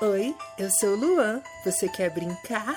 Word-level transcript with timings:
Oi, 0.00 0.32
eu 0.56 0.70
sou 0.70 0.90
o 0.90 0.94
Luan. 0.96 1.42
Você 1.64 1.88
quer 1.88 2.08
brincar? 2.08 2.76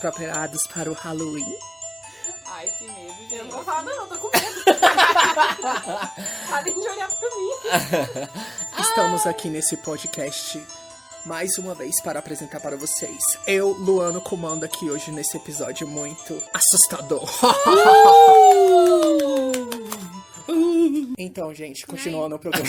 Preparados 0.00 0.66
para 0.68 0.90
o 0.90 0.94
Halloween? 0.94 1.58
Ai, 2.46 2.68
que 2.68 2.84
medo, 2.84 3.14
gente. 3.14 3.34
Eu 3.34 3.44
não 3.44 3.50
vou 3.50 3.64
falar, 3.64 3.82
não, 3.82 4.06
tô 4.06 4.16
com 4.16 4.30
medo. 4.30 4.64
Parem 6.48 6.80
de 6.80 6.88
olhar 6.88 7.08
pra 7.08 7.28
mim. 7.28 7.50
Estamos 8.80 9.26
aqui 9.26 9.48
nesse 9.48 9.76
podcast 9.76 10.64
mais 11.26 11.58
uma 11.58 11.74
vez 11.74 12.00
para 12.00 12.20
apresentar 12.20 12.60
para 12.60 12.76
vocês. 12.76 13.18
Eu, 13.46 13.72
Luano, 13.72 14.20
comando 14.20 14.64
aqui 14.64 14.88
hoje 14.88 15.10
nesse 15.10 15.36
episódio 15.36 15.86
muito 15.86 16.40
assustador. 16.54 17.28
então, 21.18 21.52
gente, 21.52 21.86
continuando 21.86 22.36
o 22.36 22.38
programa. 22.38 22.68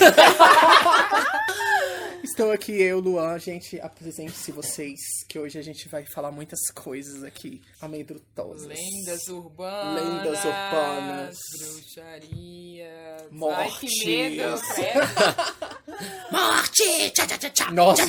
Estou 2.39 2.53
aqui, 2.53 2.81
eu, 2.81 3.02
Luan, 3.02 3.38
gente, 3.38 3.82
apresente-se 3.82 4.54
vocês, 4.54 4.98
que 5.27 5.37
hoje 5.37 5.59
a 5.59 5.62
gente 5.62 5.90
vai 5.90 6.05
falar 6.05 6.32
muitas 6.32 6.71
coisas 6.73 7.21
aqui 7.21 7.62
amedrontosas. 7.82 8.65
Lendas 8.65 9.27
urbanas. 9.27 10.01
Lendas 10.01 10.45
urbanas. 10.45 11.37
Bruxaria. 11.57 13.27
Morte. 13.29 13.60
Ai, 13.60 13.71
que 13.77 14.05
medo, 14.05 14.62
credo. 14.73 16.32
Morte! 16.32 17.12
Tchá, 17.12 17.27
tchá, 17.27 17.37
tchá, 17.37 17.49
tchá. 17.49 17.71
Nossa! 17.71 18.05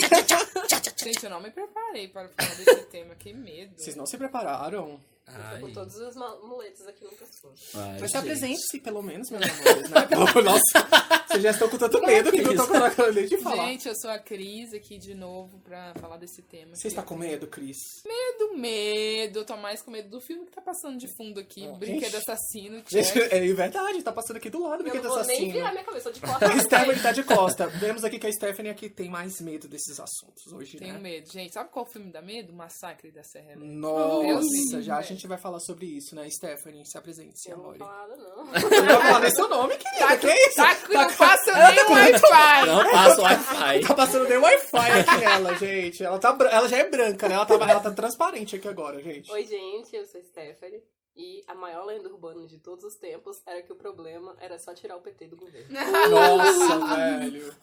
Gente, 1.02 1.24
eu 1.24 1.30
não 1.30 1.40
me 1.40 1.50
preparei 1.50 2.06
para 2.06 2.28
falar 2.28 2.54
desse 2.54 2.84
tema. 2.84 3.16
Que 3.16 3.32
medo. 3.32 3.74
Vocês 3.76 3.96
não 3.96 4.06
se 4.06 4.16
prepararam? 4.16 5.00
Tô 5.30 5.66
com 5.66 5.72
todos 5.72 5.94
os 5.96 6.14
muletos 6.44 6.86
aqui 6.86 7.04
no 7.04 7.10
pescoço. 7.10 7.76
Mas 8.00 8.10
se 8.10 8.16
apresente-se, 8.16 8.80
pelo 8.80 9.02
menos, 9.02 9.30
meus 9.30 9.42
amores, 9.44 9.90
né? 9.90 10.06
Pelo- 10.10 10.42
Nossa, 10.42 10.88
vocês 11.28 11.42
já 11.42 11.50
estão 11.50 11.68
com 11.68 11.78
tanto 11.78 12.00
medo 12.02 12.30
que 12.32 12.42
não 12.42 12.52
estão 12.52 12.66
com 12.66 13.02
a 13.02 13.10
de 13.10 13.38
falar. 13.38 13.66
Gente, 13.68 13.88
eu 13.88 13.94
sou 13.96 14.10
a 14.10 14.18
Cris 14.18 14.72
aqui 14.74 14.98
de 14.98 15.14
novo 15.14 15.58
pra 15.60 15.94
falar 16.00 16.16
desse 16.16 16.42
tema. 16.42 16.74
Você 16.74 16.88
está 16.88 17.02
com 17.02 17.16
medo, 17.16 17.46
Cris? 17.46 17.76
Medo, 18.04 18.56
medo. 18.58 19.40
Eu 19.40 19.44
tô 19.44 19.56
mais 19.56 19.82
com 19.82 19.90
medo 19.90 20.08
do 20.08 20.20
filme 20.20 20.44
que 20.46 20.52
tá 20.52 20.60
passando 20.60 20.98
de 20.98 21.06
fundo 21.16 21.38
aqui. 21.40 21.66
Ah, 21.66 21.72
Brinquedo 21.72 22.10
gente. 22.12 22.16
Assassino. 22.16 22.82
Gente, 22.88 23.12
check. 23.12 23.32
é 23.32 23.52
verdade, 23.52 24.02
tá 24.02 24.12
passando 24.12 24.36
aqui 24.36 24.50
do 24.50 24.60
lado 24.62 24.82
do 24.82 24.88
Eu 24.88 24.92
brinquedo 24.92 25.04
não 25.08 25.10
vou 25.16 25.24
nem 25.26 25.36
assassino. 25.36 25.52
virar 25.52 25.72
minha 25.72 25.84
cabeça, 25.84 26.08
eu 26.08 26.12
de 26.12 26.20
A 26.24 26.28
costas. 26.38 26.62
Stephanie 26.62 27.02
tá 27.02 27.12
de 27.12 27.22
costa. 27.24 27.66
Vemos 27.68 28.04
aqui 28.04 28.18
que 28.18 28.26
a 28.26 28.32
Stephanie 28.32 28.70
aqui 28.70 28.88
tem 28.88 29.08
mais 29.08 29.40
medo 29.40 29.68
desses 29.68 29.98
assuntos 30.00 30.52
hoje, 30.52 30.78
Tenho 30.78 30.94
né? 30.94 31.00
medo. 31.00 31.30
Gente, 31.32 31.52
sabe 31.52 31.70
qual 31.70 31.86
filme 31.86 32.10
dá 32.10 32.20
medo? 32.22 32.52
Massacre 32.52 33.10
da 33.10 33.22
Serra 33.22 33.52
Elétrica. 33.52 33.74
Nossa, 33.76 34.82
já 34.82 34.98
a 34.98 35.02
me 35.02 35.19
gente 35.20 35.28
vai 35.28 35.38
falar 35.38 35.60
sobre 35.60 35.86
isso, 35.86 36.14
né? 36.14 36.28
Stephanie, 36.30 36.84
se 36.86 36.96
apresente, 36.96 37.48
Eu 37.48 37.58
não 37.58 37.64
vou 37.64 37.74
amor. 37.74 37.86
falar 37.86 38.16
não. 38.16 38.46
Vai 38.46 38.60
falar 39.02 39.20
nem 39.20 39.30
seu 39.30 39.48
nome, 39.48 39.76
querida. 39.76 40.06
Tá, 40.06 40.16
que 40.16 40.32
isso? 40.32 40.56
tá, 40.56 40.76
não 40.88 41.12
passa 41.14 41.52
nem 41.52 41.84
o 41.84 41.90
Wi-Fi. 41.92 42.66
Não 42.66 42.90
passa 42.90 43.22
Wi-Fi. 43.22 43.80
Tá 43.86 43.94
passando 43.94 44.28
nem 44.28 44.38
Wi-Fi 44.38 44.90
aqui 45.00 45.24
ela, 45.24 45.54
gente. 45.56 46.02
Ela, 46.02 46.18
tá, 46.18 46.36
ela 46.50 46.68
já 46.68 46.78
é 46.78 46.88
branca, 46.88 47.28
né? 47.28 47.34
Ela 47.34 47.44
tá, 47.46 47.54
ela 47.54 47.80
tá 47.80 47.90
transparente 47.90 48.56
aqui 48.56 48.66
agora, 48.66 49.00
gente. 49.02 49.30
Oi, 49.30 49.44
gente, 49.44 49.94
eu 49.94 50.06
sou 50.06 50.22
Stephanie. 50.22 50.82
E 51.14 51.44
a 51.46 51.54
maior 51.54 51.84
lenda 51.84 52.08
urbana 52.08 52.46
de 52.46 52.58
todos 52.58 52.82
os 52.84 52.94
tempos 52.94 53.42
era 53.46 53.60
que 53.62 53.72
o 53.72 53.76
problema 53.76 54.34
era 54.40 54.58
só 54.58 54.72
tirar 54.72 54.96
o 54.96 55.00
PT 55.00 55.26
do 55.26 55.36
governo. 55.36 55.68
Nossa, 56.08 56.96
velho. 56.96 57.54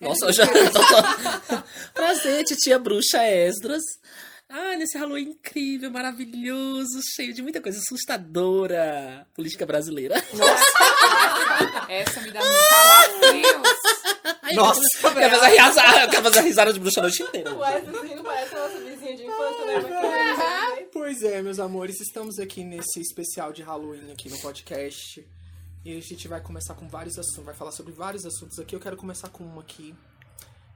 Nossa, 0.00 0.26
eu 0.26 0.32
já. 0.32 0.44
Prazer, 1.94 2.44
titia 2.44 2.78
bruxa 2.78 3.22
Esdras. 3.24 3.82
Ah, 4.52 4.74
nesse 4.76 4.98
Halloween 4.98 5.28
incrível, 5.28 5.92
maravilhoso, 5.92 7.00
cheio 7.14 7.32
de 7.32 7.40
muita 7.40 7.60
coisa 7.60 7.78
assustadora. 7.78 9.24
Política 9.32 9.64
brasileira. 9.64 10.16
Essa 11.88 12.20
me 12.20 12.32
dá 12.32 12.40
muito 12.40 14.54
Nossa, 14.56 14.80
eu 15.04 15.14
quero 15.14 15.36
fazer 15.36 15.56
risada, 15.56 16.02
eu 16.02 16.08
quero 16.08 16.22
fazer 16.24 16.38
a 16.40 16.42
risada 16.42 16.72
de 16.72 16.80
bruxa 16.80 16.98
a 16.98 17.02
noite 17.04 17.22
inteira. 17.22 17.54
O 17.54 17.60
Wesley 17.60 18.16
não 18.16 18.24
parece 18.24 18.54
a 18.56 18.58
nossa 18.58 18.80
vizinha 18.80 19.16
de 19.16 19.22
infância, 19.24 19.64
né? 19.66 20.86
Pois 20.92 21.22
é, 21.22 21.40
meus 21.42 21.60
amores, 21.60 22.00
estamos 22.00 22.40
aqui 22.40 22.64
nesse 22.64 23.00
especial 23.00 23.52
de 23.52 23.62
Halloween 23.62 24.10
aqui 24.10 24.28
no 24.28 24.38
podcast. 24.38 25.24
E 25.84 25.96
a 25.96 26.00
gente 26.00 26.26
vai 26.26 26.40
começar 26.40 26.74
com 26.74 26.88
vários 26.88 27.16
assuntos, 27.16 27.44
vai 27.44 27.54
falar 27.54 27.70
sobre 27.70 27.92
vários 27.92 28.26
assuntos 28.26 28.58
aqui. 28.58 28.74
Eu 28.74 28.80
quero 28.80 28.96
começar 28.96 29.28
com 29.28 29.44
uma 29.44 29.62
aqui. 29.62 29.94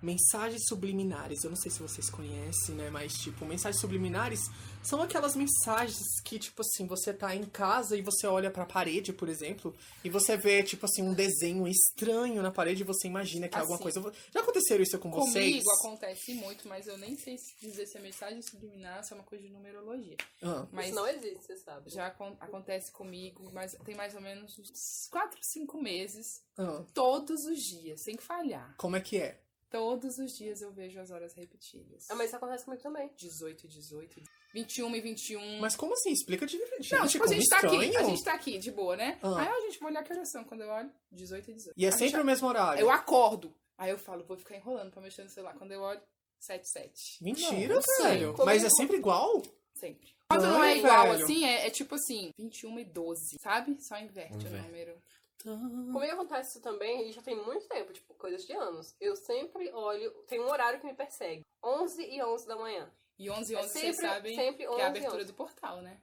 Mensagens 0.05 0.63
subliminares. 0.69 1.43
Eu 1.43 1.51
não 1.51 1.57
sei 1.57 1.71
se 1.71 1.81
vocês 1.81 2.11
conhecem, 2.11 2.75
né? 2.75 2.91
Mas, 2.91 3.15
tipo, 3.15 3.45
mensagens 3.47 3.81
subliminares 3.81 4.41
são 4.83 5.01
aquelas 5.01 5.35
mensagens 5.35 6.21
que, 6.25 6.39
tipo 6.39 6.61
assim, 6.61 6.87
você 6.87 7.13
tá 7.15 7.35
em 7.35 7.45
casa 7.45 7.97
e 7.97 8.03
você 8.03 8.27
olha 8.27 8.51
pra 8.51 8.67
parede, 8.67 9.13
por 9.15 9.29
exemplo, 9.31 9.75
e 10.05 10.11
você 10.11 10.37
vê, 10.37 10.63
tipo 10.63 10.85
assim, 10.85 11.03
um 11.03 11.15
desenho 11.15 11.67
estranho 11.67 12.43
na 12.43 12.51
parede 12.51 12.83
e 12.83 12.85
você 12.85 13.09
imagina 13.09 13.49
que 13.49 13.57
é 13.57 13.61
alguma 13.61 13.77
Assim. 13.79 14.01
coisa. 14.01 14.13
Já 14.33 14.41
aconteceu 14.41 14.81
isso 14.83 14.99
com 14.99 15.11
vocês? 15.11 15.33
Comigo 15.63 15.71
acontece 15.81 16.35
muito, 16.35 16.69
mas 16.69 16.87
eu 16.87 16.99
nem 16.99 17.17
sei 17.17 17.39
se 17.39 17.55
dizer 17.61 17.87
se 17.87 17.97
é 17.97 18.01
mensagem 18.03 18.43
subliminar, 18.43 19.03
se 19.05 19.13
é 19.13 19.17
uma 19.17 19.25
coisa 19.25 19.43
de 19.43 19.51
numerologia. 19.51 20.17
Ah, 20.43 20.67
Mas 20.71 20.87
isso 20.89 20.95
não 20.97 21.07
existe, 21.09 21.43
você 21.47 21.57
sabe. 21.57 21.91
já 21.91 22.09
acon- 22.09 22.37
acontece 22.39 22.93
comigo, 22.93 23.51
mas 23.55 23.73
tem 23.87 23.95
mais 23.95 24.15
ou 24.15 24.21
menos 24.21 24.59
uns 24.59 25.09
4, 25.11 25.39
5 25.43 25.81
meses, 25.83 26.43
ah, 26.59 26.85
todos 26.93 27.45
os 27.47 27.59
dias, 27.59 28.03
sem 28.03 28.19
falhar. 28.19 28.75
como 28.77 28.97
é 28.97 29.01
que 29.01 29.17
é? 29.17 29.41
Todos 29.75 30.19
os 30.19 30.31
dias 30.37 30.61
eu 30.63 30.71
vejo 30.73 31.01
as 31.01 31.11
horas 31.11 31.35
repetidas. 31.35 32.07
Ah, 32.09 32.15
mas 32.15 32.29
isso 32.29 32.37
acontece 32.37 32.65
comigo 32.65 32.81
também. 32.81 33.11
18 33.17 33.65
e 33.65 33.69
18, 33.69 34.23
21 34.55 34.95
e 34.95 35.01
21. 35.01 35.59
Mas 35.59 35.75
como 35.75 35.95
assim? 35.95 36.13
Explica 36.13 36.47
de 36.47 36.53
gente, 36.57 36.93
Não, 36.93 37.09
tipo, 37.09 37.25
a 37.25 37.27
como 37.27 37.35
gente 37.41 37.49
tá 37.49 37.57
aqui, 37.59 37.97
a 37.97 38.03
gente 38.05 38.23
tá 38.25 38.35
aqui, 38.35 38.59
de 38.59 38.71
boa, 38.71 38.95
né? 38.97 39.19
Ah. 39.21 39.41
Aí 39.41 39.49
a 39.49 39.61
gente 39.63 39.81
vai 39.81 39.91
olhar 39.91 40.05
que 40.05 40.13
horas 40.13 40.31
são, 40.31 40.45
quando 40.45 40.61
eu 40.61 40.69
olho, 40.69 40.93
18 41.11 41.51
e 41.51 41.55
18. 41.55 41.75
E 41.77 41.85
é 41.85 41.89
A 41.89 41.91
gente 41.91 41.99
sempre 41.99 42.21
o 42.21 42.25
mesmo 42.25 42.47
horário. 42.47 42.81
Eu 42.81 42.89
acordo. 42.89 43.53
Aí 43.77 43.91
eu 43.91 43.99
falo, 43.99 44.23
vou 44.25 44.37
ficar 44.37 44.55
enrolando 44.57 44.93
pra 44.93 45.03
mexer 45.03 45.25
no 45.25 45.29
celular. 45.31 45.55
Quando 45.59 45.73
eu 45.73 45.81
olho, 45.81 46.01
7, 46.39 46.69
7. 46.69 47.25
Mentira, 47.25 47.75
Nossa. 47.75 48.03
velho. 48.05 48.27
Comigo- 48.29 48.45
Mas 48.45 48.63
é 48.63 48.71
sempre 48.71 48.97
igual? 48.97 49.43
Sempre. 49.75 50.15
Quando 50.31 50.43
não 50.47 50.63
é 50.63 50.69
Ai, 50.75 50.79
igual 50.79 51.09
velho. 51.11 51.25
assim, 51.25 51.45
é, 51.45 51.67
é 51.67 51.71
tipo 51.71 51.97
assim, 51.97 52.31
21 52.39 52.79
e 52.79 52.85
12, 52.85 53.37
sabe? 53.43 53.77
Só 53.81 53.99
inverte 53.99 54.37
o 54.37 54.41
Inverte. 54.41 54.67
número. 54.69 55.03
Comigo 55.45 56.13
acontece 56.15 56.51
isso 56.53 56.61
também 56.63 57.09
e 57.09 57.13
já 57.13 57.21
tem 57.21 57.37
muito 57.37 57.67
tempo, 57.69 57.93
tipo, 57.93 58.15
coisas 58.15 58.45
de 58.47 58.53
anos. 58.55 58.95
Eu 59.01 59.15
sempre 59.15 59.71
olho, 59.73 60.11
tem 60.27 60.41
um 60.41 60.49
horário 60.51 60.81
que 60.81 60.87
me 60.87 60.95
persegue. 60.95 61.45
11 61.63 62.03
e 62.03 62.23
11 62.23 62.47
da 62.47 62.57
manhã. 62.57 62.91
E 63.19 63.29
11 63.31 63.53
e 63.53 63.57
É 63.57 63.59
11, 63.61 63.69
vocês 63.69 63.97
sempre- 63.97 64.09
sabem 64.09 64.35
sempre 64.37 64.57
que 64.57 64.63
é 64.65 64.71
11 64.71 64.81
a 64.83 64.87
abertura 64.87 65.17
11. 65.17 65.27
do 65.27 65.35
portal, 65.35 65.77
né? 65.83 65.99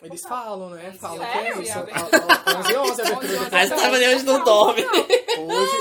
Eles 0.00 0.22
falam, 0.22 0.70
né? 0.70 0.88
11 0.90 0.98
Falam 0.98 1.16
e 1.16 1.18
que 1.32 1.38
é 1.38 1.52
11, 1.52 1.62
isso. 1.62 1.70
é 1.70 1.74
A- 1.74 1.80
abertura 1.80 2.34
a- 2.34 2.58
11 2.60 2.72
e 2.72 2.76
11 2.76 3.00
é 3.00 3.04
a 3.04 3.06
abertura 3.08 3.28
do 3.28 3.34
11 3.34 3.36
11 3.36 3.38
portal. 3.50 3.58
A 3.60 3.66
Stephanie 3.66 4.08
hoje 4.14 4.24
não 4.24 4.44
dorme. 4.44 4.82
Hoje 4.86 5.76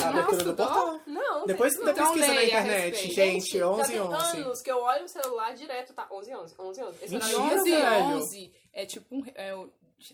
é 0.00 0.04
a 0.04 0.08
abertura 0.08 0.44
do 0.44 0.54
portal. 0.56 1.00
Não, 1.06 1.46
Depois, 1.46 1.74
Então 1.74 1.92
pesquisa 1.94 2.34
na 2.34 2.44
internet, 2.44 3.08
gente. 3.08 3.14
já 3.58 3.66
11 3.66 3.82
e 3.82 3.92
tem 3.92 4.00
11. 4.00 4.36
anos 4.38 4.62
que 4.62 4.70
eu 4.70 4.78
olho 4.80 5.02
no 5.02 5.08
celular 5.08 5.54
direto, 5.54 5.92
tá 5.92 6.06
11 6.10 6.30
e 6.30 6.36
11, 6.36 6.54
11 6.58 6.80
e 6.80 6.84
11. 6.84 7.04
Esse 7.04 7.14
Mentira, 7.14 7.32
E 7.32 7.34
horário 7.36 7.58
11 7.60 7.68
e 7.68 7.74
velho. 7.76 8.04
11 8.16 8.52
é 8.72 8.86
tipo 8.86 9.14
um. 9.16 9.22
é, 9.34 9.54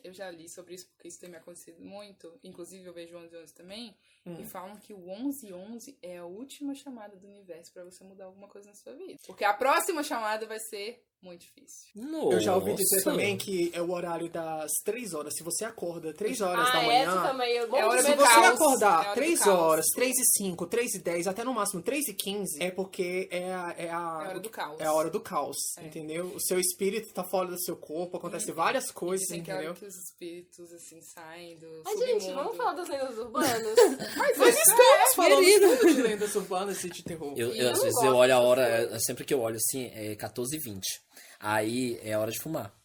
eu, 0.05 0.13
já 0.13 0.31
li 0.31 0.49
sobre 0.49 0.75
isso 0.75 0.89
porque 0.89 1.09
isso 1.09 1.21
tem 1.21 1.31
me 1.31 1.37
acontecido 1.37 1.81
muito. 1.81 2.39
Inclusive 2.43 2.85
eu 2.85 2.93
vejo 2.93 3.17
11 3.17 3.35
e 3.35 3.39
11 3.39 3.55
também. 3.55 3.97
Hum. 4.27 4.41
E 4.41 4.45
falam 4.45 4.77
que 4.77 4.93
o 4.93 5.09
11 5.09 5.47
e 5.49 5.53
11 5.53 5.99
é 6.03 6.19
a 6.19 6.25
última 6.25 6.75
chamada 6.75 7.17
do 7.17 7.27
universo 7.27 7.73
pra 7.73 7.85
você 7.85 8.05
mudar 8.05 8.27
alguma 8.27 8.49
coisa 8.49 8.69
na 8.69 8.75
sua 8.75 8.95
vida. 8.95 9.19
Porque 9.27 9.45
a 9.45 9.55
próxima 9.55 10.03
chamada 10.03 10.47
vai 10.47 10.61
ser 10.61 11.05
muito 11.23 11.41
difícil. 11.41 11.89
Eu 12.33 12.41
já 12.41 12.55
ouvi 12.55 12.75
dizer 12.75 12.97
Nossa. 12.97 13.11
também 13.11 13.37
que 13.37 13.71
é 13.75 13.83
o 13.83 13.91
horário 13.91 14.31
das 14.31 14.71
3 14.85 15.15
horas. 15.15 15.35
Se 15.37 15.43
você 15.43 15.65
acorda 15.65 16.13
3 16.15 16.41
horas 16.41 16.69
ah, 16.69 16.73
da 16.73 16.79
essa 16.85 16.87
manhã. 17.15 17.23
também. 17.29 17.57
Eu 17.57 17.77
É 17.77 17.85
hora 17.85 18.03
de 18.03 18.09
Se 18.09 18.15
você 18.17 18.23
caos. 18.29 18.45
É 18.45 18.47
acordar 18.49 19.15
3 19.15 19.39
caos. 19.41 19.59
horas, 19.59 19.87
3 19.95 20.17
e 20.19 20.25
5, 20.39 20.67
3 20.67 20.95
e 20.95 20.99
10, 21.01 21.27
até 21.27 21.43
no 21.45 21.53
máximo 21.53 21.83
3 21.83 22.07
e 22.09 22.15
15, 22.15 22.63
é 22.63 22.71
porque 22.71 23.29
é 23.33 23.53
a, 23.53 23.75
é 23.77 23.83
a, 23.85 23.87
É 23.87 23.91
a 23.91 24.19
hora 24.29 24.41
do 24.41 24.49
caos. 24.51 24.81
é 24.81 24.85
a 24.85 24.93
hora 24.93 25.11
do 25.11 25.21
caos, 25.21 25.57
É. 25.79 25.87
entendeu? 25.87 26.27
O 26.35 26.41
seu 26.41 26.59
espírito 26.61 27.13
tá 27.13 27.25
fora 27.25 27.49
do 27.49 27.61
seu 27.61 27.77
corpo, 27.77 28.17
acontece 28.17 28.53
várias 28.53 28.91
coisas, 28.91 29.27
Tem 29.27 29.43
que 29.43 29.51
é 29.51 29.55
entendeu? 29.55 29.71
hora 29.73 29.81
que 29.81 29.87
os 29.87 29.95
espíritos 29.97 30.73
assim 30.73 31.01
saem 31.03 31.59
do. 31.59 31.83
Ai, 31.87 31.97
gente, 31.97 32.33
vamos 32.33 32.57
falar 32.57 32.75
das 32.75 32.89
lendas 32.89 33.19
urbanas? 33.19 33.49
Mas 34.17 34.37
isso 34.55 34.71
estamos 34.71 35.15
falando 35.17 35.45
querido. 35.45 35.77
tudo 35.79 35.95
de 35.95 36.03
lendas 36.03 36.35
urbanas 36.37 36.85
e 36.85 36.91
de 36.91 37.03
terror. 37.03 37.33
Eu, 37.37 37.49
eu, 37.49 37.55
eu 37.55 37.71
às 37.73 37.83
vezes 37.83 38.03
eu 38.03 38.15
olho 38.15 38.35
a 38.35 38.41
hora, 38.41 38.67
coisas. 38.79 38.93
é- 38.93 38.99
sempre 39.01 39.25
que 39.25 39.35
eu 39.35 39.41
olho 39.41 39.57
assim, 39.57 39.91
é 39.95 40.15
14 40.15 40.55
e 40.57 40.59
20. 40.61 41.08
Aí 41.41 41.99
é 42.03 42.17
hora 42.17 42.31
de 42.31 42.41
fumar. 42.41 42.78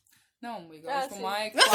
Não, 0.43 0.73
igual 0.73 0.93
Ah, 0.97 1.01
tipo, 1.03 1.15
sim. 1.15 1.21
mais 1.21 1.53
4 1.53 1.71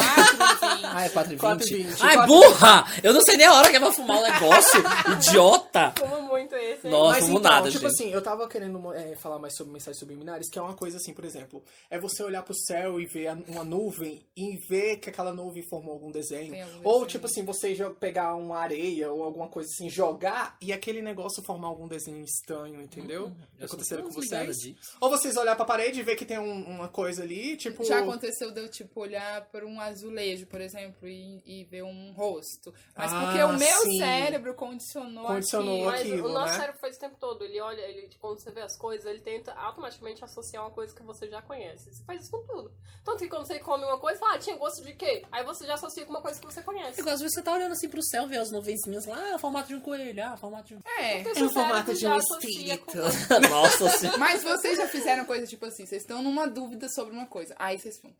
Ah, 0.85 1.05
é 1.05 1.09
4 1.09 1.32
e 1.32 1.37
20? 1.37 1.41
4 1.41 1.67
e 1.69 1.82
20. 1.85 2.03
Ai, 2.03 2.15
4 2.17 2.26
burra! 2.35 2.85
Eu 3.03 3.15
não 3.15 3.23
sei 3.23 3.37
nem 3.38 3.47
a 3.47 3.55
hora 3.55 3.70
que 3.70 3.76
é 3.76 3.81
pra 3.81 3.91
fumar 3.93 4.19
o 4.19 4.23
negócio. 4.23 4.81
Idiota! 5.12 5.94
Fumo 5.99 6.23
muito 6.23 6.55
esse. 6.55 6.82
sei. 6.82 6.91
Nossa, 6.91 7.12
Mas 7.12 7.25
vamos 7.25 7.41
então, 7.41 7.50
nada, 7.53 7.70
tipo 7.70 7.88
gente. 7.88 7.93
assim, 8.03 8.12
eu 8.12 8.20
tava 8.23 8.47
querendo 8.47 8.93
é, 8.93 9.17
falar 9.17 9.38
mais 9.38 9.56
sobre 9.56 9.73
mensagens 9.73 9.99
subliminares, 9.99 10.50
que 10.50 10.59
é 10.59 10.62
uma 10.62 10.75
coisa 10.75 10.99
assim, 10.99 11.15
por 11.15 11.25
exemplo, 11.25 11.62
é 11.91 11.99
você 11.99 12.23
olhar 12.23 12.43
pro 12.43 12.55
céu 12.55 13.00
e 13.00 13.06
ver 13.06 13.31
uma 13.49 13.65
nuvem 13.65 14.20
e 14.37 14.56
ver 14.69 14.99
que 14.99 15.09
aquela 15.09 15.32
nuvem 15.32 15.62
formou 15.69 15.94
algum 15.94 16.11
desenho. 16.11 16.55
Algum 16.55 16.76
Ou, 16.85 16.93
desenho. 16.93 17.06
tipo 17.06 17.26
assim, 17.26 17.44
você 17.44 17.75
pegar 17.99 18.35
uma 18.35 18.59
areia 18.59 19.11
ou 19.11 19.23
alguma 19.23 19.49
coisa 19.49 19.71
assim, 19.71 19.88
jogar 19.88 20.56
e 20.61 20.73
aquele 20.75 21.00
negócio 21.00 21.43
formar 21.43 21.69
algum 21.69 21.88
desenho 21.88 22.23
estranho, 22.23 22.82
entendeu? 22.82 23.29
Hum, 23.29 23.37
Eu 23.59 23.67
sou 23.67 23.76
Aconteceram 23.79 24.03
com 24.05 24.11
vocês? 24.11 24.59
Ou 25.00 25.09
vocês 25.09 25.37
olhar 25.38 25.56
pra 25.56 25.64
parede 25.64 26.00
e 26.00 26.03
ver 26.03 26.17
que 26.17 26.25
tem 26.26 26.38
um- 26.38 26.64
uma 26.69 26.88
coisa 26.88 27.23
ali, 27.23 27.56
tipo. 27.56 27.82
Já 27.85 28.00
aconteceu 28.00 28.50
de 28.59 28.65
eu, 28.65 28.71
tipo, 28.71 29.01
olhar 29.01 29.47
por 29.47 29.65
um 29.65 29.81
azulejo, 29.81 30.47
por 30.47 30.61
exemplo, 30.61 31.09
e, 31.09 31.43
e 31.45 31.65
ver 31.65 31.83
um 31.83 32.13
rosto. 32.13 32.73
Mas 32.97 33.13
Ah, 33.13 33.21
porque 33.25 33.43
o 33.43 33.53
meu 33.57 33.81
sim. 33.83 33.99
cérebro 33.99 34.55
condicionou, 34.55 35.27
Condicionou 35.27 35.89
aquilo. 35.89 35.91
Mas 35.91 36.01
aquilo, 36.13 36.29
o 36.29 36.33
nosso 36.33 36.53
né? 36.53 36.59
cérebro 36.59 36.81
faz 36.81 36.97
o 36.97 37.01
tempo 37.01 37.17
todo. 37.19 37.45
Ele 37.45 37.61
olha, 37.61 37.81
ele, 37.83 38.09
quando 38.21 38.41
você 38.41 38.51
vê 38.51 38.61
as 38.63 38.77
coisas, 38.77 39.07
ele 39.07 39.21
tenta 39.21 39.53
automaticamente 39.53 40.25
associar 40.25 40.65
uma 40.65 40.71
coisa 40.71 40.95
que 40.95 41.03
você 41.03 41.29
já 41.29 41.41
conhece. 41.43 41.93
Você 41.93 42.05
faz 42.05 42.23
isso 42.23 42.31
com 42.31 42.45
tudo. 42.47 42.73
Tanto 43.05 43.19
que 43.19 43.29
quando 43.29 43.47
você 43.47 43.59
come 43.59 43.85
uma 43.85 43.99
coisa, 43.99 44.19
fala, 44.19 44.35
ah, 44.35 44.39
tinha 44.39 44.57
gosto 44.57 44.83
de 44.85 44.93
quê? 44.95 45.25
Aí 45.31 45.45
você 45.45 45.67
já 45.67 45.75
associa 45.75 46.05
com 46.05 46.11
uma 46.11 46.23
coisa 46.23 46.41
que 46.41 46.47
você 46.47 46.63
conhece. 46.63 47.01
Igual 47.01 47.15
às 47.15 47.21
vezes 47.21 47.35
você 47.35 47.43
tá 47.43 47.53
olhando 47.53 47.73
assim 47.73 47.89
pro 47.89 48.03
céu, 48.03 48.27
vê 48.27 48.37
as 48.37 48.51
nuvenzinhas 48.51 49.07
lá, 49.07 49.33
ah, 49.33 49.37
o 49.37 49.39
formato 49.39 49.69
de 49.69 49.75
um 49.75 49.81
coelho, 49.81 50.25
ah, 50.25 50.35
o 50.35 50.37
formato 50.37 50.69
de 50.69 50.75
um. 50.77 50.81
É. 50.99 51.23
É 51.23 51.43
o 51.43 51.51
formato 51.51 51.95
de 51.95 52.07
um 52.07 52.15
associa 52.15 52.79
com 52.79 52.91
espírito. 53.09 53.49
Nossa 53.49 53.89
senhora. 53.91 54.19
Mas 54.19 54.43
vocês 54.43 54.77
já 54.77 54.89
fizeram 54.89 55.25
coisa 55.25 55.47
tipo 55.47 55.65
assim, 55.67 55.87
vocês 55.87 56.03
estão 56.03 56.23
numa 56.23 56.47
dúvida 56.47 56.89
sobre 56.89 57.13
uma 57.13 57.27
coisa. 57.27 57.55
Aí 57.59 57.79
vocês 57.79 57.99
falam, 57.99 58.17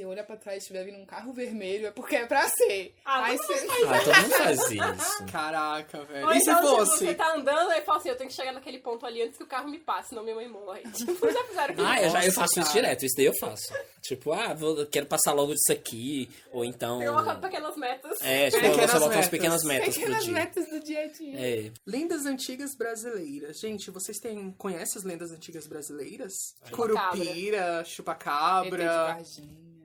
se 0.00 0.04
eu 0.04 0.08
olhar 0.08 0.24
pra 0.24 0.34
trás 0.36 0.56
e 0.56 0.60
estiver 0.60 0.82
vindo 0.84 0.96
um 0.96 1.04
carro 1.04 1.30
vermelho, 1.30 1.86
é 1.86 1.90
porque 1.90 2.16
é 2.16 2.24
pra 2.24 2.48
ser. 2.48 2.94
Ah, 3.04 3.26
aí 3.26 3.36
vocês... 3.36 3.62
Ah, 3.68 3.98
todo 4.02 4.16
mundo 4.22 4.34
faz 4.34 4.70
isso. 4.70 5.26
Caraca, 5.30 6.04
velho. 6.04 6.26
Ou 6.26 6.32
E 6.32 6.40
se 6.40 6.50
então, 6.50 6.62
tipo, 6.62 6.76
fosse? 6.76 6.98
você 7.06 7.14
tá 7.14 7.34
andando 7.34 7.70
e 7.72 7.80
fala 7.82 7.98
assim, 7.98 8.08
eu 8.08 8.16
tenho 8.16 8.30
que 8.30 8.36
chegar 8.36 8.52
naquele 8.52 8.78
ponto 8.78 9.04
ali 9.04 9.20
antes 9.22 9.36
que 9.36 9.44
o 9.44 9.46
carro 9.46 9.68
me 9.68 9.78
passe, 9.78 10.08
senão 10.08 10.22
minha 10.22 10.34
mãe 10.34 10.48
morre. 10.48 10.82
Tipo, 10.92 11.30
já 11.30 11.44
fizeram 11.44 11.74
com 11.74 11.82
Ah, 11.82 12.02
eu, 12.02 12.10
já, 12.10 12.24
eu 12.24 12.32
faço 12.32 12.60
isso 12.60 12.72
direto, 12.72 13.04
isso 13.04 13.14
daí 13.16 13.26
eu 13.26 13.34
faço. 13.38 13.74
Tipo, 14.00 14.32
ah, 14.32 14.54
vou, 14.54 14.86
quero 14.86 15.04
passar 15.06 15.32
logo 15.32 15.52
disso 15.52 15.70
aqui, 15.72 16.30
ou 16.50 16.64
então... 16.64 17.02
Eu 17.02 17.12
coloco 17.12 17.40
pequenas 17.42 17.76
metas. 17.76 18.18
É, 18.22 18.48
tipo, 18.50 18.62
Pequenas 18.62 18.90
você 18.90 18.98
bota 18.98 19.04
umas 19.04 19.14
metas. 19.16 19.28
pequenas 19.28 19.64
metas 19.64 19.94
pro 19.94 20.02
Pequenas 20.04 20.26
metas 20.26 20.68
do 20.70 20.80
dia 20.80 21.02
a 21.02 21.06
dia. 21.08 21.38
É, 21.38 21.72
Lendas 21.86 22.24
antigas 22.26 22.74
brasileiras. 22.74 23.58
Gente, 23.58 23.90
vocês 23.90 24.18
têm, 24.18 24.50
conhecem 24.52 24.98
as 24.98 25.04
lendas 25.04 25.30
antigas 25.30 25.66
brasileiras? 25.66 26.32
Chupacabra. 26.64 27.10
Curupira, 27.18 27.84
chupacabra. 27.84 29.18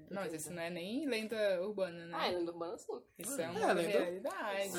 Não, 0.09 0.21
mas 0.21 0.33
isso 0.33 0.51
não 0.51 0.61
é 0.61 0.69
nem 0.69 1.07
lenda 1.07 1.61
urbana, 1.61 2.05
né? 2.05 2.17
Ah, 2.19 2.27
é 2.27 2.31
lenda 2.37 2.51
urbana 2.51 2.77
sim. 2.77 3.01
Isso 3.19 3.39
é 3.39 3.43
É, 3.45 3.49
uma 3.49 3.73
lenda- 3.73 3.81
realidade. 3.99 4.71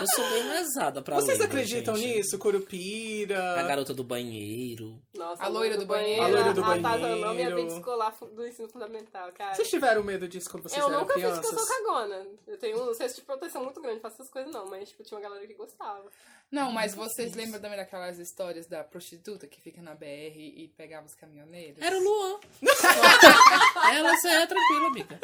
eu 0.00 0.06
sou 0.06 0.30
bem 0.30 0.48
lesada 0.48 1.02
pra 1.02 1.14
Vocês 1.16 1.38
lenda, 1.38 1.44
acreditam 1.44 1.96
gente. 1.96 2.16
nisso? 2.18 2.38
Curupira. 2.38 3.60
A 3.60 3.62
garota 3.62 3.94
do 3.94 4.04
banheiro. 4.04 5.00
Nossa, 5.14 5.42
A 5.42 5.48
loira 5.48 5.76
do 5.76 5.86
banheiro. 5.86 6.22
A 6.22 6.26
loira 6.28 6.52
do 6.52 6.62
A 6.62 6.66
Tata 6.66 6.80
banheiro. 6.80 7.20
não 7.20 7.34
minha 7.34 7.54
vez 7.54 7.72
escolar 7.72 8.14
do 8.20 8.46
ensino 8.46 8.68
fundamental, 8.68 9.30
cara. 9.32 9.54
Vocês 9.54 9.68
tiveram 9.70 10.02
medo 10.02 10.28
disso 10.28 10.50
quando 10.50 10.64
vocês 10.64 10.80
Eu 10.80 10.88
eram 10.88 11.00
nunca 11.00 11.14
fiz 11.14 11.22
crianças? 11.22 11.40
porque 11.46 11.60
eu 11.60 11.66
sou 11.66 11.76
cagona. 11.84 12.26
Eu 12.46 12.58
tenho 12.58 12.90
um 12.90 12.94
senso 12.94 13.16
de 13.16 13.22
proteção 13.22 13.64
muito 13.64 13.80
grande, 13.80 14.00
faço 14.00 14.16
essas 14.16 14.30
coisas 14.30 14.52
não, 14.52 14.66
mas 14.68 14.88
tipo, 14.88 15.02
tinha 15.02 15.18
uma 15.18 15.22
galera 15.28 15.46
que 15.46 15.54
gostava. 15.54 16.04
Não, 16.50 16.72
mas 16.72 16.94
vocês 16.94 17.34
lembram 17.34 17.60
também 17.60 17.76
daquelas 17.76 18.18
histórias 18.18 18.66
da 18.66 18.82
prostituta 18.82 19.46
que 19.46 19.60
fica 19.60 19.82
na 19.82 19.94
BR 19.94 20.06
e 20.38 20.72
pegava 20.76 21.06
os 21.06 21.14
caminhoneiros? 21.14 21.82
Era 21.82 21.96
o 21.98 22.02
Luan. 22.02 22.40
Ela 23.94 24.42
é 24.42 24.46
tranquila, 24.46 24.86
amiga. 24.88 25.20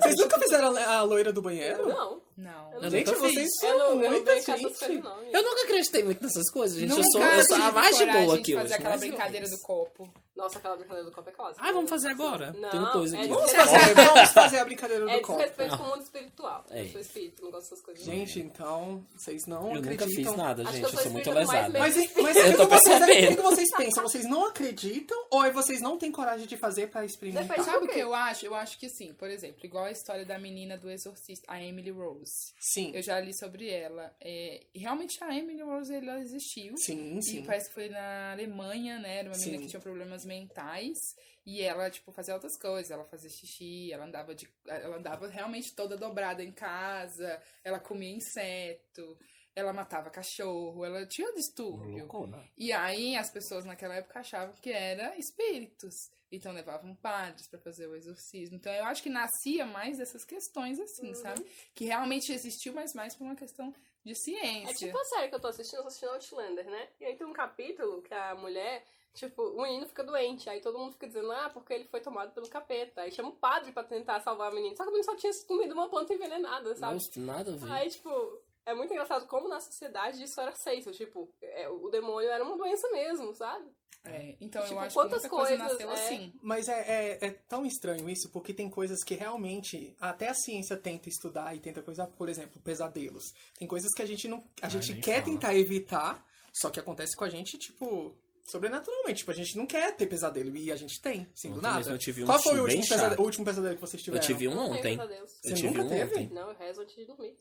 Vocês 0.00 0.16
nunca 0.16 0.38
fizeram 0.38 0.76
a 0.76 0.96
a 0.96 1.02
loira 1.02 1.32
do 1.32 1.42
banheiro? 1.42 1.88
Não. 1.88 2.20
Não. 2.36 2.72
Eu 2.74 2.90
Gente, 2.90 3.06
nunca 3.08 3.18
vocês 3.20 3.34
fiz. 3.42 3.50
são 3.60 3.68
Eu 3.68 3.78
não, 3.78 3.86
eu 3.90 3.94
não 3.96 4.10
muita 4.10 4.32
essas 4.32 4.60
gente. 4.60 4.78
coisas 4.78 5.02
não. 5.04 5.22
Eu 5.24 5.42
nunca 5.42 5.62
acreditei 5.64 6.02
muito 6.02 6.22
nessas 6.22 6.50
coisas, 6.50 6.78
gente. 6.78 6.90
eu 6.90 6.96
Nunca 6.96 7.08
sou, 7.10 7.22
eu 7.22 7.44
sou 7.46 7.56
a 7.56 7.72
mais 7.72 7.96
de 7.98 8.06
boa 8.06 8.34
aqui 8.36 8.52
fazer 8.54 8.64
hoje. 8.64 8.74
aquela 8.74 8.90
mas- 8.90 9.00
brincadeira 9.00 9.48
do 9.48 9.58
copo. 9.60 10.12
Nossa, 10.34 10.58
aquela 10.58 10.76
brincadeira 10.76 11.08
do 11.10 11.14
copo 11.14 11.28
é 11.28 11.32
clássica. 11.32 11.62
Ah, 11.68 11.72
vamos 11.72 11.90
fazer 11.90 12.08
agora? 12.08 12.52
Não, 12.54 12.70
Tenho 12.70 12.92
dois 12.92 13.12
é 13.12 13.18
aqui. 13.18 13.28
Vamos 13.28 13.44
desrespeito- 13.52 13.80
fazer, 13.80 13.94
vamos 14.14 14.30
fazer 14.30 14.58
a 14.58 14.64
brincadeira 14.64 15.10
É 15.12 15.16
do 15.16 15.22
copo. 15.26 15.38
desrespeito 15.38 15.76
com 15.76 15.82
o 15.84 15.88
mundo 15.88 16.02
espiritual. 16.02 16.64
É. 16.70 16.82
Eu 16.82 16.88
sou 16.88 17.00
espírito, 17.02 17.42
não 17.42 17.50
gosto 17.50 17.62
dessas 17.70 17.84
coisas. 17.84 18.06
não. 18.06 18.14
Gente, 18.14 18.40
então, 18.40 19.06
vocês 19.14 19.42
não 19.46 19.68
Eu 19.68 19.74
nunca 19.74 19.90
acreditam. 19.92 20.32
fiz 20.32 20.36
nada, 20.36 20.62
Acho 20.62 20.72
gente. 20.72 20.80
que 20.80 20.86
eu 20.94 20.98
Eu 20.98 21.02
sou 21.02 21.12
muito 21.12 21.30
lesada. 21.30 21.78
Mas, 21.78 21.94
mas 22.16 22.36
Eu 22.36 22.52
o 22.52 22.56
tô 22.56 22.66
que 22.66 22.74
vocês, 22.74 22.98
percebendo. 22.98 23.32
o 23.32 23.36
que 23.36 23.42
vocês 23.42 23.68
pensam? 23.76 24.02
Vocês 24.04 24.24
não 24.24 24.46
acreditam 24.46 25.26
ou 25.30 25.44
é 25.44 25.50
vocês 25.50 25.82
não 25.82 25.98
têm 25.98 26.10
coragem 26.10 26.46
de 26.46 26.56
fazer 26.56 26.86
pra 26.88 27.04
experimentar? 27.04 27.62
Sabe 27.62 27.84
o 27.84 27.88
que 27.88 27.98
eu 27.98 28.14
acho? 28.14 28.46
Eu 28.46 28.54
acho 28.54 28.78
que 28.78 28.88
sim. 28.88 29.12
Por 29.12 29.28
exemplo, 29.28 29.58
igual 29.64 29.84
a 29.84 29.90
história 29.92 30.24
da 30.24 30.38
menina 30.38 30.78
do 30.78 30.90
exorcista, 30.90 31.44
a 31.46 31.62
Emily 31.62 31.90
Rose. 31.90 32.31
Sim. 32.58 32.92
Eu 32.94 33.02
já 33.02 33.18
li 33.20 33.32
sobre 33.32 33.68
ela. 33.68 34.14
É, 34.20 34.66
e 34.74 34.78
realmente 34.78 35.22
a 35.22 35.36
Emily 35.36 35.62
Rose 35.62 35.94
ela 35.94 36.20
existiu. 36.20 36.76
Sim, 36.76 37.18
E 37.18 37.22
sim. 37.22 37.44
parece 37.44 37.68
que 37.68 37.74
foi 37.74 37.88
na 37.88 38.32
Alemanha, 38.32 38.98
né? 38.98 39.18
Era 39.18 39.28
uma 39.30 39.36
menina 39.36 39.58
Sim. 39.58 39.62
que 39.64 39.68
tinha 39.70 39.80
problemas 39.80 40.24
mentais. 40.24 40.98
E 41.44 41.60
ela, 41.60 41.90
tipo, 41.90 42.12
fazia 42.12 42.34
outras 42.34 42.56
coisas. 42.56 42.90
Ela 42.90 43.04
fazia 43.04 43.28
xixi, 43.28 43.92
ela 43.92 44.04
andava 44.04 44.34
de. 44.34 44.48
Ela 44.66 44.96
andava 44.96 45.26
realmente 45.26 45.74
toda 45.74 45.96
dobrada 45.96 46.42
em 46.42 46.52
casa. 46.52 47.40
Ela 47.64 47.80
comia 47.80 48.14
inseto. 48.14 49.18
Ela 49.54 49.72
matava 49.72 50.08
cachorro. 50.10 50.84
Ela 50.84 51.06
tinha 51.06 51.32
distúrbio. 51.34 52.08
E 52.56 52.72
aí 52.72 53.16
as 53.16 53.30
pessoas 53.30 53.64
naquela 53.64 53.94
época 53.94 54.20
achavam 54.20 54.54
que 54.60 54.70
era 54.72 55.16
espíritos. 55.18 55.94
Então 56.30 56.52
levavam 56.52 56.94
padres 56.94 57.46
pra 57.46 57.58
fazer 57.58 57.86
o 57.86 57.94
exorcismo. 57.94 58.56
Então 58.56 58.72
eu 58.72 58.84
acho 58.86 59.02
que 59.02 59.10
nascia 59.10 59.66
mais 59.66 59.98
dessas 59.98 60.24
questões 60.24 60.80
assim, 60.80 61.08
Uhum. 61.08 61.14
sabe? 61.14 61.46
Que 61.74 61.84
realmente 61.84 62.32
existiu, 62.32 62.72
mas 62.72 62.94
mais 62.94 63.14
por 63.14 63.24
uma 63.24 63.36
questão 63.36 63.74
de 64.02 64.12
É 64.12 64.14
ciência. 64.14 64.74
tipo 64.86 64.98
a 64.98 65.04
série 65.04 65.28
que 65.28 65.34
eu 65.34 65.40
tô 65.40 65.48
assistindo, 65.48 65.76
eu 65.80 65.82
tô 65.82 65.88
assistindo 65.88 66.10
Outlander, 66.12 66.64
né? 66.64 66.88
E 66.98 67.04
aí 67.04 67.16
tem 67.16 67.26
um 67.26 67.34
capítulo 67.34 68.00
que 68.00 68.14
a 68.14 68.34
mulher, 68.34 68.82
tipo, 69.12 69.42
o 69.42 69.60
menino 69.62 69.86
fica 69.86 70.02
doente. 70.02 70.48
Aí 70.48 70.62
todo 70.62 70.78
mundo 70.78 70.92
fica 70.92 71.06
dizendo, 71.06 71.30
ah, 71.30 71.50
porque 71.50 71.74
ele 71.74 71.84
foi 71.84 72.00
tomado 72.00 72.32
pelo 72.32 72.48
capeta. 72.48 73.02
Aí 73.02 73.12
chama 73.12 73.28
o 73.28 73.36
padre 73.36 73.70
pra 73.70 73.84
tentar 73.84 74.18
salvar 74.20 74.50
a 74.50 74.54
menina. 74.54 74.74
Só 74.74 74.84
que 74.84 74.88
o 74.88 74.92
menino 74.92 75.04
só 75.04 75.14
tinha 75.14 75.32
comido 75.46 75.74
uma 75.74 75.90
planta 75.90 76.14
envenenada, 76.14 76.74
sabe? 76.74 76.94
Nossa, 76.94 77.20
nada 77.20 77.52
a 77.52 77.56
ver. 77.56 77.70
Aí, 77.72 77.90
tipo, 77.90 78.40
é 78.66 78.74
muito 78.74 78.92
engraçado 78.92 79.26
como 79.26 79.48
na 79.48 79.60
sociedade 79.60 80.22
isso 80.22 80.40
era 80.40 80.50
aceito. 80.50 80.90
Tipo, 80.92 81.28
é, 81.40 81.68
o 81.68 81.88
demônio 81.90 82.30
era 82.30 82.44
uma 82.44 82.56
doença 82.56 82.88
mesmo, 82.90 83.34
sabe? 83.34 83.66
É, 84.04 84.34
então 84.40 84.60
eu 84.62 84.68
Tipo, 84.68 84.80
acho 84.80 84.88
que 84.88 84.94
quantas 84.94 85.20
muita 85.22 85.28
coisa 85.28 85.56
coisas, 85.56 85.72
nasceu 85.72 85.90
é. 85.90 85.94
assim. 85.94 86.32
Mas 86.42 86.68
é, 86.68 86.80
é, 87.20 87.26
é 87.26 87.30
tão 87.30 87.64
estranho 87.64 88.08
isso, 88.10 88.30
porque 88.30 88.52
tem 88.52 88.68
coisas 88.68 89.04
que 89.04 89.14
realmente 89.14 89.94
até 90.00 90.28
a 90.28 90.34
ciência 90.34 90.76
tenta 90.76 91.08
estudar 91.08 91.54
e 91.54 91.60
tenta 91.60 91.80
coisar, 91.82 92.08
por 92.08 92.28
exemplo, 92.28 92.60
pesadelos. 92.62 93.22
Tem 93.56 93.68
coisas 93.68 93.92
que 93.94 94.02
a 94.02 94.06
gente 94.06 94.26
não. 94.26 94.42
A 94.60 94.68
gente 94.68 94.92
nem 94.92 95.00
quer 95.00 95.22
fala. 95.22 95.24
tentar 95.32 95.54
evitar, 95.54 96.26
só 96.52 96.68
que 96.68 96.80
acontece 96.80 97.16
com 97.16 97.22
a 97.24 97.28
gente, 97.30 97.56
tipo, 97.58 98.12
sobrenaturalmente. 98.44 99.18
Tipo, 99.20 99.30
a 99.30 99.34
gente 99.34 99.56
não 99.56 99.66
quer 99.66 99.94
ter 99.96 100.06
pesadelo 100.08 100.56
e 100.56 100.72
a 100.72 100.76
gente 100.76 101.00
tem, 101.00 101.28
sem 101.32 101.52
do 101.52 101.62
nada. 101.62 101.88
eu 101.88 101.98
tive 101.98 102.24
um 102.24 102.26
Qual 102.26 102.40
foi 102.42 102.58
o 102.58 102.62
último, 102.64 102.82
o 103.18 103.22
último 103.22 103.44
pesadelo 103.44 103.74
que 103.76 103.80
vocês 103.80 104.00
Eu 104.00 104.04
tiveram? 104.18 104.26
tive 104.26 104.48
um 104.48 104.58
ontem. 104.58 104.98
Eu 104.98 105.26
Você 105.28 105.54
tive 105.54 105.68
nunca 105.68 105.82
um 105.84 105.88
teve? 105.88 106.14
ontem. 106.14 106.28
Não, 106.34 106.48
eu 106.50 106.56
rezo 106.58 106.80
antes 106.82 106.96
de 106.96 107.04
dormir. 107.04 107.36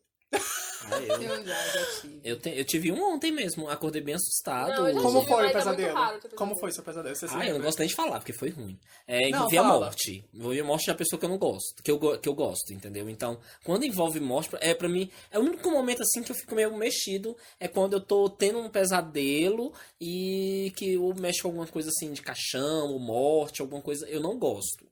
Ah, 0.89 0.99
eu, 1.01 1.21
Eu 1.21 1.45
já, 1.45 1.67
já 1.67 1.85
tive. 2.01 2.21
eu, 2.23 2.39
te- 2.39 2.57
eu 2.57 2.65
tive 2.65 2.91
um 2.91 3.13
ontem 3.13 3.31
mesmo. 3.31 3.69
Acordei 3.69 4.01
bem 4.01 4.15
assustado. 4.15 4.93
Não, 4.93 5.01
Como 5.01 5.21
foi 5.25 5.43
o 5.43 5.45
é 5.47 5.53
pesadelo? 5.53 5.93
raro 5.93 6.19
Como 6.35 6.55
foi 6.55 6.71
seu 6.71 6.83
pesadelo? 6.83 7.15
Você 7.15 7.25
Ah, 7.29 7.45
eu 7.47 7.55
não 7.55 7.61
gosto 7.61 7.79
nem 7.79 7.87
de 7.87 7.95
falar, 7.95 8.19
porque 8.19 8.33
foi 8.33 8.49
ruim. 8.49 8.79
É, 9.07 9.29
envolvia 9.29 9.61
fala. 9.61 9.79
morte. 9.85 10.25
Envolvia 10.33 10.63
morte 10.63 10.87
da 10.87 10.95
pessoa 10.95 11.19
que 11.19 11.25
eu 11.25 11.29
não 11.29 11.37
gosto. 11.37 11.83
Que 11.83 11.91
eu, 11.91 11.99
que 12.19 12.27
eu 12.29 12.33
gosto, 12.33 12.73
entendeu? 12.73 13.09
Então, 13.09 13.39
quando 13.63 13.85
envolve 13.85 14.19
morte, 14.19 14.49
é 14.59 14.73
pra 14.73 14.89
mim. 14.89 15.09
É 15.29 15.37
o 15.37 15.41
único 15.43 15.69
momento 15.69 16.01
assim 16.01 16.23
que 16.23 16.31
eu 16.31 16.35
fico 16.35 16.55
meio 16.55 16.75
mexido. 16.77 17.35
É 17.59 17.67
quando 17.67 17.93
eu 17.93 18.01
tô 18.01 18.29
tendo 18.29 18.59
um 18.59 18.69
pesadelo 18.69 19.73
e 19.99 20.71
que 20.75 20.93
eu 20.93 21.13
mexo 21.15 21.43
com 21.43 21.47
alguma 21.49 21.67
coisa 21.67 21.89
assim 21.89 22.11
de 22.11 22.21
caixão, 22.21 22.91
ou 22.91 22.99
morte, 22.99 23.61
alguma 23.61 23.81
coisa. 23.81 24.07
Eu 24.09 24.21
não 24.21 24.37
gosto. 24.37 24.89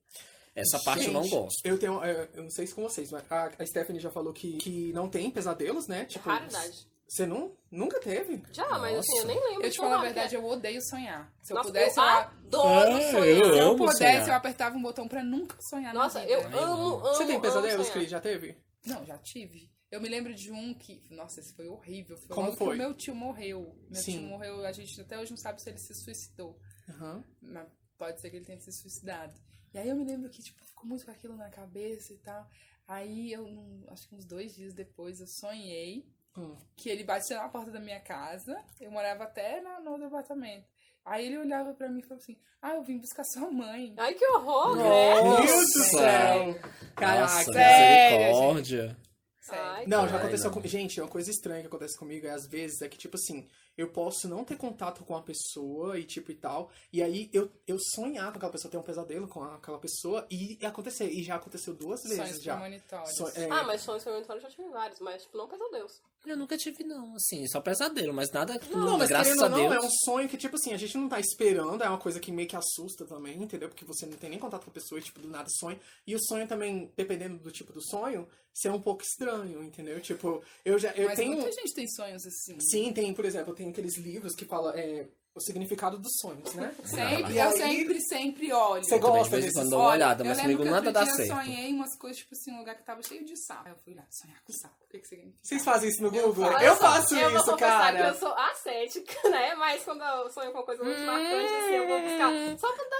Essa 0.56 0.79
parte 0.79 1.06
eu 1.06 1.13
não 1.13 1.24
Gente, 1.24 1.32
gosto. 1.36 1.65
Eu 1.65 1.77
tenho. 1.77 2.03
é, 2.03 2.27
Eu 2.34 2.44
não 2.44 2.50
sei 2.50 2.68
se 2.68 2.74
com 2.75 2.84
vocês, 2.84 3.12
mas 3.12 3.24
a, 3.32 3.51
a 3.60 3.65
Stephanie 3.65 4.01
já 4.01 4.10
falou 4.12 4.34
que, 4.34 4.58
que 4.58 4.91
não 4.94 5.10
tem 5.10 5.29
pesadelos, 5.32 5.88
né? 5.88 6.06
Tipo, 6.06 6.29
Raridade. 6.29 6.88
Você 7.08 7.25
não, 7.25 7.58
nunca 7.72 8.00
teve? 8.00 8.44
Já, 8.51 8.68
mas 8.77 8.98
assim, 9.00 9.18
eu 9.18 9.25
Nossa. 9.25 9.27
nem 9.27 9.50
lembro. 9.50 9.63
Eu 9.65 9.72
te 9.72 9.77
falo 9.77 9.94
a 9.96 10.01
verdade, 10.01 10.36
eu 10.36 10.46
odeio 10.46 10.79
sonhar. 10.82 11.34
Se 11.41 11.51
é. 11.51 11.53
eu 11.53 11.58
Nossa, 11.58 11.70
pudesse, 11.70 11.98
eu 11.98 12.03
eu, 12.03 12.10
adoro 12.10 12.91
Ah, 12.94 13.01
sonhar. 13.01 13.27
eu 13.27 13.53
se 13.53 13.60
eu 13.60 13.75
pudesse, 13.75 13.98
sonhar. 13.98 14.27
eu 14.27 14.34
apertava 14.36 14.77
um 14.77 14.82
botão 14.82 15.08
pra 15.08 15.24
nunca 15.24 15.58
sonhar 15.60 15.91
na 15.94 16.03
Nossa, 16.03 16.20
vida. 16.20 16.32
eu 16.34 16.46
amo, 16.48 16.56
amo, 16.98 17.00
Você 17.00 17.25
tem 17.25 17.41
pesadelos. 17.41 17.89
Cris? 17.89 18.10
Já 18.12 18.22
teve? 18.22 18.56
Não, 18.86 19.03
já 19.06 19.18
tive. 19.18 19.72
Eu 19.91 20.00
me 20.00 20.08
lembro 20.08 20.36
de 20.36 20.51
um 20.51 20.72
que, 20.75 21.01
nossa, 21.10 21.39
esse 21.39 21.51
foi 21.56 21.68
horrível. 21.68 22.15
Foi 22.15 22.27
Como 22.36 22.51
foi? 22.56 22.68
que 22.68 22.74
o 22.75 22.77
meu 22.77 22.94
tio 22.94 23.15
morreu. 23.15 23.75
Meu 23.89 24.00
Sim. 24.03 24.20
tio 24.20 24.22
morreu, 24.27 24.63
a 24.63 24.72
gente 24.72 25.01
até 25.01 25.20
hoje 25.20 25.32
não 25.32 25.38
sabe 25.38 25.60
se 25.63 25.68
ele 25.68 25.79
se 25.79 25.96
suicidou. 25.96 26.60
Aham. 26.89 27.24
Mas 27.41 27.68
pode 27.98 28.22
ser 28.22 28.29
que 28.29 28.36
ele 28.36 28.46
tenha 28.46 28.60
se 28.60 28.72
suicidado. 28.72 29.34
E 29.73 29.77
aí 29.77 29.89
eu 29.89 29.95
me 29.95 30.05
lembro 30.05 30.29
que, 30.29 30.41
tipo, 30.41 30.63
ficou 30.63 30.85
muito 30.85 31.05
com 31.05 31.11
aquilo 31.11 31.35
na 31.35 31.49
cabeça 31.49 32.13
e 32.13 32.17
tal. 32.17 32.47
Aí 32.88 33.31
eu, 33.31 33.47
acho 33.89 34.07
que 34.07 34.15
uns 34.15 34.25
dois 34.25 34.55
dias 34.55 34.73
depois, 34.73 35.19
eu 35.19 35.27
sonhei 35.27 36.05
Hum. 36.38 36.55
que 36.75 36.89
ele 36.89 37.03
batia 37.03 37.38
na 37.38 37.49
porta 37.49 37.71
da 37.71 37.79
minha 37.79 37.99
casa. 37.99 38.63
Eu 38.79 38.91
morava 38.91 39.23
até 39.23 39.61
na, 39.61 39.79
no 39.79 39.91
outro 39.91 40.07
apartamento. 40.07 40.65
Aí 41.03 41.25
ele 41.25 41.38
olhava 41.39 41.73
pra 41.73 41.89
mim 41.89 41.99
e 41.99 42.03
falou 42.03 42.17
assim: 42.21 42.38
Ah, 42.61 42.75
eu 42.75 42.83
vim 42.83 42.99
buscar 42.99 43.23
sua 43.23 43.49
mãe. 43.51 43.93
Ai, 43.97 44.13
que 44.13 44.25
horror, 44.27 44.75
Meu 44.75 44.85
né? 44.85 45.45
Deus 45.45 45.65
do 45.73 45.83
céu! 45.85 46.59
Caraca, 46.95 47.38
misericórdia. 47.49 48.97
Sério. 49.41 49.89
Não, 49.89 50.07
já 50.07 50.17
aconteceu 50.17 50.51
não. 50.51 50.61
com. 50.61 50.67
Gente, 50.67 51.01
uma 51.01 51.09
coisa 51.09 51.31
estranha 51.31 51.61
que 51.61 51.67
acontece 51.67 51.97
comigo 51.97 52.27
é 52.27 52.31
às 52.31 52.45
vezes 52.47 52.81
é 52.81 52.88
que, 52.88 52.97
tipo 52.97 53.15
assim, 53.15 53.47
eu 53.79 53.89
posso 53.91 54.27
não 54.27 54.43
ter 54.43 54.57
contato 54.57 55.03
com 55.03 55.15
a 55.15 55.21
pessoa 55.21 55.98
e 55.98 56.03
tipo 56.03 56.31
e 56.31 56.36
tal. 56.36 56.69
E 56.91 57.01
aí 57.01 57.29
eu, 57.31 57.50
eu 57.67 57.77
sonhar 57.95 58.29
com 58.31 58.38
aquela 58.38 58.51
pessoa, 58.51 58.69
ter 58.71 58.77
um 58.77 58.83
pesadelo 58.83 59.27
com 59.27 59.41
aquela 59.43 59.79
pessoa 59.79 60.27
e, 60.29 60.57
e 60.62 60.65
acontecer. 60.65 61.09
E 61.09 61.24
já 61.24 61.36
aconteceu 61.36 61.74
duas 61.74 62.01
vezes 62.03 62.17
Sonhos 62.17 62.43
já. 62.43 62.55
premonitórios. 62.57 63.15
So- 63.15 63.27
é, 63.39 63.50
Ah, 63.50 63.63
mas 63.63 63.81
sonhos 63.81 64.03
premonitórios 64.03 64.43
eu 64.43 64.50
já 64.50 64.55
tive 64.55 64.69
vários, 64.69 65.00
mas 65.00 65.24
tipo, 65.24 65.38
não 65.38 65.48
pesadelos. 65.48 66.01
Eu 66.25 66.38
nunca 66.38 66.57
tive, 66.57 66.83
não, 66.83 67.15
assim, 67.15 67.47
só 67.47 67.61
pesadelo, 67.61 68.13
mas 68.13 68.31
nada. 68.31 68.59
Não, 68.69 68.97
mas 68.97 69.09
graças 69.09 69.39
a 69.39 69.45
ou 69.45 69.49
não, 69.49 69.69
Deus. 69.69 69.83
é 69.83 69.88
um 69.88 69.89
sonho 70.03 70.27
que, 70.27 70.38
tipo 70.38 70.55
assim, 70.55 70.73
a 70.73 70.77
gente 70.77 70.97
não 70.97 71.07
tá 71.07 71.19
esperando, 71.19 71.83
é 71.83 71.89
uma 71.89 71.97
coisa 71.97 72.19
que 72.19 72.31
meio 72.31 72.47
que 72.47 72.55
assusta 72.55 73.05
também, 73.05 73.41
entendeu? 73.41 73.69
Porque 73.69 73.85
você 73.85 74.05
não 74.05 74.17
tem 74.17 74.29
nem 74.29 74.39
contato 74.39 74.65
com 74.65 74.69
a 74.69 74.73
pessoa 74.73 74.99
e, 74.99 75.03
tipo, 75.03 75.19
do 75.21 75.29
nada 75.29 75.49
sonha. 75.49 75.79
E 76.05 76.15
o 76.15 76.19
sonho 76.21 76.47
também, 76.47 76.91
dependendo 76.95 77.38
do 77.38 77.51
tipo 77.51 77.71
do 77.71 77.81
sonho, 77.81 78.27
ser 78.53 78.69
um 78.69 78.81
pouco 78.81 79.03
estranho, 79.03 79.63
entendeu? 79.63 79.99
Tipo, 80.01 80.43
eu 80.65 80.77
já. 80.77 80.91
Eu 80.91 81.07
Mas 81.07 81.17
tenho. 81.17 81.33
muita 81.33 81.51
gente 81.51 81.73
tem 81.73 81.88
sonhos 81.88 82.25
assim. 82.25 82.59
Sim, 82.59 82.91
tem, 82.91 83.13
por 83.13 83.25
exemplo, 83.25 83.55
tem 83.55 83.69
aqueles 83.69 83.97
livros 83.97 84.35
que 84.35 84.45
falam 84.45 84.73
é, 84.75 85.07
o 85.36 85.39
significado 85.39 85.98
dos 85.98 86.12
sonhos, 86.19 86.53
né? 86.53 86.74
Sempre, 86.83 87.38
eu 87.38 87.50
aí- 87.50 87.57
sempre, 87.57 88.01
sempre 88.01 88.53
olho. 88.53 88.83
Você 88.83 88.98
gosta 89.00 89.36
de 89.36 89.41
vez 89.41 89.53
quando 89.53 89.69
dou 89.69 89.79
uma 89.79 89.89
Olha, 89.89 90.05
olhada, 90.05 90.24
eu 90.24 90.27
mas 90.27 90.38
lembro 90.38 90.51
comigo 90.57 90.63
que 90.63 90.69
nada 90.69 90.91
dá 90.91 91.05
certo. 91.05 91.19
Eu 91.31 91.36
sonhei 91.36 91.74
umas 91.74 91.95
coisas, 91.98 92.17
tipo 92.17 92.33
assim, 92.33 92.51
um 92.51 92.57
lugar 92.59 92.75
que 92.75 92.83
tava 92.83 93.01
cheio 93.03 93.24
de 93.25 93.36
sapo. 93.38 93.63
Aí 93.65 93.71
eu 93.71 93.77
fui 93.83 93.93
lá, 93.95 94.03
sonhar 94.09 94.41
com 94.43 94.53
sapo. 94.53 94.75
O 94.86 94.88
que 94.89 95.00
que 95.00 95.07
significa? 95.07 95.38
Vocês 95.43 95.63
fazem 95.63 95.89
isso 95.89 96.01
no 96.01 96.15
Eu 96.15 96.33
Google? 96.33 96.51
faço. 96.51 96.63
Eu, 96.65 96.75
sou- 96.75 96.88
faço 96.88 97.15
eu 97.15 97.29
vou 97.29 97.39
isso, 97.39 97.51
confessar 97.51 97.91
que 97.91 97.98
cara. 97.98 98.07
eu 98.09 98.15
sou 98.15 98.33
ascética, 98.33 99.13
né? 99.29 99.55
Mas 99.55 99.83
quando 99.83 100.03
eu 100.03 100.29
sonho 100.31 100.51
com 100.51 100.57
uma 100.57 100.65
coisa 100.65 100.83
muito 100.83 101.00
marcante, 101.01 101.53
assim, 101.53 101.74
eu 101.75 101.88
vou 101.88 102.01
buscar. 102.01 102.31
Só 102.59 102.74
pra 102.74 102.83
dar 102.86 103.00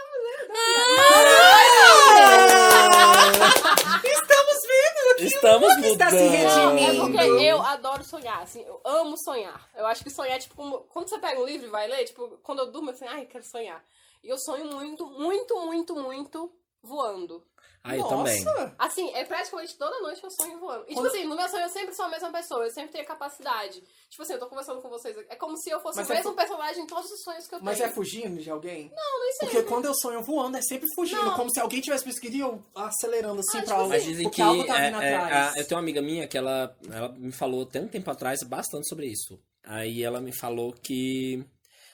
Estamos 4.04 4.58
vendo 4.68 5.12
aqui. 5.12 5.26
Estamos 5.26 5.76
mudando. 5.76 5.86
está 5.92 6.10
se 6.10 6.16
redimindo. 6.18 7.18
É 7.18 7.26
porque 7.26 7.44
eu 7.44 7.62
adoro 7.62 7.89
sonhar, 8.10 8.42
assim, 8.42 8.62
eu 8.62 8.82
amo 8.84 9.18
sonhar. 9.18 9.70
Eu 9.76 9.86
acho 9.86 10.04
que 10.04 10.10
sonhar 10.10 10.40
tipo 10.40 10.56
como. 10.56 10.80
Quando 10.86 11.08
você 11.10 11.20
pega 11.20 11.40
um 11.40 11.46
livro 11.46 11.68
e 11.68 11.70
vai 11.70 11.88
ler, 11.88 12.06
tipo, 12.06 12.38
quando 12.44 12.60
eu 12.60 12.72
durmo, 12.72 12.92
assim, 12.92 13.06
ai, 13.06 13.26
quero 13.26 13.44
sonhar. 13.44 13.84
E 14.24 14.30
eu 14.30 14.38
sonho 14.38 14.66
muito, 14.66 15.06
muito, 15.06 15.56
muito, 15.66 15.96
muito 15.96 16.52
voando. 16.82 17.46
Ah, 17.84 17.96
eu 17.96 18.02
Nossa. 18.02 18.16
também. 18.18 18.74
Assim, 18.78 19.10
é 19.14 19.24
praticamente 19.24 19.78
toda 19.78 20.00
noite 20.02 20.22
eu 20.24 20.30
sonho 20.30 20.60
voando. 20.60 20.84
E, 20.84 20.88
tipo 20.90 21.02
Quando- 21.02 21.08
assim, 21.08 21.24
no 21.26 21.36
meu 21.36 21.48
sonho 21.48 21.64
eu 21.64 21.70
sempre 21.70 21.96
sou 21.96 22.06
a 22.06 22.10
mesma 22.10 22.30
pessoa, 22.32 22.66
eu 22.66 22.72
sempre 22.74 22.92
tenho 22.92 23.04
a 23.06 23.08
capacidade. 23.08 23.82
Tipo 24.10 24.24
assim, 24.24 24.34
eu 24.34 24.40
tô 24.40 24.48
conversando 24.48 24.82
com 24.82 24.90
vocês. 24.90 25.16
É 25.30 25.36
como 25.36 25.56
se 25.58 25.70
eu 25.70 25.80
fosse 25.80 25.98
Mas 25.98 26.10
o 26.10 26.12
é 26.12 26.16
mesmo 26.18 26.32
fu- 26.32 26.36
personagem 26.38 26.84
em 26.84 26.88
todos 26.88 27.10
os 27.10 27.22
sonhos 27.24 27.48
que 27.48 27.56
eu 27.56 27.60
Mas 27.62 27.80
é 27.80 27.84
tenho. 27.84 27.96
fugindo 27.96 28.42
de 28.42 28.50
alguém? 28.50 28.92
Não, 28.94 29.20
nem 29.22 29.32
sei. 29.34 29.48
Porque 29.50 29.64
quando 29.64 29.86
eu 29.86 29.94
sonho 29.96 30.22
voando, 30.22 30.58
é 30.58 30.62
sempre 30.62 30.88
fugindo. 30.94 31.24
Não. 31.24 31.36
Como 31.36 31.50
se 31.52 31.60
alguém 31.60 31.80
tivesse 31.80 32.04
perseguido 32.04 32.36
e 32.36 32.40
eu 32.42 32.62
acelerando 32.76 33.40
assim 33.40 33.60
Ah, 33.60 33.62
pra 33.62 33.68
tipo 33.68 33.74
algo. 33.76 33.90
Mas 33.90 34.04
dizem 34.04 34.30
que. 34.30 34.42
algo 34.42 34.66
tá 34.66 34.78
é, 34.80 34.86
vindo 34.92 35.02
é, 35.02 35.16
atrás. 35.16 35.56
a- 35.56 35.60
eu 35.60 35.66
tenho 35.68 35.78
uma 35.78 35.84
amiga 35.84 36.02
minha 36.02 36.28
que 36.28 36.38
ela, 36.38 36.76
ela 36.92 37.10
me 37.14 37.32
falou 37.32 37.64
até 37.64 37.80
um 37.80 37.88
tempo 37.88 38.10
atrás 38.12 38.44
bastante 38.44 38.88
sobre 38.90 39.06
isso. 39.08 39.40
Aí 39.64 40.04
ela 40.04 40.20
me 40.20 40.32
falou 40.36 40.74
que 40.74 41.46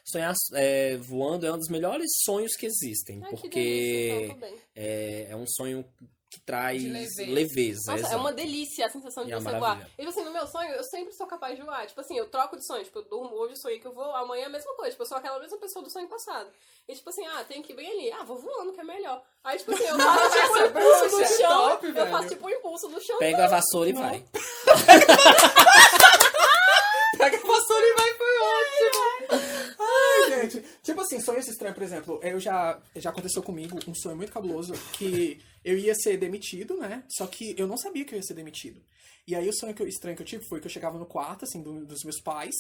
sonhar 0.06 0.34
é, 0.54 0.98
voando 0.98 1.46
é 1.46 1.52
um 1.52 1.58
dos 1.58 1.70
melhores 1.70 2.10
sonhos 2.24 2.56
que 2.56 2.66
existem. 2.66 3.22
Ai, 3.24 3.30
que 3.32 3.42
porque 3.42 3.60
delícia, 3.60 4.34
tô 4.34 4.40
bem. 4.40 4.56
é, 4.76 5.28
é 5.32 5.36
um 5.36 5.48
sonho 5.48 5.86
que 6.30 6.42
traz 6.42 6.84
leveza. 6.84 7.26
leveza. 7.26 7.92
Nossa, 7.96 8.14
é 8.14 8.16
uma 8.18 8.34
delícia 8.34 8.86
a 8.86 8.90
sensação 8.90 9.24
de 9.24 9.32
E 9.32 9.34
é 9.34 9.40
você 9.40 9.52
voar. 9.52 9.80
E 9.98 10.02
tipo 10.02 10.10
assim, 10.10 10.24
no 10.24 10.32
meu 10.32 10.46
sonho, 10.48 10.70
eu 10.74 10.84
sempre 10.84 11.14
sou 11.14 11.26
capaz 11.26 11.56
de 11.58 11.64
voar. 11.64 11.88
Tipo 11.88 12.02
assim, 12.02 12.18
eu 12.18 12.28
troco 12.28 12.58
de 12.58 12.66
sonho. 12.66 12.84
Tipo, 12.84 13.00
eu 13.00 13.04
durmo 13.04 13.36
hoje, 13.36 13.56
sonhei 13.56 13.80
que 13.80 13.88
eu 13.88 13.94
vou, 13.94 14.14
amanhã 14.16 14.44
é 14.44 14.46
a 14.48 14.50
mesma 14.50 14.74
coisa. 14.76 14.92
Tipo, 14.92 15.04
eu 15.04 15.08
sou 15.08 15.18
aquela 15.18 15.40
mesma 15.40 15.58
pessoa 15.58 15.84
do 15.84 15.90
sonho 15.90 16.08
passado. 16.10 16.50
E 16.88 16.94
tipo 16.94 17.10
assim, 17.10 17.26
ah, 17.26 17.44
tem 17.48 17.62
que 17.62 17.72
ir 17.74 17.76
bem 17.76 17.90
ali. 17.90 18.12
Ah, 18.12 18.24
vou 18.24 18.38
voando, 18.38 18.74
que 18.74 18.82
é 18.82 18.84
melhor. 18.84 19.24
Aí, 19.44 19.58
tipo 19.58 19.74
assim, 19.74 19.86
eu 19.86 19.98
faço 19.98 20.38
tipo 20.38 20.54
um 20.54 20.66
impulso 20.66 21.10
do 21.10 21.22
é 21.22 21.28
chão. 21.28 21.70
top, 21.70 21.88
eu 21.88 22.08
faço 22.08 22.28
tipo 22.30 22.46
um 22.46 22.50
impulso 22.50 22.88
do 22.90 23.02
chão. 23.02 23.18
Pega 23.18 23.46
a 23.46 23.48
vassoura 23.48 23.90
e 23.90 23.94
vai. 23.94 24.26
Pega 27.18 27.38
a 27.38 27.48
vassoura 27.48 27.86
e 27.86 27.94
vai, 27.94 28.14
foi 28.14 28.38
ótimo. 28.38 29.06
Ai, 29.80 30.25
gente. 30.42 30.64
Tipo 30.84 31.02
assim, 31.02 31.20
sonhos 31.20 31.48
estranhos, 31.48 31.76
por 31.76 31.84
exemplo, 31.84 32.20
eu 32.24 32.40
já, 32.40 32.82
já 32.96 33.10
aconteceu 33.10 33.42
comigo 33.44 33.78
um 33.88 33.94
sonho 33.96 34.16
muito 34.18 34.32
cabuloso 34.32 34.74
que 34.94 35.40
eu 35.64 35.78
ia 35.78 35.96
ser 35.96 36.18
demitido, 36.18 36.78
né? 36.78 37.04
Só 37.10 37.26
que 37.28 37.56
eu 37.58 37.68
não 37.68 37.78
sabia 37.78 38.06
que 38.06 38.14
eu 38.14 38.18
ia 38.18 38.24
ser 38.24 38.34
demitido. 38.36 38.82
E 39.28 39.36
aí 39.36 39.48
o 39.50 39.54
sonho 39.54 39.74
que 39.74 39.82
eu- 39.82 39.88
estranho 39.88 40.16
que 40.16 40.22
eu 40.22 40.28
tive 40.28 40.46
foi 40.48 40.60
que 40.60 40.68
eu 40.68 40.72
chegava 40.72 41.00
no 41.00 41.06
quarto, 41.06 41.46
assim, 41.46 41.62
do- 41.62 41.86
dos 41.86 42.04
meus 42.04 42.22
pais, 42.22 42.56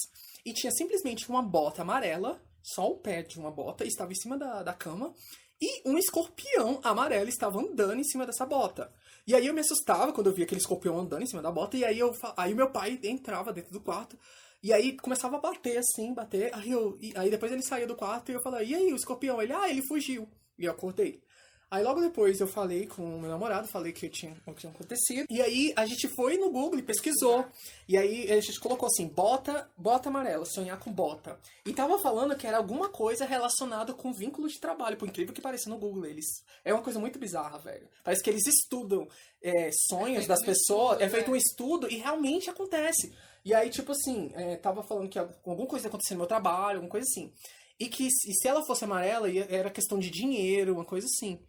e 0.45 0.51
tinha 0.53 0.71
simplesmente 0.71 1.29
uma 1.29 1.41
bota 1.41 1.83
amarela, 1.83 2.41
só 2.63 2.87
o 2.89 2.97
pé 2.97 3.21
de 3.21 3.37
uma 3.39 3.51
bota, 3.51 3.85
estava 3.85 4.11
em 4.11 4.15
cima 4.15 4.37
da, 4.37 4.63
da 4.63 4.73
cama, 4.73 5.13
e 5.61 5.87
um 5.87 5.97
escorpião 5.97 6.79
amarelo 6.83 7.29
estava 7.29 7.59
andando 7.59 7.99
em 7.99 8.03
cima 8.03 8.25
dessa 8.25 8.45
bota. 8.45 8.91
E 9.27 9.33
aí 9.35 9.45
eu 9.47 9.53
me 9.53 9.61
assustava 9.61 10.11
quando 10.11 10.27
eu 10.27 10.33
via 10.33 10.45
aquele 10.45 10.59
escorpião 10.61 10.99
andando 10.99 11.21
em 11.21 11.27
cima 11.27 11.41
da 11.41 11.51
bota, 11.51 11.77
e 11.77 11.85
aí 11.85 11.99
eu 11.99 12.15
aí 12.35 12.53
meu 12.53 12.69
pai 12.71 12.99
entrava 13.03 13.53
dentro 13.53 13.71
do 13.71 13.79
quarto, 13.79 14.17
e 14.65 14.73
aí 14.73 14.97
começava 14.97 15.35
a 15.37 15.39
bater 15.39 15.77
assim, 15.77 16.11
bater, 16.11 16.49
aí 16.51 16.71
eu 16.71 16.97
aí 17.15 17.29
depois 17.29 17.51
ele 17.51 17.61
saía 17.61 17.85
do 17.85 17.95
quarto 17.95 18.31
e 18.31 18.33
eu 18.33 18.41
falava: 18.41 18.63
"E 18.63 18.73
aí, 18.73 18.91
o 18.91 18.95
escorpião?" 18.95 19.39
Ele: 19.39 19.53
"Ah, 19.53 19.69
ele 19.69 19.85
fugiu". 19.87 20.27
E 20.57 20.65
eu 20.65 20.71
acordei. 20.71 21.21
Aí 21.69 21.83
logo 21.83 21.99
depois 21.99 22.39
eu 22.39 22.47
falei 22.47 22.87
com 22.87 23.03
o 23.03 23.19
meu 23.19 23.29
namorado, 23.29 23.67
falei 23.67 23.91
que 23.91 24.07
tinha, 24.07 24.35
o 24.45 24.53
que 24.53 24.61
tinha 24.61 24.71
acontecido. 24.71 25.27
E 25.29 25.41
aí 25.41 25.73
a 25.75 25.85
gente 25.85 26.07
foi 26.15 26.37
no 26.37 26.49
Google 26.49 26.79
e 26.79 26.83
pesquisou. 26.83 27.45
E 27.87 27.97
aí 27.97 28.31
a 28.31 28.39
gente 28.39 28.59
colocou 28.59 28.87
assim, 28.87 29.07
bota, 29.07 29.69
bota 29.77 30.09
amarela, 30.09 30.45
sonhar 30.45 30.79
com 30.79 30.91
bota. 30.91 31.39
E 31.65 31.73
tava 31.73 31.99
falando 31.99 32.35
que 32.35 32.47
era 32.47 32.57
alguma 32.57 32.89
coisa 32.89 33.25
relacionada 33.25 33.93
com 33.93 34.13
vínculo 34.13 34.47
de 34.47 34.59
trabalho, 34.59 34.95
por 34.95 35.07
incrível 35.07 35.33
que 35.33 35.41
pareça 35.41 35.69
no 35.69 35.77
Google. 35.77 36.05
Eles. 36.05 36.25
É 36.63 36.73
uma 36.73 36.83
coisa 36.83 36.99
muito 36.99 37.19
bizarra, 37.19 37.59
velho. 37.59 37.87
Parece 38.03 38.23
que 38.23 38.29
eles 38.29 38.47
estudam 38.47 39.07
é, 39.41 39.69
sonhos 39.89 40.25
feito 40.25 40.27
das 40.29 40.45
pessoas, 40.45 40.93
estudo, 40.93 41.03
é 41.03 41.09
feito 41.09 41.29
é. 41.29 41.33
um 41.33 41.35
estudo 41.35 41.91
e 41.91 41.97
realmente 41.97 42.49
acontece. 42.49 43.13
E 43.45 43.53
aí, 43.53 43.69
tipo 43.69 43.91
assim, 43.91 44.31
é, 44.33 44.57
tava 44.57 44.83
falando 44.83 45.07
que 45.09 45.19
alguma 45.19 45.67
coisa 45.67 45.85
ia 45.85 45.89
acontecer 45.89 46.15
no 46.15 46.19
meu 46.21 46.27
trabalho, 46.27 46.77
alguma 46.77 46.89
coisa 46.91 47.05
assim. 47.07 47.31
E 47.79 47.87
que 47.87 48.09
se, 48.09 48.33
se 48.33 48.47
ela 48.47 48.65
fosse 48.65 48.83
amarela, 48.83 49.29
era 49.31 49.69
questão 49.69 49.99
de 49.99 50.09
dinheiro, 50.09 50.73
uma 50.73 50.85
coisa 50.85 51.05
assim. 51.05 51.39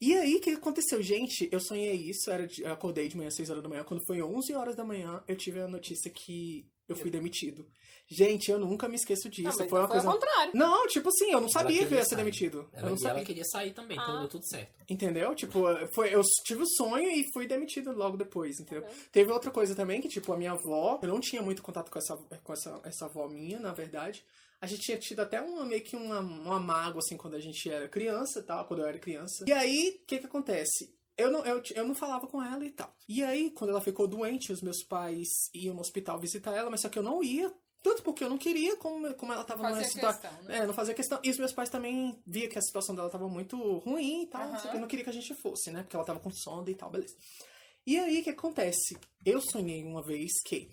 E 0.00 0.14
aí, 0.16 0.36
o 0.36 0.40
que 0.40 0.50
aconteceu? 0.50 1.02
Gente, 1.02 1.48
eu 1.52 1.60
sonhei 1.60 1.94
isso, 1.94 2.30
era 2.30 2.46
de- 2.46 2.62
eu 2.62 2.72
acordei 2.72 3.08
de 3.08 3.16
manhã, 3.16 3.30
6 3.30 3.50
horas 3.50 3.62
da 3.62 3.68
manhã. 3.68 3.84
Quando 3.84 4.04
foi 4.06 4.22
11 4.22 4.54
horas 4.54 4.76
da 4.76 4.84
manhã, 4.84 5.22
eu 5.28 5.36
tive 5.36 5.60
a 5.60 5.68
notícia 5.68 6.10
que 6.10 6.66
eu 6.88 6.96
fui 6.96 7.10
demitido. 7.10 7.66
Gente, 8.12 8.50
eu 8.50 8.58
nunca 8.58 8.88
me 8.88 8.96
esqueço 8.96 9.28
disso. 9.28 9.56
Não, 9.60 9.68
foi 9.68 9.78
uma 9.78 9.86
foi 9.86 9.98
ao 9.98 10.02
coisa... 10.02 10.06
contrário. 10.10 10.52
Não, 10.52 10.84
tipo 10.88 11.10
assim, 11.10 11.30
eu 11.30 11.40
não 11.40 11.48
sabia 11.48 11.86
que 11.86 11.94
eu 11.94 11.98
ia 11.98 12.02
ser 12.02 12.10
sair. 12.10 12.18
demitido. 12.18 12.68
Ela, 12.72 12.88
eu 12.88 12.90
não 12.90 12.96
e 12.96 13.00
ela 13.00 13.08
sabia. 13.10 13.24
queria 13.24 13.44
sair 13.44 13.72
também, 13.72 13.96
então 13.96 14.16
Ah. 14.16 14.18
deu 14.20 14.28
tudo 14.28 14.44
certo. 14.48 14.72
Entendeu? 14.88 15.32
Tipo, 15.36 15.60
foi, 15.94 16.12
eu 16.12 16.20
tive 16.44 16.62
o 16.62 16.66
sonho 16.66 17.08
e 17.08 17.24
fui 17.32 17.46
demitido 17.46 17.92
logo 17.92 18.16
depois, 18.16 18.58
entendeu? 18.58 18.82
Uhum. 18.82 18.96
Teve 19.12 19.30
outra 19.30 19.52
coisa 19.52 19.76
também, 19.76 20.00
que 20.00 20.08
tipo, 20.08 20.32
a 20.32 20.36
minha 20.36 20.50
avó, 20.52 20.98
eu 21.00 21.08
não 21.08 21.20
tinha 21.20 21.40
muito 21.40 21.62
contato 21.62 21.88
com 21.88 21.98
essa, 22.00 22.16
com 22.16 22.52
essa, 22.52 22.80
essa 22.82 23.04
avó 23.04 23.28
minha, 23.28 23.60
na 23.60 23.72
verdade. 23.72 24.24
A 24.60 24.66
gente 24.66 24.82
tinha 24.82 24.98
tido 24.98 25.20
até 25.20 25.40
uma, 25.40 25.64
meio 25.64 25.80
que 25.82 25.94
uma, 25.94 26.18
uma 26.18 26.58
mágoa, 26.58 26.98
assim, 26.98 27.16
quando 27.16 27.34
a 27.34 27.40
gente 27.40 27.70
era 27.70 27.88
criança 27.88 28.40
e 28.40 28.42
tal, 28.42 28.64
quando 28.66 28.80
eu 28.80 28.86
era 28.86 28.98
criança. 28.98 29.44
E 29.46 29.52
aí, 29.52 30.00
o 30.02 30.06
que 30.06 30.18
que 30.18 30.26
acontece? 30.26 30.92
Eu 31.16 31.30
não, 31.30 31.44
eu, 31.46 31.62
eu 31.74 31.86
não 31.86 31.94
falava 31.94 32.26
com 32.26 32.42
ela 32.42 32.64
e 32.64 32.70
tal. 32.70 32.92
E 33.08 33.22
aí, 33.22 33.50
quando 33.50 33.70
ela 33.70 33.80
ficou 33.80 34.08
doente, 34.08 34.52
os 34.52 34.60
meus 34.62 34.82
pais 34.82 35.28
iam 35.54 35.74
no 35.74 35.80
hospital 35.80 36.18
visitar 36.18 36.56
ela, 36.56 36.70
mas 36.70 36.80
só 36.80 36.88
que 36.88 36.98
eu 36.98 37.02
não 37.02 37.22
ia. 37.22 37.52
Tanto 37.82 38.02
porque 38.02 38.22
eu 38.22 38.28
não 38.28 38.36
queria, 38.36 38.76
como, 38.76 39.12
como 39.14 39.32
ela 39.32 39.42
tava 39.42 39.62
numa 39.62 39.76
Fazia 39.76 39.90
situação. 39.90 40.20
questão, 40.30 40.44
né? 40.44 40.58
É, 40.58 40.66
não 40.66 40.74
fazia 40.74 40.94
questão. 40.94 41.18
E 41.22 41.30
os 41.30 41.38
meus 41.38 41.52
pais 41.52 41.70
também 41.70 42.18
via 42.26 42.48
que 42.48 42.58
a 42.58 42.62
situação 42.62 42.94
dela 42.94 43.08
tava 43.08 43.26
muito 43.28 43.56
ruim 43.78 44.24
e 44.24 44.26
tal. 44.26 44.52
Que 44.60 44.76
eu 44.76 44.80
não 44.80 44.88
queria 44.88 45.04
que 45.04 45.10
a 45.10 45.14
gente 45.14 45.34
fosse, 45.34 45.70
né? 45.70 45.82
Porque 45.82 45.96
ela 45.96 46.04
tava 46.04 46.20
com 46.20 46.30
sonda 46.30 46.70
e 46.70 46.74
tal, 46.74 46.90
beleza. 46.90 47.14
E 47.86 47.98
aí, 47.98 48.20
o 48.20 48.24
que 48.24 48.30
acontece? 48.30 48.98
Eu 49.24 49.40
sonhei 49.40 49.82
uma 49.82 50.02
vez 50.02 50.30
que 50.44 50.68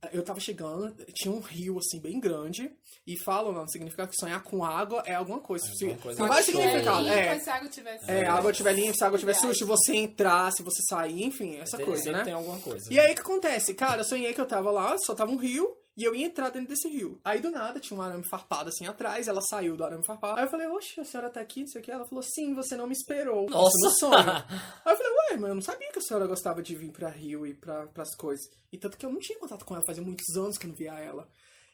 eh, 0.00 0.10
eu 0.14 0.24
tava 0.24 0.40
chegando, 0.40 0.94
tinha 1.12 1.32
um 1.32 1.40
rio, 1.40 1.78
assim, 1.78 2.00
bem 2.00 2.18
grande. 2.18 2.72
E 3.06 3.16
falam, 3.18 3.52
não, 3.52 3.68
significa 3.68 4.06
que 4.06 4.16
sonhar 4.16 4.42
com 4.42 4.64
água 4.64 5.02
é 5.04 5.14
alguma 5.14 5.38
coisa. 5.38 5.66
É 5.66 5.70
alguma 5.70 5.98
coisa 5.98 6.18
Tem 6.18 6.26
vários 6.26 6.46
significados. 6.46 7.06
É, 7.08 7.38
Se 7.38 7.50
a 7.50 7.54
água 7.54 7.70
é, 8.08 8.26
a 8.26 8.32
água 8.34 8.52
tiver 8.52 8.72
limpa, 8.72 8.94
se 8.94 9.04
a 9.04 9.06
água 9.06 9.18
tiver 9.18 9.34
suja, 9.34 9.54
se 9.54 9.64
você 9.64 9.94
entrar, 9.94 10.50
se 10.52 10.62
você 10.62 10.82
sair, 10.88 11.22
enfim, 11.22 11.56
essa 11.56 11.78
coisa, 11.78 12.10
né? 12.10 12.24
tem 12.24 12.32
alguma 12.32 12.58
coisa. 12.58 12.90
E 12.90 12.98
aí 12.98 13.12
o 13.12 13.14
que 13.14 13.20
acontece? 13.20 13.74
Cara, 13.74 14.00
eu 14.00 14.04
sonhei 14.04 14.32
que 14.32 14.40
eu 14.40 14.46
tava 14.46 14.70
lá, 14.70 14.96
só 14.98 15.14
tava 15.14 15.30
um 15.30 15.36
rio, 15.36 15.76
e 15.96 16.04
eu 16.04 16.14
ia 16.14 16.26
entrar 16.26 16.50
dentro 16.50 16.68
desse 16.68 16.88
rio. 16.88 17.18
Aí 17.24 17.40
do 17.40 17.50
nada 17.50 17.80
tinha 17.80 17.98
um 17.98 18.02
arame 18.02 18.28
farpado 18.28 18.68
assim 18.68 18.86
atrás, 18.86 19.28
ela 19.28 19.40
saiu 19.40 19.76
do 19.76 19.84
arame 19.84 20.04
farpado. 20.04 20.38
Aí 20.38 20.44
eu 20.44 20.50
falei, 20.50 20.66
oxe, 20.66 21.00
a 21.00 21.04
senhora 21.04 21.30
tá 21.30 21.40
aqui, 21.40 21.60
não 21.60 21.68
sei 21.68 21.80
o 21.80 21.84
que. 21.84 21.90
Ela 21.90 22.06
falou, 22.06 22.22
sim, 22.22 22.54
você 22.54 22.76
não 22.76 22.86
me 22.86 22.92
esperou. 22.92 23.48
Nossa. 23.48 23.76
No 23.82 23.90
sonho. 23.90 24.14
Aí 24.84 24.92
eu 24.92 24.96
falei, 24.96 25.12
ué, 25.12 25.36
mas 25.38 25.48
eu 25.48 25.54
não 25.54 25.62
sabia 25.62 25.90
que 25.90 25.98
a 25.98 26.02
senhora 26.02 26.26
gostava 26.26 26.62
de 26.62 26.74
vir 26.74 26.92
pra 26.92 27.08
rio 27.08 27.46
e 27.46 27.54
pra, 27.54 27.86
pras 27.86 28.14
coisas. 28.14 28.44
E 28.70 28.76
tanto 28.76 28.98
que 28.98 29.06
eu 29.06 29.10
não 29.10 29.20
tinha 29.20 29.38
contato 29.38 29.64
com 29.64 29.74
ela, 29.74 29.84
fazia 29.86 30.02
muitos 30.02 30.36
anos 30.36 30.58
que 30.58 30.66
eu 30.66 30.70
não 30.70 30.76
via 30.76 30.92
ela. 30.98 31.26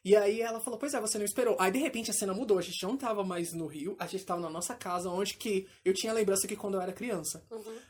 E 0.05 0.17
aí 0.17 0.41
ela 0.41 0.59
falou, 0.59 0.79
pois 0.79 0.95
é, 0.95 1.01
você 1.01 1.17
não 1.17 1.25
esperou. 1.25 1.57
Aí 1.61 1.71
de 1.71 1.79
repente 1.79 2.11
a 2.11 2.15
cena 2.15 2.35
mudou, 2.35 2.59
a 2.59 2.63
gente 2.63 2.83
não 2.83 2.97
tava 2.97 3.23
mais 3.23 3.53
no 3.53 3.67
Rio, 3.67 3.95
a 3.99 4.07
gente 4.07 4.25
tava 4.25 4.41
na 4.41 4.51
nossa 4.51 4.75
casa, 4.75 5.09
onde 5.09 5.35
que 5.35 5.69
eu 5.85 5.95
tinha 5.95 6.13
lembrança 6.13 6.49
que 6.49 6.57
quando 6.57 6.75
eu 6.75 6.81
era 6.81 6.93
criança. 6.93 7.45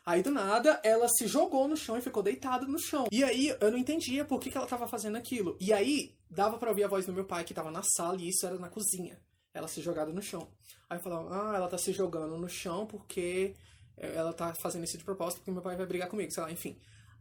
Aí 0.05 0.23
do 0.23 0.31
nada 0.31 0.79
ela 0.85 1.09
se 1.09 1.27
jogou 1.27 1.67
no 1.67 1.77
chão 1.77 1.97
e 1.97 2.03
ficou 2.03 2.23
deitada 2.23 2.67
no 2.67 2.79
chão. 2.79 3.07
E 3.11 3.25
aí 3.25 3.57
eu 3.59 3.71
não 3.71 3.79
entendia 3.79 4.25
por 4.25 4.41
que, 4.41 4.51
que 4.51 4.59
ela 4.59 4.67
tava 4.67 4.87
fazendo 4.87 5.17
aquilo. 5.17 5.57
E 5.59 5.73
aí 5.73 6.15
dava 6.29 6.59
pra 6.59 6.69
ouvir 6.69 6.85
a 6.85 6.89
voz 6.89 7.07
do 7.07 7.13
meu 7.13 7.25
pai 7.25 7.45
que 7.45 7.55
tava 7.55 7.71
na 7.71 7.83
sala 7.83 8.19
e 8.21 8.29
isso 8.29 8.47
era 8.47 8.59
na 8.59 8.69
cozinha. 8.69 9.19
Ela 9.55 9.69
se 9.69 9.81
jogada 9.81 10.13
no 10.13 10.23
chão. 10.23 10.49
Aí 10.91 10.99
eu 10.99 11.03
falava, 11.03 11.31
ah, 11.31 11.57
ela 11.57 11.69
tá 11.69 11.79
se 11.79 11.93
jogando 11.93 12.37
no 12.37 12.49
chão 12.49 12.87
porque 12.87 13.55
eh, 13.97 14.15
ela 14.15 14.35
tá 14.35 14.55
fazendo 14.55 14.85
isso 14.85 14.99
de 14.99 15.05
propósito 15.05 15.39
porque 15.39 15.51
meu 15.51 15.63
pai 15.63 15.77
vai 15.77 15.87
brigar 15.87 16.09
comigo, 16.09 16.31
sei 16.31 16.43
lá, 16.43 16.53
enfim. 16.53 16.77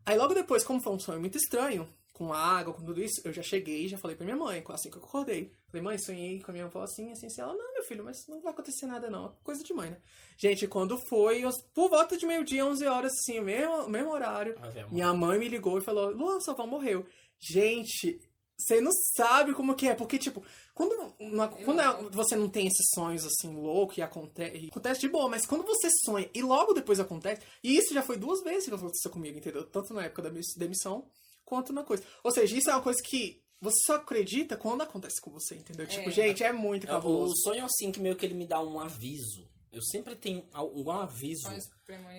Aí 0.06 0.18
logo 0.18 0.34
depois, 0.34 0.64
como 0.64 0.82
foi 0.82 0.94
um 0.94 1.00
sonho 1.00 1.20
muito 1.20 1.38
estranho, 1.38 1.88
com 2.22 2.32
água, 2.34 2.72
com 2.72 2.84
tudo 2.84 3.02
isso, 3.02 3.20
eu 3.26 3.34
já 3.34 3.42
cheguei 3.42 3.86
e 3.86 3.88
já 3.88 3.98
falei 3.98 4.16
pra 4.16 4.24
minha 4.26 4.38
mãe, 4.38 4.64
assim 4.70 4.92
que 4.92 4.98
eu 4.98 5.04
acordei. 5.04 5.52
Falei, 5.70 5.82
mãe, 5.84 5.98
sonhei 5.98 6.40
com 6.40 6.52
a 6.52 6.54
minha 6.54 6.66
avó 6.66 6.84
assim, 6.84 7.12
assim, 7.12 7.26
assim. 7.26 7.42
Ela, 7.42 7.56
não, 7.56 7.74
meu 7.74 7.84
filho, 7.84 8.04
mas 8.04 8.28
não 8.28 8.40
vai 8.42 8.54
acontecer 8.54 8.86
nada 8.86 9.10
não. 9.10 9.26
É 9.26 9.32
Coisa 9.44 9.64
de 9.64 9.74
mãe, 9.74 9.90
né? 9.90 9.98
Gente, 10.38 10.68
quando 10.68 11.00
foi, 11.08 11.44
eu- 11.44 11.50
por 11.74 11.90
volta 11.90 12.16
de 12.16 12.26
meio-dia, 12.28 12.64
11 12.64 12.86
horas, 12.86 13.12
assim, 13.14 13.40
o 13.40 13.44
mesmo, 13.44 13.90
mesmo 13.90 14.12
horário, 14.12 14.56
minha 14.92 15.12
mãe 15.16 15.40
me 15.40 15.48
ligou 15.50 15.80
e 15.80 15.82
falou, 15.84 16.12
Luan, 16.12 16.40
sua 16.42 16.54
avó 16.54 16.68
morreu. 16.68 17.06
Gente, 17.40 18.22
você 18.56 18.80
não 18.80 18.92
sabe 19.16 19.54
como 19.56 19.74
que 19.74 19.88
é, 19.88 19.96
porque, 19.96 20.20
tipo, 20.20 20.44
quando, 20.76 20.96
não- 21.20 21.50
quando 21.66 21.82
é- 21.82 22.10
você 22.12 22.36
não 22.36 22.48
tem 22.48 22.68
esses 22.68 22.86
sonhos, 22.94 23.26
assim, 23.26 23.52
louco 23.56 23.96
e 23.98 24.02
acontece, 24.04 24.68
acontece 24.70 25.02
de 25.02 25.10
boa, 25.10 25.28
mas 25.28 25.48
quando 25.48 25.64
você 25.66 25.90
sonha 26.06 26.30
e 26.36 26.42
logo 26.44 26.72
depois 26.74 27.00
acontece, 27.00 27.42
e 27.64 27.76
isso 27.76 27.92
já 27.96 28.04
foi 28.04 28.18
duas 28.18 28.44
vezes 28.44 28.70
que 28.70 28.76
aconteceu 28.76 29.10
comigo, 29.10 29.40
entendeu? 29.40 29.66
Tanto 29.66 29.92
na 29.96 30.04
época 30.06 30.22
da 30.22 30.30
demissão, 30.58 31.08
quanto 31.52 31.74
na 31.74 31.84
coisa. 31.84 32.02
Ou 32.24 32.32
seja, 32.32 32.58
isso 32.58 32.70
é 32.70 32.74
uma 32.74 32.82
coisa 32.82 33.00
que 33.04 33.44
você 33.60 33.76
só 33.86 33.96
acredita 33.96 34.56
quando 34.56 34.82
acontece 34.84 35.20
com 35.20 35.30
você, 35.32 35.56
entendeu? 35.56 35.86
Tipo, 35.86 36.08
É. 36.08 36.12
gente, 36.14 36.42
é 36.46 36.54
muito 36.54 36.88
É, 36.88 36.90
O 36.90 36.94
cabuloso. 36.94 37.34
sonho 37.44 37.66
assim 37.66 37.92
que 37.92 38.00
meio 38.00 38.16
que 38.16 38.26
ele 38.26 38.34
me 38.34 38.48
dá 38.48 38.62
um 38.64 38.80
aviso. 38.80 39.50
Eu 39.70 39.82
sempre 39.82 40.16
tenho 40.16 40.46
algum 40.54 40.90
aviso. 40.92 41.48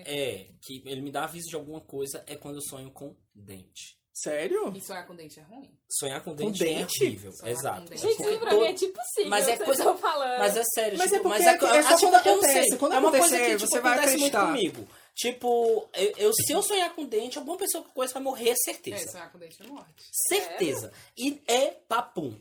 É, 0.05 0.47
que 0.61 0.83
ele 0.85 1.01
me 1.01 1.11
dá 1.11 1.23
aviso 1.23 1.47
de 1.49 1.55
alguma 1.55 1.81
coisa 1.81 2.23
é 2.27 2.35
quando 2.35 2.55
eu 2.57 2.61
sonho 2.61 2.91
com 2.91 3.15
dente. 3.33 3.97
Sério? 4.15 4.71
E 4.75 4.79
sonhar 4.81 5.07
com 5.07 5.15
dente 5.15 5.39
é 5.39 5.43
ruim. 5.43 5.75
Sonhar 5.89 6.21
com 6.23 6.31
Com 6.31 6.35
dente, 6.35 6.59
dente? 6.59 7.03
é 7.03 7.05
horrível. 7.07 7.31
Sonhar 7.31 7.53
com 7.55 7.59
Exato. 7.59 7.89
dente. 7.89 8.01
Gente, 8.01 8.21
isso 8.21 8.39
pra 8.39 8.49
todo- 8.51 8.61
mim 8.61 8.67
é 8.67 8.73
tipo 8.73 8.99
signo, 9.15 9.29
Mas 9.31 9.47
é 9.47 9.57
coisa- 9.57 9.95
falando. 9.97 10.37
Mas 10.39 10.55
é 10.55 10.63
sério, 10.63 10.97
Mas 10.99 11.11
tipo, 11.11 11.15
é 11.15 11.23
porque 11.23 11.37
mas 11.39 11.47
é, 11.47 11.49
é- 11.49 11.77
é 11.79 11.83
só 11.83 11.97
quando 11.99 12.15
acontece. 12.15 12.77
Quando 12.77 12.93
é 12.93 12.99
uma 12.99 13.09
coisa 13.11 13.37
que 13.39 13.45
tipo, 13.55 13.59
você 13.67 13.79
vai 13.81 13.97
acreditar. 13.99 14.45
comigo. 14.47 14.87
Tipo, 15.15 15.87
eu, 15.93 16.13
eu- 16.17 16.33
se 16.33 16.51
eu 16.51 16.61
sonhar 16.63 16.93
com 16.95 17.05
dente, 17.05 17.37
alguma 17.37 17.55
pessoa 17.57 17.83
com 17.83 17.91
coisa 17.91 18.13
vai 18.13 18.23
morrer, 18.23 18.49
é 18.49 18.51
É, 18.51 18.55
certeza. 18.55 19.11
sonhar 19.11 19.31
com 19.31 19.37
dente 19.37 19.61
é 19.61 19.67
morte. 19.67 20.03
Certeza. 20.27 20.91
E 21.17 21.41
é 21.47 21.67
papum. 21.67 22.35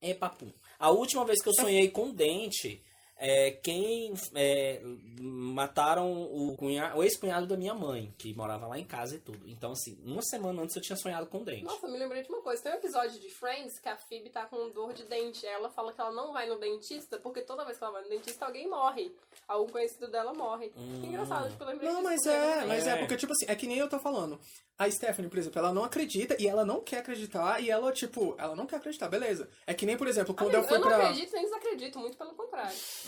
É 0.00 0.14
papum. 0.14 0.50
A 0.78 0.90
última 0.90 1.24
vez 1.24 1.42
que 1.42 1.48
eu 1.48 1.54
sonhei 1.54 1.90
com 1.90 2.10
dente, 2.10 2.82
é, 3.16 3.50
quem 3.52 4.12
é, 4.34 4.80
mataram 5.20 6.10
o, 6.12 6.56
cunha- 6.56 6.94
o 6.96 7.02
ex-cunhado 7.02 7.46
da 7.46 7.56
minha 7.56 7.74
mãe, 7.74 8.12
que 8.18 8.34
morava 8.34 8.66
lá 8.66 8.78
em 8.78 8.84
casa 8.84 9.16
e 9.16 9.18
tudo. 9.18 9.48
Então, 9.48 9.72
assim, 9.72 9.98
uma 10.04 10.22
semana 10.22 10.62
antes 10.62 10.74
eu 10.76 10.82
tinha 10.82 10.96
sonhado 10.96 11.26
com 11.26 11.42
dente. 11.42 11.64
Nossa, 11.64 11.86
eu 11.86 11.92
me 11.92 11.98
lembrei 11.98 12.22
de 12.22 12.28
uma 12.28 12.42
coisa. 12.42 12.62
Tem 12.62 12.72
um 12.72 12.76
episódio 12.76 13.20
de 13.20 13.28
Friends 13.30 13.78
que 13.78 13.88
a 13.88 13.96
Phoebe 13.96 14.30
tá 14.30 14.46
com 14.46 14.68
dor 14.70 14.92
de 14.92 15.04
dente. 15.04 15.46
Ela 15.46 15.70
fala 15.70 15.92
que 15.92 16.00
ela 16.00 16.12
não 16.12 16.32
vai 16.32 16.46
no 16.48 16.58
dentista 16.58 17.18
porque 17.18 17.40
toda 17.42 17.64
vez 17.64 17.78
que 17.78 17.84
ela 17.84 17.92
vai 17.92 18.02
no 18.02 18.08
dentista 18.08 18.44
alguém 18.46 18.68
morre. 18.68 19.14
Algum 19.46 19.70
conhecido 19.70 20.08
dela 20.08 20.32
morre. 20.34 20.72
Hum. 20.76 21.00
Que 21.00 21.06
engraçado, 21.06 21.50
tipo, 21.50 21.62
eu 21.62 21.68
lembrei 21.68 21.88
Não, 21.88 21.96
disso 22.02 22.04
mas 22.10 22.26
é, 22.26 22.64
mas 22.66 22.86
é, 22.86 22.90
É. 22.90 22.96
porque, 22.96 23.16
tipo 23.16 23.32
assim, 23.32 23.46
é 23.48 23.54
que 23.54 23.66
nem 23.66 23.78
eu 23.78 23.88
tô 23.88 23.98
falando. 23.98 24.38
A 24.76 24.90
Stephanie, 24.90 25.30
por 25.30 25.38
exemplo, 25.38 25.58
ela 25.60 25.72
não 25.72 25.84
acredita 25.84 26.36
e 26.36 26.48
ela 26.48 26.64
não 26.64 26.80
quer 26.80 26.98
acreditar 26.98 27.62
e 27.62 27.70
ela, 27.70 27.92
tipo, 27.92 28.34
ela 28.38 28.56
não 28.56 28.66
quer 28.66 28.76
acreditar, 28.76 29.08
beleza. 29.08 29.48
É 29.66 29.72
que 29.72 29.86
nem, 29.86 29.96
por 29.96 30.08
exemplo, 30.08 30.34
quando 30.34 30.52
Amigo, 30.56 30.64
eu 30.64 30.68
fui 30.68 30.78
não 30.78 30.88
pra. 30.88 30.96
acredito 30.96 31.32
nem 31.32 31.44
desacredito, 31.44 31.98
muito 32.00 32.16
pelo 32.16 32.34
contrário. 32.34 32.74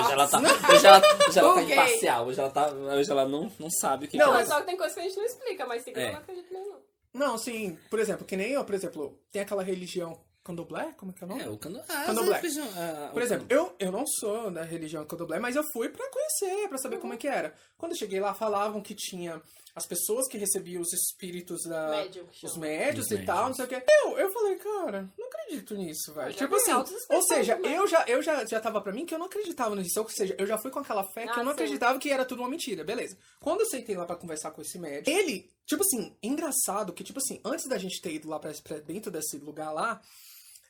hoje 0.00 0.12
ela 0.12 0.28
tá, 0.28 0.38
hoje 0.40 0.86
ela, 0.86 1.02
hoje 1.28 1.38
ela 1.38 1.54
tá 1.54 1.62
imparcial. 1.62 2.26
Hoje 2.26 2.40
ela, 2.40 2.50
tá, 2.50 2.68
hoje 2.72 3.10
ela 3.10 3.28
não, 3.28 3.52
não 3.58 3.70
sabe 3.70 4.06
o 4.06 4.08
que 4.08 4.16
Não, 4.16 4.26
Não, 4.26 4.32
que 4.32 4.38
mas- 4.40 4.48
só 4.48 4.60
que 4.60 4.66
tem 4.66 4.76
coisas 4.76 4.94
que 4.94 5.00
a 5.00 5.02
gente 5.04 5.16
não 5.16 5.24
explica, 5.24 5.66
mas 5.66 5.84
signo 5.84 6.00
É. 6.00 6.08
eu 6.08 6.12
não 6.12 6.18
acredito 6.18 6.52
nem 6.52 6.64
não. 6.68 6.80
Não, 7.12 7.34
assim, 7.34 7.78
por 7.88 7.98
exemplo, 8.00 8.24
que 8.24 8.36
nem 8.36 8.50
eu, 8.52 8.64
por 8.64 8.74
exemplo, 8.74 9.18
tem 9.32 9.42
aquela 9.42 9.62
religião 9.62 10.20
candomblé, 10.44 10.92
como 10.96 11.12
é 11.12 11.14
que 11.14 11.22
é 11.22 11.26
o 11.26 11.28
nome? 11.30 11.42
É, 11.42 11.48
o 11.48 11.58
cano... 11.58 11.80
ah, 11.88 12.04
Candomblé. 12.06 12.36
religião- 12.40 12.68
ah, 12.76 13.10
Por 13.12 13.20
o 13.20 13.24
exemplo, 13.24 13.46
eu, 13.50 13.74
eu 13.78 13.92
não 13.92 14.04
sou 14.06 14.50
da 14.50 14.62
religião 14.62 15.04
candomblé, 15.04 15.38
mas 15.38 15.54
eu 15.54 15.62
fui 15.72 15.88
pra 15.88 16.08
conhecer, 16.10 16.68
pra 16.68 16.78
saber 16.78 16.98
como 16.98 17.12
é 17.12 17.16
que 17.16 17.28
era. 17.28 17.52
Quando 17.76 17.92
eu 17.92 17.98
cheguei 17.98 18.18
lá, 18.20 18.32
falavam 18.34 18.80
que 18.80 18.94
tinha 18.94 19.40
as 19.74 19.86
pessoas 19.86 20.26
que 20.28 20.36
recebiam 20.38 20.82
os 20.82 20.92
espíritos 20.92 21.62
da... 21.64 21.88
Médium, 21.90 22.26
que 22.26 22.46
Os 22.46 22.56
médios 22.56 23.06
Os 23.06 23.12
e 23.12 23.24
tal, 23.24 23.48
não 23.48 23.54
sei 23.54 23.64
o 23.64 23.68
quê. 23.68 23.82
Eu, 24.04 24.18
eu 24.18 24.32
falei, 24.32 24.56
cara, 24.56 25.08
não 25.18 25.26
acredito 25.28 25.74
nisso, 25.74 26.12
velho. 26.12 26.34
Tipo 26.34 26.54
assim, 26.56 26.72
ou 27.08 27.22
seja, 27.22 27.56
também. 27.56 27.74
eu 27.74 27.86
já, 27.86 28.04
eu 28.06 28.22
já, 28.22 28.44
já 28.44 28.60
tava 28.60 28.80
pra 28.80 28.92
mim 28.92 29.06
que 29.06 29.14
eu 29.14 29.18
não 29.18 29.26
acreditava 29.26 29.74
nisso. 29.76 30.00
Ou 30.00 30.08
seja, 30.08 30.34
eu 30.38 30.46
já 30.46 30.58
fui 30.58 30.70
com 30.70 30.78
aquela 30.80 31.04
fé 31.04 31.24
que 31.24 31.30
Ah, 31.30 31.38
eu 31.38 31.44
não 31.44 31.52
sim. 31.52 31.62
acreditava 31.62 31.98
que 31.98 32.10
era 32.10 32.24
tudo 32.24 32.42
uma 32.42 32.48
mentira, 32.48 32.84
beleza. 32.84 33.16
Quando 33.40 33.60
eu 33.60 33.66
sentei 33.66 33.96
lá 33.96 34.04
pra 34.06 34.16
conversar 34.16 34.50
com 34.50 34.60
esse 34.62 34.78
médico, 34.78 35.10
ele, 35.10 35.50
tipo 35.66 35.82
assim, 35.82 36.16
engraçado 36.22 36.92
que, 36.92 37.04
tipo 37.04 37.18
assim, 37.18 37.40
antes 37.44 37.66
da 37.66 37.78
gente 37.78 38.00
ter 38.00 38.12
ido 38.14 38.28
lá 38.28 38.38
pra, 38.38 38.52
pra 38.62 38.78
dentro 38.78 39.10
desse 39.10 39.38
lugar 39.38 39.72
lá, 39.72 40.00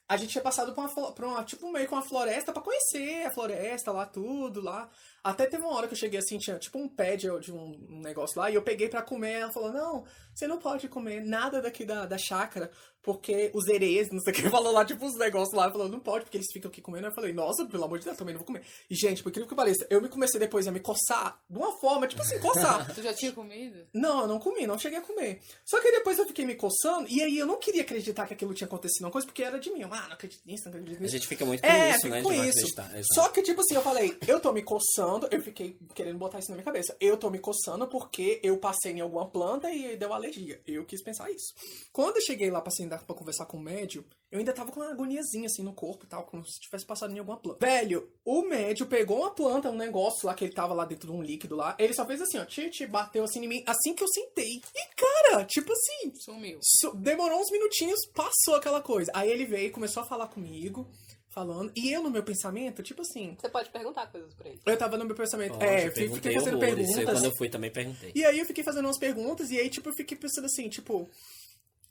a 0.09 0.17
gente 0.17 0.31
tinha 0.31 0.43
passado 0.43 0.75
por 0.75 0.81
uma, 0.81 1.13
por 1.13 1.25
uma, 1.25 1.45
tipo, 1.45 1.71
meio 1.71 1.87
que 1.87 1.93
uma 1.95 2.03
floresta 2.03 2.53
pra 2.53 2.61
conhecer 2.61 3.27
a 3.27 3.31
floresta 3.31 3.93
lá, 3.93 4.05
tudo 4.05 4.61
lá. 4.61 4.91
Até 5.23 5.47
teve 5.47 5.63
uma 5.63 5.75
hora 5.77 5.87
que 5.87 5.95
eu 5.95 5.99
cheguei 5.99 6.19
assim, 6.19 6.39
tinha 6.39 6.59
tipo 6.59 6.79
um 6.79 6.89
pé 6.89 7.17
de, 7.17 7.29
de 7.41 7.53
um, 7.53 7.77
negócio 8.03 8.39
lá, 8.41 8.51
e 8.51 8.55
eu 8.55 8.63
peguei 8.63 8.89
pra 8.89 9.03
comer. 9.03 9.41
Ela 9.41 9.53
falou: 9.53 9.73
Não, 9.73 10.05
você 10.35 10.47
não 10.47 10.59
pode 10.59 10.89
comer 10.89 11.21
nada 11.25 11.61
daqui 11.61 11.85
da, 11.85 12.07
da 12.07 12.17
chácara, 12.19 12.71
porque 13.03 13.51
os 13.55 13.67
herês, 13.69 14.09
não 14.11 14.21
sei 14.21 14.33
o 14.33 14.37
que, 14.37 14.43
falou 14.51 14.73
lá, 14.73 14.85
tipo, 14.85 15.05
uns 15.05 15.17
negócios 15.17 15.55
lá. 15.57 15.71
Falou: 15.71 15.89
Não 15.89 16.01
pode, 16.01 16.25
porque 16.25 16.37
eles 16.39 16.51
ficam 16.53 16.71
aqui 16.71 16.81
comendo. 16.81 17.07
Eu 17.07 17.13
falei: 17.13 17.33
Nossa, 17.33 17.65
pelo 17.67 17.85
amor 17.85 17.99
de 17.99 18.05
Deus, 18.07 18.17
também 18.17 18.35
não 18.35 18.39
vou 18.41 18.47
comer. 18.47 18.63
E, 18.89 18.95
gente, 18.95 19.23
por 19.23 19.29
incrível 19.31 19.49
que 19.49 19.55
pareça, 19.55 19.87
eu 19.91 20.01
me 20.01 20.09
comecei 20.09 20.41
depois 20.41 20.67
a 20.67 20.73
me 20.73 20.81
coçar 20.81 21.39
de 21.49 21.59
uma 21.59 21.79
forma, 21.81 22.07
tipo 22.07 22.23
assim, 22.23 22.39
coçar. 22.39 22.87
Tu 22.95 23.03
já 23.03 23.13
tinha 23.13 23.33
comido? 23.33 23.87
Não, 23.93 24.23
eu 24.23 24.27
não 24.27 24.39
comi, 24.39 24.67
não 24.67 24.79
cheguei 24.79 24.99
a 24.99 25.03
comer. 25.03 25.41
Só 25.65 25.81
que 25.81 25.91
depois 25.93 26.19
eu 26.19 26.27
fiquei 26.27 26.45
me 26.47 26.55
coçando, 26.55 27.07
e 27.09 27.23
aí 27.23 27.39
eu 27.39 27.47
não 27.47 27.59
queria 27.59 27.83
acreditar 27.83 28.27
que 28.27 28.35
aquilo 28.35 28.55
tinha 28.55 28.67
acontecido, 28.67 29.05
uma 29.05 29.11
coisa, 29.11 29.27
porque 29.27 29.43
era 29.43 29.59
de 29.59 29.71
mim. 29.71 29.83
Eu, 29.83 29.93
ah, 29.93 30.07
não 30.07 30.13
acredito 30.15 30.41
nisso, 30.47 30.65
não 30.65 30.73
acredito 30.73 30.99
A 30.99 31.01
nisso. 31.03 31.13
gente 31.13 31.27
fica 31.27 31.45
muito 31.45 31.61
com 31.61 31.67
É, 31.67 31.91
isso, 31.91 32.09
né? 32.09 32.23
com 32.23 32.31
de 32.31 32.37
não 32.37 32.45
isso. 32.45 32.59
acreditar. 32.59 32.99
Exato. 32.99 33.15
Só 33.15 33.29
que, 33.29 33.43
tipo 33.43 33.61
assim, 33.61 33.75
eu 33.75 33.83
falei, 33.83 34.17
eu 34.27 34.41
tô 34.41 34.53
me 34.53 34.63
coçando, 34.63 35.10
eu 35.31 35.41
fiquei 35.41 35.79
querendo 35.95 36.19
botar 36.19 36.39
isso 36.39 36.51
na 36.51 36.57
minha 36.57 36.65
cabeça. 36.65 36.97
Eu 37.01 37.17
tô 37.17 37.31
me 37.31 37.39
coçando 37.39 37.87
porque 37.89 38.39
eu 38.43 38.59
passei 38.59 38.93
em 38.93 39.01
alguma 39.01 39.29
planta 39.29 39.71
e 39.71 39.97
deu 39.97 40.13
alergia. 40.13 40.61
Eu 40.67 40.85
quis 40.85 41.03
pensar 41.03 41.31
isso. 41.31 41.55
Quando 41.93 42.17
eu 42.17 42.23
cheguei 42.23 42.51
lá 42.51 42.61
pra, 42.61 42.71
sentar, 42.71 43.03
pra 43.05 43.17
conversar 43.17 43.47
com 43.47 43.57
o 43.57 43.61
médio, 43.61 44.05
eu 44.31 44.39
ainda 44.39 44.53
tava 44.53 44.71
com 44.71 44.81
uma 44.81 44.91
agoniazinha 44.91 45.47
assim 45.47 45.63
no 45.63 45.73
corpo 45.73 46.05
e 46.05 46.09
tal, 46.09 46.25
como 46.25 46.45
se 46.47 46.61
tivesse 46.61 46.87
passado 46.87 47.13
em 47.13 47.19
alguma 47.19 47.37
planta. 47.37 47.65
Velho, 47.65 48.09
o 48.25 48.43
médio 48.43 48.87
pegou 48.87 49.19
uma 49.19 49.35
planta, 49.35 49.71
um 49.71 49.77
negócio 49.77 50.27
lá 50.27 50.35
que 50.35 50.45
ele 50.45 50.55
tava 50.55 50.73
lá 50.73 50.85
dentro 50.85 51.09
de 51.09 51.17
um 51.17 51.23
líquido 51.23 51.57
lá. 51.57 51.75
Ele 51.79 51.93
só 51.93 52.07
fez 52.07 52.21
assim, 52.21 52.39
ó, 52.39 52.45
tite, 52.45 52.87
bateu 52.87 53.25
assim 53.25 53.45
em 53.45 53.49
mim, 53.49 53.65
assim 53.67 53.95
que 53.95 54.05
eu 54.05 54.09
sentei. 54.09 54.61
E, 54.75 54.95
cara, 54.95 55.45
tipo 55.45 55.73
assim, 55.73 56.13
Sumiu. 56.15 56.61
Demorou 56.95 57.41
uns 57.41 57.51
minutinhos, 57.51 58.07
passou 58.15 58.55
aquela 58.55 58.81
coisa. 58.81 59.11
Aí 59.15 59.31
ele 59.31 59.47
veio 59.47 59.67
e 59.67 59.71
começou 59.71 60.03
a 60.03 60.07
falar 60.07 60.29
comigo, 60.29 60.89
falando. 61.31 61.73
E 61.75 61.93
eu, 61.93 62.03
no 62.03 62.11
meu 62.11 62.23
pensamento, 62.23 62.83
tipo 62.83 63.03
assim. 63.03 63.37
Você 63.41 63.49
pode 63.49 63.71
perguntar 63.71 64.07
coisas 64.09 64.35
pra 64.35 64.49
ele. 64.49 64.61
Eu 64.67 64.77
tava 64.77 64.99
no 64.99 65.05
meu 65.05 65.15
pensamento. 65.17 65.53
Pode, 65.53 65.65
é, 65.65 65.87
eu 65.87 65.93
fiquei, 65.93 66.35
fazendo 66.35 66.57
horrores. 66.57 66.89
Eu, 66.89 66.95
perguntas. 66.95 67.15
Quando 67.15 67.25
eu 67.25 67.37
fui 67.37 67.49
também 67.49 67.71
perguntei. 67.71 68.13
E 68.15 68.25
aí 68.25 68.39
eu 68.39 68.45
fiquei 68.47 68.65
fazendo 68.65 68.85
umas 68.85 68.99
perguntas, 68.99 69.51
e 69.51 69.59
aí, 69.59 69.71
tipo, 69.71 69.89
eu 69.89 69.95
fiquei 69.95 70.17
pensando 70.17 70.45
assim, 70.45 70.69
tipo. 70.69 71.09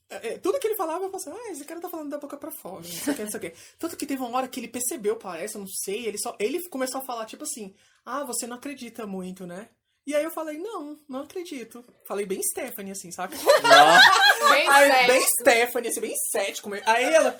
é, 0.09 0.27
é, 0.27 0.37
tudo 0.37 0.59
que 0.59 0.67
ele 0.67 0.75
falava, 0.75 1.03
eu 1.03 1.09
pensava, 1.09 1.37
ah, 1.37 1.51
esse 1.51 1.63
cara 1.65 1.79
tá 1.79 1.89
falando 1.89 2.09
da 2.09 2.17
boca 2.17 2.37
pra 2.37 2.51
fora, 2.51 2.77
não 2.77 2.83
sei 2.83 3.13
o 3.13 3.15
que, 3.15 3.23
não 3.23 3.31
sei 3.31 3.37
o 3.37 3.41
que. 3.41 3.53
Tanto 3.79 3.97
que 3.97 4.05
teve 4.05 4.21
uma 4.21 4.37
hora 4.37 4.47
que 4.47 4.59
ele 4.59 4.67
percebeu, 4.67 5.15
parece, 5.15 5.55
eu 5.55 5.61
não 5.61 5.67
sei, 5.67 6.05
ele 6.05 6.17
só. 6.17 6.35
Ele 6.39 6.61
começou 6.69 7.01
a 7.01 7.03
falar, 7.05 7.25
tipo 7.25 7.43
assim, 7.43 7.73
ah, 8.05 8.23
você 8.23 8.45
não 8.45 8.57
acredita 8.57 9.05
muito, 9.07 9.45
né? 9.47 9.69
E 10.07 10.15
aí 10.15 10.23
eu 10.23 10.31
falei, 10.31 10.57
não, 10.57 10.97
não 11.07 11.21
acredito. 11.21 11.85
Falei 12.07 12.25
bem 12.25 12.41
Stephanie, 12.41 12.91
assim, 12.93 13.11
sabe? 13.11 13.35
Nossa, 13.35 14.49
Bem 14.49 14.67
Aí, 14.67 15.07
bem 15.07 15.23
Stephanie, 15.39 15.89
assim, 15.89 16.01
bem 16.01 16.15
cético. 16.31 16.69
mesmo. 16.69 16.83
Aí 16.89 17.03
ela. 17.03 17.37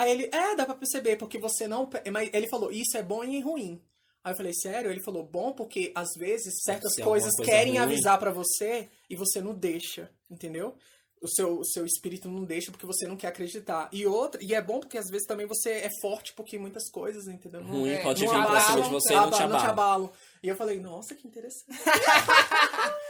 Aí 0.00 0.10
ele, 0.12 0.30
é, 0.32 0.54
dá 0.56 0.64
pra 0.64 0.74
perceber, 0.74 1.16
porque 1.16 1.38
você 1.38 1.68
não. 1.68 1.88
Mas 2.12 2.30
ele 2.32 2.48
falou, 2.48 2.70
isso 2.72 2.96
é 2.96 3.02
bom 3.02 3.22
e 3.24 3.40
ruim. 3.40 3.82
Aí 4.24 4.32
eu 4.32 4.36
falei, 4.36 4.52
sério? 4.54 4.90
Ele 4.90 5.02
falou, 5.02 5.24
bom, 5.24 5.52
porque 5.52 5.92
às 5.94 6.08
vezes 6.18 6.62
certas 6.62 6.94
ser 6.94 7.02
coisas 7.04 7.34
coisa 7.36 7.50
querem 7.50 7.72
ruim. 7.74 7.78
avisar 7.82 8.18
pra 8.18 8.30
você 8.30 8.88
e 9.08 9.16
você 9.16 9.40
não 9.40 9.54
deixa, 9.54 10.10
entendeu? 10.30 10.74
O 11.22 11.28
seu, 11.28 11.58
o 11.60 11.64
seu 11.66 11.84
espírito 11.84 12.28
não 12.30 12.44
deixa 12.44 12.70
porque 12.70 12.86
você 12.86 13.06
não 13.06 13.14
quer 13.16 13.26
acreditar. 13.28 13.90
E 13.92 14.06
outra, 14.06 14.42
e 14.42 14.54
é 14.54 14.60
bom 14.62 14.80
porque 14.80 14.96
às 14.96 15.08
vezes 15.10 15.26
também 15.26 15.46
você 15.46 15.70
é 15.70 15.88
forte 16.00 16.32
porque 16.34 16.58
muitas 16.58 16.90
coisas, 16.90 17.28
entendeu? 17.28 17.60
Não- 17.62 17.80
ruim 17.80 17.90
É, 17.90 18.02
pode 18.02 18.24
não 18.24 18.32
vir 18.32 18.46
pra 18.46 18.60
cima 18.62 18.80
de 18.82 18.88
você 18.88 19.12
e 19.12 19.16
não 19.16 19.30
te 19.30 19.42
aba- 19.42 19.44
abala. 19.56 19.68
abalam. 19.70 20.12
E 20.42 20.48
eu 20.48 20.56
falei, 20.56 20.80
nossa, 20.80 21.14
que 21.14 21.26
interessante. 21.28 21.66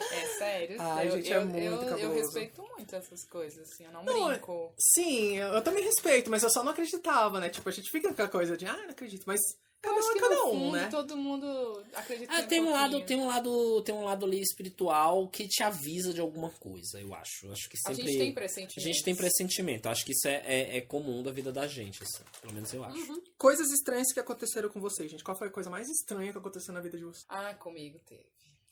É 0.00 0.26
sério. 0.38 0.76
Ai, 0.80 1.08
eu, 1.08 1.12
gente, 1.12 1.32
é 1.32 1.36
eu, 1.36 1.46
muito 1.46 1.58
eu, 1.64 1.72
eu 1.82 1.88
cabuloso. 1.88 2.14
respeito 2.14 2.62
muito 2.62 2.94
essas 2.96 3.24
coisas, 3.24 3.70
assim. 3.70 3.84
Eu 3.84 3.92
não, 3.92 4.04
Não, 4.04 4.30
é- 4.30 4.34
brinco. 4.34 4.72
Sim, 4.78 5.36
eu, 5.36 5.48
eu 5.48 5.62
também 5.62 5.82
respeito, 5.84 6.30
mas 6.30 6.42
eu 6.42 6.50
só 6.50 6.62
não 6.62 6.72
acreditava, 6.72 7.40
né? 7.40 7.48
Tipo, 7.50 7.68
a 7.68 7.72
gente 7.72 7.90
fica 7.90 8.08
com 8.08 8.14
aquela 8.14 8.28
coisa 8.28 8.56
de, 8.56 8.66
ah, 8.66 8.76
não 8.76 8.90
acredito, 8.90 9.24
mas 9.26 9.40
Eu 9.40 9.90
cada, 9.90 9.98
acho 9.98 10.12
que 10.12 10.18
cada 10.20 10.44
um, 10.44 10.50
fundo, 10.50 10.72
né? 10.76 10.88
todo 10.90 11.16
mundo 11.16 11.84
acredita 11.94 12.32
Ah, 12.32 12.40
em 12.42 12.46
tem 12.48 12.60
um 12.60 12.70
lado, 12.72 12.90
pouquinho. 12.98 13.06
tem 13.06 13.16
um 13.20 13.26
lado, 13.26 13.82
tem 13.82 13.94
um 13.94 14.04
lado 14.04 14.24
ali 14.26 14.40
espiritual 14.40 15.28
que 15.28 15.46
te 15.48 15.62
avisa 15.62 16.12
de 16.12 16.20
alguma 16.20 16.50
coisa, 16.50 17.00
eu 17.00 17.14
acho. 17.14 17.46
Eu 17.46 17.52
Acho 17.52 17.68
que 17.68 17.76
A 17.84 17.88
sempre 17.90 18.06
gente 18.06 18.18
tem 18.18 18.34
pressentimento. 18.34 18.78
a 18.78 18.82
gente 18.82 19.04
tem 19.04 19.14
pressentimento. 19.16 19.86
Eu 19.88 19.92
Acho 19.92 20.04
que 20.04 20.12
isso 20.12 20.28
é, 20.28 20.42
é, 20.46 20.76
é 20.78 20.80
comum 20.80 21.22
da 21.22 21.30
vida 21.32 21.52
da 21.52 21.66
gente, 21.66 22.02
assim. 22.02 22.22
Pelo 22.40 22.52
menos 22.54 22.72
eu 22.72 22.82
acho. 22.84 23.22
Coisas 23.36 23.70
estranhas 23.72 24.12
que 24.12 24.20
aconteceram 24.20 24.68
com 24.68 24.80
vocês, 24.80 25.10
gente. 25.10 25.22
Qual 25.24 25.36
foi 25.36 25.48
a 25.48 25.50
coisa 25.52 25.70
mais 25.70 25.88
estranha 25.88 26.32
que 26.32 26.38
aconteceu 26.38 26.72
na 26.74 26.80
vida 26.80 26.96
de 26.98 27.04
vocês? 27.04 27.24
Ah, 27.28 27.54
comigo 27.54 27.98
teve. 28.06 28.26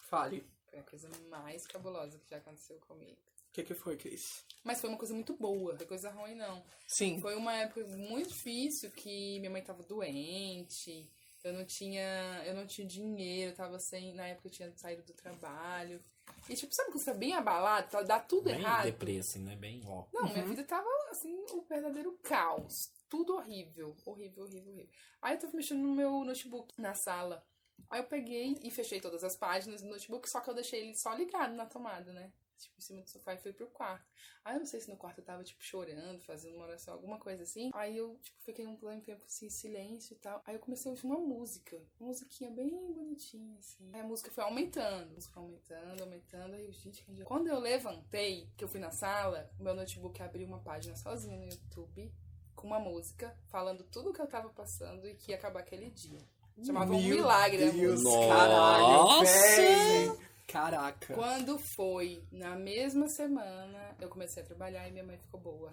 Fale. 0.09 0.45
Foi 0.71 0.79
a 0.79 0.83
coisa 0.83 1.09
mais 1.29 1.67
cabulosa 1.67 2.19
que 2.19 2.31
já 2.31 2.39
aconteceu 2.39 2.79
comigo. 2.81 3.19
O 3.49 3.53
que, 3.53 3.63
que 3.65 3.75
foi, 3.75 3.97
Cris? 3.97 4.45
Mas 4.63 4.81
foi 4.81 4.91
uma 4.91 4.99
coisa 4.99 5.15
muito 5.15 5.35
boa, 5.35 5.77
foi 5.77 5.87
coisa 5.87 6.11
ruim, 6.11 6.35
não. 6.35 6.63
Sim. 6.87 7.19
Foi 7.21 7.35
uma 7.35 7.55
época 7.57 7.87
muito 7.97 8.29
difícil 8.29 8.91
que 8.91 9.39
minha 9.39 9.51
mãe 9.51 9.63
tava 9.63 9.83
doente. 9.83 11.11
Eu 11.43 11.53
não 11.53 11.65
tinha, 11.65 12.43
eu 12.45 12.55
não 12.55 12.67
tinha 12.67 12.87
dinheiro, 12.87 13.53
eu 13.53 13.57
tava 13.57 13.79
sem, 13.79 14.13
na 14.15 14.27
época 14.27 14.49
eu 14.49 14.53
tinha 14.53 14.77
saído 14.77 15.03
do 15.05 15.15
trabalho. 15.15 16.03
E 16.49 16.55
tipo, 16.55 16.75
sabe 16.75 16.91
quando 16.91 16.99
você 17.03 17.13
tá 17.13 17.17
bem 17.17 17.35
abalado, 17.35 17.89
tá- 17.89 18.03
dá 18.03 18.19
tudo 18.19 18.51
Bem 18.51 18.61
errado? 18.61 18.85
deprê, 18.85 19.19
assim, 19.19 19.39
né? 19.39 19.55
Bem, 19.57 19.81
ó. 19.87 20.05
Não, 20.13 20.25
minha 20.29 20.45
vida 20.45 20.65
tava 20.65 20.89
assim, 21.11 21.33
um 21.53 21.63
verdadeiro 21.63 22.19
caos. 22.23 22.91
Tudo 23.09 23.37
horrível. 23.37 23.97
Horrível, 24.05 24.43
horrível, 24.45 24.73
horrível. 24.73 24.89
Aí 25.23 25.35
eu 25.37 25.41
tava 25.41 25.57
mexendo 25.57 25.81
no 25.83 25.95
meu 25.95 26.25
notebook 26.25 26.75
na 26.81 26.95
sala. 26.95 27.43
Aí 27.91 28.01
eu 28.01 28.05
peguei 28.05 28.59
e 28.63 28.71
fechei 28.71 29.01
todas 29.01 29.23
as 29.23 29.37
páginas 29.37 29.83
do 29.83 29.89
notebook, 29.89 30.29
só 30.29 30.41
que 30.41 30.51
eu 30.51 30.55
deixei 30.55 30.81
ele 30.83 30.95
só 30.95 31.15
ligado 31.15 31.55
na 31.55 31.67
tomada, 31.67 32.13
né? 32.13 32.33
Tipo, 32.59 32.79
em 32.79 32.81
cima 32.81 33.03
do 33.03 33.09
sofá 33.09 33.35
e 33.35 33.39
fui 33.39 33.53
pro 33.53 33.67
quarto. 33.69 34.11
Aí 34.43 34.55
eu 34.55 34.61
não 34.61 34.67
sei 34.67 34.81
se 34.81 34.89
no 34.89 34.97
quarto 34.97 35.19
eu 35.19 35.25
tava, 35.25 35.45
tipo, 35.45 35.63
chorando, 35.63 36.23
fazendo 36.23 36.57
uma 36.57 36.65
oração, 36.65 36.95
alguma 36.95 37.19
coisa 37.19 37.43
assim. 37.43 37.71
Aí 37.75 37.97
eu, 37.97 38.19
tipo, 38.23 38.41
fiquei 38.41 38.67
um 38.67 38.77
tempo 39.01 39.25
assim, 39.27 39.51
silêncio 39.51 40.15
e 40.15 40.17
tal. 40.17 40.43
Aí 40.47 40.55
eu 40.55 40.61
comecei 40.61 40.91
a 40.91 40.95
ouvir 40.95 41.05
uma 41.07 41.19
música. 41.19 41.77
Uma 42.01 42.09
musiquinha 42.09 42.51
bem 42.51 42.71
bonitinha, 42.93 43.59
assim. 43.59 43.91
Aí 43.93 44.01
a 44.01 44.05
música 44.05 44.31
foi 44.31 44.43
aumentando. 44.43 45.11
A 45.11 45.15
música 45.15 45.35
foi 45.35 45.43
aumentando, 45.43 46.03
aumentando. 46.03 46.55
Aí 46.55 46.65
eu, 46.65 46.73
gente, 46.73 47.05
que 47.05 47.25
quando 47.25 47.49
eu 47.49 47.59
levantei, 47.59 48.51
que 48.57 48.65
eu 48.65 48.69
fui 48.69 48.81
na 48.81 48.91
sala, 48.91 49.51
o 49.61 49.63
meu 49.63 49.75
notebook 49.75 50.23
abriu 50.23 50.47
uma 50.47 50.61
página 50.61 50.97
sozinha 50.97 51.37
no 51.37 51.45
YouTube 51.45 52.11
com 52.55 52.67
uma 52.67 52.81
música 52.81 53.37
falando 53.49 53.85
tudo 53.85 54.13
que 54.15 54.21
eu 54.21 54.27
tava 54.27 54.49
passando 54.49 55.07
e 55.07 55.15
que 55.15 55.31
ia 55.31 55.37
acabar 55.37 55.61
aquele 55.61 55.91
dia. 55.91 56.27
Chamava 56.65 56.93
Um 56.95 57.01
Meu 57.03 57.17
Milagre 57.17 57.65
a 57.69 57.71
Deus, 57.71 58.03
caralho, 58.03 58.83
Nossa! 58.87 59.25
velho. 59.57 60.19
Caraca. 60.47 61.13
Quando 61.15 61.59
foi 61.77 62.23
na 62.33 62.55
mesma 62.57 63.09
semana, 63.09 63.95
eu 64.01 64.09
comecei 64.09 64.43
a 64.43 64.47
trabalhar 64.47 64.89
e 64.89 64.93
minha 64.93 65.05
mãe 65.05 65.19
ficou 65.19 65.41
boa. 65.41 65.73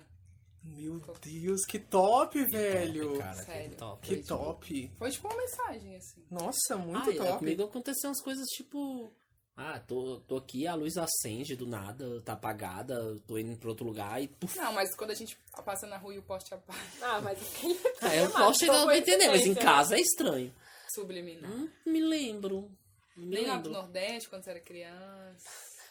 Meu 0.64 1.00
Deus, 1.22 1.66
que 1.66 1.78
top, 1.80 2.42
velho. 2.46 3.18
Cara, 3.18 3.44
Sério. 3.44 3.70
que 3.70 3.76
top. 3.76 4.08
Que 4.08 4.16
top. 4.24 4.92
Foi 4.98 5.12
tipo 5.12 5.28
uma 5.28 5.38
mensagem, 5.38 5.96
assim. 5.96 6.24
Nossa, 6.32 6.76
muito 6.78 7.10
Ah, 7.10 7.14
é, 7.14 7.18
top. 7.18 7.40
comigo 7.40 7.64
aconteceu 7.64 8.10
umas 8.10 8.22
coisas 8.22 8.46
tipo. 8.48 9.12
Ah, 9.56 9.80
tô, 9.80 10.20
tô 10.22 10.38
aqui, 10.38 10.66
a 10.66 10.74
luz 10.74 10.98
acende 10.98 11.56
do 11.56 11.68
nada, 11.68 12.20
tá 12.22 12.34
apagada, 12.34 13.20
tô 13.28 13.38
indo 13.38 13.56
pra 13.58 13.70
outro 13.70 13.86
lugar 13.86 14.20
e 14.22 14.28
puf. 14.28 14.58
Não, 14.58 14.74
mas 14.74 14.96
quando 14.96 15.12
a 15.12 15.16
gente 15.16 15.38
passa 15.64 15.86
na 15.86 15.98
rua 15.98 16.16
e 16.16 16.18
o 16.18 16.24
poste 16.24 16.54
apaga, 16.56 16.80
Ah, 17.02 17.22
mas 17.22 17.38
quem 17.60 17.78
Ah, 18.02 18.30
posso 18.32 18.64
ainda 18.64 18.66
só 18.66 18.74
não 18.80 18.86
foi 18.86 18.98
entender, 18.98 19.28
mas 19.28 19.42
em 19.42 19.54
coincidência, 19.54 19.62
casa 19.64 19.96
é 19.96 20.00
estranho. 20.02 20.52
Subliminar. 20.94 21.50
Hum, 21.52 21.70
me 21.86 22.02
lembro. 22.02 22.70
Me 23.16 23.36
Nem 23.36 23.46
lá 23.46 23.58
do 23.58 23.70
lembro. 23.70 23.82
Nordeste, 23.84 24.30
quando 24.30 24.44
você 24.44 24.50
era 24.52 24.60
criança. 24.60 25.48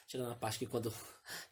Tirando 0.09 0.33
a 0.33 0.35
parte 0.35 0.59
que 0.59 0.67
quando 0.67 0.93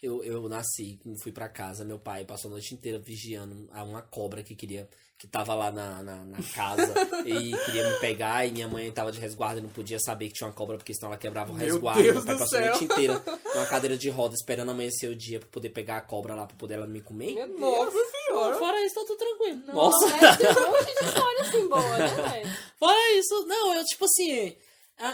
eu, 0.02 0.22
eu 0.22 0.46
nasci, 0.48 1.00
fui 1.22 1.32
pra 1.32 1.48
casa, 1.48 1.84
meu 1.84 1.98
pai 1.98 2.24
passou 2.24 2.48
a 2.50 2.52
noite 2.52 2.74
inteira 2.74 2.98
vigiando 2.98 3.68
a 3.72 3.82
uma 3.84 4.02
cobra 4.02 4.42
que 4.42 4.54
queria. 4.54 4.86
que 5.16 5.26
tava 5.26 5.54
lá 5.54 5.70
na, 5.70 6.02
na, 6.02 6.16
na 6.24 6.38
casa 6.54 6.92
e 7.24 7.56
queria 7.64 7.88
me 7.90 7.98
pegar, 8.00 8.44
e 8.46 8.52
minha 8.52 8.68
mãe 8.68 8.90
tava 8.92 9.10
de 9.12 9.18
resguardo 9.20 9.60
e 9.60 9.62
não 9.62 9.70
podia 9.70 9.98
saber 9.98 10.28
que 10.28 10.34
tinha 10.34 10.46
uma 10.48 10.52
cobra, 10.52 10.76
porque 10.76 10.92
senão 10.92 11.08
ela 11.10 11.16
quebrava 11.18 11.52
o 11.52 11.54
Meu 11.54 11.64
resguardo. 11.66 12.02
Deus 12.02 12.16
meu 12.16 12.24
pai 12.24 12.34
do 12.34 12.38
passou 12.40 12.58
a 12.58 12.62
céu. 12.62 12.70
noite 12.70 12.84
inteira 12.84 13.22
numa 13.54 13.66
cadeira 13.66 13.96
de 13.96 14.10
roda 14.10 14.34
esperando 14.34 14.70
amanhecer 14.72 15.08
o 15.08 15.16
dia 15.16 15.40
pra 15.40 15.48
poder 15.48 15.70
pegar 15.70 15.96
a 15.96 16.00
cobra 16.02 16.34
lá 16.34 16.44
pra 16.46 16.56
poder 16.56 16.74
ela 16.74 16.86
me 16.86 17.00
comer. 17.00 17.34
Meu 17.34 17.46
Deus. 17.46 17.60
Nossa 17.60 18.10
senhora. 18.10 18.58
Fora 18.58 18.84
isso, 18.84 18.94
tá 18.96 19.00
tudo 19.06 19.16
tranquilo. 19.16 19.62
Não, 19.66 19.74
Nossa! 19.74 20.06
Deve 20.36 20.36
ter 20.54 20.58
um 20.66 20.70
monte 20.70 20.84
de 20.84 21.04
história 21.06 21.40
assim 21.40 21.68
boa, 21.68 21.98
né, 21.98 22.08
velho? 22.08 22.56
Fora 22.78 23.12
isso, 23.30 23.46
não, 23.46 23.74
eu 23.74 23.84
tipo 23.84 24.04
assim. 24.04 24.56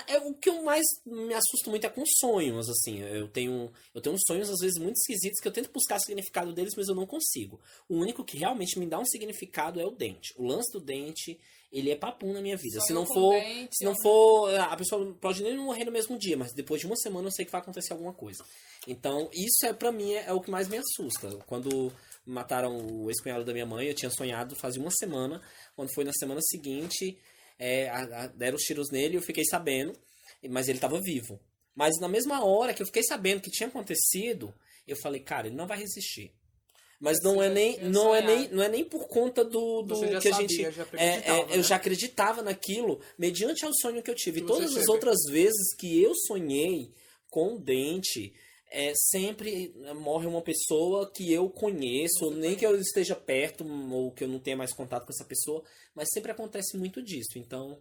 É, 0.09 0.19
o 0.19 0.35
que 0.35 0.49
eu 0.49 0.65
mais 0.65 0.85
me 1.07 1.33
assusto 1.33 1.71
muito 1.71 1.87
é 1.87 1.89
com 1.89 2.03
sonhos, 2.05 2.69
assim. 2.69 2.99
Eu 3.03 3.29
tenho, 3.29 3.71
eu 3.95 4.01
tenho 4.01 4.17
sonhos, 4.27 4.51
às 4.51 4.59
vezes, 4.59 4.79
muito 4.79 4.97
esquisitos 4.97 5.41
que 5.41 5.47
eu 5.47 5.53
tento 5.53 5.71
buscar 5.73 5.95
o 5.97 6.01
significado 6.01 6.53
deles, 6.53 6.75
mas 6.77 6.89
eu 6.89 6.95
não 6.95 7.07
consigo. 7.07 7.61
O 7.89 7.97
único 7.99 8.25
que 8.25 8.37
realmente 8.37 8.81
me 8.81 8.87
dá 8.87 8.99
um 8.99 9.05
significado 9.05 9.81
é 9.81 9.87
o 9.87 9.93
dente. 9.93 10.35
O 10.37 10.45
lance 10.45 10.73
do 10.73 10.81
dente, 10.81 11.39
ele 11.71 11.93
é 11.93 11.95
papum 11.95 12.33
na 12.33 12.41
minha 12.41 12.57
vida. 12.57 12.81
se 12.81 12.93
não 12.93 13.07
for. 13.07 13.35
dente, 13.35 13.77
se 13.77 13.85
não 13.85 13.93
ó. 13.93 14.03
for. 14.03 14.55
A 14.59 14.77
pessoa 14.77 15.17
pode 15.21 15.45
nem 15.45 15.57
morrer 15.57 15.85
no 15.85 15.93
mesmo 15.93 16.19
dia, 16.19 16.37
mas 16.37 16.53
depois 16.53 16.81
de 16.81 16.89
uma 16.89 16.97
semana 16.97 17.29
eu 17.29 17.33
sei 17.33 17.45
que 17.45 17.53
vai 17.53 17.61
acontecer 17.61 17.93
alguma 17.93 18.13
coisa. 18.13 18.45
Então, 18.89 19.31
isso 19.33 19.67
é 19.67 19.73
para 19.73 19.93
mim 19.93 20.15
é, 20.15 20.25
é 20.27 20.33
o 20.33 20.41
que 20.41 20.51
mais 20.51 20.67
me 20.67 20.79
assusta. 20.79 21.31
Quando 21.47 21.93
mataram 22.27 22.77
o 22.77 23.09
ex-cunhado 23.09 23.45
da 23.45 23.53
minha 23.53 23.67
mãe, 23.67 23.87
eu 23.87 23.95
tinha 23.95 24.11
sonhado 24.11 24.57
fazia 24.57 24.83
uma 24.83 24.91
semana. 24.91 25.41
Quando 25.77 25.95
foi 25.95 26.03
na 26.03 26.13
semana 26.13 26.41
seguinte, 26.43 27.17
é, 27.59 27.89
a- 27.89 28.23
a- 28.25 28.27
deram 28.29 28.57
os 28.57 28.63
tiros 28.63 28.91
nele 28.91 29.15
e 29.15 29.17
eu 29.19 29.23
fiquei 29.23 29.45
sabendo, 29.45 29.93
mas 30.49 30.69
ele 30.69 30.79
estava 30.79 31.01
vivo. 31.01 31.41
Mas 31.75 31.99
na 32.01 32.09
mesma 32.09 32.45
hora 32.45 32.73
que 32.73 32.83
eu 32.83 32.87
fiquei 32.87 33.03
sabendo 33.03 33.41
que 33.41 33.51
tinha 33.51 33.69
acontecido, 33.69 34.53
eu 34.87 34.97
falei, 34.97 35.21
cara, 35.21 35.47
ele 35.47 35.57
não 35.57 35.67
vai 35.67 35.79
resistir. 35.79 36.33
Mas 36.99 37.19
não 37.23 37.43
é 37.43 37.51
nem 37.51 37.79
não 37.83 38.15
é 38.15 38.23
nem 38.23 38.49
não 38.49 38.63
é 38.63 38.69
nem 38.71 38.83
por 38.83 39.07
conta 39.07 39.45
do, 39.45 39.83
do 39.83 40.01
que 40.19 40.29
a 40.29 40.33
sabia, 40.33 40.49
gente 40.49 40.63
já 40.63 40.83
é, 40.97 41.17
acreditava, 41.17 41.39
é, 41.39 41.53
eu 41.53 41.57
né? 41.59 41.63
já 41.63 41.77
acreditava 41.77 42.43
naquilo 42.43 43.01
mediante 43.19 43.67
ao 43.67 43.73
sonho 43.75 44.03
que 44.03 44.11
eu 44.11 44.15
tive. 44.15 44.41
Que 44.41 44.47
Todas 44.47 44.71
as 44.71 44.79
teve. 44.79 44.91
outras 44.91 45.19
vezes 45.31 45.75
que 45.79 46.03
eu 46.03 46.15
sonhei 46.15 46.91
com 47.29 47.57
o 47.57 47.59
dente, 47.59 48.33
é, 48.77 48.93
sempre 48.95 49.73
morre 49.95 50.27
uma 50.27 50.43
pessoa 50.43 51.11
que 51.11 51.33
eu 51.33 51.49
conheço, 51.49 52.31
nem 52.33 52.55
que 52.55 52.67
eu 52.67 52.79
esteja 52.79 53.17
perto 53.17 53.65
ou 53.91 54.13
que 54.13 54.23
eu 54.23 54.29
não 54.29 54.39
tenha 54.39 54.57
mais 54.57 54.75
contato 54.75 55.07
com 55.07 55.13
essa 55.13 55.25
pessoa, 55.25 55.65
mas 55.95 56.11
sempre 56.13 56.31
acontece 56.31 56.77
muito 56.77 57.03
disso. 57.03 57.39
Então, 57.39 57.79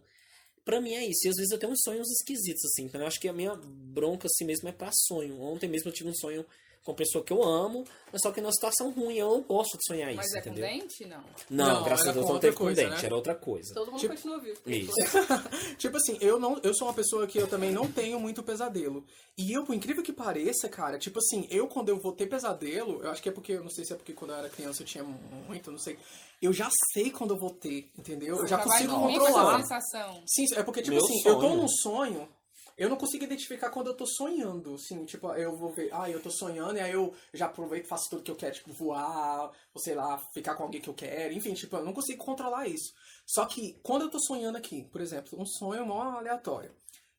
pra 0.64 0.80
mim 0.80 0.94
é 0.94 1.04
isso. 1.04 1.26
E 1.26 1.28
às 1.28 1.36
vezes 1.36 1.52
eu 1.52 1.58
tenho 1.58 1.72
uns 1.72 1.82
sonhos 1.82 2.10
esquisitos, 2.10 2.64
assim. 2.64 2.84
Então 2.86 2.98
eu 3.02 3.06
acho 3.06 3.20
que 3.20 3.28
a 3.28 3.32
minha 3.32 3.54
bronca 3.54 4.26
assim 4.26 4.46
mesmo 4.46 4.70
é 4.70 4.72
pra 4.72 4.90
sonho. 4.90 5.38
Ontem 5.38 5.68
mesmo 5.68 5.90
eu 5.90 5.92
tive 5.92 6.08
um 6.08 6.14
sonho 6.14 6.46
com 6.86 6.92
uma 6.92 6.96
pessoa 6.96 7.22
que 7.24 7.32
eu 7.32 7.42
amo, 7.42 7.84
mas 8.12 8.22
só 8.22 8.30
que 8.30 8.40
numa 8.40 8.52
situação 8.52 8.90
ruim. 8.92 9.16
Eu 9.16 9.28
não 9.32 9.42
gosto 9.42 9.76
de 9.76 9.84
sonhar 9.84 10.14
Mas 10.14 10.26
isso, 10.26 10.36
é 10.36 10.40
entendeu? 10.40 10.66
com 10.68 10.72
dente? 10.78 11.04
Não. 11.06 11.24
Não, 11.50 11.74
Não, 11.74 11.84
graças 11.84 12.06
a 12.08 12.12
Deus 12.12 12.28
não 12.28 12.38
teve 12.38 12.56
com 12.56 12.72
dente, 12.72 12.90
né? 12.90 13.00
era 13.04 13.14
outra 13.16 13.34
coisa. 13.34 13.74
Todo 13.74 13.90
mundo 13.90 14.00
Tipo- 14.00 14.14
continua 14.14 14.38
vivo. 14.40 14.60
Isso. 14.64 14.92
Tipo 15.76 15.96
assim, 15.96 16.16
eu 16.20 16.38
não, 16.38 16.58
eu 16.62 16.72
sou 16.74 16.86
uma 16.88 16.94
pessoa 16.94 17.26
que 17.26 17.38
eu 17.38 17.48
também 17.48 17.72
não 17.72 17.90
tenho 17.90 18.18
muito 18.20 18.42
pesadelo. 18.42 19.04
E 19.36 19.52
eu, 19.52 19.64
por 19.64 19.74
incrível 19.74 20.02
que 20.02 20.12
pareça, 20.12 20.68
cara, 20.68 20.98
tipo 20.98 21.18
assim, 21.18 21.46
eu 21.50 21.66
quando 21.68 21.88
eu 21.90 21.98
vou 22.00 22.12
ter 22.12 22.26
pesadelo, 22.26 23.02
eu 23.02 23.10
acho 23.10 23.22
que 23.22 23.28
é 23.28 23.32
porque, 23.32 23.52
eu 23.52 23.62
não 23.62 23.68
sei 23.70 23.84
se 23.84 23.92
é 23.92 23.96
porque 23.96 24.12
quando 24.14 24.30
eu 24.30 24.36
era 24.38 24.48
criança 24.48 24.82
eu 24.82 24.86
tinha 24.86 25.04
muito, 25.04 25.70
não 25.70 25.78
sei. 25.78 25.98
Eu 26.40 26.52
já 26.52 26.70
sei 26.94 27.10
quando 27.10 27.34
eu 27.34 27.38
vou 27.38 27.50
ter, 27.50 27.90
entendeu? 27.98 28.36
Eu 28.36 28.46
já 28.46 28.58
consigo 28.58 28.94
controlar. 28.98 29.58
sensação. 29.60 30.22
Sim, 30.26 30.44
é 30.54 30.62
porque, 30.62 30.80
tipo 30.82 30.94
Meu 30.96 31.04
assim, 31.04 31.18
eu 31.26 31.34
tô 31.34 31.40
sonho. 31.40 31.56
num 31.56 31.68
sonho, 31.68 32.28
eu 32.76 32.90
não 32.90 32.96
consigo 32.96 33.24
identificar 33.24 33.70
quando 33.70 33.88
eu 33.88 33.94
tô 33.94 34.06
sonhando. 34.06 34.74
Assim, 34.74 35.04
tipo, 35.04 35.32
eu 35.34 35.56
vou 35.56 35.72
ver, 35.72 35.88
ah, 35.92 36.10
eu 36.10 36.20
tô 36.20 36.30
sonhando, 36.30 36.76
e 36.76 36.80
aí 36.80 36.92
eu 36.92 37.14
já 37.32 37.46
aproveito 37.46 37.86
e 37.86 37.88
faço 37.88 38.10
tudo 38.10 38.22
que 38.22 38.30
eu 38.30 38.36
quero, 38.36 38.54
tipo, 38.54 38.72
voar, 38.72 39.50
ou 39.72 39.80
sei 39.80 39.94
lá, 39.94 40.18
ficar 40.32 40.54
com 40.54 40.64
alguém 40.64 40.80
que 40.80 40.88
eu 40.88 40.94
quero, 40.94 41.32
enfim, 41.32 41.54
tipo, 41.54 41.76
eu 41.76 41.84
não 41.84 41.92
consigo 41.92 42.22
controlar 42.22 42.68
isso. 42.68 42.92
Só 43.26 43.46
que 43.46 43.78
quando 43.82 44.02
eu 44.02 44.10
tô 44.10 44.18
sonhando 44.20 44.58
aqui, 44.58 44.84
por 44.84 45.00
exemplo, 45.00 45.40
um 45.40 45.46
sonho 45.46 45.86
mó 45.86 46.02
aleatório. 46.02 46.74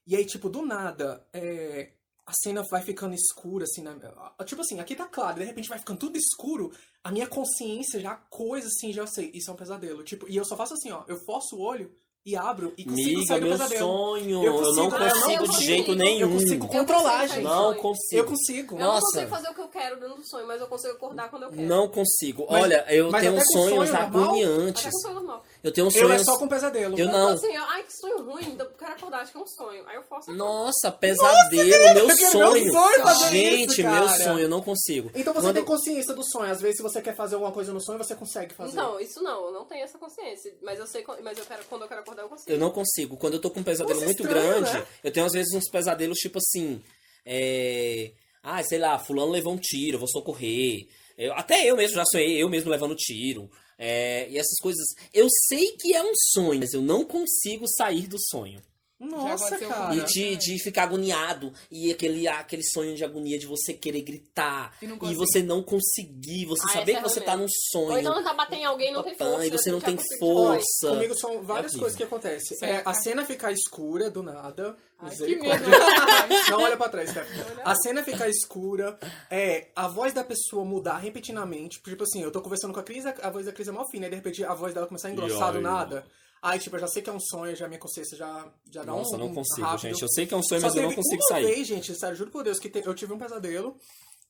E 0.06 0.16
aí, 0.16 0.26
tipo, 0.26 0.50
do 0.50 0.66
nada, 0.66 1.28
é, 1.34 1.92
a 2.26 2.34
cena 2.34 2.62
vai 2.70 2.82
ficando 2.82 3.16
escura, 3.16 3.64
assim, 3.64 3.84
tipo 4.46 4.62
assim, 4.62 4.80
aqui 4.80 4.96
tá 4.96 5.08
claro, 5.08 5.40
de 5.40 5.46
repente 5.46 5.70
vai 5.70 5.80
ficando 5.80 6.00
tudo 6.00 6.18
escuro, 6.18 6.72
a 7.04 7.12
minha 7.12 7.28
consciência 7.28 8.00
já, 8.00 8.16
coisa 8.16 8.68
assim, 8.68 8.92
já 8.92 9.08
sei, 9.08 9.32
isso 9.34 9.50
é 9.50 9.54
um 9.54 9.58
pesadelo. 9.58 10.04
Tipo, 10.04 10.30
e 10.30 10.36
eu 10.36 10.46
só 10.46 10.56
faço 10.56 10.74
assim, 10.74 10.92
ó, 10.92 11.04
eu 11.08 11.18
forço 11.26 11.56
o 11.56 11.62
olho 11.62 11.94
e 12.28 12.36
abro 12.36 12.74
e 12.78 12.84
consigo 12.84 13.10
Miga, 13.20 13.26
sair 13.26 13.40
do 13.40 13.46
meu 13.48 13.58
pesadelo. 13.58 13.80
sonho. 13.88 14.44
Eu 14.44 14.56
Eu, 14.58 14.62
não 14.76 14.90
consigo- 14.90 14.96
eu 14.96 15.00
não 15.00 15.10
consigo 15.10 15.32
de 15.32 15.38
consigo. 15.48 15.62
jeito 15.62 15.96
nenhum. 15.96 16.20
Eu 16.20 16.30
consigo 16.30 16.68
controlar, 16.68 17.20
consigo 17.22 17.34
gente. 17.36 17.44
Não 17.46 17.74
consigo. 17.76 18.20
Eu 18.22 18.26
consigo. 18.26 18.76
Eu 18.76 18.80
não 18.80 18.88
Nossa. 18.88 19.06
consigo 19.06 19.30
fazer 19.30 19.50
o 19.50 19.54
que 19.54 19.62
eu 19.62 19.68
quero 19.70 20.00
dentro 20.00 20.16
do 20.18 20.24
sonho, 20.28 20.46
mas 20.48 20.60
eu 20.60 20.68
consigo 20.68 20.94
acordar 20.94 21.30
quando 21.30 21.44
eu 21.44 21.50
quero. 21.50 21.62
Não 21.62 21.88
consigo. 21.88 22.46
Mas- 22.50 22.64
Olha, 22.64 22.86
eu 22.90 23.10
mas 23.10 23.22
tenho 23.22 23.34
até 23.38 23.46
com 23.46 23.52
sonhos 23.52 23.70
sonho 23.70 23.76
normal? 23.86 24.02
Até 24.02 24.18
agoniantes. 24.18 24.84
com 24.84 24.92
sonho 25.00 25.14
normal. 25.16 25.44
Eu 25.64 25.72
tenho 25.74 25.88
Eu 25.88 25.92
sonhos. 25.92 26.22
é 26.22 26.24
só 26.24 26.38
com 26.38 26.48
pesadelo. 26.48 26.98
Eu 26.98 27.06
Eu 27.06 27.12
não. 27.12 27.30
assim, 27.30 27.58
ó, 27.58 27.66
ai, 27.70 27.84
que 27.84 27.94
sonho 27.94 28.24
ruim, 28.24 28.56
eu 28.58 28.66
quero 28.72 28.92
acordar, 28.94 29.22
acho 29.22 29.32
que 29.32 29.38
é 29.38 29.42
um 29.42 29.48
sonho. 29.48 29.84
Aí 29.88 29.96
eu 29.96 30.04
forço 30.04 30.30
acordar. 30.32 30.38
Nossa, 30.46 30.92
pesadelo, 30.92 31.68
meu 31.68 32.10
eu 32.10 32.16
quero 32.16 32.32
sonho. 32.32 32.64
meu 32.64 32.74
sonho 32.74 33.04
fazer 33.04 33.30
Gente, 33.30 33.72
isso, 33.82 33.84
meu 33.90 34.10
sonho, 34.10 34.40
eu 34.40 34.50
não 34.50 34.62
consigo. 34.62 35.12
Então 35.16 35.34
você 35.34 35.48
Quando- 35.48 35.56
tem 35.56 35.66
consciência 35.66 36.14
do 36.14 36.24
sonho. 36.24 36.52
Às 36.52 36.62
vezes, 36.62 36.78
se 36.78 36.84
você 36.84 37.02
quer 37.02 37.16
fazer 37.16 37.36
alguma 37.36 37.52
coisa 37.52 37.74
no 37.74 37.82
sonho, 37.82 37.98
você 37.98 38.16
consegue 38.16 38.54
fazer. 38.54 38.76
Não, 38.76 39.00
isso 39.00 39.22
não, 39.22 39.46
eu 39.48 39.52
não 39.52 39.66
tenho 39.66 39.84
essa 39.84 39.98
consciência. 39.98 40.56
Mas 40.62 40.80
eu 40.80 40.88
sei, 40.88 41.04
mas 41.24 41.38
eu 41.38 41.46
quero, 41.46 41.64
quando 41.66 41.82
eu 41.84 41.88
quero 41.88 42.02
acordar, 42.02 42.22
eu 42.24 42.30
consigo. 42.30 42.52
Eu 42.52 42.58
não 42.60 42.70
consigo. 42.72 43.18
Quando 43.18 43.34
eu 43.34 43.42
tô 43.42 43.50
com 43.50 43.60
um 43.60 43.64
pesadelo 43.64 43.96
Nossa, 43.96 44.06
muito 44.06 44.24
estranho, 44.24 44.48
grande, 44.62 44.74
né? 44.74 44.86
eu 45.04 45.12
tenho 45.12 45.26
às 45.26 45.34
vezes 45.34 45.54
uns 45.54 45.70
pesadelos 45.70 46.18
tipo 46.20 46.38
assim. 46.38 46.82
É... 47.26 48.12
Ah, 48.44 48.64
sei 48.64 48.80
lá, 48.80 48.98
fulano 48.98 49.32
levou 49.32 49.54
um 49.54 49.58
tiro, 49.58 49.96
eu 49.96 50.00
vou 50.00 50.08
socorrer. 50.08 50.88
Eu- 51.18 51.34
até 51.34 51.66
eu 51.66 51.76
mesmo 51.76 51.96
já 51.96 52.06
sonhei, 52.06 52.42
eu 52.42 52.50
mesmo 52.50 52.70
levando 52.70 52.96
tiro. 52.96 53.50
É, 53.78 54.30
e 54.30 54.38
essas 54.38 54.58
coisas. 54.62 54.86
Eu 55.14 55.28
sei 55.48 55.76
que 55.80 55.94
é 55.96 56.02
um 56.04 56.14
sonho, 56.32 56.60
mas 56.60 56.74
eu 56.74 56.82
não 56.82 57.04
consigo 57.06 57.66
sair 57.68 58.08
do 58.08 58.18
sonho. 58.30 58.62
Nossa, 59.00 59.58
cara. 59.60 59.96
E 59.96 60.04
de, 60.06 60.36
de 60.38 60.60
ficar 60.64 60.84
agoniado. 60.84 61.54
E 61.70 61.92
aquele, 61.92 62.28
aquele 62.28 62.64
sonho 62.64 62.96
de 62.96 63.04
agonia 63.04 63.38
de 63.38 63.46
você 63.46 63.74
querer 63.74 64.02
gritar. 64.02 64.76
E 64.82 64.88
não 64.88 64.98
E 65.04 65.14
você 65.14 65.44
não 65.44 65.62
conseguir. 65.62 66.46
Você 66.46 66.64
Ah, 66.68 66.74
saber 66.74 66.94
essa 66.94 67.02
que 67.02 67.06
é 67.06 67.10
você 67.10 67.22
tá 67.22 67.38
num 67.38 67.48
sonho. 67.72 67.92
Ou 67.92 67.98
então 68.00 68.24
tá 68.24 68.34
batendo 68.34 68.62
em 68.62 68.66
alguém 68.66 68.90
e 68.90 68.94
não 68.94 69.04
tem 69.04 69.16
força. 69.16 69.46
e 69.46 69.50
você 69.52 69.72
não 69.72 69.80
tem 69.82 69.98
força. 70.20 70.88
Comigo 70.90 71.16
são 71.16 71.44
várias 71.44 71.72
horrível. 71.74 71.80
coisas 71.82 71.98
que 71.98 72.04
acontecem. 72.04 72.58
É, 72.62 72.68
Certo. 72.68 72.88
a 72.88 72.94
cena 72.94 73.26
ficar 73.26 73.52
escura 73.52 74.10
do 74.10 74.24
nada. 74.24 74.76
Ai, 75.00 75.12
que 75.12 75.22
Misericórdia. 75.22 75.68
medo. 75.68 75.78
Não 76.50 76.62
olha 76.64 76.76
pra 76.76 76.90
trás, 76.90 77.12
Steph. 77.12 77.28
A 77.64 77.76
cena 77.76 78.04
ficar 78.04 78.28
escura, 78.30 78.98
é, 79.30 79.68
a 79.76 79.88
voz 79.88 80.12
da 80.12 80.24
pessoa 80.24 80.66
mudar 80.66 80.98
repetidamente. 80.98 81.80
Tipo 81.84 82.04
assim, 82.04 82.24
eu 82.24 82.32
tô 82.32 82.42
conversando 82.42 82.74
com 82.74 82.80
a 82.80 82.84
Cris, 82.84 83.06
a 83.06 83.30
voz 83.30 83.46
da 83.46 83.52
Cris 83.52 83.68
é 83.68 83.72
mó 83.72 83.86
fina, 83.92 84.08
e 84.08 84.10
de 84.10 84.16
repente 84.16 84.44
a 84.44 84.56
voz 84.56 84.74
dela 84.74 84.88
começar 84.88 85.10
a 85.10 85.12
engrossar 85.12 85.54
do 85.54 85.62
nada. 85.62 86.04
Aí, 86.42 86.60
tipo, 86.60 86.76
eu 86.76 86.80
já 86.80 86.88
sei 86.88 87.02
que 87.02 87.10
é 87.10 87.14
um 87.14 87.20
sonho, 87.20 87.56
já 87.56 87.68
minha 87.68 87.80
consciência 87.80 88.18
já, 88.18 88.52
já 88.72 88.84
dá 88.84 88.94
um 88.94 88.98
Nossa, 88.98 89.16
eu 89.16 89.20
não 89.20 89.34
consigo, 89.34 89.66
rápido. 89.66 89.82
gente. 89.82 90.02
Eu 90.02 90.08
sei 90.10 90.26
que 90.28 90.34
é 90.34 90.38
um 90.38 90.44
sonho, 90.44 90.62
Só 90.62 90.68
mas 90.68 90.76
eu 90.76 90.84
não 90.84 90.94
consigo 90.94 91.22
uma 91.24 91.28
sair. 91.30 91.46
vez, 91.46 91.68
gente, 91.68 91.96
sério, 91.96 92.16
juro 92.16 92.32
por 92.32 92.44
Deus, 92.44 92.60
que 92.60 92.70
te- 92.70 92.84
eu 92.86 92.94
tive 92.94 93.14
um 93.14 93.18
pesadelo 93.18 93.78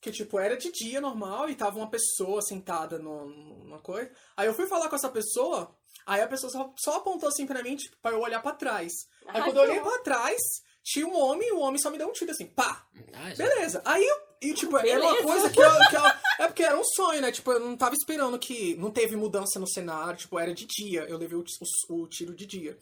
que, 0.00 0.10
tipo, 0.12 0.38
era 0.38 0.56
de 0.56 0.70
dia 0.72 1.00
normal 1.00 1.48
e 1.50 1.54
tava 1.54 1.76
uma 1.78 1.90
pessoa 1.90 2.40
sentada 2.40 2.98
no, 2.98 3.26
numa 3.26 3.80
coisa. 3.80 4.10
Aí 4.36 4.46
eu 4.46 4.54
fui 4.54 4.66
falar 4.66 4.88
com 4.88 4.96
essa 4.96 5.08
pessoa, 5.08 5.74
aí 6.06 6.20
a 6.20 6.28
pessoa 6.28 6.50
só, 6.50 6.72
só 6.78 6.96
apontou 6.96 7.28
assim 7.28 7.46
pra 7.46 7.62
mim, 7.62 7.76
tipo, 7.76 7.96
pra 8.00 8.12
eu 8.12 8.20
olhar 8.20 8.40
pra 8.40 8.52
trás. 8.52 8.92
Aí 9.26 9.40
Ai, 9.40 9.44
quando 9.44 9.56
eu 9.56 9.62
olhei 9.64 9.80
pra 9.80 9.98
trás, 9.98 10.38
tinha 10.84 11.06
um 11.06 11.16
homem 11.18 11.48
e 11.48 11.52
o 11.52 11.58
homem 11.60 11.80
só 11.80 11.90
me 11.90 11.98
deu 11.98 12.08
um 12.08 12.12
tiro 12.12 12.30
assim, 12.30 12.46
pá! 12.46 12.86
Ai. 13.12 13.34
Beleza. 13.34 13.82
Aí 13.84 14.04
eu. 14.06 14.27
E, 14.40 14.54
tipo, 14.54 14.76
era 14.76 15.00
uma 15.00 15.10
Beleza. 15.12 15.22
coisa 15.26 15.50
que 15.50 15.60
eu, 15.60 15.70
que 15.90 15.96
eu- 15.96 16.44
É 16.44 16.46
porque 16.46 16.62
era 16.62 16.78
um 16.78 16.84
sonho, 16.84 17.20
né? 17.20 17.32
Tipo, 17.32 17.52
eu 17.52 17.60
não 17.60 17.76
tava 17.76 17.94
esperando 17.94 18.38
que. 18.38 18.74
Não 18.76 18.90
teve 18.90 19.16
mudança 19.16 19.58
no 19.58 19.66
cenário. 19.68 20.16
Tipo, 20.18 20.38
era 20.38 20.54
de 20.54 20.66
dia. 20.66 21.00
Eu 21.08 21.18
levei 21.18 21.36
o, 21.38 21.44
o- 21.90 22.02
o 22.02 22.06
tiro 22.08 22.34
de 22.34 22.46
dia. 22.46 22.78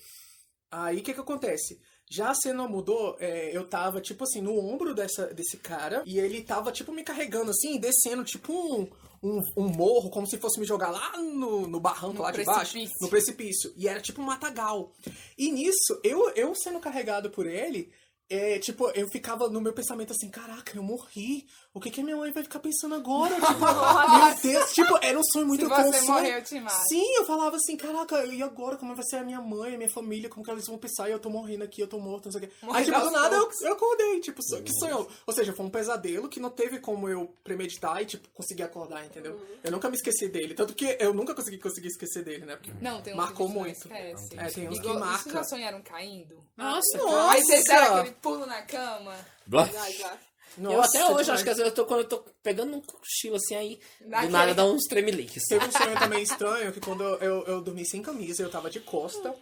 Aí 0.70 0.98
o 0.98 1.02
que 1.02 1.14
que 1.14 1.20
acontece? 1.20 1.80
Já 2.08 2.30
a 2.30 2.34
cena 2.34 2.68
mudou, 2.68 3.16
é, 3.18 3.56
eu 3.56 3.66
tava, 3.66 4.00
tipo 4.00 4.22
assim, 4.24 4.40
no 4.40 4.56
ombro 4.56 4.94
dessa, 4.94 5.26
desse 5.34 5.56
cara, 5.56 6.04
e 6.06 6.20
ele 6.20 6.40
tava, 6.42 6.70
tipo, 6.70 6.92
me 6.92 7.02
carregando 7.02 7.50
assim, 7.50 7.78
descendo, 7.80 8.22
tipo, 8.22 8.52
um, 8.52 8.88
um, 9.20 9.40
um 9.56 9.68
morro, 9.68 10.08
como 10.08 10.24
se 10.24 10.38
fosse 10.38 10.60
me 10.60 10.66
jogar 10.66 10.90
lá 10.90 11.16
no, 11.18 11.66
no 11.66 11.80
barranco 11.80 12.14
No 12.18 12.22
lá 12.22 12.30
de 12.30 12.44
baixo, 12.44 12.72
precipício. 12.72 12.96
no 13.00 13.08
precipício. 13.08 13.72
E 13.76 13.88
era 13.88 14.00
tipo 14.00 14.20
um 14.22 14.24
matagal. 14.24 14.92
E 15.36 15.50
nisso, 15.50 15.98
eu, 16.04 16.30
eu 16.36 16.54
sendo 16.54 16.78
carregado 16.78 17.28
por 17.30 17.44
ele, 17.44 17.90
é, 18.28 18.58
tipo, 18.58 18.90
eu 18.90 19.06
ficava 19.08 19.48
no 19.48 19.60
meu 19.60 19.72
pensamento 19.72 20.12
assim, 20.12 20.28
caraca, 20.30 20.76
eu 20.76 20.82
morri. 20.82 21.46
O 21.72 21.80
que 21.80 21.90
que 21.90 22.00
a 22.00 22.04
minha 22.04 22.16
mãe 22.16 22.32
vai 22.32 22.42
ficar 22.42 22.58
pensando 22.58 22.94
agora? 22.94 23.34
Tipo, 23.34 23.44
meu 23.62 24.34
Deus, 24.42 24.72
tipo, 24.72 24.98
era 25.02 25.18
um 25.18 25.22
sonho 25.22 25.46
muito 25.46 25.62
Se 25.64 25.68
você 25.68 25.82
consciente. 25.82 26.06
morrer, 26.06 26.38
eu 26.38 26.42
te 26.44 26.58
mato. 26.60 26.88
Sim, 26.88 27.14
eu 27.16 27.24
falava 27.26 27.56
assim, 27.56 27.76
caraca, 27.76 28.24
e 28.24 28.42
agora 28.42 28.76
como 28.76 28.94
vai 28.96 29.04
ser 29.04 29.16
a 29.16 29.22
minha 29.24 29.40
mãe, 29.40 29.74
a 29.74 29.78
minha 29.78 29.90
família, 29.90 30.28
como 30.28 30.44
que 30.44 30.50
eles 30.50 30.66
vão 30.66 30.78
pensar, 30.78 31.08
e 31.08 31.12
eu 31.12 31.18
tô 31.18 31.28
morrendo 31.30 31.64
aqui, 31.64 31.80
eu 31.82 31.86
tô 31.86 31.98
morto, 32.00 32.24
não 32.26 32.32
sei 32.32 32.40
o 32.42 32.48
quê. 32.48 32.52
Aí, 32.72 32.84
tipo, 32.84 32.98
do 32.98 33.10
nada 33.10 33.36
eu, 33.36 33.48
eu 33.62 33.72
acordei, 33.74 34.20
tipo, 34.20 34.40
que 34.62 34.72
sonhou. 34.72 35.08
Ou 35.26 35.32
seja, 35.34 35.52
foi 35.52 35.66
um 35.66 35.70
pesadelo 35.70 36.28
que 36.28 36.40
não 36.40 36.50
teve 36.50 36.80
como 36.80 37.08
eu 37.08 37.32
premeditar 37.44 38.00
e, 38.02 38.06
tipo, 38.06 38.28
conseguir 38.30 38.62
acordar, 38.64 39.04
entendeu? 39.04 39.34
Uhum. 39.34 39.46
Eu 39.62 39.70
nunca 39.70 39.88
me 39.88 39.96
esqueci 39.96 40.28
dele, 40.28 40.54
tanto 40.54 40.74
que 40.74 40.96
eu 40.98 41.12
nunca 41.14 41.34
consegui 41.34 41.58
conseguir 41.58 41.88
esquecer 41.88 42.24
dele, 42.24 42.44
né? 42.46 42.56
Porque 42.56 42.72
Não, 42.80 43.00
tem 43.02 43.12
uns 43.12 43.16
Marcou 43.18 43.46
que 43.48 43.52
muito. 43.54 43.74
gente 43.82 43.88
não 43.88 43.96
esquece. 43.96 44.38
É, 44.38 44.48
tem 44.50 44.68
uns 44.68 44.80
que 44.80 44.86
Igual- 44.86 44.98
marca. 44.98 45.22
Vocês 45.22 45.34
já 45.34 45.44
sonharam 45.44 45.82
caindo? 45.82 46.44
Nossa, 46.56 46.96
Nossa! 46.98 47.30
Aí 47.32 47.42
vocês 47.44 47.64
deram 47.64 47.96
aquele 47.96 48.15
pulo 48.20 48.46
na 48.46 48.62
cama. 48.62 49.14
Blá. 49.46 49.66
Já, 49.66 49.90
já. 49.90 50.18
eu 50.58 50.80
até 50.82 51.04
hoje, 51.04 51.24
demais. 51.24 51.28
acho 51.30 51.44
que 51.44 51.50
às 51.50 51.56
vezes 51.56 51.70
eu 51.70 51.74
tô, 51.74 51.86
quando 51.86 52.00
eu 52.00 52.08
tô 52.08 52.18
pegando 52.42 52.76
um 52.76 52.80
cochilo 52.80 53.36
assim, 53.36 53.54
aí 53.54 53.80
Naquele- 54.00 54.28
do 54.28 54.32
nada 54.32 54.54
dá 54.54 54.64
uns 54.64 54.84
tremeliques. 54.84 55.42
Teve 55.48 55.66
um 55.66 55.72
sonho 55.72 55.98
também 55.98 56.22
estranho, 56.22 56.72
que 56.72 56.80
quando 56.80 57.02
eu, 57.04 57.18
eu, 57.18 57.44
eu 57.46 57.60
dormi 57.62 57.86
sem 57.86 58.02
camisa, 58.02 58.42
eu 58.42 58.50
tava 58.50 58.70
de 58.70 58.80
costa, 58.80 59.34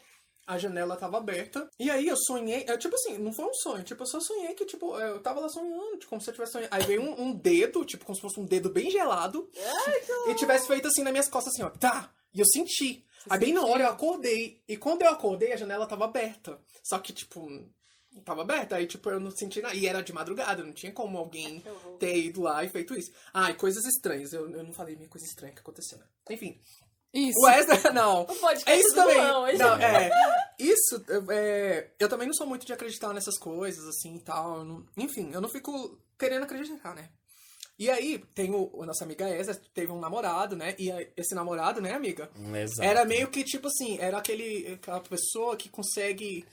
a 0.46 0.58
janela 0.58 0.96
tava 0.96 1.16
aberta. 1.16 1.68
E 1.78 1.90
aí 1.90 2.06
eu 2.06 2.16
sonhei, 2.16 2.64
é, 2.68 2.76
tipo 2.76 2.94
assim, 2.96 3.16
não 3.18 3.32
foi 3.32 3.44
um 3.46 3.54
sonho, 3.54 3.82
tipo, 3.84 4.02
eu 4.02 4.06
só 4.06 4.20
sonhei 4.20 4.52
que, 4.54 4.66
tipo, 4.66 4.96
eu 4.98 5.20
tava 5.22 5.40
lá 5.40 5.48
sonhando, 5.48 5.92
tipo, 5.98 6.08
como 6.10 6.20
se 6.20 6.28
eu 6.28 6.34
tivesse 6.34 6.52
sonhando. 6.52 6.68
Aí 6.72 6.82
veio 6.84 7.00
um, 7.02 7.22
um 7.28 7.32
dedo, 7.32 7.84
tipo, 7.84 8.04
como 8.04 8.14
se 8.16 8.20
fosse 8.22 8.38
um 8.38 8.44
dedo 8.44 8.68
bem 8.68 8.90
gelado, 8.90 9.48
e 10.28 10.34
tivesse 10.34 10.66
feito 10.66 10.88
assim 10.88 11.02
nas 11.02 11.12
minhas 11.12 11.28
costas, 11.28 11.54
assim, 11.54 11.62
ó, 11.62 11.70
tá. 11.70 12.10
E 12.34 12.40
eu 12.40 12.46
senti. 12.46 13.04
aí 13.30 13.38
bem 13.38 13.52
na 13.54 13.64
hora 13.64 13.84
eu 13.84 13.88
acordei. 13.88 14.60
E 14.68 14.76
quando 14.76 15.02
eu 15.02 15.08
acordei, 15.08 15.52
a 15.52 15.56
janela 15.56 15.86
tava 15.86 16.04
aberta. 16.04 16.58
Só 16.82 16.98
que, 16.98 17.12
tipo, 17.12 17.48
tava 18.22 18.42
aberta. 18.42 18.76
Aí, 18.76 18.86
tipo, 18.86 19.08
eu 19.10 19.18
não 19.20 19.30
senti 19.30 19.60
nada. 19.62 19.74
E 19.74 19.86
era 19.86 20.02
de 20.02 20.12
madrugada, 20.12 20.62
não 20.62 20.72
tinha 20.72 20.92
como 20.92 21.18
alguém 21.18 21.62
horror. 21.66 21.98
ter 21.98 22.16
ido 22.16 22.42
lá 22.42 22.62
e 22.64 22.68
feito 22.68 22.94
isso. 22.94 23.12
Ah, 23.32 23.50
e 23.50 23.54
coisas 23.54 23.84
estranhas. 23.84 24.32
Eu, 24.32 24.50
eu 24.50 24.62
não 24.62 24.72
falei 24.72 24.96
minha 24.96 25.08
coisa 25.08 25.26
estranha 25.26 25.52
que 25.52 25.60
aconteceu, 25.60 25.98
né? 25.98 26.04
Enfim. 26.30 26.58
Isso. 27.12 27.38
O 27.38 27.42
Wesley, 27.44 27.78
não. 27.94 28.22
O 28.22 28.26
podcast 28.26 28.68
É 28.70 28.76
isso 28.76 28.94
também. 28.94 29.14
João, 29.16 29.42
hoje. 29.44 29.58
Não, 29.58 29.76
é. 29.76 30.10
Isso, 30.58 31.04
é, 31.30 31.88
eu 31.98 32.08
também 32.08 32.26
não 32.26 32.34
sou 32.34 32.46
muito 32.46 32.66
de 32.66 32.72
acreditar 32.72 33.12
nessas 33.12 33.38
coisas, 33.38 33.84
assim, 33.86 34.16
e 34.16 34.20
tal. 34.20 34.58
eu 34.58 34.64
não- 34.64 34.86
enfim, 34.96 35.30
eu 35.32 35.40
não 35.40 35.48
fico 35.48 35.98
querendo 36.18 36.42
acreditar, 36.44 36.94
né? 36.94 37.08
E 37.76 37.90
aí, 37.90 38.18
tem 38.34 38.52
o, 38.54 38.82
a 38.82 38.86
nossa 38.86 39.02
amiga 39.04 39.28
Esa, 39.28 39.60
teve 39.74 39.90
um 39.90 39.98
namorado, 39.98 40.54
né? 40.54 40.76
E 40.78 40.90
a- 40.92 41.06
esse 41.16 41.34
namorado, 41.34 41.80
né, 41.80 41.92
amiga? 41.92 42.30
Exato. 42.62 42.82
Era 42.88 43.04
meio 43.04 43.28
que, 43.28 43.42
tipo 43.42 43.66
assim, 43.66 43.98
era 43.98 44.18
aquele, 44.18 44.74
aquela 44.74 45.00
pessoa 45.00 45.56
que 45.56 45.68
consegue... 45.68 46.44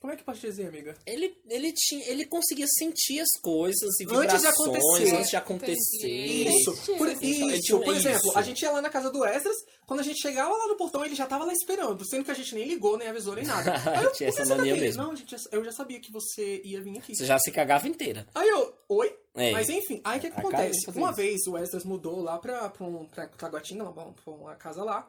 Como 0.00 0.12
é 0.12 0.16
que 0.16 0.22
pode 0.22 0.40
dizer, 0.40 0.68
amiga? 0.68 0.96
Ele, 1.04 1.36
ele, 1.48 1.72
tinha, 1.72 2.04
ele 2.08 2.24
conseguia 2.24 2.66
sentir 2.68 3.18
as 3.18 3.32
coisas 3.42 3.98
e 3.98 4.06
Antes 4.08 4.40
de 4.40 4.46
acontecer. 4.46 5.16
antes 5.16 5.30
de 5.30 5.36
acontecer. 5.36 6.08
Isso. 6.08 6.72
Por, 6.96 7.08
isso. 7.08 7.60
tinha 7.62 7.78
Por 7.80 7.96
isso. 7.96 8.08
exemplo, 8.08 8.32
a 8.36 8.42
gente 8.42 8.62
ia 8.62 8.70
lá 8.70 8.80
na 8.80 8.90
casa 8.90 9.10
do 9.10 9.24
Esdras, 9.24 9.56
quando 9.86 10.00
a 10.00 10.02
gente 10.04 10.20
chegava 10.20 10.56
lá 10.56 10.68
no 10.68 10.76
portão, 10.76 11.04
ele 11.04 11.16
já 11.16 11.26
tava 11.26 11.44
lá 11.44 11.52
esperando, 11.52 12.06
sendo 12.08 12.24
que 12.24 12.30
a 12.30 12.34
gente 12.34 12.54
nem 12.54 12.64
ligou, 12.68 12.96
nem 12.96 13.08
avisou, 13.08 13.34
nem 13.34 13.44
nada. 13.44 13.72
Aí 13.90 14.04
eu, 14.04 14.12
Tinha 14.12 14.28
"Por 14.30 14.36
que 14.36 14.42
essa 14.42 14.54
mania 14.54 14.72
aqui?" 14.74 14.82
mesmo. 14.82 15.02
Não, 15.02 15.16
gente, 15.16 15.34
eu 15.50 15.64
já 15.64 15.72
sabia 15.72 16.00
que 16.00 16.12
você 16.12 16.62
ia 16.64 16.80
vir 16.80 16.98
aqui. 16.98 17.16
Você 17.16 17.26
já 17.26 17.38
se 17.38 17.50
cagava 17.50 17.88
inteira. 17.88 18.24
Aí 18.34 18.48
eu, 18.48 18.72
oi? 18.88 19.12
É. 19.34 19.50
Mas 19.52 19.68
enfim, 19.68 20.00
aí 20.04 20.18
o 20.18 20.20
que, 20.20 20.30
que 20.30 20.38
acontece? 20.38 20.90
Uma 20.90 21.08
isso. 21.08 21.16
vez 21.16 21.46
o 21.48 21.58
Esdras 21.58 21.84
mudou 21.84 22.20
lá 22.20 22.38
pra, 22.38 22.68
pra, 22.70 22.86
um, 22.86 23.04
pra 23.06 23.26
Taguatinga, 23.28 23.84
pra 23.92 24.32
uma 24.32 24.54
casa 24.54 24.84
lá. 24.84 25.06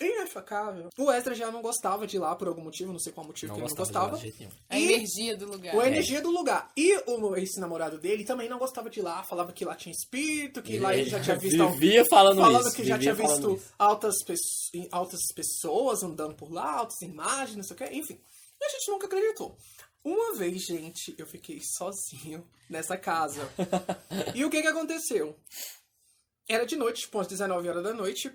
E 0.00 0.24
casa, 0.42 0.88
o 0.98 1.10
Esdras 1.12 1.38
já 1.38 1.50
não 1.50 1.62
gostava 1.62 2.06
de 2.06 2.16
ir 2.16 2.18
lá 2.18 2.34
por 2.34 2.48
algum 2.48 2.62
motivo, 2.62 2.92
não 2.92 2.98
sei 2.98 3.12
qual 3.12 3.24
motivo 3.26 3.52
Não 3.52 3.54
que 3.56 3.62
ele 3.62 3.70
não 3.70 3.76
gostava, 3.76 4.18
nenhum. 4.18 4.50
A 4.68 4.78
E- 4.78 4.92
energia 4.92 5.36
do 5.36 5.46
lugar. 5.46 5.78
a 5.78 5.86
energia 5.86 6.20
do 6.20 6.30
lugar. 6.30 6.72
E 6.76 6.96
o, 7.06 7.36
esse 7.36 7.60
namorado 7.60 7.98
dele 7.98 8.24
também 8.24 8.48
não 8.48 8.58
gostava 8.58 8.90
de 8.90 8.98
ir 8.98 9.02
lá, 9.02 9.22
falava 9.22 9.52
que 9.52 9.64
lá 9.64 9.74
tinha 9.76 9.92
espírito, 9.92 10.60
que 10.62 10.78
lá 10.78 10.94
ele 10.96 11.08
já 11.08 11.20
tinha 11.20 11.36
visto. 11.36 11.56
Vivia 11.78 12.04
falando, 12.10 12.40
falando 12.40 12.66
isso. 12.66 12.76
que 12.76 12.84
já 12.84 12.98
tinha 12.98 13.14
visto 13.14 13.60
altas, 13.78 14.16
pesso- 14.26 14.70
altas 14.90 15.20
pessoas 15.34 16.02
andando 16.02 16.34
por 16.34 16.50
lá, 16.52 16.78
altas 16.78 17.00
imagens, 17.02 17.56
não 17.56 17.62
sei 17.64 17.74
o 17.74 17.78
que, 17.78 17.84
enfim. 17.96 18.20
E 18.60 18.64
a 18.64 18.68
gente 18.70 18.90
nunca 18.90 19.06
acreditou. 19.06 19.56
Uma 20.02 20.34
vez, 20.34 20.62
gente, 20.62 21.14
eu 21.16 21.26
fiquei 21.26 21.60
sozinho 21.62 22.46
nessa 22.68 22.96
casa. 22.96 23.48
e 24.34 24.44
o 24.44 24.50
que 24.50 24.60
que 24.60 24.68
aconteceu? 24.68 25.36
Era 26.48 26.66
de 26.66 26.76
noite, 26.76 27.02
tipo, 27.02 27.18
às 27.20 27.26
19 27.26 27.68
horas 27.68 27.82
da 27.84 27.94
noite. 27.94 28.30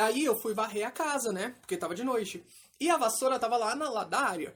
Aí 0.00 0.24
eu 0.24 0.40
fui 0.40 0.54
varrer 0.54 0.86
a 0.86 0.90
casa, 0.90 1.32
né? 1.32 1.54
Porque 1.60 1.76
tava 1.76 1.94
de 1.94 2.04
noite. 2.04 2.44
E 2.80 2.88
a 2.88 2.96
vassoura 2.96 3.38
tava 3.38 3.56
lá 3.56 3.74
na 3.76 3.90
lá 3.90 4.04
da 4.04 4.20
área. 4.20 4.54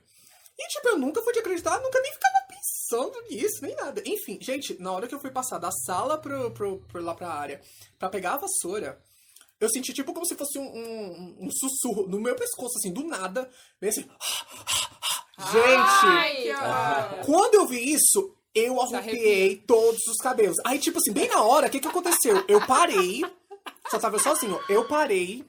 E, 0.59 0.69
tipo, 0.69 0.89
eu 0.89 0.99
nunca 0.99 1.21
fui 1.23 1.33
de 1.33 1.41
acreditar, 1.41 1.81
nunca 1.81 2.01
nem 2.01 2.13
ficava 2.13 2.47
pensando 2.49 3.21
nisso, 3.29 3.59
nem 3.63 3.75
nada. 3.75 4.03
Enfim, 4.07 4.39
gente, 4.41 4.81
na 4.81 4.93
hora 4.93 5.09
que 5.09 5.15
eu 5.15 5.21
fui 5.21 5.31
passar 5.31 5.59
da 5.59 5.71
sala 5.71 6.17
pro, 6.17 6.51
pro, 6.53 6.79
pro 6.81 7.03
lá 7.03 7.15
pra 7.15 7.29
área 7.29 7.61
pra 7.99 8.09
pegar 8.09 8.35
a 8.35 8.39
vassoura, 8.39 9.01
eu 9.61 9.69
senti, 9.69 9.93
tipo, 9.93 10.13
como 10.13 10.27
se 10.27 10.37
fosse 10.37 10.59
um, 10.59 10.63
um, 10.63 11.37
um 11.41 11.51
sussurro 11.51 12.07
no 12.07 12.21
meu 12.21 12.37
pescoço, 12.37 12.79
assim, 12.79 12.93
do 12.93 13.05
nada. 13.05 13.51
Bem 13.81 13.91
assim. 13.91 14.09
Gente! 15.53 16.51
Ai, 16.51 16.53
horror. 16.53 17.27
Quando 17.27 17.55
eu 17.55 17.67
vi 17.67 17.93
isso, 17.93 18.35
eu 18.55 18.81
arrupiei 18.81 19.57
todos 19.57 20.01
os 20.07 20.17
cabelos. 20.19 20.57
Aí, 20.65 20.79
tipo 20.79 20.99
assim, 20.99 21.13
bem 21.13 21.29
na 21.29 21.43
hora, 21.43 21.67
o 21.67 21.71
que 21.71 21.81
que 21.81 21.89
aconteceu? 21.89 22.45
Eu 22.47 22.65
parei, 22.67 23.23
só 23.91 23.99
tava 23.99 24.17
eu 24.17 24.21
sozinho, 24.21 24.59
eu 24.69 24.87
parei. 24.87 25.45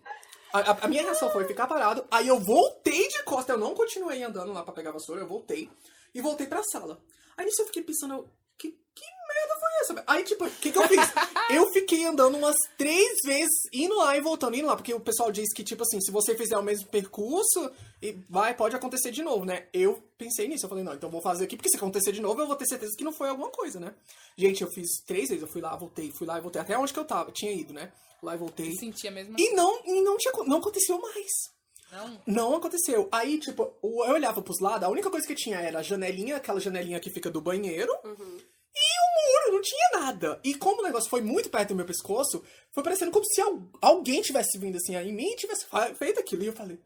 A, 0.54 0.86
a- 0.86 0.88
minha 0.88 1.04
reação 1.04 1.30
foi 1.32 1.46
ficar 1.46 1.68
parado. 1.68 2.06
Aí 2.10 2.28
eu 2.28 2.40
voltei 2.40 3.08
de 3.08 3.24
costa, 3.24 3.54
eu 3.54 3.58
não 3.58 3.74
continuei 3.74 4.24
andando 4.24 4.54
lá 4.54 4.64
pra 4.64 4.74
pegar 4.74 4.92
a 4.92 4.94
vassoura, 4.94 5.22
eu 5.22 5.28
voltei. 5.28 5.70
E 6.14 6.22
voltei 6.22 6.48
pra 6.48 6.64
sala. 6.64 7.02
Aí 7.38 7.46
nisso 7.46 7.62
eu 7.62 7.66
fiquei 7.66 7.84
pensando, 7.84 8.30
que, 8.58 8.70
que 8.72 9.06
merda 9.28 9.60
foi 9.60 9.82
essa? 9.82 10.04
Aí, 10.08 10.24
tipo, 10.24 10.46
o 10.46 10.50
que 10.50 10.72
que 10.72 10.78
eu 10.78 10.88
fiz? 10.88 11.00
eu 11.50 11.68
fiquei 11.74 12.06
andando 12.06 12.38
umas 12.38 12.56
três 12.78 13.18
vezes, 13.26 13.52
indo 13.74 13.94
lá 13.98 14.16
e 14.16 14.22
voltando, 14.22 14.56
indo 14.56 14.68
lá. 14.68 14.78
Porque 14.78 14.94
o 14.94 15.00
pessoal 15.02 15.30
diz 15.30 15.52
que, 15.54 15.62
tipo 15.62 15.84
assim, 15.84 16.00
se 16.00 16.10
você 16.10 16.34
fizer 16.36 16.58
o 16.58 16.64
mesmo 16.64 16.88
percurso, 16.88 17.70
e 18.02 18.14
vai, 18.30 18.56
pode 18.56 18.74
acontecer 18.78 19.12
de 19.12 19.22
novo, 19.22 19.44
né? 19.44 19.68
Eu 19.74 20.02
pensei 20.18 20.48
nisso, 20.48 20.66
eu 20.66 20.70
falei, 20.70 20.86
não, 20.86 20.94
então 20.94 21.10
vou 21.12 21.22
fazer 21.22 21.44
aqui, 21.44 21.58
porque 21.58 21.70
se 21.70 21.76
acontecer 21.76 22.14
de 22.14 22.22
novo, 22.22 22.40
eu 22.40 22.48
vou 22.48 22.56
ter 22.56 22.66
certeza 22.68 22.96
que 22.98 23.04
não 23.04 23.12
foi 23.12 23.28
alguma 23.28 23.50
coisa, 23.50 23.78
né? 23.78 23.94
Gente, 24.38 24.64
eu 24.64 24.72
fiz 24.72 24.88
três 25.06 25.28
vezes, 25.28 25.42
eu 25.42 25.50
fui 25.50 25.60
lá, 25.62 25.76
voltei, 25.76 26.14
fui 26.18 26.26
lá 26.26 26.38
e 26.38 26.42
voltei, 26.42 26.62
até 26.62 26.78
onde 26.78 26.94
que 26.94 27.00
eu 27.00 27.06
tava, 27.06 27.30
tinha 27.34 27.52
ido, 27.52 27.74
né? 27.74 27.92
Lá 28.26 28.36
e 28.36 28.38
voltei. 28.38 28.76
Sentia 28.76 29.12
mesmo. 29.12 29.36
E 29.40 29.52
não, 29.54 29.80
e 29.86 30.02
não, 30.02 30.18
tinha, 30.18 30.34
não 30.46 30.58
aconteceu 30.58 31.00
mais. 31.00 31.32
Não. 31.92 32.22
Não 32.26 32.56
aconteceu. 32.56 33.08
Aí, 33.12 33.40
tipo, 33.40 33.72
eu 33.82 34.14
olhava 34.14 34.42
pros 34.42 34.60
lados, 34.60 34.84
a 34.84 34.90
única 34.92 35.10
coisa 35.10 35.26
que 35.26 35.36
tinha 35.36 35.60
era 35.60 35.80
a 35.80 35.84
janelinha, 35.84 36.36
aquela 36.36 36.60
janelinha 36.60 37.00
que 37.00 37.10
fica 37.12 37.30
do 37.30 37.40
banheiro, 37.40 37.92
e 38.04 38.08
o 38.10 39.44
muro, 39.46 39.54
não 39.54 39.62
tinha 39.62 39.90
nada. 39.94 40.40
E 40.44 40.56
como 40.56 40.82
o 40.82 40.84
negócio 40.84 41.10
foi 41.10 41.22
muito 41.22 41.50
perto 41.50 41.70
do 41.70 41.76
meu 41.76 41.86
pescoço, 41.86 42.44
foi 42.74 42.84
parecendo 42.84 43.12
como 43.12 43.24
se 43.24 43.40
al- 43.40 43.62
alguém 43.82 44.22
tivesse 44.22 44.58
vindo 44.58 44.76
assim 44.76 44.96
em 44.96 45.14
mim 45.14 45.32
e 45.32 45.36
tivesse 45.38 45.66
feito 45.98 46.20
aquilo. 46.20 46.44
E 46.44 46.48
eu 46.48 46.54
falei. 46.54 46.78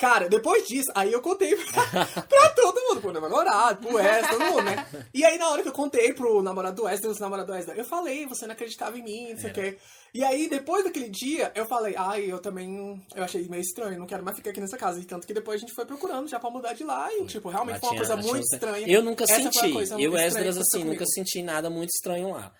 Cara, 0.00 0.30
depois 0.30 0.66
disso, 0.66 0.90
aí 0.94 1.12
eu 1.12 1.20
contei 1.20 1.54
pra, 1.54 2.06
pra 2.24 2.48
todo 2.56 2.80
mundo, 2.88 3.02
pro 3.02 3.12
meu 3.12 3.20
namorado, 3.20 3.86
pro 3.86 3.96
Wesley, 3.96 4.30
todo 4.30 4.44
mundo, 4.46 4.62
né? 4.62 4.86
E 5.12 5.22
aí, 5.22 5.36
na 5.36 5.50
hora 5.50 5.60
que 5.62 5.68
eu 5.68 5.74
contei 5.74 6.14
pro 6.14 6.42
namorado 6.42 6.76
do 6.76 6.84
Wesley, 6.84 7.10
os 7.10 7.18
namorados 7.18 7.52
do 7.52 7.52
Wesley, 7.52 7.78
eu 7.78 7.84
falei, 7.84 8.24
você 8.24 8.46
não 8.46 8.54
acreditava 8.54 8.98
em 8.98 9.02
mim, 9.02 9.32
não 9.34 9.38
sei 9.38 9.50
o 9.50 9.52
quê. 9.52 9.76
E 10.14 10.24
aí, 10.24 10.48
depois 10.48 10.84
daquele 10.84 11.10
dia, 11.10 11.52
eu 11.54 11.66
falei, 11.66 11.94
ai, 11.98 12.32
eu 12.32 12.38
também, 12.38 12.98
eu 13.14 13.22
achei 13.22 13.46
meio 13.46 13.60
estranho, 13.60 13.98
não 13.98 14.06
quero 14.06 14.24
mais 14.24 14.38
ficar 14.38 14.50
aqui 14.52 14.60
nessa 14.60 14.78
casa. 14.78 14.98
E 14.98 15.04
tanto 15.04 15.26
que 15.26 15.34
depois 15.34 15.56
a 15.56 15.60
gente 15.60 15.74
foi 15.74 15.84
procurando 15.84 16.28
já 16.28 16.40
pra 16.40 16.48
mudar 16.48 16.72
de 16.72 16.82
lá, 16.82 17.12
e, 17.12 17.26
tipo, 17.26 17.50
realmente 17.50 17.78
foi 17.80 17.90
uma 17.90 17.96
coisa 17.96 18.16
muito 18.16 18.44
estranha. 18.54 18.88
Eu 18.88 19.02
nunca 19.02 19.24
Essa 19.24 19.34
senti. 19.34 19.70
coisa 19.70 20.00
Eu, 20.00 20.16
Esdras, 20.16 20.56
assim, 20.56 20.82
nunca 20.82 21.04
senti 21.04 21.42
nada 21.42 21.68
muito 21.68 21.90
estranho 21.90 22.30
lá. 22.30 22.50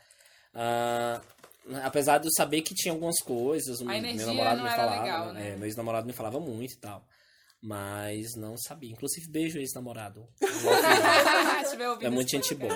Ah, 0.55 1.23
apesar 1.85 2.19
de 2.19 2.27
eu 2.27 2.33
saber 2.37 2.61
que 2.61 2.75
tinha 2.75 2.93
algumas 2.93 3.19
coisas, 3.23 3.81
meu 3.81 4.27
namorado 4.27 4.57
não 4.57 4.65
me 4.65 4.71
era 4.71 4.77
falava, 4.77 5.03
legal, 5.03 5.33
né? 5.33 5.53
é, 5.53 5.57
meu 5.57 5.65
ex-namorado 5.65 6.07
me 6.07 6.13
falava 6.13 6.39
muito 6.39 6.75
e 6.75 6.77
tal. 6.77 7.03
Mas 7.63 8.35
não 8.37 8.57
sabia. 8.57 8.91
Inclusive, 8.93 9.29
beijo 9.29 9.59
ex-namorado. 9.59 10.27
É 12.03 12.09
muito 12.11 12.31
gente 12.31 12.55
boa. 12.55 12.75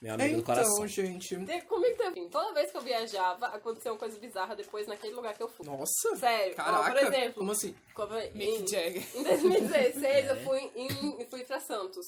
Meu 0.00 0.14
amigo 0.14 0.34
do 0.36 0.40
Então, 0.40 0.54
coração. 0.54 0.86
gente. 0.88 1.36
Te- 1.46 1.62
Comigo 1.62 1.96
também. 1.96 2.28
Toda 2.28 2.52
vez 2.54 2.70
que 2.72 2.76
eu 2.76 2.80
viajava, 2.80 3.46
acontecia 3.46 3.92
uma 3.92 3.98
coisa 3.98 4.18
bizarra 4.18 4.56
depois 4.56 4.86
naquele 4.88 5.14
lugar 5.14 5.34
que 5.36 5.42
eu 5.42 5.48
fui. 5.48 5.64
Nossa. 5.64 6.16
Sério. 6.16 6.54
Ó, 6.54 6.56
Caraca. 6.56 6.90
por 6.90 7.02
exemplo, 7.06 7.34
Como 7.34 7.52
assim? 7.52 7.74
como 7.94 8.18
em, 8.18 8.66
Jagger. 8.66 9.04
em 9.16 9.22
2016 9.22 10.26
eu 10.28 10.36
fui, 10.44 10.70
em, 10.74 11.26
fui 11.30 11.44
pra 11.44 11.60
Santos. 11.60 12.04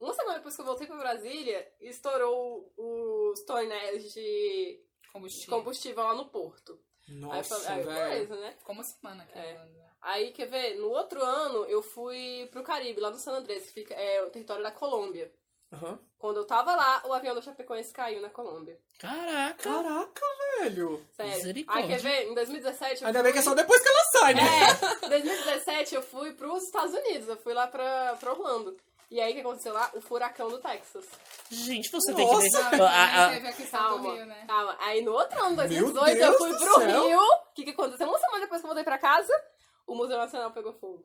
Uma 0.00 0.14
semana 0.14 0.36
depois 0.38 0.54
que 0.56 0.62
eu 0.62 0.66
voltei 0.66 0.86
pra 0.86 0.96
Brasília, 0.96 1.68
estourou 1.80 2.72
os 2.76 3.44
tonéis 3.44 4.10
de 4.12 4.80
Combustível. 5.12 5.58
combustível 5.58 6.02
lá 6.04 6.14
no 6.14 6.26
porto. 6.30 6.78
aí 7.08 7.14
eu 7.14 7.20
Nossa, 7.20 7.60
falei, 7.60 7.78
aí, 7.78 7.84
velho. 7.84 8.08
beleza, 8.26 8.36
né? 8.40 8.54
Ficou 8.58 8.74
uma 8.74 8.84
semana 8.84 9.22
aqui. 9.22 9.38
É. 9.38 9.66
Aí, 10.04 10.32
quer 10.32 10.46
ver, 10.46 10.74
no 10.78 10.88
outro 10.90 11.22
ano 11.22 11.64
eu 11.66 11.82
fui 11.82 12.48
pro 12.52 12.62
Caribe, 12.62 13.00
lá 13.00 13.10
no 13.10 13.18
San 13.18 13.32
Andrés, 13.32 13.64
que 13.64 13.72
fica, 13.72 13.94
é 13.94 14.22
o 14.22 14.30
território 14.30 14.62
da 14.62 14.70
Colômbia. 14.70 15.32
Aham. 15.72 15.98
Quando 16.18 16.36
eu 16.38 16.44
tava 16.46 16.76
lá, 16.76 17.02
o 17.06 17.12
avião 17.12 17.34
da 17.34 17.42
Chapecoense 17.42 17.92
caiu 17.92 18.20
na 18.22 18.30
Colômbia. 18.30 18.78
Caraca. 18.98 19.54
Caraca, 19.62 20.22
velho. 20.60 21.04
Sério. 21.16 21.64
Aí, 21.68 21.86
quer 21.88 21.98
ver, 22.00 22.28
em 22.30 22.34
2017 22.34 23.02
eu 23.02 23.06
Ainda 23.08 23.18
fui... 23.18 23.24
bem 23.24 23.32
que 23.32 23.38
é 23.38 23.42
só 23.42 23.54
depois 23.54 23.82
que 23.82 23.88
ela 23.88 24.04
sai, 24.12 24.34
né? 24.34 24.42
É, 25.02 25.06
em 25.06 25.08
2017 25.10 25.94
eu 25.96 26.02
fui 26.02 26.32
pros 26.32 26.62
Estados 26.64 26.94
Unidos, 26.94 27.28
eu 27.28 27.36
fui 27.36 27.52
lá 27.54 27.66
pra, 27.66 28.14
pra 28.20 28.32
Orlando. 28.32 28.76
E 29.10 29.20
aí, 29.20 29.32
o 29.32 29.34
que 29.34 29.40
aconteceu 29.40 29.72
lá? 29.72 29.90
O 29.94 30.00
furacão 30.00 30.48
do 30.48 30.58
Texas. 30.58 31.04
Gente, 31.50 31.90
você 31.90 32.10
Nossa. 32.12 32.14
tem 32.40 32.50
que 32.50 32.58
ver. 32.70 32.76
Não, 32.78 32.86
A- 32.86 33.26
a- 33.26 33.30
teve 33.30 33.48
a 33.48 33.52
questão 33.52 33.80
do 33.80 33.86
Calma, 33.88 34.14
Rio, 34.14 34.26
né? 34.26 34.44
calma. 34.46 34.76
Aí, 34.80 35.02
no 35.02 35.12
outro 35.12 35.38
ano, 35.40 35.56
Meu 35.56 35.92
2018, 35.92 36.18
eu 36.20 36.38
fui 36.38 36.50
do 36.52 36.58
pro 36.58 36.74
céu. 36.80 37.04
Rio. 37.06 37.18
O 37.20 37.52
que 37.54 37.64
que 37.64 37.70
aconteceu? 37.70 38.08
Uma 38.08 38.18
semana 38.18 38.40
depois 38.40 38.60
que 38.60 38.64
eu 38.66 38.68
voltei 38.68 38.84
pra 38.84 38.98
casa, 38.98 39.32
o 39.86 39.94
Museu 39.94 40.16
Nacional 40.18 40.50
pegou 40.52 40.72
fogo. 40.74 41.04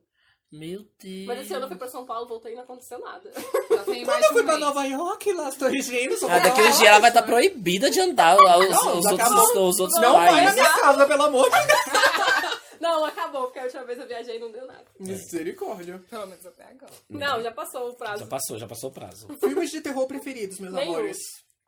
Meu 0.52 0.84
Deus. 1.00 1.28
Mas 1.28 1.42
esse 1.42 1.54
ano 1.54 1.66
eu 1.66 1.68
fui 1.68 1.78
pra 1.78 1.88
São 1.88 2.06
Paulo, 2.08 2.28
voltei 2.28 2.54
e 2.54 2.56
não 2.56 2.64
aconteceu 2.64 2.98
nada. 3.00 3.32
Já 3.70 3.84
tem 3.84 4.04
Quando 4.04 4.08
mais 4.08 4.26
eu 4.26 4.32
fui 4.32 4.42
um 4.42 4.46
pra 4.46 4.56
mês. 4.58 4.66
Nova 4.66 4.84
York, 4.86 5.34
lá 5.34 5.48
as 5.48 5.56
torres 5.56 5.86
gêmeas, 5.86 6.24
Ah, 6.24 6.40
daqui 6.40 6.62
uns 6.62 6.78
dias 6.80 6.90
ela 6.90 7.00
vai 7.00 7.12
estar 7.12 7.22
proibida 7.22 7.92
de 7.92 8.00
andar. 8.00 8.36
Os, 8.36 8.42
os, 8.42 8.70
Não, 8.86 8.98
os 8.98 9.06
outros, 9.06 9.30
pouco- 9.30 9.60
os 9.70 9.80
outros 9.80 10.02
Não 10.02 10.14
vai 10.14 10.26
na 10.32 10.38
países. 10.38 10.56
minha 10.56 10.74
casa, 10.74 11.06
pelo 11.06 11.24
amor 11.24 11.44
de 11.52 11.68
Deus. 11.68 11.80
Não, 12.82 13.04
acabou, 13.06 13.44
porque 13.44 13.60
a 13.60 13.64
última 13.64 13.84
vez 13.84 14.00
eu 14.00 14.08
viajei 14.08 14.38
e 14.38 14.40
não 14.40 14.50
deu 14.52 14.66
nada. 14.66 14.86
Misericórdia. 15.00 16.02
Pelo 16.10 16.26
menos 16.28 16.46
até 16.46 16.64
agora. 16.64 16.94
Não, 17.10 17.44
já 17.44 17.52
passou 17.52 17.90
o 17.90 17.94
prazo. 17.94 18.20
Já 18.24 18.26
passou, 18.26 18.58
já 18.58 18.68
passou 18.68 18.90
o 18.90 18.94
prazo. 18.94 19.28
Filmes 19.40 19.70
de 19.70 19.82
terror 19.82 20.08
preferidos, 20.08 20.60
meus 20.60 20.74
Nenhum. 20.74 20.94
amores. 20.94 21.18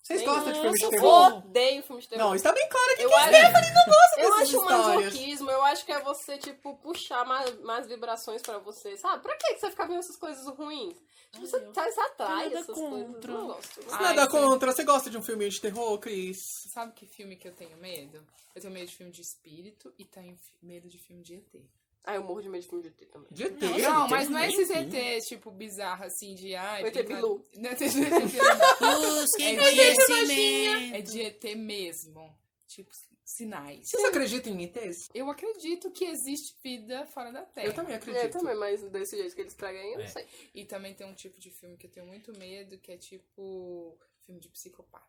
Vocês 0.04 0.24
gostam 0.24 0.52
de 0.52 0.60
filmes 0.62 0.80
de 0.82 0.90
terror? 0.90 1.38
Odeio 1.38 1.84
filme 1.84 2.02
de 2.02 2.08
terror. 2.10 2.26
Não, 2.26 2.36
está 2.36 2.52
bem 2.52 2.68
claro 2.68 2.96
que 2.96 3.02
Eu 3.04 3.10
quem 3.10 3.18
acho, 3.20 3.30
Stephanie 3.30 3.74
não 3.74 3.86
gosta 3.86 4.20
eu 4.20 4.30
dessas 4.30 4.42
acho 4.42 4.58
um 4.58 4.62
histórias. 4.62 5.06
masoquismo, 5.06 5.52
eu 5.52 5.62
acho 5.64 5.86
que 5.86 5.92
é 5.92 6.00
você, 6.02 6.38
tipo, 6.38 6.76
puxar 6.78 7.26
mais, 7.26 7.60
mais 7.62 7.88
vibrações 7.88 8.42
pra 8.42 8.58
você, 8.58 8.98
sabe? 8.98 9.22
Pra 9.22 9.36
que 9.38 9.58
você 9.58 9.70
fica 9.70 9.86
vendo 9.88 10.00
essas 10.00 10.18
coisas 10.18 10.46
ruins? 10.58 10.98
Tipo, 11.32 11.46
você, 11.48 11.60
você 11.60 12.00
atrai 12.02 12.44
nada 12.50 12.60
essas 12.60 12.76
coisas. 12.76 13.08
contra. 13.14 13.32
Eu 13.32 13.38
Não 13.38 13.48
gosto. 13.48 13.86
Nada 13.92 14.22
Ai, 14.24 14.28
contra. 14.28 14.72
Você 14.74 14.84
gosta 14.84 15.10
de 15.10 15.18
um 15.18 15.22
filme 15.22 15.48
de 15.48 15.62
terror, 15.62 15.98
Cris? 16.00 16.38
Sabe 16.74 16.92
que 16.94 17.06
filme 17.06 17.36
que 17.36 17.48
eu 17.48 17.54
tenho 17.54 17.78
medo? 17.78 18.26
Eu 18.54 18.62
tenho 18.62 18.74
medo 18.74 18.88
de 18.88 18.96
filme 18.96 19.12
de 19.12 19.22
espírito 19.22 19.94
e 19.98 20.04
tenho 20.04 20.36
medo 20.62 20.90
de 20.90 20.98
filme 20.98 21.24
de 21.24 21.36
ET. 21.36 21.62
Ah, 22.04 22.16
eu 22.16 22.24
morro 22.24 22.42
de 22.42 22.50
medo 22.50 22.62
de 22.64 22.68
filme 22.68 22.84
de 22.84 22.90
ET 22.90 23.10
também. 23.12 23.28
De 23.32 23.44
ET? 23.44 23.62
Não, 23.62 24.08
mas 24.08 24.28
não 24.28 24.40
é 24.40 24.48
esses 24.50 24.70
nenhum. 24.70 24.90
ET, 24.96 25.24
tipo, 25.28 25.52
bizarro, 25.52 26.04
assim, 26.06 26.34
de... 26.34 26.56
Ai, 26.56 26.84
O 26.84 26.88
ET 26.88 27.08
Bilu. 27.08 27.46
Não 27.58 27.70
é 27.70 27.74
ET 27.74 27.80
Bilu, 27.80 28.10
não. 28.10 29.26
quem 29.38 29.56
É 29.56 29.60
conhece 29.60 30.26
de, 30.26 30.96
é 30.96 31.02
de 31.02 31.22
ET 31.22 31.56
mesmo. 31.58 32.36
Tipo, 32.68 32.90
sinais. 33.24 33.88
Vocês 33.90 34.04
acreditam 34.06 34.52
em 34.54 34.64
ETs? 34.64 35.10
Eu 35.14 35.30
acredito 35.30 35.92
que 35.92 36.06
existe 36.06 36.56
vida 36.64 37.06
fora 37.06 37.32
da 37.32 37.44
Terra. 37.44 37.68
Eu 37.68 37.74
também 37.74 37.96
acredito. 37.96 38.24
Eu 38.24 38.32
também, 38.32 38.56
mas 38.56 38.82
desse 38.90 39.16
jeito 39.18 39.36
que 39.36 39.42
eles 39.42 39.54
pregam 39.54 39.82
aí, 39.82 39.92
eu 39.92 39.98
não 40.00 40.06
É. 40.06 40.08
sei. 40.08 40.26
E 40.56 40.66
também 40.66 40.94
tem 40.96 41.06
um 41.08 41.14
tipo 41.14 41.40
de 41.40 41.50
filme 41.52 41.78
que 41.78 41.86
eu 41.86 41.92
tenho 41.92 42.06
muito 42.08 42.36
medo, 42.38 42.78
que 42.80 42.92
é 42.92 42.98
tipo 42.98 43.98
filme 44.26 44.40
de 44.42 44.50
psicopata. 44.50 45.06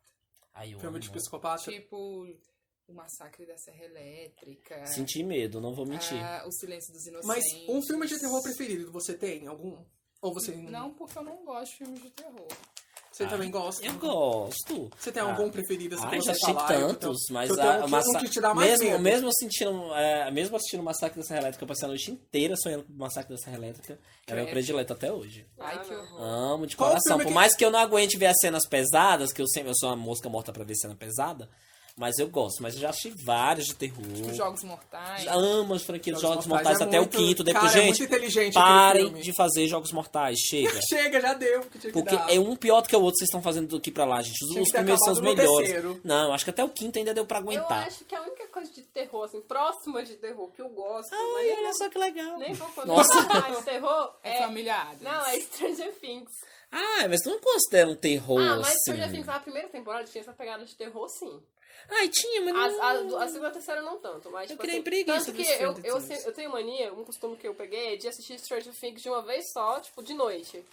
Ai, 0.55 0.75
Filme 0.79 0.99
de 1.01 1.09
amo. 1.09 1.17
psicopata. 1.17 1.71
Tipo 1.71 2.27
o 2.93 2.95
Massacre 2.97 3.47
da 3.47 3.57
Serra 3.57 3.85
Elétrica. 3.85 4.87
Senti 4.87 5.23
medo, 5.23 5.61
não 5.61 5.75
vou 5.75 5.87
mentir. 5.87 6.23
ah, 6.23 6.45
o 6.47 6.53
Silêncio 6.53 6.93
dos 6.93 7.05
Mas 7.25 7.45
Inocentes. 7.45 7.69
um 7.69 7.83
filme 7.83 8.07
de 8.07 8.19
terror 8.21 8.43
preferido, 8.43 8.93
você 8.93 9.15
tem 9.15 9.47
algum? 9.47 9.77
Ou 10.21 10.33
você 10.33 10.53
Não, 10.55 10.93
porque 10.95 11.19
eu 11.19 11.25
não 11.25 11.45
gosto 11.45 11.73
de 11.73 11.79
filmes 11.79 12.03
de 12.03 12.11
terror. 12.11 12.47
Você 13.11 13.25
Ah, 13.25 13.29
também 13.29 13.51
gosta? 13.51 13.85
Eu 13.85 13.93
gosto. 13.99 14.91
Você 14.97 15.13
tem 15.13 15.23
Ah. 15.23 15.27
algum 15.31 15.51
preferido 15.51 15.97
assim 15.97 16.09
pra 16.09 16.19
já 16.21 16.35
falar? 16.35 16.73
Eu 16.81 16.89
tantos, 16.95 17.19
tenho- 17.27 17.35
mas 17.35 17.51
a, 17.59 17.79
um 17.81 17.85
que- 17.85 17.91
massa... 17.91 18.09
um 18.09 18.21
que 18.21 18.31
te 18.31 18.41
dá 18.41 18.55
mais 18.55 18.71
mesmo, 18.71 18.87
medo. 18.87 19.03
mesmo 19.03 19.29
assistindo, 19.29 19.95
é, 19.95 20.31
mesmo 20.31 20.57
assistindo 20.57 20.81
o 20.81 20.83
Massacre 20.85 21.19
da 21.21 21.27
Serra 21.27 21.41
Elétrica, 21.41 21.63
eu 21.65 21.69
passei 21.69 21.85
a 21.85 21.89
noite 21.89 22.11
inteira 22.11 22.55
sonhando 22.57 22.85
com 22.85 22.93
o 22.95 22.97
Massacre 22.97 23.35
da 23.35 23.37
Serra 23.43 23.57
Elétrica. 23.59 23.99
É 24.27 24.35
meu 24.35 24.47
predileto 24.47 24.95
até 24.95 25.13
hoje. 25.13 25.45
Ai, 25.59 25.77
Ah, 25.77 25.79
que 25.81 25.95
horror. 25.95 26.23
Amo 26.23 26.67
de 26.67 26.75
Qual 26.75 26.89
coração. 26.89 27.19
Por 27.19 27.27
que- 27.27 27.33
mais 27.35 27.55
que 27.55 27.63
eu 27.63 27.71
não 27.71 27.81
aguente 27.81 28.17
ver 28.17 28.27
as 28.27 28.39
cenas 28.41 28.67
pesadas, 28.67 29.31
que 29.31 29.43
eu 29.43 29.47
sempre 29.49 29.71
eu 29.71 29.75
sou 29.77 29.91
uma 29.91 29.97
mosca 29.97 30.31
morta 30.31 30.51
pra 30.51 30.65
ver 30.65 30.75
cena 30.77 30.95
pesada, 30.97 31.51
mas 31.97 32.19
eu 32.19 32.29
gosto. 32.29 32.63
Mas 32.63 32.75
eu 32.75 32.81
já 32.81 32.91
assisti 32.91 33.13
vários 33.25 33.67
de 33.67 33.75
terror. 33.75 34.03
Os 34.31 34.37
Jogos 34.37 34.63
Mortais. 34.65 35.27
Amo 35.29 35.75
as 35.75 35.83
franquias 35.83 36.17
de 36.17 36.23
Jogos 36.23 36.47
Mortais 36.47 36.81
é 36.81 36.85
até 36.85 36.99
muito- 36.99 37.15
o 37.15 37.19
quinto. 37.19 37.45
Depois, 37.45 37.71
cara, 37.73 37.79
é 37.79 37.87
gente, 37.87 37.99
muito 38.01 38.15
inteligente 38.15 38.57
aquele 38.59 38.65
parem 38.75 39.05
filme. 39.07 39.23
de 39.23 39.33
fazer 39.35 39.67
Jogos 39.69 39.93
Mortais. 39.93 40.39
Chega. 40.39 40.81
Chega, 40.89 41.21
já 41.21 41.35
deu. 41.35 41.61
que 41.63 41.79
tinha 41.79 41.93
que 41.93 41.99
Porque 41.99 42.17
dar. 42.17 42.33
é 42.35 42.39
um 42.39 42.57
pior 42.57 42.81
do 42.81 42.89
que 42.89 42.97
o 42.97 43.01
outro 43.03 43.19
vocês 43.19 43.29
estão 43.29 43.43
fazendo 43.43 43.75
daqui 43.77 43.91
pra 43.91 44.05
lá, 44.05 44.23
gente. 44.23 44.43
Os, 44.45 44.57
os 44.57 44.71
primeiros 44.71 45.01
são 45.05 45.13
os 45.13 45.21
melhores. 45.21 45.69
terceiro. 45.71 46.01
Não, 46.05 46.27
eu 46.29 46.33
acho 46.33 46.45
que 46.45 46.51
até 46.51 46.65
o 46.65 46.69
quinto 46.69 46.99
ainda 46.99 47.13
deu 47.15 47.27
pra 47.27 47.39
Eu 47.39 47.43
aguentar. 47.43 47.87
acho 47.87 48.05
que 48.05 48.15
a 48.15 48.23
única 48.23 48.47
coisa 48.49 48.73
de 48.73 48.83
terror, 48.83 49.25
assim, 49.25 49.41
próxima 49.43 50.03
de 50.03 50.15
terror 50.17 50.51
que 50.53 50.63
eu 50.63 50.69
gosto, 50.71 51.13
Ai, 51.15 51.19
mas 51.49 51.59
olha 51.59 51.73
só 51.75 51.89
que 51.89 51.99
legal. 51.99 52.39
nem 52.39 52.53
vou 52.55 52.69
poder 52.69 52.89
Nossa. 52.89 53.23
falar 53.23 53.51
de 53.55 53.63
terror, 53.65 54.15
É, 54.23 54.37
é... 54.39 54.39
Família 54.47 54.75
Adams. 54.77 55.03
Não, 55.03 55.27
é 55.27 55.41
Stranger 55.41 55.93
Things. 56.01 56.31
Ah, 56.71 57.07
mas 57.09 57.21
tu 57.21 57.29
não 57.29 57.39
considera 57.39 57.89
um 57.91 57.95
terror 57.95 58.41
Ah, 58.41 58.57
mas 58.57 58.69
assim. 58.69 58.79
Stranger 58.93 59.11
Things 59.13 59.27
na 59.27 59.41
primeira 59.41 59.69
temporada 59.69 60.05
tinha 60.05 60.23
essa 60.23 60.33
pegada 60.33 60.65
de 60.65 60.75
terror, 60.75 61.07
sim. 61.09 61.41
Ai, 61.91 62.09
tinha, 62.09 62.41
mas 62.43 62.55
A, 62.81 62.95
não... 62.95 63.19
a, 63.19 63.25
a 63.25 63.29
segunda 63.29 63.47
e 63.47 63.51
a 63.51 63.53
terceira 63.53 63.83
não 63.83 63.99
tanto, 63.99 64.31
mas 64.31 64.51
Eu 64.51 64.57
tipo 64.57 64.63
criei 64.63 64.77
assim, 64.77 64.85
preguiça 64.85 65.27
tanto 65.27 65.33
que 65.83 65.87
eu, 65.89 65.99
eu, 65.99 66.17
eu 66.27 66.33
tenho 66.33 66.51
mania, 66.51 66.93
um 66.93 67.05
costume 67.05 67.37
que 67.37 67.47
eu 67.47 67.55
peguei 67.55 67.95
é 67.95 67.97
de 67.97 68.09
assistir 68.09 68.39
Stranger 68.39 68.75
Things 68.75 69.03
de 69.03 69.09
uma 69.09 69.23
vez 69.23 69.53
só, 69.53 69.81
tipo, 69.81 70.03
de 70.03 70.15
noite. 70.15 70.65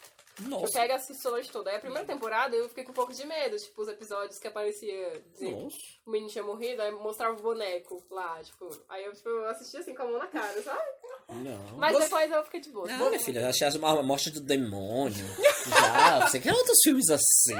Eu 0.41 0.47
Nossa. 0.47 0.79
pego 0.79 0.93
e 0.93 0.95
assisto 0.95 1.27
a 1.27 1.31
noite 1.31 1.51
toda. 1.51 1.69
Aí 1.69 1.75
a 1.75 1.79
primeira 1.81 2.05
temporada 2.05 2.55
eu 2.55 2.69
fiquei 2.69 2.83
com 2.83 2.91
um 2.91 2.95
pouco 2.95 3.13
de 3.13 3.25
medo, 3.25 3.57
tipo, 3.57 3.81
os 3.81 3.89
episódios 3.89 4.39
que 4.39 4.47
aparecia 4.47 5.21
dizendo 5.33 5.63
Nossa. 5.63 5.77
O 6.09 6.11
menino 6.11 6.29
tinha 6.31 6.43
morrido, 6.43 6.81
aí 6.81 6.91
mostrava 6.91 7.37
o 7.37 7.41
boneco 7.41 8.03
lá, 8.09 8.39
tipo. 8.43 8.67
Aí 8.89 9.05
eu, 9.05 9.13
tipo, 9.13 9.29
assisti 9.45 9.77
assim 9.77 9.93
com 9.95 10.03
a 10.03 10.05
mão 10.07 10.17
na 10.19 10.27
cara, 10.27 10.61
sabe? 10.61 10.81
Não. 11.29 11.77
Mas 11.77 11.93
Você- 11.93 12.03
depois 12.05 12.31
eu 12.31 12.43
fiquei 12.43 12.59
de 12.59 12.71
boa. 12.71 12.87
Não, 12.87 13.07
minha 13.09 13.19
filha, 13.19 13.47
achei 13.47 13.67
a 13.67 14.03
morte 14.03 14.31
do 14.31 14.41
demônio. 14.41 15.25
Já, 15.69 16.27
você 16.27 16.39
quer 16.39 16.53
outros 16.53 16.77
filmes 16.83 17.07
assim? 17.09 17.55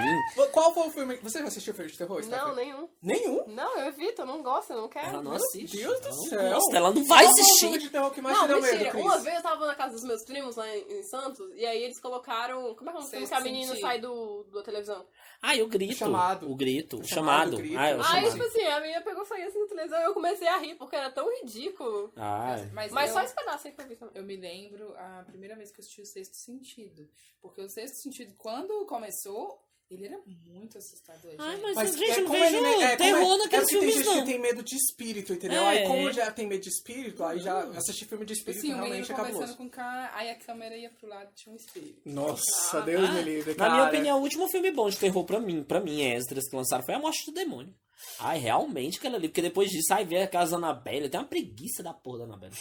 Qual 0.51 0.73
foi 0.73 0.87
o 0.87 0.91
filme? 0.91 1.15
Você 1.17 1.39
já 1.39 1.45
assistiu 1.45 1.73
filme 1.73 1.91
de 1.91 1.97
terror? 1.97 2.25
Não, 2.25 2.55
nenhum. 2.55 2.89
Nenhum? 3.01 3.43
Não, 3.47 3.77
eu 3.77 3.87
evito, 3.89 4.23
eu 4.23 4.25
não 4.25 4.41
gosto, 4.41 4.71
eu 4.73 4.81
não 4.81 4.89
quero. 4.89 5.07
Ela 5.09 5.21
não 5.21 5.31
Meu 5.31 5.35
assiste. 5.35 5.77
Deus 5.77 5.99
do 5.99 6.07
Não 6.09 6.13
céu. 6.25 6.53
gosta, 6.53 6.77
ela 6.77 6.91
não 6.91 7.05
vai 7.05 7.23
Qual 7.25 7.35
foi 7.35 7.43
o 7.43 7.45
filme 7.59 7.75
assistir. 7.75 7.79
de 7.87 7.89
terror 7.91 8.11
que 8.11 8.21
mais 8.21 8.35
Não, 8.37 8.43
te 8.45 8.47
deu 8.47 8.61
mentira. 8.61 8.93
medo? 8.93 8.99
Uma 8.99 9.17
vez 9.19 9.35
eu 9.35 9.41
tava 9.43 9.67
na 9.67 9.75
casa 9.75 9.93
dos 9.93 10.03
meus 10.03 10.25
primos 10.25 10.55
lá 10.55 10.67
em, 10.75 10.99
em 10.99 11.03
Santos, 11.03 11.39
e 11.55 11.65
aí 11.65 11.83
eles 11.83 11.99
colocaram. 11.99 12.73
Como 12.73 12.89
é 12.89 12.93
que 12.93 12.99
é 12.99 13.01
o 13.01 13.05
filme 13.05 13.27
que 13.27 13.33
a 13.35 13.39
menina 13.41 13.75
sai 13.79 13.99
do, 13.99 14.43
da 14.51 14.63
televisão? 14.63 15.05
Ai, 15.41 15.61
o 15.61 15.67
grito. 15.67 15.93
O 15.93 15.97
chamado. 15.97 16.51
O 16.51 16.55
grito. 16.55 16.99
O 16.99 17.03
chamado. 17.03 17.51
chamado, 17.51 17.57
grito. 17.57 17.77
Ai, 17.77 17.95
o 17.95 17.99
Aí, 17.99 18.03
chamado. 18.03 18.31
tipo 18.31 18.43
assim, 18.43 18.63
a 18.65 18.79
menina 18.81 19.01
pegou 19.01 19.25
e 19.37 19.41
assim 19.43 19.59
na 19.59 19.67
televisão 19.67 19.99
e 19.99 20.03
eu 20.03 20.13
comecei 20.13 20.47
a 20.47 20.57
rir, 20.57 20.75
porque 20.75 20.95
era 20.95 21.09
tão 21.09 21.29
ridículo. 21.39 22.11
Ai. 22.15 22.69
Mas, 22.73 22.91
Mas 22.91 23.09
eu, 23.09 23.13
só 23.13 23.23
esse 23.23 23.35
pedaço 23.35 23.67
aí 23.67 23.73
que 23.73 23.81
eu 23.81 23.87
vi 23.87 23.95
também. 23.95 24.15
eu 24.15 24.23
me 24.23 24.35
lembro 24.35 24.93
a 24.97 25.23
primeira 25.25 25.55
vez 25.55 25.71
que 25.71 25.79
eu 25.79 25.81
assisti 25.83 26.01
o 26.01 26.05
Sexto 26.05 26.35
Sentido. 26.35 27.09
Porque 27.41 27.61
o 27.61 27.69
Sexto 27.69 27.95
Sentido, 27.95 28.33
quando 28.37 28.85
começou, 28.85 29.61
ele 29.89 30.05
era 30.05 30.19
muito 30.25 30.77
assustador. 30.77 31.33
Ai, 31.37 31.55
gente. 31.55 31.61
mas, 31.63 31.75
Mas 31.75 31.97
gente, 31.97 32.11
é 32.11 32.17
não 32.21 32.27
como 32.27 32.39
vejo 32.39 32.57
ele, 32.57 32.83
é, 32.83 32.95
terror 32.95 33.31
é, 33.31 33.35
é 33.35 33.37
naqueles 33.37 33.49
porque 33.49 33.59
tem 33.59 33.65
filmes, 33.79 33.95
gente 33.95 34.05
não. 34.05 34.19
que 34.25 34.31
tem 34.31 34.39
medo 34.39 34.63
de 34.63 34.75
espírito, 34.75 35.33
entendeu? 35.33 35.61
É. 35.63 35.67
Aí 35.67 35.87
como 35.87 36.11
já 36.11 36.31
tem 36.31 36.47
medo 36.47 36.61
de 36.61 36.69
espírito, 36.69 37.23
aí 37.23 37.39
já 37.39 37.59
assistir 37.69 38.05
filme 38.05 38.25
de 38.25 38.33
espírito 38.33 38.59
Assim, 38.59 38.67
menino 38.69 38.85
realmente 38.85 39.11
é 39.11 39.15
conversando 39.15 39.57
com 39.57 39.65
o 39.65 39.69
cara, 39.69 40.11
aí 40.15 40.29
a 40.29 40.35
câmera 40.35 40.77
ia 40.77 40.89
pro 40.91 41.07
lado 41.09 41.31
tinha 41.35 41.51
um 41.53 41.55
espírito. 41.55 42.01
Nossa, 42.05 42.81
Deus 42.81 43.09
Ah, 43.09 43.13
me 43.13 43.21
livre, 43.23 43.51
Na 43.51 43.55
cara. 43.57 43.73
minha 43.73 43.87
opinião, 43.87 44.19
o 44.19 44.21
último 44.21 44.47
filme 44.49 44.71
bom 44.71 44.89
de 44.89 44.97
terror 44.97 45.23
pra 45.25 45.39
mim, 45.39 45.63
pra 45.63 45.79
mim, 45.79 46.01
Esdras, 46.03 46.47
que 46.47 46.55
lançaram, 46.55 46.83
foi 46.83 46.93
A 46.93 46.99
Morte 46.99 47.25
do 47.25 47.33
Demônio. 47.33 47.73
Ai, 48.19 48.37
realmente 48.37 48.97
aquela 48.97 49.17
ali, 49.17 49.27
porque 49.27 49.41
depois 49.41 49.69
disso, 49.69 49.93
aí 49.93 50.05
vê 50.05 50.19
a 50.21 50.27
casa 50.27 50.51
da 50.51 50.57
Annabelle, 50.57 51.09
tem 51.09 51.19
uma 51.19 51.25
preguiça 51.27 51.81
da 51.83 51.93
porra 51.93 52.19
da 52.19 52.23
Annabelle. 52.25 52.55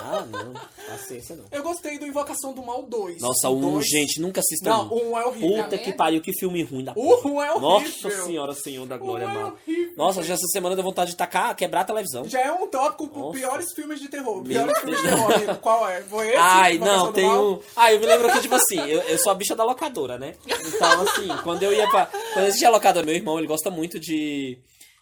Ah, 0.00 0.24
não, 0.30 0.52
paciência 0.88 1.36
não. 1.36 1.44
Eu 1.50 1.62
gostei 1.62 1.98
do 1.98 2.06
Invocação 2.06 2.52
do 2.54 2.62
Mal 2.62 2.82
2. 2.84 3.20
Nossa, 3.20 3.48
O 3.50 3.56
um, 3.56 3.72
dois- 3.72 3.86
gente, 3.86 4.20
nunca 4.20 4.40
assista 4.40 4.68
Não, 4.70 4.88
um. 4.92 5.10
um 5.10 5.18
é 5.18 5.24
horrível. 5.26 5.64
Puta 5.64 5.78
que 5.78 5.84
vendo? 5.86 5.96
pariu, 5.96 6.20
que 6.20 6.32
filme 6.38 6.62
ruim 6.62 6.84
da 6.84 6.92
O 6.92 6.94
porra. 6.94 7.30
um 7.30 7.42
é 7.42 7.50
horrível. 7.52 7.68
Nossa 7.68 8.10
senhora, 8.24 8.54
Senhor 8.54 8.86
da 8.86 8.96
Glória, 8.96 9.26
Um 9.26 9.30
é 9.30 9.34
mano. 9.34 9.58
Nossa, 9.96 10.22
já 10.22 10.34
essa 10.34 10.46
semana 10.48 10.74
deu 10.74 10.84
vontade 10.84 11.10
de 11.12 11.16
tacar, 11.16 11.54
quebrar 11.54 11.80
a 11.82 11.84
televisão. 11.84 12.24
Já 12.24 12.40
é 12.40 12.52
um 12.52 12.66
tópico 12.68 13.06
Nossa. 13.18 13.38
piores 13.38 13.72
filmes 13.74 14.00
de 14.00 14.08
terror. 14.08 14.42
Piores 14.42 14.78
filmes 14.78 15.00
de 15.00 15.08
terror, 15.08 15.32
amigo. 15.34 15.54
Qual 15.56 15.88
é? 15.88 16.02
Foi 16.02 16.28
esse? 16.28 16.36
Ai, 16.36 16.78
não, 16.78 17.12
tem 17.12 17.26
um. 17.28 17.60
Ah, 17.76 17.92
eu 17.92 18.00
me 18.00 18.06
lembro 18.06 18.32
que, 18.32 18.40
tipo 18.40 18.54
assim, 18.54 18.78
eu, 18.80 19.00
eu 19.02 19.18
sou 19.18 19.30
a 19.32 19.34
bicha 19.34 19.54
da 19.54 19.64
locadora, 19.64 20.18
né? 20.18 20.34
Então, 20.46 21.02
assim, 21.02 21.28
quando 21.42 21.62
eu 21.62 21.72
ia 21.72 21.88
pra. 21.90 22.06
Quando 22.06 22.44
eu 22.44 22.48
assistia 22.48 22.68
a 22.68 22.70
locadora, 22.72 23.04
meu 23.04 23.14
irmão, 23.14 23.38
ele 23.38 23.46
gosta 23.46 23.70
muito 23.70 24.00
de. 24.00 24.58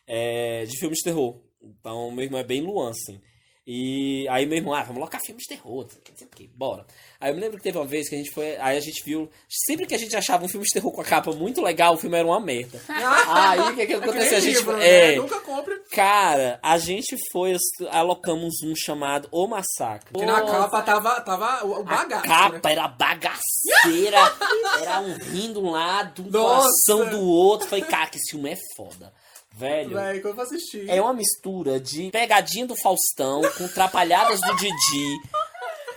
é, 0.06 0.64
de 0.66 0.76
filmes 0.78 0.98
de 0.98 1.04
terror. 1.04 1.36
Então, 1.62 2.10
meu 2.10 2.24
irmão 2.24 2.40
é 2.40 2.44
bem 2.44 2.60
Luan, 2.62 2.90
assim. 2.90 3.20
E 3.66 4.26
aí 4.28 4.46
meu 4.46 4.56
irmão, 4.56 4.74
ah, 4.74 4.80
vamos 4.80 4.96
colocar 4.96 5.20
filme 5.20 5.40
de 5.40 5.46
terror, 5.46 5.84
não 5.84 6.16
sei 6.16 6.26
o 6.26 6.30
que, 6.30 6.48
bora. 6.48 6.86
Aí 7.20 7.30
eu 7.30 7.34
me 7.34 7.40
lembro 7.40 7.58
que 7.58 7.62
teve 7.62 7.76
uma 7.76 7.86
vez 7.86 8.08
que 8.08 8.14
a 8.14 8.18
gente 8.18 8.30
foi, 8.30 8.56
aí 8.56 8.76
a 8.76 8.80
gente 8.80 9.04
viu, 9.04 9.30
sempre 9.48 9.86
que 9.86 9.94
a 9.94 9.98
gente 9.98 10.16
achava 10.16 10.44
um 10.44 10.48
filme 10.48 10.64
de 10.64 10.72
terror 10.72 10.90
com 10.90 11.00
a 11.00 11.04
capa 11.04 11.30
muito 11.32 11.60
legal, 11.60 11.94
o 11.94 11.98
filme 11.98 12.16
era 12.16 12.26
uma 12.26 12.40
merda. 12.40 12.80
aí 12.88 13.60
o 13.60 13.76
que 13.76 13.86
que 13.86 13.94
aconteceu? 13.94 14.38
A 14.38 14.40
gente, 14.40 14.56
livro, 14.56 14.76
é, 14.80 15.10
né? 15.10 15.16
Nunca 15.16 15.40
compre. 15.40 15.78
cara, 15.92 16.58
a 16.62 16.78
gente 16.78 17.16
foi, 17.30 17.54
alocamos 17.90 18.62
um 18.64 18.74
chamado 18.74 19.28
O 19.30 19.46
Massacre. 19.46 20.14
Que 20.14 20.24
na 20.24 20.42
capa 20.42 20.82
tava, 20.82 21.20
tava 21.20 21.64
o 21.66 21.70
o 21.70 21.80
a 21.80 21.82
bagaço, 21.82 22.24
capa 22.24 22.68
né? 22.68 22.72
era 22.72 22.88
bagaceira, 22.88 24.18
era 24.80 25.00
um 25.00 25.14
rindo 25.14 25.60
de 25.60 25.66
um 25.66 25.70
lado, 25.70 26.22
um 26.22 26.30
coração 26.30 27.10
do 27.10 27.20
outro. 27.20 27.68
Falei, 27.68 27.84
cara, 27.84 28.08
que 28.08 28.16
esse 28.16 28.32
filme 28.32 28.50
é 28.50 28.56
foda. 28.76 29.12
Velho, 29.54 30.20
que 30.22 30.26
eu 30.26 30.34
vou 30.34 30.44
assistir. 30.44 30.88
é 30.88 31.00
uma 31.02 31.12
mistura 31.12 31.78
de 31.78 32.10
pegadinha 32.10 32.66
do 32.66 32.76
Faustão 32.76 33.42
com 33.58 33.68
trapalhadas 33.68 34.40
do 34.40 34.56
Didi, 34.56 35.20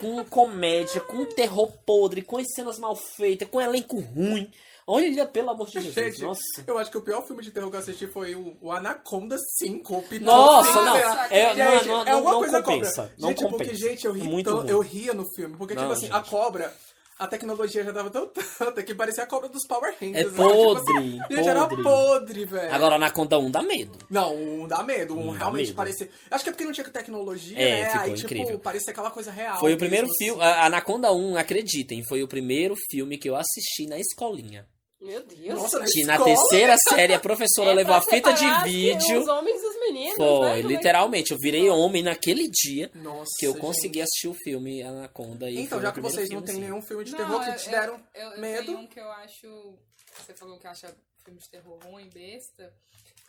com 0.00 0.24
comédia, 0.24 1.00
com 1.00 1.24
terror 1.24 1.72
podre, 1.86 2.20
com 2.22 2.36
as 2.36 2.52
cenas 2.54 2.78
mal 2.78 2.94
feitas, 2.94 3.48
com 3.48 3.60
elenco 3.60 3.98
ruim. 4.00 4.50
Olha, 4.86 5.24
pelo 5.24 5.48
amor 5.48 5.66
de 5.68 5.80
Jesus, 5.80 5.94
Gente, 5.94 6.20
nossa. 6.20 6.42
eu 6.66 6.76
acho 6.76 6.90
que 6.90 6.98
o 6.98 7.00
pior 7.00 7.26
filme 7.26 7.42
de 7.42 7.50
terror 7.50 7.70
que 7.70 7.76
eu 7.76 7.80
assisti 7.80 8.06
foi 8.06 8.34
o, 8.34 8.54
o 8.60 8.70
Anaconda 8.70 9.38
5. 9.38 9.94
o 9.94 10.04
Nossa, 10.20 10.68
cinco, 10.72 10.84
não. 10.84 10.96
É, 11.30 11.54
não, 11.54 11.72
Gente, 11.78 11.88
não, 11.88 12.04
é 12.04 12.10
alguma 12.10 12.32
não 12.32 12.38
coisa 12.40 12.62
compensa. 12.62 12.94
cobra. 13.02 13.14
Não 13.18 13.28
gente, 13.30 13.42
compensa. 13.44 13.56
porque, 13.64 13.74
gente, 13.74 14.04
eu, 14.04 14.12
ri 14.12 14.22
Muito 14.24 14.44
tão- 14.50 14.58
ruim. 14.60 14.68
eu 14.68 14.80
ria 14.80 15.14
no 15.14 15.24
filme. 15.34 15.56
Porque, 15.56 15.72
tipo 15.74 15.86
Não, 15.86 15.92
assim, 15.92 16.02
gente. 16.02 16.14
a 16.14 16.20
cobra, 16.20 16.70
a 17.18 17.26
tecnologia 17.26 17.84
já 17.84 17.92
tava 17.92 18.10
tão 18.10 18.26
tanta 18.58 18.82
que 18.82 18.94
parecia 18.94 19.24
a 19.24 19.26
cobra 19.26 19.48
dos 19.48 19.66
Power 19.66 19.94
Rangers. 20.00 20.16
É 20.18 20.24
né? 20.24 20.30
Tipo 20.30 20.42
assim, 20.76 21.18
podre, 21.18 21.36
gente, 21.36 21.48
era 21.48 21.66
podre. 21.68 21.82
podre, 21.82 22.44
velho. 22.44 22.74
Agora, 22.74 22.94
Anaconda 22.96 23.38
1 23.38 23.50
dá 23.50 23.62
medo. 23.62 23.98
Não, 24.10 24.34
um 24.36 24.66
dá 24.68 24.82
medo. 24.82 25.14
Um 25.16 25.28
Um 25.28 25.30
realmente 25.30 25.66
medo. 25.68 25.76
parecia. 25.76 26.08
Acho 26.30 26.44
que 26.44 26.50
é 26.50 26.52
porque 26.52 26.64
não 26.64 26.72
tinha 26.72 26.88
tecnologia, 26.88 27.58
É, 27.58 27.82
né? 27.82 27.86
ficou 27.90 28.00
Aí, 28.02 28.14
tipo, 28.14 28.34
incrível. 28.34 28.58
parecia 28.58 28.90
aquela 28.92 29.10
coisa 29.10 29.30
real. 29.30 29.58
Foi 29.60 29.74
o 29.74 29.78
primeiro 29.78 30.06
assim. 30.06 30.24
filme. 30.24 30.42
A 30.42 30.66
Anaconda 30.66 31.12
1, 31.12 31.36
acreditem, 31.36 32.02
foi 32.04 32.22
o 32.22 32.28
primeiro 32.28 32.74
filme 32.90 33.16
que 33.18 33.28
eu 33.28 33.36
assisti 33.36 33.86
na 33.86 33.98
escolinha. 33.98 34.66
Meu 35.00 35.22
Deus. 35.22 35.60
Nossa, 35.60 35.78
na 35.80 35.84
Que 35.84 36.02
na 36.04 36.18
terceira 36.18 36.76
série 36.88 37.12
a 37.12 37.20
professora 37.20 37.72
É 37.72 37.74
levou 37.74 37.94
a 37.94 38.00
fita 38.00 38.32
de 38.32 38.46
vídeo. 38.64 39.20
Os 39.20 39.28
homens 39.28 39.60
né? 39.94 40.10
Foi, 40.16 40.26
Como 40.26 40.44
é 40.46 40.60
literalmente. 40.60 41.32
Eu 41.32 41.38
virei 41.38 41.68
homem 41.70 42.02
naquele 42.02 42.48
dia 42.50 42.90
Nossa, 42.94 43.30
que 43.38 43.46
eu 43.46 43.52
gente. 43.52 43.60
consegui 43.60 44.00
assistir 44.02 44.28
o 44.28 44.34
filme 44.34 44.82
Anaconda. 44.82 45.48
E 45.50 45.58
Então, 45.60 45.80
já 45.80 45.92
que 45.92 46.00
vocês 46.00 46.28
não 46.30 46.42
têm 46.42 46.56
assim. 46.56 46.60
nenhum 46.64 46.82
filme 46.82 47.04
de 47.04 47.12
Não, 47.12 47.18
terror 47.18 47.44
que 47.44 47.50
eu- 47.50 47.56
te 47.56 47.70
deram 47.70 47.94
eu, 48.14 48.22
eu, 48.22 48.30
eu 48.32 48.40
medo. 48.40 48.66
tenho 48.66 48.78
um 48.78 48.86
que 48.86 49.00
eu 49.00 49.10
acho. 49.12 49.78
Você 50.18 50.34
falou 50.34 50.58
que 50.58 50.66
acha 50.66 50.94
filme 51.24 51.40
de 51.40 51.48
terror 51.50 51.78
ruim, 51.84 52.08
besta. 52.12 52.72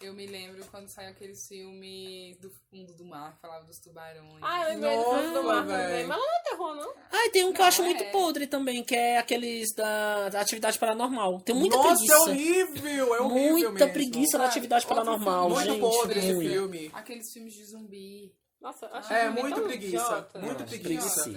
Eu 0.02 0.14
me 0.14 0.28
lembro 0.28 0.64
quando 0.66 0.90
saiu 0.90 1.10
aqueles 1.12 1.48
filmes 1.48 2.38
do 2.40 2.50
fundo 2.70 2.94
do 2.96 3.06
mar, 3.06 3.34
que 3.34 3.42
falava 3.42 3.64
dos 3.66 3.80
tubarões. 3.80 4.40
Ah, 4.42 4.64
eu 4.64 4.70
lembrei 4.76 4.98
do 4.98 5.04
Nossa, 5.04 5.18
fundo 5.24 5.34
do 5.34 5.44
mar 5.44 5.66
também. 5.66 6.06
Mas 6.06 6.18
não 6.18 6.36
é 6.36 6.44
terror, 6.44 6.76
não. 6.76 6.94
Ah, 7.12 7.26
e 7.26 7.30
tem 7.30 7.46
um 7.46 7.54
que 7.54 7.60
eu 7.60 7.64
Não, 7.64 7.68
acho 7.70 7.82
muito 7.84 8.04
é. 8.04 8.12
podre 8.12 8.46
também, 8.46 8.84
que 8.84 8.94
é 8.94 9.18
aqueles 9.18 9.74
da, 9.74 10.28
da 10.30 10.42
atividade 10.42 10.78
paranormal. 10.78 11.40
Tem 11.42 11.56
muita 11.56 11.78
Nossa, 11.78 11.90
preguiça. 11.96 12.14
é 12.14 12.18
horrível, 12.20 13.16
é 13.16 13.22
horrível 13.22 13.52
muita 13.54 13.70
mesmo. 13.86 13.94
preguiça 13.94 14.38
na 14.38 14.44
Ah, 14.44 14.48
atividade 14.48 14.86
paranormal, 14.86 15.50
Muito 15.50 15.64
gente. 15.66 15.80
podre 15.80 16.20
esse 16.20 16.34
ruim. 16.34 16.50
filme. 16.50 16.92
Aqueles 16.94 17.32
filmes 17.32 17.54
de 17.54 17.66
zumbi. 17.66 18.36
Nossa, 18.60 18.88
acho 18.88 19.14
É, 19.14 19.18
que 19.20 19.24
filme 19.28 19.42
muito 19.42 19.56
tão 19.56 19.68
preguiça, 19.68 19.96
idiota. 19.96 20.40
muito 20.40 20.64
preguiça. 20.66 21.32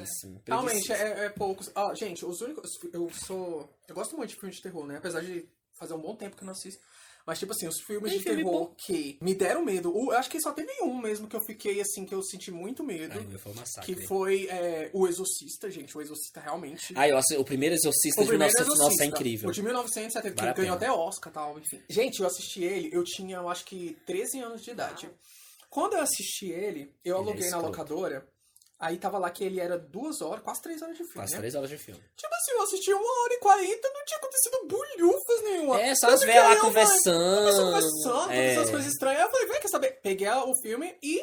Realmente, 0.47 0.93
é, 0.93 1.25
é 1.27 1.29
poucos. 1.31 1.71
Ó, 1.77 1.95
gente, 1.95 2.25
os 2.27 2.41
únicos. 2.41 2.73
Eu 2.93 3.09
sou. 3.25 3.73
Eu 3.87 3.95
gosto 3.95 4.17
muito 4.17 4.31
de 4.31 4.37
filme 4.37 4.53
de 4.55 4.61
terror, 4.63 4.85
né? 4.87 4.97
Apesar 4.97 5.21
de 5.21 5.49
fazer 5.75 5.95
um 5.95 6.01
bom 6.01 6.17
tempo 6.17 6.35
que 6.37 6.43
eu 6.43 6.47
não 6.47 6.53
assisto. 6.53 6.83
Mas, 7.29 7.39
tipo 7.39 7.53
assim, 7.53 7.69
os 7.69 7.79
filmes 7.81 8.09
Tem 8.11 8.19
de 8.19 8.25
filme 8.25 8.43
terror 8.43 8.69
bom. 8.69 8.75
que 8.75 9.19
me 9.21 9.35
deram 9.35 9.63
medo. 9.63 9.95
o- 9.95 10.13
Eu 10.13 10.17
acho 10.19 10.31
que 10.31 10.41
só 10.41 10.51
teve 10.51 10.73
um 10.83 10.99
mesmo 10.99 11.29
que 11.29 11.37
eu 11.37 11.43
fiquei 11.43 11.79
assim, 11.79 12.07
que 12.07 12.15
eu 12.15 12.23
senti 12.23 12.51
muito 12.51 12.83
medo. 12.83 13.19
Ai, 13.19 13.27
meu, 13.27 13.39
foi 13.39 13.53
um 13.53 13.55
massacre. 13.57 13.95
que 13.95 14.07
foi 14.07 14.47
é, 14.47 14.89
O 14.95 15.07
Exorcista, 15.07 15.71
gente. 15.71 15.95
O 15.95 16.01
Exorcista 16.01 16.41
realmente. 16.41 16.95
Ah, 16.97 17.05
o 17.39 17.45
primeiro 17.45 17.75
Exorcista 17.75 18.23
O 18.23 18.25
de 18.25 18.29
primeiro 18.31 18.51
1900, 18.55 18.67
nossa, 18.67 18.81
é 18.81 18.87
Exorcista, 18.87 19.05
incrível. 19.05 19.49
O 19.51 19.53
de 19.53 19.63
1970, 19.63 20.41
Vale 20.41 20.55
que 20.55 20.61
ganhou 20.63 20.75
até 20.77 20.91
Oscar 20.91 21.31
e 21.31 21.35
tal, 21.35 21.59
enfim. 21.59 21.83
Gente, 21.91 22.21
eu 22.21 22.27
assisti 22.27 22.65
ele, 22.65 22.89
eu 22.95 23.05
tinha, 23.05 23.37
eu 23.37 23.49
acho 23.51 23.67
que 23.67 23.95
13 24.07 24.41
anos 24.41 24.63
de 24.65 24.71
idade. 24.71 25.11
Quando 25.69 25.93
eu 25.97 26.01
assisti 26.01 26.47
ele, 26.47 26.81
eu 26.81 26.87
Ele 27.05 27.11
é 27.11 27.13
aluguei 27.13 27.41
na 27.41 27.47
escroto. 27.49 27.67
locadora. 27.67 28.27
Aí 28.81 28.97
tava 28.97 29.19
lá 29.19 29.29
que 29.29 29.43
ele 29.43 29.59
era 29.59 29.77
duas 29.77 30.23
horas, 30.23 30.43
quase 30.45 30.63
três 30.63 30.81
horas 30.81 30.97
de 30.97 31.03
filme. 31.03 31.15
Quase 31.15 31.33
né? 31.33 31.39
três 31.41 31.55
horas 31.57 31.69
de 31.69 31.79
filme. 31.79 32.01
Tipo 32.17 32.35
assim, 32.35 32.53
eu 32.53 32.63
assisti 32.63 32.93
uma 32.93 33.23
hora 33.23 33.35
e 33.35 33.39
quarenta, 33.39 33.91
não 33.93 34.05
tinha 34.05 34.19
acontecido 34.19 34.69
bulhufas 34.69 35.43
nenhuma. 35.43 35.81
É, 35.81 35.95
só 35.97 36.09
as 36.11 36.21
velhas 36.21 36.45
lá 36.45 36.57
conversando. 36.61 37.65
Conversando, 37.65 38.31
é. 38.31 38.53
essas 38.53 38.71
coisas 38.71 38.93
estranhas. 38.93 39.23
Eu 39.23 39.31
falei, 39.31 39.47
vem, 39.49 39.61
quer 39.61 39.69
saber? 39.69 40.01
Peguei 40.01 40.29
o 40.29 40.55
filme 40.63 40.97
e, 41.03 41.21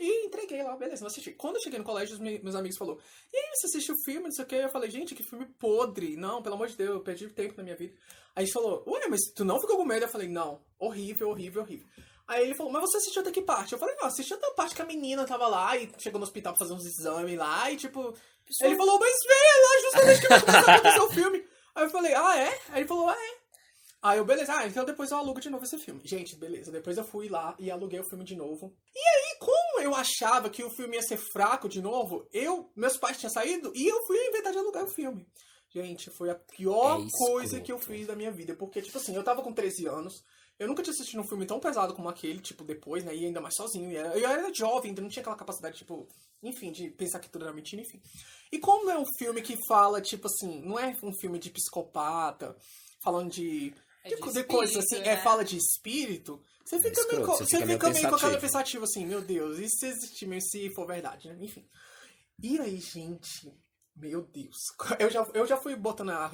e 0.00 0.26
entreguei 0.26 0.64
lá, 0.64 0.76
beleza, 0.76 1.02
não 1.02 1.06
assisti. 1.06 1.30
Quando 1.30 1.56
eu 1.56 1.62
cheguei 1.62 1.78
no 1.78 1.84
colégio, 1.84 2.18
meus 2.20 2.56
amigos 2.56 2.76
falaram, 2.76 2.98
e 3.32 3.36
aí, 3.36 3.50
você 3.54 3.66
assistiu 3.68 3.94
o 3.94 4.02
filme, 4.04 4.24
não 4.24 4.32
sei 4.32 4.44
o 4.44 4.48
quê? 4.48 4.56
Eu 4.56 4.70
falei, 4.70 4.90
gente, 4.90 5.14
que 5.14 5.22
filme 5.22 5.46
podre. 5.46 6.16
Não, 6.16 6.42
pelo 6.42 6.56
amor 6.56 6.66
de 6.66 6.76
Deus, 6.76 6.90
eu 6.90 7.00
perdi 7.04 7.28
tempo 7.28 7.54
na 7.56 7.62
minha 7.62 7.76
vida. 7.76 7.94
Aí 8.34 8.44
ele 8.44 8.52
falou, 8.52 8.82
ué, 8.88 9.06
mas 9.08 9.20
tu 9.32 9.44
não 9.44 9.60
ficou 9.60 9.76
com 9.76 9.84
medo? 9.84 10.06
Eu 10.06 10.08
falei, 10.08 10.26
não, 10.26 10.60
horrível, 10.76 11.28
horrível, 11.28 11.62
horrível. 11.62 11.86
Aí 12.30 12.44
ele 12.44 12.54
falou, 12.54 12.72
mas 12.72 12.82
você 12.82 12.98
assistiu 12.98 13.22
até 13.22 13.32
que 13.32 13.42
parte? 13.42 13.72
Eu 13.72 13.78
falei, 13.80 13.96
não, 13.96 14.06
assisti 14.06 14.32
até 14.32 14.46
a 14.46 14.52
parte 14.52 14.72
que 14.72 14.80
a 14.80 14.84
menina 14.84 15.26
tava 15.26 15.48
lá 15.48 15.76
e 15.76 15.90
chegou 15.98 16.20
no 16.20 16.24
hospital 16.24 16.52
pra 16.52 16.60
fazer 16.60 16.74
uns 16.74 16.86
exames 16.86 17.36
lá 17.36 17.68
e 17.72 17.76
tipo. 17.76 18.14
Ele 18.62 18.76
falou, 18.76 19.00
mas 19.00 19.16
veja 19.26 19.58
lá 19.66 19.80
justamente 19.82 20.20
que 20.20 20.28
vai 20.28 20.40
começar 20.40 20.70
a 20.70 20.74
acontecer 20.76 21.00
o 21.00 21.10
filme. 21.10 21.44
Aí 21.74 21.84
eu 21.84 21.90
falei, 21.90 22.14
ah, 22.14 22.38
é? 22.38 22.58
Aí 22.68 22.80
ele 22.82 22.86
falou, 22.86 23.08
ah, 23.08 23.16
é. 23.16 23.40
Aí 24.00 24.18
eu, 24.18 24.24
beleza, 24.24 24.54
ah, 24.56 24.64
então 24.64 24.84
depois 24.84 25.10
eu 25.10 25.16
alugo 25.16 25.40
de 25.40 25.50
novo 25.50 25.64
esse 25.64 25.76
filme. 25.76 26.00
Gente, 26.04 26.36
beleza. 26.36 26.70
Depois 26.70 26.96
eu 26.96 27.02
fui 27.02 27.28
lá 27.28 27.56
e 27.58 27.68
aluguei 27.68 27.98
o 27.98 28.08
filme 28.08 28.24
de 28.24 28.36
novo. 28.36 28.72
E 28.94 28.98
aí, 29.00 29.36
como 29.40 29.80
eu 29.80 29.92
achava 29.92 30.48
que 30.48 30.62
o 30.62 30.70
filme 30.70 30.94
ia 30.94 31.02
ser 31.02 31.16
fraco 31.16 31.68
de 31.68 31.82
novo, 31.82 32.28
eu, 32.32 32.70
meus 32.76 32.96
pais 32.96 33.18
tinham 33.18 33.32
saído 33.32 33.72
e 33.74 33.88
eu 33.88 34.06
fui 34.06 34.16
inventar 34.28 34.52
de 34.52 34.58
alugar 34.58 34.84
o 34.84 34.94
filme. 34.94 35.26
Gente, 35.68 36.10
foi 36.10 36.30
a 36.30 36.36
pior 36.36 37.00
É 37.00 37.08
coisa 37.10 37.60
que 37.60 37.72
eu 37.72 37.78
fiz 37.78 38.06
da 38.06 38.14
minha 38.14 38.30
vida. 38.30 38.54
Porque, 38.54 38.80
tipo 38.80 38.98
assim, 38.98 39.16
eu 39.16 39.24
tava 39.24 39.42
com 39.42 39.52
13 39.52 39.86
anos. 39.88 40.24
Eu 40.60 40.68
nunca 40.68 40.82
tinha 40.82 40.92
assistido 40.92 41.20
um 41.20 41.26
filme 41.26 41.46
tão 41.46 41.58
pesado 41.58 41.94
como 41.94 42.08
aquele, 42.08 42.38
tipo, 42.38 42.62
depois, 42.62 43.02
né? 43.02 43.16
E 43.16 43.24
ainda 43.24 43.40
mais 43.40 43.54
sozinho. 43.56 43.90
E 43.90 43.96
era- 43.96 44.16
eu 44.16 44.28
era 44.28 44.52
jovem, 44.54 44.90
ainda 44.90 45.00
não 45.02 45.08
tinha 45.08 45.22
aquela 45.22 45.34
capacidade, 45.36 45.78
tipo, 45.78 46.06
enfim, 46.42 46.70
de 46.70 46.90
pensar 46.90 47.18
que 47.18 47.30
tudo 47.30 47.44
era 47.46 47.54
mentira, 47.54 47.80
enfim. 47.82 48.00
E 48.52 48.58
como 48.58 48.90
é 48.90 48.98
um 48.98 49.06
filme 49.18 49.40
que 49.42 49.56
fala, 49.66 50.00
tipo 50.02 50.26
assim, 50.26 50.60
não 50.62 50.78
é 50.78 50.94
um 51.02 51.12
filme 51.18 51.38
de 51.38 51.50
psicopata, 51.50 52.54
falando 53.02 53.30
de, 53.30 53.72
É 54.04 54.10
de, 54.10 54.14
de 54.16 54.20
de 54.20 54.28
espírito, 54.28 54.46
coisas 54.48 54.76
assim, 54.76 54.98
é, 54.98 55.16
né? 55.16 55.22
fala 55.22 55.42
de 55.44 55.56
espírito, 55.56 56.42
você 56.64 56.76
fica, 56.78 56.90
meio, 56.90 57.00
escroto, 57.20 57.26
co- 57.26 57.36
você 57.38 57.44
você 57.44 57.50
fica 57.56 57.66
meio 57.66 57.78
fica 57.78 57.90
meio 57.90 58.08
com 58.08 58.14
aquela 58.14 58.32
pensativo. 58.32 58.40
pensativa 58.40 58.84
assim, 58.84 59.06
meu 59.06 59.22
Deus, 59.22 59.58
e 59.58 59.66
se 59.68 59.86
existir 59.86 60.26
mesmo, 60.26 60.48
se 60.50 60.74
for 60.74 60.86
verdade, 60.86 61.28
né? 61.28 61.38
Enfim. 61.40 61.66
E 62.42 62.58
aí, 62.60 62.76
gente, 62.78 63.50
meu 64.00 64.22
Deus. 64.22 64.56
Eu 64.98 65.10
já, 65.10 65.26
eu 65.34 65.46
já 65.46 65.56
fui 65.56 65.76
botando 65.76 66.10
a 66.10 66.30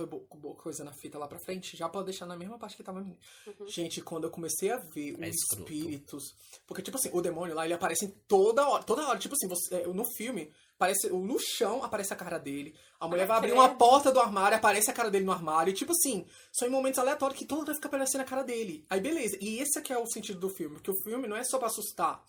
coisa 0.56 0.84
na 0.84 0.92
fita 0.92 1.18
lá 1.18 1.26
pra 1.26 1.38
frente, 1.38 1.76
já 1.76 1.88
pra 1.88 2.02
deixar 2.02 2.26
na 2.26 2.36
mesma 2.36 2.58
parte 2.58 2.76
que 2.76 2.82
tava 2.82 3.00
menina. 3.00 3.18
Gente, 3.66 4.00
quando 4.00 4.24
eu 4.24 4.30
comecei 4.30 4.70
a 4.70 4.76
ver 4.76 5.16
É 5.20 5.28
os 5.28 5.34
escroto. 5.36 5.72
espíritos. 5.72 6.34
Porque, 6.66 6.82
tipo 6.82 6.96
assim, 6.96 7.10
o 7.12 7.20
demônio 7.20 7.54
lá, 7.54 7.64
ele 7.64 7.74
aparece 7.74 8.04
em 8.06 8.10
toda 8.28 8.66
hora. 8.68 8.82
Toda 8.82 9.06
hora, 9.08 9.18
tipo 9.18 9.34
assim, 9.34 9.48
você, 9.48 9.74
é, 9.76 9.86
no 9.86 10.04
filme, 10.16 10.52
parece, 10.78 11.08
no 11.10 11.38
chão 11.38 11.82
aparece 11.84 12.12
a 12.12 12.16
cara 12.16 12.38
dele. 12.38 12.74
A 12.98 13.06
mulher 13.06 13.22
Ai, 13.22 13.28
vai 13.28 13.36
abrir 13.38 13.52
uma 13.52 13.74
porta 13.74 14.10
do 14.10 14.20
armário, 14.20 14.56
aparece 14.56 14.90
a 14.90 14.94
cara 14.94 15.10
dele 15.10 15.24
no 15.24 15.32
armário. 15.32 15.70
E, 15.70 15.74
tipo 15.74 15.92
assim, 15.92 16.26
são 16.52 16.66
em 16.66 16.70
momentos 16.70 16.98
aleatórios 16.98 17.38
que 17.38 17.44
toda 17.44 17.62
hora 17.62 17.74
fica 17.74 17.88
aparecendo 17.88 18.22
a 18.22 18.24
cara 18.24 18.42
dele. 18.42 18.84
Aí, 18.88 19.00
beleza. 19.00 19.36
E 19.40 19.58
esse 19.60 19.78
aqui 19.78 19.92
é 19.92 19.98
o 19.98 20.06
sentido 20.06 20.40
do 20.40 20.48
filme. 20.48 20.76
Porque 20.76 20.90
o 20.90 21.02
filme 21.02 21.28
não 21.28 21.36
é 21.36 21.44
só 21.44 21.58
pra 21.58 21.68
assustar. 21.68 22.24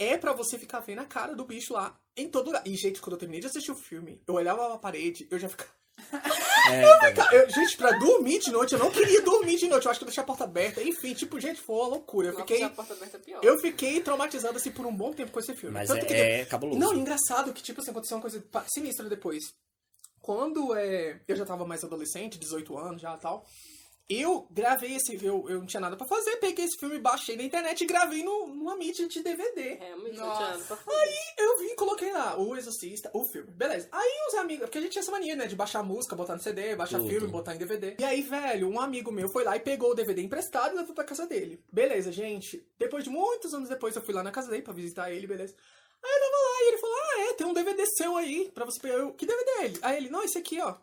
É 0.00 0.16
pra 0.16 0.32
você 0.32 0.58
ficar 0.58 0.80
vendo 0.80 1.00
a 1.00 1.04
cara 1.04 1.34
do 1.36 1.44
bicho 1.44 1.74
lá 1.74 1.94
em 2.16 2.26
todo 2.28 2.46
lugar. 2.46 2.62
E, 2.66 2.74
gente, 2.74 3.00
quando 3.00 3.12
eu 3.12 3.18
terminei 3.18 3.40
de 3.40 3.46
assistir 3.48 3.70
o 3.70 3.76
filme, 3.76 4.20
eu 4.26 4.34
olhava 4.34 4.66
pra 4.70 4.78
parede, 4.78 5.28
eu 5.30 5.38
já 5.38 5.48
ficava. 5.48 5.70
É, 6.70 7.12
Cara, 7.12 7.34
eu- 7.34 7.50
gente, 7.50 7.76
pra 7.76 7.90
dormir 7.98 8.38
de 8.38 8.50
noite, 8.52 8.72
eu 8.74 8.78
não 8.78 8.90
queria 8.90 9.20
dormir 9.22 9.56
de 9.56 9.66
noite. 9.68 9.86
Eu 9.86 9.90
acho 9.90 9.98
que 9.98 10.04
eu 10.04 10.06
deixei 10.06 10.22
a 10.22 10.26
porta 10.26 10.44
aberta. 10.44 10.80
Enfim, 10.82 11.14
tipo, 11.14 11.40
gente, 11.40 11.60
foi 11.60 11.74
uma 11.74 11.88
loucura. 11.88 12.28
Eu 12.28 12.36
fiquei. 12.36 12.62
a 12.62 12.70
porta 12.70 12.92
aberta 12.94 13.16
é 13.16 13.20
pior. 13.20 13.40
Eu 13.42 13.58
fiquei 13.58 14.00
traumatizado 14.00 14.56
assim 14.56 14.70
por 14.70 14.86
um 14.86 14.94
bom 14.94 15.12
tempo 15.12 15.32
com 15.32 15.40
esse 15.40 15.54
filme. 15.56 15.74
mas 15.74 15.88
Tanto 15.88 16.06
que 16.06 16.12
é, 16.14 16.40
é 16.40 16.44
cabuloso. 16.44 16.78
Não, 16.78 16.94
engraçado 16.94 17.52
que, 17.52 17.62
tipo 17.62 17.80
assim, 17.80 17.90
aconteceu 17.90 18.16
uma 18.16 18.20
coisa 18.22 18.44
sinistra 18.72 19.08
depois. 19.08 19.52
Quando 20.20 20.74
é, 20.76 21.20
eu 21.26 21.34
já 21.34 21.44
tava 21.44 21.66
mais 21.66 21.82
adolescente, 21.82 22.38
18 22.38 22.78
anos 22.78 23.02
já 23.02 23.14
e 23.14 23.18
tal, 23.18 23.44
eu 24.10 24.46
gravei 24.50 24.96
esse. 24.96 25.14
Eu, 25.24 25.48
eu 25.48 25.60
não 25.60 25.66
tinha 25.66 25.80
nada 25.80 25.96
pra 25.96 26.06
fazer, 26.06 26.36
peguei 26.36 26.64
esse 26.64 26.76
filme, 26.76 26.98
baixei 26.98 27.36
na 27.36 27.44
internet 27.44 27.80
e 27.80 27.86
gravei 27.86 28.24
no, 28.24 28.48
numa 28.48 28.76
mídia 28.76 29.06
de 29.06 29.22
DVD. 29.22 29.78
Nossa. 30.12 30.36
tinha 30.36 30.50
nada 30.50 30.64
pra 30.64 30.76
fazer. 30.76 31.18
Eu 31.38 31.58
vim 31.58 31.66
e 31.66 31.76
coloquei 31.76 32.12
lá, 32.12 32.38
o 32.38 32.56
Exorcista, 32.56 33.10
o 33.14 33.24
filme. 33.24 33.50
Beleza. 33.52 33.88
Aí 33.92 34.12
os 34.28 34.34
amigos, 34.34 34.64
porque 34.64 34.78
a 34.78 34.80
gente 34.80 34.92
tinha 34.92 35.02
essa 35.02 35.12
mania, 35.12 35.36
né, 35.36 35.46
de 35.46 35.56
baixar 35.56 35.82
música, 35.82 36.16
botar 36.16 36.34
no 36.34 36.42
CD, 36.42 36.74
baixar 36.74 36.98
Tudo. 36.98 37.08
filme, 37.10 37.28
botar 37.28 37.54
em 37.54 37.58
DVD. 37.58 37.96
E 37.98 38.04
aí, 38.04 38.22
velho, 38.22 38.68
um 38.68 38.80
amigo 38.80 39.12
meu 39.12 39.28
foi 39.28 39.44
lá 39.44 39.56
e 39.56 39.60
pegou 39.60 39.90
o 39.90 39.94
DVD 39.94 40.22
emprestado 40.22 40.74
e 40.74 40.78
levou 40.78 40.94
pra 40.94 41.04
casa 41.04 41.26
dele. 41.26 41.62
Beleza, 41.72 42.10
gente. 42.10 42.66
Depois 42.78 43.04
de 43.04 43.10
muitos 43.10 43.54
anos 43.54 43.68
depois, 43.68 43.94
eu 43.94 44.02
fui 44.02 44.14
lá 44.14 44.22
na 44.22 44.32
casa 44.32 44.50
dele 44.50 44.62
pra 44.62 44.72
visitar 44.72 45.12
ele, 45.12 45.26
beleza. 45.26 45.54
Aí 46.02 46.10
eu 46.10 46.20
tava 46.20 46.36
lá 46.36 46.62
e 46.62 46.68
ele 46.68 46.78
falou: 46.78 46.96
Ah, 46.96 47.20
é, 47.20 47.32
tem 47.34 47.46
um 47.46 47.52
DVD 47.52 47.86
seu 47.86 48.16
aí 48.16 48.50
pra 48.54 48.64
você 48.64 48.80
pegar. 48.80 48.94
Eu, 48.94 49.12
que 49.12 49.26
DVD 49.26 49.50
é 49.50 49.64
ele? 49.64 49.78
Aí 49.82 49.96
ele, 49.96 50.10
não, 50.10 50.22
esse 50.22 50.38
aqui, 50.38 50.60
ó. 50.60 50.74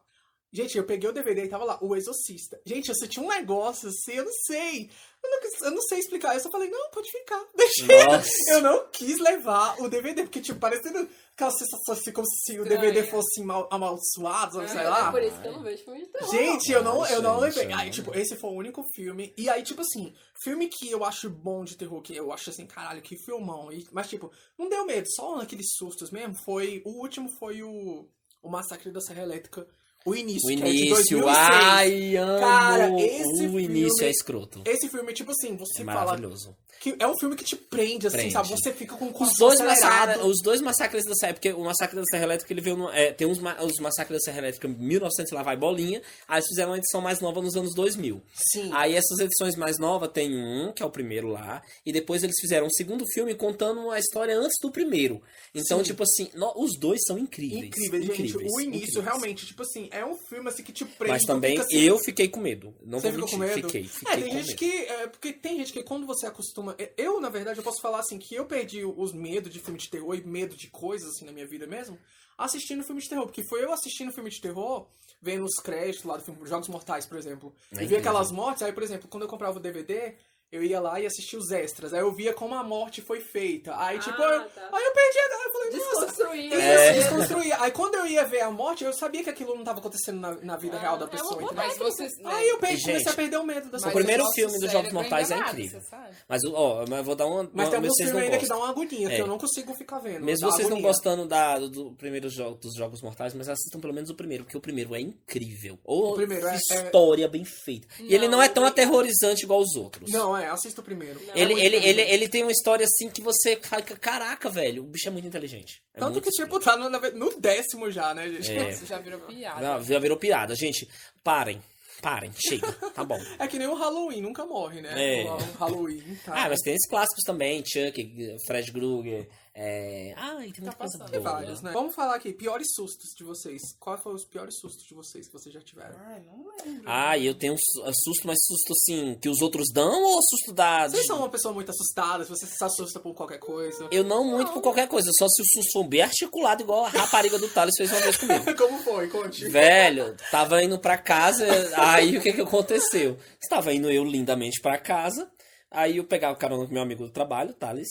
Gente, 0.51 0.77
eu 0.77 0.85
peguei 0.85 1.09
o 1.09 1.13
DVD 1.13 1.43
e 1.43 1.49
tava 1.49 1.65
lá, 1.65 1.77
O 1.81 1.95
Exorcista. 1.95 2.59
Gente, 2.65 2.89
eu 2.89 2.95
senti 2.95 3.19
um 3.19 3.27
negócio 3.27 3.89
assim, 3.89 4.13
eu 4.13 4.23
não 4.25 4.31
sei. 4.45 4.89
Eu 5.23 5.29
não, 5.29 5.39
eu 5.67 5.71
não 5.71 5.81
sei 5.81 5.99
explicar. 5.99 6.33
Eu 6.35 6.39
só 6.39 6.49
falei, 6.49 6.69
não, 6.69 6.89
pode 6.89 7.11
ficar. 7.11 7.43
Deixei. 7.53 7.85
Nossa. 8.05 8.29
Eu 8.51 8.61
não 8.61 8.87
quis 8.89 9.19
levar 9.19 9.79
o 9.81 9.89
DVD, 9.89 10.23
porque, 10.23 10.39
tipo, 10.39 10.57
parecendo 10.59 11.07
aquela 11.35 11.51
sensação 11.51 11.93
assim, 11.93 12.11
como 12.13 12.25
se 12.27 12.59
o. 12.59 12.63
DVD 12.63 13.03
fosse 13.03 13.41
mal, 13.43 13.67
amaldiçoado, 13.69 14.65
sei 14.69 14.79
É 14.79 14.89
lá. 14.89 15.11
por 15.11 15.21
isso 15.21 15.39
que 15.41 15.47
eu 15.47 15.51
não 15.51 15.63
vejo 15.63 15.83
filme 15.83 15.99
de 16.05 16.07
terror. 16.11 16.31
Gente, 16.31 16.71
eu 16.71 16.83
não, 16.83 17.05
eu 17.07 17.21
não 17.21 17.39
levei. 17.39 17.71
Aí, 17.73 17.89
tipo, 17.89 18.17
esse 18.17 18.35
foi 18.37 18.49
o 18.49 18.53
único 18.53 18.81
filme. 18.95 19.33
E 19.37 19.49
aí, 19.49 19.61
tipo 19.63 19.81
assim, 19.81 20.13
filme 20.41 20.67
que 20.69 20.89
eu 20.89 21.03
acho 21.03 21.29
bom 21.29 21.65
de 21.65 21.75
terror, 21.75 22.01
que 22.01 22.15
eu 22.15 22.31
acho 22.31 22.49
assim, 22.51 22.65
caralho, 22.65 23.01
que 23.01 23.17
filmão. 23.17 23.69
E- 23.71 23.85
mas, 23.91 24.07
tipo, 24.07 24.31
não 24.57 24.69
deu 24.69 24.85
medo, 24.85 25.07
só 25.11 25.35
naqueles 25.35 25.67
sustos 25.75 26.09
mesmo. 26.09 26.35
Foi. 26.45 26.81
O 26.85 27.01
último 27.01 27.27
foi 27.37 27.61
o. 27.61 28.07
O 28.41 28.49
Massacre 28.49 28.91
da 28.91 29.01
Serra 29.01 29.23
Elétrica. 29.23 29.67
O 30.09 30.15
início, 30.15 30.45
O 30.53 30.55
que 30.57 30.63
é 30.63 30.65
de 30.71 30.77
início, 30.77 31.17
2006. 31.19 31.25
ai, 31.51 32.15
amo. 32.15 32.39
Cara, 32.39 33.01
esse 33.01 33.23
o 33.33 33.37
filme- 33.37 33.63
início 33.63 34.05
é 34.05 34.09
escroto. 34.09 34.61
Esse 34.65 34.87
filme, 34.87 35.13
tipo 35.13 35.31
assim, 35.31 35.55
você 35.57 35.81
É 35.81 35.85
fala. 35.85 36.05
maravilhoso. 36.05 36.55
Que 36.79 36.95
é 36.99 37.07
um 37.07 37.17
filme 37.17 37.35
que 37.35 37.43
te 37.43 37.55
prende, 37.55 38.05
assim, 38.05 38.17
Prende. 38.17 38.33
sabe? 38.33 38.49
Você 38.49 38.71
fica 38.71 38.95
com 38.95 39.05
o 39.07 39.23
Os 39.23 39.33
dois, 39.39 39.59
massacres, 39.59 40.23
os 40.23 40.37
dois 40.43 40.61
massacres 40.61 41.03
da 41.05 41.15
Serra, 41.15 41.33
porque 41.33 41.51
o 41.51 41.61
massacre 41.63 41.95
da 41.95 42.03
Serra 42.05 42.23
Elétrica 42.23 42.53
ele 42.53 42.61
veio 42.61 42.77
no, 42.77 42.89
é, 42.91 43.11
tem 43.11 43.25
uns, 43.27 43.39
os 43.39 43.79
massacres 43.79 44.19
da 44.19 44.23
Serra 44.23 44.37
Elétrica 44.37 44.67
1900 44.67 45.31
lá 45.33 45.41
vai 45.41 45.57
bolinha, 45.57 46.03
aí 46.27 46.37
eles 46.37 46.47
fizeram 46.47 46.69
uma 46.73 46.77
edição 46.77 47.01
mais 47.01 47.19
nova 47.19 47.41
nos 47.41 47.55
anos 47.57 47.73
2000. 47.73 48.21
Sim. 48.53 48.69
Aí 48.73 48.93
essas 48.93 49.17
edições 49.17 49.55
mais 49.55 49.79
novas 49.79 50.11
tem 50.13 50.37
um, 50.37 50.71
que 50.71 50.83
é 50.83 50.85
o 50.85 50.91
primeiro 50.91 51.29
lá, 51.29 51.63
e 51.83 51.91
depois 51.91 52.21
eles 52.21 52.35
fizeram 52.39 52.67
um 52.67 52.71
segundo 52.71 53.03
filme 53.11 53.33
contando 53.33 53.89
a 53.89 53.97
história 53.97 54.37
antes 54.37 54.55
do 54.61 54.69
primeiro. 54.71 55.19
Então, 55.55 55.79
Sim. 55.79 55.83
tipo 55.85 56.03
assim, 56.03 56.29
no- 56.35 56.53
os 56.63 56.77
dois 56.79 57.01
são 57.07 57.17
incríveis. 57.17 57.65
Incrível, 57.65 58.01
gente. 58.03 58.11
incríveis, 58.21 58.53
o 58.53 58.61
início, 58.61 58.83
incríveis. 58.99 59.03
realmente, 59.03 59.45
tipo 59.47 59.63
assim, 59.63 59.89
é 59.99 60.05
um 60.05 60.15
filme 60.15 60.49
assim 60.49 60.63
que 60.63 60.71
te 60.71 60.85
prende. 60.85 61.11
Mas 61.11 61.23
também 61.23 61.57
assim, 61.57 61.79
eu 61.79 61.97
fiquei 61.99 62.27
com 62.27 62.39
medo. 62.39 62.73
Não 62.83 62.99
Você 62.99 63.11
ficou 63.11 63.37
mentir, 63.37 63.37
com 63.37 63.55
medo? 63.55 63.67
fiquei, 63.67 63.83
fiquei 63.83 64.13
é, 64.13 64.17
tem 64.17 64.29
com 64.29 64.37
gente 64.37 64.47
medo. 64.47 64.57
que. 64.57 64.71
É, 64.85 65.07
porque 65.07 65.33
tem 65.33 65.57
gente 65.57 65.73
que 65.73 65.83
quando 65.83 66.05
você 66.05 66.25
acostuma. 66.25 66.75
Eu, 66.95 67.19
na 67.19 67.29
verdade, 67.29 67.59
eu 67.59 67.63
posso 67.63 67.81
falar 67.81 67.99
assim 67.99 68.17
que 68.17 68.35
eu 68.35 68.45
perdi 68.45 68.83
os 68.85 69.13
medos 69.13 69.51
de 69.51 69.59
filme 69.59 69.79
de 69.79 69.89
terror 69.89 70.15
e 70.15 70.23
medo 70.25 70.55
de 70.55 70.67
coisas 70.69 71.09
assim 71.09 71.25
na 71.25 71.31
minha 71.31 71.47
vida 71.47 71.67
mesmo, 71.67 71.97
assistindo 72.37 72.83
filme 72.83 73.01
de 73.01 73.09
terror. 73.09 73.25
Porque 73.25 73.43
foi 73.43 73.63
eu 73.63 73.73
assistindo 73.73 74.11
filme 74.11 74.29
de 74.29 74.41
terror, 74.41 74.87
vendo 75.21 75.43
os 75.43 75.55
créditos 75.55 76.03
lá 76.03 76.17
do 76.17 76.23
filme 76.23 76.45
Jogos 76.45 76.67
Mortais, 76.67 77.05
por 77.05 77.17
exemplo. 77.17 77.53
É 77.71 77.75
e 77.75 77.77
vi 77.79 77.85
incrível. 77.85 77.99
aquelas 77.99 78.31
mortes, 78.31 78.63
aí, 78.63 78.71
por 78.71 78.83
exemplo, 78.83 79.07
quando 79.07 79.23
eu 79.23 79.29
comprava 79.29 79.57
o 79.57 79.61
DVD. 79.61 80.15
Eu 80.49 80.63
ia 80.63 80.79
lá 80.79 80.97
e 80.99 81.05
assistia 81.05 81.37
os 81.37 81.51
extras. 81.51 81.93
Aí 81.93 81.99
eu 81.99 82.11
via 82.13 82.33
como 82.33 82.55
a 82.55 82.63
morte 82.63 83.01
foi 83.01 83.19
feita. 83.19 83.75
Aí, 83.77 83.99
tipo, 83.99 84.21
Ah, 84.21 84.25
eu, 84.35 84.49
tá. 84.49 84.69
aí 84.71 84.83
eu 84.85 84.93
perdi 84.93 85.17
a. 85.19 85.37
Aí 85.37 85.43
eu 85.43 85.51
falei, 85.51 85.71
nossa, 85.71 86.05
Desconstruir. 86.05 86.53
É. 86.53 86.93
desconstruir. 86.93 87.61
Aí 87.61 87.71
quando 87.71 87.95
eu 87.95 88.07
ia 88.07 88.23
ver 88.25 88.41
a 88.41 88.49
morte, 88.51 88.83
eu 88.85 88.93
sabia 88.93 89.23
que 89.23 89.29
aquilo 89.29 89.51
não 89.53 89.59
estava 89.59 89.79
acontecendo 89.79 90.19
na, 90.21 90.35
na 90.35 90.55
vida 90.57 90.77
Ah, 90.77 90.79
real 90.79 90.97
da 90.97 91.03
é 91.03 91.07
uma 91.07 91.11
pessoa. 91.11 91.33
entendeu? 91.33 91.53
Mas 91.55 91.77
vocês. 91.77 92.11
né, 92.19 92.31
Aí 92.31 92.47
eu 92.49 92.59
perdi, 92.59 92.81
comecei 92.83 93.11
a 93.11 93.15
perder 93.15 93.37
o 93.37 93.43
medo 93.43 93.69
dessa 93.69 93.85
mas 93.87 93.93
o 93.93 93.97
primeiro 93.97 94.25
filme 94.31 94.57
dos 94.59 94.71
Jogos 94.71 94.93
Mortais 94.93 95.31
é 95.31 95.37
incrível. 95.37 95.81
Mas, 96.29 96.41
ó, 96.45 96.85
mas 96.87 96.97
eu 96.99 97.03
vou 97.03 97.15
dar 97.15 97.25
uma. 97.25 97.43
Mas 97.53 97.65
uma 97.65 97.69
tem 97.71 97.75
alguns 97.79 97.97
filmes 97.97 98.15
ainda 98.15 98.37
que 98.37 98.47
dá 98.47 98.57
uma 98.57 98.69
agonia, 98.69 99.09
que 99.09 99.15
É. 99.15 99.21
eu 99.21 99.27
não 99.27 99.37
consigo 99.37 99.73
ficar 99.75 99.99
vendo. 99.99 100.23
Mesmo 100.23 100.49
vocês 100.49 100.69
não 100.69 100.81
gostando 100.81 101.25
da, 101.27 101.59
do, 101.59 101.69
do 101.69 101.91
primeiro 101.95 102.29
jogo, 102.29 102.55
dos 102.57 102.73
Jogos 102.75 103.01
Mortais, 103.01 103.33
mas 103.33 103.49
assistam 103.49 103.79
pelo 103.81 103.93
menos 103.93 104.09
o 104.09 104.15
primeiro, 104.15 104.45
porque 104.45 104.57
o 104.57 104.61
primeiro 104.61 104.95
é 104.95 105.01
incrível. 105.01 105.77
Ou 105.83 106.13
O 106.13 106.15
primeiro 106.15 106.47
é- 106.47 106.55
história 106.55 107.27
bem 107.27 107.43
feita. 107.43 107.87
E 107.99 108.13
ele 108.15 108.27
não 108.29 108.41
é 108.41 108.47
tão 108.47 108.65
aterrorizante 108.65 109.43
igual 109.43 109.59
os 109.59 109.75
outros. 109.75 110.09
Não, 110.11 110.36
é, 110.39 110.47
assista 110.49 110.81
o 110.81 110.83
primeiro. 110.83 111.19
Não. 111.25 111.33
É 111.33 111.39
Ele, 111.39 111.53
muito 111.53 111.65
ele, 111.65 111.75
ele, 111.77 112.01
ele 112.01 112.29
tem 112.29 112.43
uma 112.43 112.51
história 112.51 112.85
assim 112.85 113.09
que 113.09 113.21
você 113.21 113.55
fica, 113.55 113.95
caraca, 113.97 114.49
velho, 114.49 114.83
o 114.83 114.87
bicho 114.87 115.07
é 115.07 115.11
muito 115.11 115.27
inteligente. 115.27 115.81
É 115.93 115.99
Tanto 115.99 116.13
muito 116.13 116.23
que, 116.23 116.31
tipo, 116.31 116.59
tá 116.59 116.75
no, 116.77 116.89
no 116.89 117.39
décimo 117.39 117.89
já, 117.91 118.13
né, 118.13 118.29
gente? 118.29 118.51
É. 118.51 118.69
Isso 118.69 118.85
já 118.85 118.99
virou 118.99 119.19
piada. 119.21 119.61
Não, 119.61 119.83
já 119.83 119.99
virou 119.99 120.17
piada. 120.17 120.55
Gente, 120.55 120.87
parem. 121.23 121.61
Parem, 122.01 122.31
chega, 122.37 122.71
tá 122.93 123.03
bom. 123.03 123.19
É 123.39 123.47
que 123.47 123.57
nem 123.57 123.67
o 123.67 123.73
Halloween, 123.73 124.21
nunca 124.21 124.45
morre, 124.45 124.81
né? 124.81 125.21
É. 125.21 125.23
O, 125.23 125.33
o 125.33 125.53
Halloween, 125.59 126.17
tá? 126.23 126.45
Ah, 126.45 126.49
mas 126.49 126.59
tem 126.61 126.75
esses 126.75 126.87
clássicos 126.87 127.23
também, 127.25 127.63
Chuck, 127.65 128.37
Fred 128.45 128.71
Krueger, 128.71 129.27
é... 129.59 130.13
Ah, 130.15 130.45
e 130.45 130.51
tem 130.51 130.61
muita 130.61 130.75
coisa 130.75 130.97
passando. 130.99 131.09
Tem 131.09 131.19
boa. 131.19 131.31
vários, 131.33 131.61
né? 131.63 131.71
Vamos 131.71 131.95
falar 131.95 132.13
aqui, 132.13 132.31
piores 132.31 132.67
sustos 132.75 133.09
de 133.17 133.23
vocês. 133.23 133.59
Qual 133.79 133.97
foi 133.97 134.13
os 134.13 134.23
piores 134.23 134.59
sustos 134.59 134.85
de 134.85 134.93
vocês 134.93 135.25
que 135.25 135.33
vocês 135.33 135.51
já 135.51 135.59
tiveram? 135.61 135.95
Ai, 135.97 136.21
não 136.21 136.45
lembro. 136.63 136.83
Ah, 136.85 137.17
e 137.17 137.25
eu 137.25 137.33
tenho 137.33 137.53
um 137.53 137.57
su- 137.57 137.83
susto, 138.03 138.27
mas 138.27 138.37
susto 138.45 138.73
assim, 138.73 139.17
que 139.19 139.27
os 139.27 139.41
outros 139.41 139.69
dão 139.73 140.03
ou 140.03 140.21
susto 140.21 140.53
da... 140.53 140.87
Vocês 140.87 141.07
são 141.07 141.17
uma 141.17 141.29
pessoa 141.29 141.51
muito 141.55 141.71
assustada, 141.71 142.23
se 142.23 142.29
você 142.29 142.45
se 142.45 142.63
assusta 142.63 142.99
por 142.99 143.15
qualquer 143.15 143.39
coisa. 143.39 143.87
Eu 143.89 144.03
não 144.03 144.23
muito 144.23 144.53
por 144.53 144.61
qualquer 144.61 144.87
coisa, 144.87 145.09
só 145.17 145.27
se 145.27 145.41
o 145.41 145.45
susto 145.45 145.71
for 145.73 145.83
bem 145.85 146.01
articulado, 146.03 146.61
igual 146.61 146.85
a 146.85 146.89
rapariga 146.89 147.39
do 147.39 147.49
Thales 147.49 147.73
fez 147.75 147.91
uma 147.91 148.01
vez 148.01 148.15
comigo. 148.15 148.45
Como 148.55 148.77
foi? 148.83 149.07
Conte. 149.07 149.49
Velho, 149.49 150.15
tava 150.29 150.61
indo 150.61 150.77
pra 150.77 150.99
casa, 150.99 151.45
aí 151.77 152.15
o 152.15 152.21
que 152.21 152.31
que 152.31 152.41
aconteceu? 152.41 153.17
Estava 153.41 153.73
indo 153.73 153.89
eu 153.89 154.03
lindamente 154.03 154.61
pra 154.61 154.77
casa, 154.77 155.27
aí 155.71 155.97
eu 155.97 156.03
pegava 156.03 156.35
o 156.35 156.37
carona 156.39 156.67
com 156.67 156.73
meu 156.73 156.83
amigo 156.83 157.03
do 157.05 157.09
trabalho, 157.11 157.55
Thales, 157.55 157.87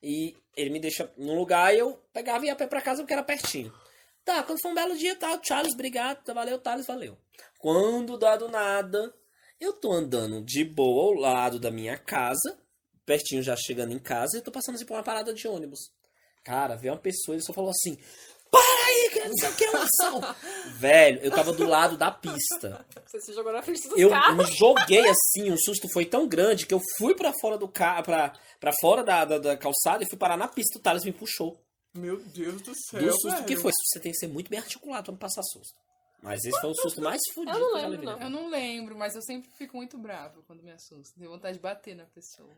e 0.00 0.36
ele 0.58 0.70
me 0.70 0.80
deixa 0.80 1.10
num 1.16 1.36
lugar 1.36 1.72
e 1.72 1.78
eu 1.78 1.94
pegava 2.12 2.44
e 2.44 2.48
ia 2.48 2.56
pra 2.56 2.82
casa 2.82 3.02
porque 3.02 3.12
era 3.12 3.22
pertinho. 3.22 3.72
Tá, 4.24 4.42
quando 4.42 4.60
foi 4.60 4.72
um 4.72 4.74
belo 4.74 4.96
dia, 4.96 5.14
tá, 5.14 5.40
Charles, 5.42 5.72
obrigado, 5.72 6.22
tá, 6.24 6.34
valeu, 6.34 6.58
Thales, 6.58 6.86
valeu. 6.86 7.16
Quando 7.58 8.18
dá 8.18 8.36
do 8.36 8.48
nada, 8.48 9.14
eu 9.60 9.72
tô 9.72 9.92
andando 9.92 10.42
de 10.42 10.64
boa 10.64 11.04
ao 11.04 11.12
lado 11.14 11.58
da 11.58 11.70
minha 11.70 11.96
casa, 11.96 12.58
pertinho 13.06 13.42
já 13.42 13.56
chegando 13.56 13.92
em 13.92 13.98
casa, 13.98 14.36
e 14.36 14.42
tô 14.42 14.50
passando 14.50 14.74
assim 14.74 14.84
por 14.84 14.94
uma 14.94 15.02
parada 15.02 15.32
de 15.32 15.46
ônibus. 15.46 15.92
Cara, 16.44 16.76
veio 16.76 16.92
uma 16.92 17.00
pessoa 17.00 17.36
e 17.36 17.40
só 17.40 17.52
falou 17.52 17.70
assim: 17.70 17.96
Para 18.50 18.86
aí, 18.86 19.10
que 19.12 19.28
não 19.28 19.36
sei 19.36 19.48
o 19.50 19.54
que 19.56 19.64
é 19.64 19.70
uma 19.70 19.84
ação. 19.84 20.36
Velho, 20.78 21.20
eu 21.22 21.30
tava 21.30 21.52
do 21.52 21.66
lado 21.66 21.96
da 21.96 22.10
pista. 22.10 22.84
Você 23.06 23.20
se 23.20 23.32
jogou 23.32 23.52
na 23.52 23.62
frente 23.62 23.88
dos 23.88 23.98
Eu 23.98 24.10
carros. 24.10 24.48
me 24.48 24.56
joguei 24.56 25.04
assim, 25.08 25.50
o 25.50 25.58
susto 25.58 25.88
foi 25.92 26.04
tão 26.06 26.26
grande 26.26 26.66
que 26.66 26.74
eu 26.74 26.80
fui 26.96 27.14
pra 27.14 27.32
fora 27.40 27.58
do 27.58 27.68
carro, 27.68 28.04
pra, 28.04 28.32
pra 28.58 28.72
fora 28.80 29.02
da, 29.04 29.24
da, 29.24 29.38
da 29.38 29.56
calçada 29.56 30.02
e 30.02 30.08
fui 30.08 30.18
parar 30.18 30.36
na 30.36 30.48
pista. 30.48 30.78
O 30.78 30.82
Thales 30.82 31.04
me 31.04 31.12
puxou. 31.12 31.60
Meu 31.94 32.16
Deus 32.18 32.62
do 32.62 32.72
céu. 32.74 33.00
Do 33.02 33.12
susto 33.12 33.30
velho. 33.30 33.44
que 33.44 33.56
foi. 33.56 33.72
Você 33.72 34.00
tem 34.00 34.12
que 34.12 34.18
ser 34.18 34.28
muito 34.28 34.48
bem 34.50 34.58
articulado 34.60 35.04
pra 35.04 35.12
não 35.12 35.18
passar 35.18 35.42
susto. 35.42 35.74
Mas 36.22 36.44
esse 36.44 36.60
foi 36.60 36.70
o 36.70 36.74
susto 36.74 37.00
mais 37.00 37.20
fudido 37.32 37.56
Eu 37.56 37.60
não 37.60 37.78
eu 37.78 37.88
lembro, 37.90 38.06
levei. 38.06 38.26
Eu 38.26 38.30
não 38.30 38.48
lembro, 38.50 38.96
mas 38.98 39.14
eu 39.14 39.22
sempre 39.22 39.48
fico 39.56 39.76
muito 39.76 39.96
bravo 39.96 40.42
quando 40.46 40.62
me 40.62 40.72
assusto. 40.72 41.14
Tenho 41.16 41.30
vontade 41.30 41.56
de 41.56 41.62
bater 41.62 41.94
na 41.94 42.04
pessoa. 42.06 42.48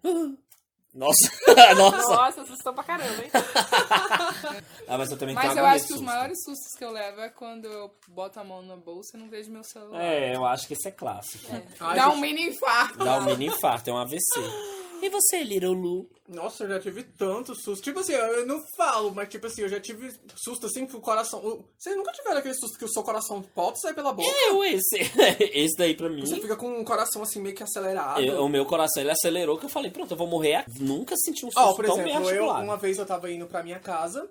Nossa, 0.93 1.30
nossa. 1.76 2.14
Nossa, 2.14 2.43
assustou 2.43 2.72
pra 2.72 2.82
caramba, 2.82 3.22
hein? 3.22 3.30
Ah, 4.88 4.99
mas 4.99 5.09
eu 5.09 5.16
também 5.16 5.36
Mas 5.36 5.57
eu 5.57 5.64
acho 5.64 5.86
que 5.86 5.93
os 5.93 6.01
maiores 6.01 6.36
sustos 6.45 6.76
que 6.76 6.84
eu 6.84 6.91
levo 6.91 7.20
é 7.20 7.28
quando 7.28 7.66
eu 7.66 7.95
boto 8.09 8.41
a 8.41 8.45
mão 8.45 8.61
na 8.61 8.76
bolsa 8.76 9.16
e 9.16 9.20
não 9.20 9.28
vejo 9.28 9.53
meu 9.53 9.62
celular. 9.62 10.03
É, 10.03 10.34
eu 10.34 10.45
acho 10.45 10.66
que 10.66 10.74
esse 10.74 10.88
é 10.88 10.91
clássico. 10.91 11.47
Ai, 11.78 11.97
Dá 11.97 12.09
um 12.09 12.14
gente, 12.14 12.20
mini 12.22 12.49
infarto. 12.49 12.99
Dá 12.99 13.18
um 13.18 13.24
mini 13.24 13.47
infarto, 13.47 13.88
é 13.88 13.93
um 13.93 13.99
AVC. 13.99 14.18
E 15.03 15.09
você, 15.09 15.42
Little 15.42 15.72
Lu? 15.72 16.11
Nossa, 16.28 16.64
eu 16.64 16.68
já 16.68 16.80
tive 16.80 17.03
tanto 17.03 17.55
susto. 17.55 17.82
Tipo 17.82 18.01
assim, 18.01 18.12
eu 18.12 18.46
não 18.46 18.62
falo, 18.76 19.12
mas 19.14 19.28
tipo 19.28 19.46
assim, 19.46 19.62
eu 19.62 19.68
já 19.68 19.80
tive 19.80 20.12
susto 20.36 20.66
assim 20.66 20.86
que 20.86 20.96
o 20.96 21.01
coração. 21.01 21.64
Vocês 21.78 21.96
nunca 21.96 22.12
tiveram 22.12 22.38
aquele 22.38 22.55
susto 22.55 22.78
que 22.78 22.84
o 22.84 22.88
seu 22.88 23.03
coração 23.03 23.42
pode 23.42 23.80
sair 23.80 23.94
pela 23.94 24.12
boca? 24.12 24.28
Eu, 24.46 24.62
esse. 24.64 24.98
Esse 25.53 25.76
daí 25.76 25.94
pra 25.96 26.09
mim. 26.09 26.20
Você 26.24 26.40
fica 26.40 26.57
com 26.57 26.80
o 26.80 26.84
coração 26.84 27.22
assim 27.22 27.40
meio 27.40 27.55
que 27.55 27.62
acelerado. 27.62 28.20
eu- 28.22 28.44
o 28.44 28.48
meu 28.48 28.64
coração 28.66 29.03
ele 29.03 29.11
acelerou 29.11 29.59
que 29.59 29.64
eu 29.66 29.70
falei, 29.70 29.90
pronto, 29.90 30.12
eu 30.12 30.16
vou 30.16 30.26
morrer. 30.26 30.64
Nunca 30.78 31.16
senti 31.16 31.44
um 31.44 31.51
susto 31.51 31.61
Ó, 31.61 31.74
por 31.74 31.84
tão 31.86 31.96
bem 31.96 32.07
exemplo, 32.14 32.30
eu 32.30 32.44
uma 32.46 32.76
vez 32.76 32.98
eu 32.98 33.07
tava 33.07 33.30
indo 33.30 33.46
pra 33.46 33.62
minha 33.62 33.78
casa 33.80 34.30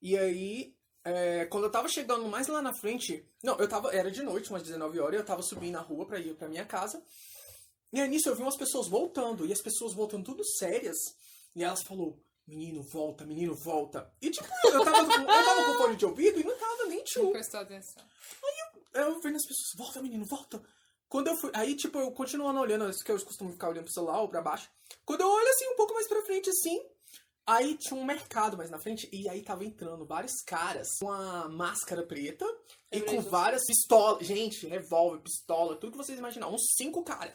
e 0.00 0.16
aí 0.16 0.72
é, 1.04 1.46
quando 1.46 1.64
eu 1.64 1.70
tava 1.70 1.88
chegando 1.88 2.26
mais 2.26 2.48
lá 2.48 2.60
na 2.62 2.72
frente, 2.74 3.24
não, 3.42 3.56
eu 3.58 3.68
tava 3.68 3.94
era 3.94 4.10
de 4.10 4.22
noite, 4.22 4.50
umas 4.50 4.62
19 4.62 4.98
horas, 5.00 5.18
eu 5.20 5.24
tava 5.26 5.42
subindo 5.42 5.72
na 5.72 5.80
rua 5.80 6.04
pra 6.06 6.18
ir 6.18 6.34
pra 6.34 6.48
minha 6.48 6.64
casa. 6.64 7.02
E 7.92 8.00
aí 8.00 8.08
nisso 8.08 8.28
eu 8.28 8.34
vi 8.36 8.42
umas 8.42 8.56
pessoas 8.56 8.88
voltando 8.88 9.46
e 9.46 9.52
as 9.52 9.62
pessoas 9.62 9.94
voltando 9.94 10.24
tudo 10.24 10.44
sérias 10.44 10.96
e 11.54 11.62
elas 11.64 11.82
falou: 11.82 12.18
"Menino, 12.46 12.82
volta, 12.82 13.24
menino, 13.24 13.54
volta". 13.54 14.12
E 14.20 14.30
tipo, 14.30 14.48
eu 14.64 14.84
tava 14.84 15.04
com, 15.06 15.12
eu 15.20 15.26
tava 15.26 15.64
com 15.64 15.78
fone 15.78 15.96
de 15.96 16.04
ouvido 16.06 16.40
e 16.40 16.44
não 16.44 16.56
tava 16.58 16.84
nem 16.86 16.98
Não 16.98 17.04
tio. 17.04 17.30
prestou 17.30 17.60
atenção. 17.60 18.02
Eu 18.94 19.20
vendo 19.20 19.36
as 19.36 19.46
pessoas, 19.46 19.68
volta, 19.76 20.02
menino, 20.02 20.24
volta. 20.24 20.62
Quando 21.08 21.28
eu 21.28 21.36
fui. 21.36 21.50
Aí, 21.54 21.74
tipo, 21.74 21.98
eu 21.98 22.10
continuando 22.12 22.60
olhando, 22.60 22.88
isso 22.90 23.04
que 23.04 23.10
eu 23.10 23.18
costumo 23.24 23.50
ficar 23.52 23.68
olhando 23.70 23.84
pro 23.84 23.92
celular 23.92 24.20
ou 24.20 24.28
pra 24.28 24.42
baixo. 24.42 24.68
Quando 25.04 25.22
eu 25.22 25.28
olho 25.28 25.48
assim, 25.48 25.66
um 25.68 25.76
pouco 25.76 25.94
mais 25.94 26.06
pra 26.06 26.22
frente, 26.24 26.50
assim. 26.50 26.82
Aí 27.46 27.78
tinha 27.78 27.98
um 27.98 28.04
mercado 28.04 28.58
mais 28.58 28.68
na 28.68 28.78
frente, 28.78 29.08
e 29.10 29.26
aí 29.26 29.42
tava 29.42 29.64
entrando 29.64 30.04
vários 30.04 30.42
caras 30.44 30.86
com 31.00 31.06
uma 31.06 31.48
máscara 31.48 32.06
preta 32.06 32.44
e 32.92 32.98
Lembrei 32.98 33.16
com 33.16 33.22
várias 33.22 33.64
pistolas. 33.64 34.26
Gente, 34.26 34.66
revólver, 34.66 35.22
pistola, 35.22 35.76
tudo 35.76 35.92
que 35.92 35.96
vocês 35.96 36.18
imaginarem. 36.18 36.54
Uns 36.54 36.74
cinco 36.76 37.02
caras. 37.02 37.32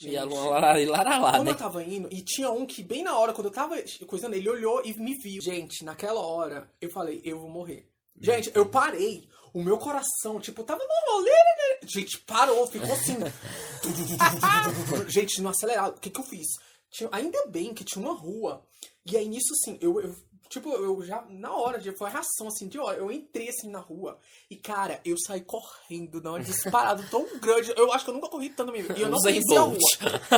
E 0.00 0.16
a 0.16 0.22
Lula 0.24 0.60
laralá, 0.60 1.32
Como 1.32 1.44
né? 1.44 1.50
eu 1.50 1.56
tava 1.56 1.82
indo, 1.82 2.08
e 2.12 2.22
tinha 2.22 2.50
um 2.50 2.64
que 2.64 2.82
bem 2.84 3.02
na 3.02 3.18
hora, 3.18 3.32
quando 3.32 3.48
eu 3.48 3.52
tava 3.52 3.74
coisando, 4.06 4.36
ele 4.36 4.48
olhou 4.48 4.80
e 4.84 4.94
me 4.94 5.14
viu. 5.14 5.42
Gente, 5.42 5.84
naquela 5.84 6.20
hora, 6.20 6.70
eu 6.80 6.90
falei, 6.90 7.20
eu 7.24 7.40
vou 7.40 7.50
morrer. 7.50 7.88
Gente, 8.20 8.50
eu 8.54 8.66
parei. 8.68 9.28
O 9.54 9.62
meu 9.62 9.78
coração, 9.78 10.38
tipo, 10.38 10.62
tava 10.62 10.80
normal. 10.80 11.20
lê, 11.20 11.30
lê, 11.30 11.80
lê. 11.82 11.88
Gente, 11.88 12.18
parou, 12.18 12.66
ficou 12.66 12.92
assim. 12.92 13.16
Gente, 15.08 15.40
no 15.40 15.48
acelerado. 15.48 15.96
O 15.96 16.00
que 16.00 16.10
que 16.10 16.20
eu 16.20 16.24
fiz? 16.24 16.46
Tinha- 16.90 17.08
ainda 17.12 17.46
bem 17.46 17.74
que 17.74 17.84
tinha 17.84 18.04
uma 18.04 18.14
rua. 18.14 18.64
E 19.06 19.16
aí, 19.16 19.26
nisso, 19.26 19.52
assim, 19.54 19.78
eu, 19.80 20.00
eu 20.00 20.14
Tipo, 20.48 20.70
eu 20.70 21.02
já, 21.02 21.24
na 21.28 21.52
hora, 21.54 21.78
já 21.80 21.92
foi 21.92 22.08
a 22.08 22.12
reação, 22.12 22.48
assim, 22.48 22.68
de 22.68 22.78
hora. 22.78 22.96
Eu 22.98 23.12
entrei, 23.12 23.48
assim, 23.50 23.68
na 23.68 23.80
rua. 23.80 24.18
E, 24.50 24.56
cara, 24.56 25.00
eu 25.04 25.16
saí 25.18 25.42
correndo, 25.42 26.22
não, 26.22 26.38
disparado 26.40 27.04
tão 27.10 27.26
grande. 27.38 27.72
Eu 27.76 27.92
acho 27.92 28.04
que 28.04 28.10
eu 28.10 28.14
nunca 28.14 28.28
corri 28.28 28.48
tanto 28.50 28.72
mesmo. 28.72 28.96
E 28.96 29.02
eu 29.02 29.08
não 29.10 29.18
conhecia 29.18 29.58
a 29.60 29.62
rua. 29.62 29.78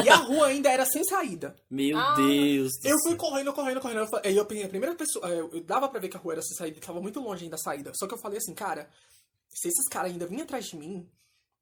E 0.05 0.09
a 0.09 0.17
rua 0.17 0.47
ainda 0.49 0.71
era 0.71 0.85
sem 0.85 1.05
saída. 1.05 1.55
Meu 1.71 1.97
Ah. 1.97 2.15
Deus 2.17 2.73
Eu 2.85 2.97
fui 3.05 3.15
correndo, 3.17 3.53
correndo, 3.53 3.81
correndo. 3.81 4.09
Aí 4.25 4.37
eu 4.37 4.45
peguei 4.47 4.65
a 4.65 4.69
primeira 4.69 4.95
pessoa. 4.97 5.29
Eu, 5.29 5.49
eu 5.53 5.61
dava 5.63 5.89
pra 5.89 6.01
ver 6.01 6.09
que 6.09 6.17
a 6.17 6.21
rua 6.21 6.33
era 6.35 6.43
sem 6.43 6.57
saída, 6.57 6.81
tava 6.81 7.01
muito 7.01 7.21
longe 7.21 7.45
ainda 7.45 7.57
da 7.57 7.63
saída. 7.63 7.93
Só 7.95 8.07
que 8.09 8.15
eu 8.15 8.19
falei 8.19 8.39
assim, 8.39 8.55
cara, 8.55 8.91
se 9.49 9.69
esses 9.69 9.87
caras 9.89 10.11
ainda 10.11 10.27
vinham 10.27 10.43
atrás 10.43 10.65
de 10.67 10.77
mim, 10.77 11.09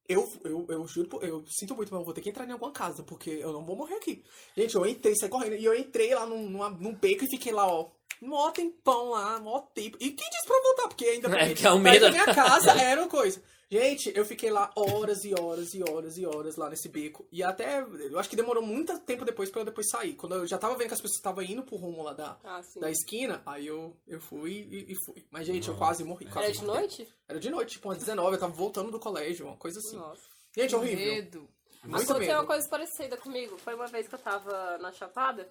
eu, 0.07 0.27
eu, 0.43 0.65
eu 0.69 0.87
juro, 0.87 1.19
eu 1.21 1.43
sinto 1.47 1.75
muito, 1.75 1.91
mas 1.91 1.99
eu 1.99 2.05
vou 2.05 2.13
ter 2.15 2.21
que 2.21 2.29
entrar 2.31 2.47
em 2.47 2.51
alguma 2.51 2.71
casa, 2.71 3.03
porque 3.03 3.29
eu 3.29 3.53
não 3.53 3.63
vou 3.63 3.75
morrer 3.75 3.93
aqui. 3.95 4.23
Gente, 4.57 4.73
eu 4.73 4.83
entrei, 4.87 5.15
saí 5.15 5.29
correndo, 5.29 5.55
e 5.55 5.63
eu 5.63 5.75
entrei 5.77 6.15
lá 6.15 6.25
num, 6.25 6.49
numa- 6.49 6.71
num 6.71 6.95
beco 6.95 7.23
e 7.25 7.29
fiquei 7.29 7.51
lá, 7.53 7.67
ó. 7.71 7.91
Mó 8.21 8.51
tempão 8.51 9.09
lá, 9.11 9.39
mó 9.39 9.59
tempo. 9.73 9.97
E 9.99 10.11
quem 10.11 10.29
disse 10.29 10.45
pra 10.45 10.55
eu 10.57 10.63
voltar? 10.63 10.87
Porque 10.89 11.05
ainda 11.05 11.39
É, 11.39 11.53
que 11.53 11.65
é 11.65 11.71
o 11.71 11.79
medo. 11.79 11.99
pra 11.99 12.11
minha 12.11 12.25
casa 12.35 12.71
era 12.71 13.01
uma 13.01 13.09
coisa. 13.09 13.41
Gente, 13.71 14.11
eu 14.15 14.25
fiquei 14.25 14.49
lá 14.49 14.71
horas 14.75 15.23
e 15.23 15.33
horas 15.39 15.75
e 15.75 15.83
horas 15.87 16.17
e 16.17 16.25
horas 16.25 16.55
lá 16.55 16.69
nesse 16.71 16.89
beco. 16.89 17.27
E 17.31 17.43
até, 17.43 17.81
eu 17.81 18.17
acho 18.17 18.27
que 18.27 18.35
demorou 18.35 18.63
muito 18.63 18.97
tempo 19.01 19.23
depois 19.23 19.51
pra 19.51 19.61
eu 19.61 19.65
depois 19.65 19.87
sair. 19.89 20.15
Quando 20.15 20.33
eu 20.35 20.47
já 20.47 20.57
tava 20.57 20.75
vendo 20.75 20.87
que 20.87 20.93
as 20.95 21.01
pessoas 21.01 21.17
estavam 21.17 21.43
indo 21.43 21.61
pro 21.61 21.75
rumo 21.75 22.01
lá 22.01 22.13
da, 22.13 22.35
Ah, 22.43 22.61
da 22.77 22.89
esquina, 22.89 23.43
aí 23.45 23.67
eu, 23.67 23.95
eu 24.07 24.19
fui 24.19 24.67
e, 24.71 24.91
e 24.93 24.95
fui. 25.05 25.23
Mas, 25.29 25.45
gente, 25.45 25.67
eu 25.69 25.77
quase 25.77 26.03
morri. 26.03 26.25
Quase 26.25 26.47
Era 26.47 26.51
de 26.51 26.65
morri. 26.65 26.79
noite? 26.79 27.07
Era 27.27 27.39
de 27.39 27.49
noite, 27.51 27.71
tipo, 27.73 27.87
umas 27.89 27.99
19, 27.99 28.33
eu 28.35 28.39
tava 28.39 28.53
voltando 28.53 28.89
do 28.89 28.99
colégio, 28.99 29.45
uma 29.45 29.55
coisa 29.57 29.77
assim. 29.77 29.97
Nossa. 29.97 30.21
Gente, 30.57 30.75
horrível. 30.75 31.05
Medo. 31.13 31.49
Muito 31.83 31.95
Aconteceu 32.03 32.17
medo. 32.19 32.33
uma 32.33 32.45
coisa 32.47 32.67
parecida 32.67 33.17
comigo. 33.17 33.55
Foi 33.59 33.75
uma 33.75 33.85
vez 33.87 34.07
que 34.07 34.15
eu 34.15 34.19
tava 34.19 34.79
na 34.79 34.91
Chapada. 34.91 35.47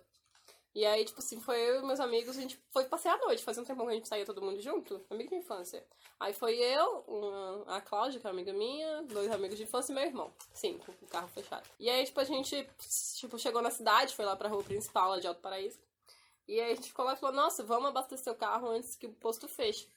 E 0.74 0.84
aí, 0.86 1.04
tipo 1.04 1.18
assim, 1.18 1.40
foi 1.40 1.58
eu 1.58 1.80
e 1.80 1.86
meus 1.86 1.98
amigos, 1.98 2.36
a 2.36 2.40
gente 2.40 2.58
foi 2.70 2.84
passear 2.84 3.14
à 3.16 3.24
noite. 3.24 3.42
Fazia 3.42 3.62
um 3.62 3.66
tempo 3.66 3.82
que 3.84 3.90
a 3.90 3.94
gente 3.94 4.06
saía 4.08 4.24
todo 4.24 4.40
mundo 4.42 4.60
junto. 4.60 5.04
Amigo 5.10 5.30
de 5.30 5.36
infância. 5.36 5.84
Aí 6.20 6.32
foi 6.32 6.56
eu, 6.56 7.04
uma- 7.08 7.76
a 7.76 7.80
Cláudia, 7.80 8.20
que 8.20 8.26
é 8.26 8.30
uma 8.30 8.34
amiga 8.34 8.52
minha, 8.52 9.02
dois 9.02 9.30
amigos 9.30 9.56
de 9.56 9.64
infância 9.64 9.92
e 9.92 9.94
meu 9.94 10.04
irmão. 10.04 10.32
Cinco, 10.52 10.92
o 11.02 11.06
carro 11.06 11.26
fechado. 11.28 11.68
E 11.80 11.88
aí, 11.90 12.04
tipo, 12.04 12.20
a 12.20 12.24
gente, 12.24 12.68
tipo, 13.16 13.38
chegou 13.38 13.60
na 13.62 13.70
cidade, 13.70 14.14
foi 14.14 14.24
lá 14.24 14.36
pra 14.36 14.48
rua 14.48 14.62
principal, 14.62 15.10
lá 15.10 15.18
de 15.18 15.26
Alto 15.26 15.40
Paraíso. 15.40 15.78
E 16.46 16.60
aí 16.60 16.72
a 16.72 16.74
gente 16.74 16.88
ficou 16.88 17.04
lá 17.04 17.14
e 17.14 17.16
falou, 17.16 17.34
nossa, 17.34 17.62
vamos 17.64 17.88
abastecer 17.88 18.32
o 18.32 18.36
carro 18.36 18.68
antes 18.68 18.94
que 18.94 19.06
o 19.06 19.12
posto 19.14 19.48
feche. 19.48 19.88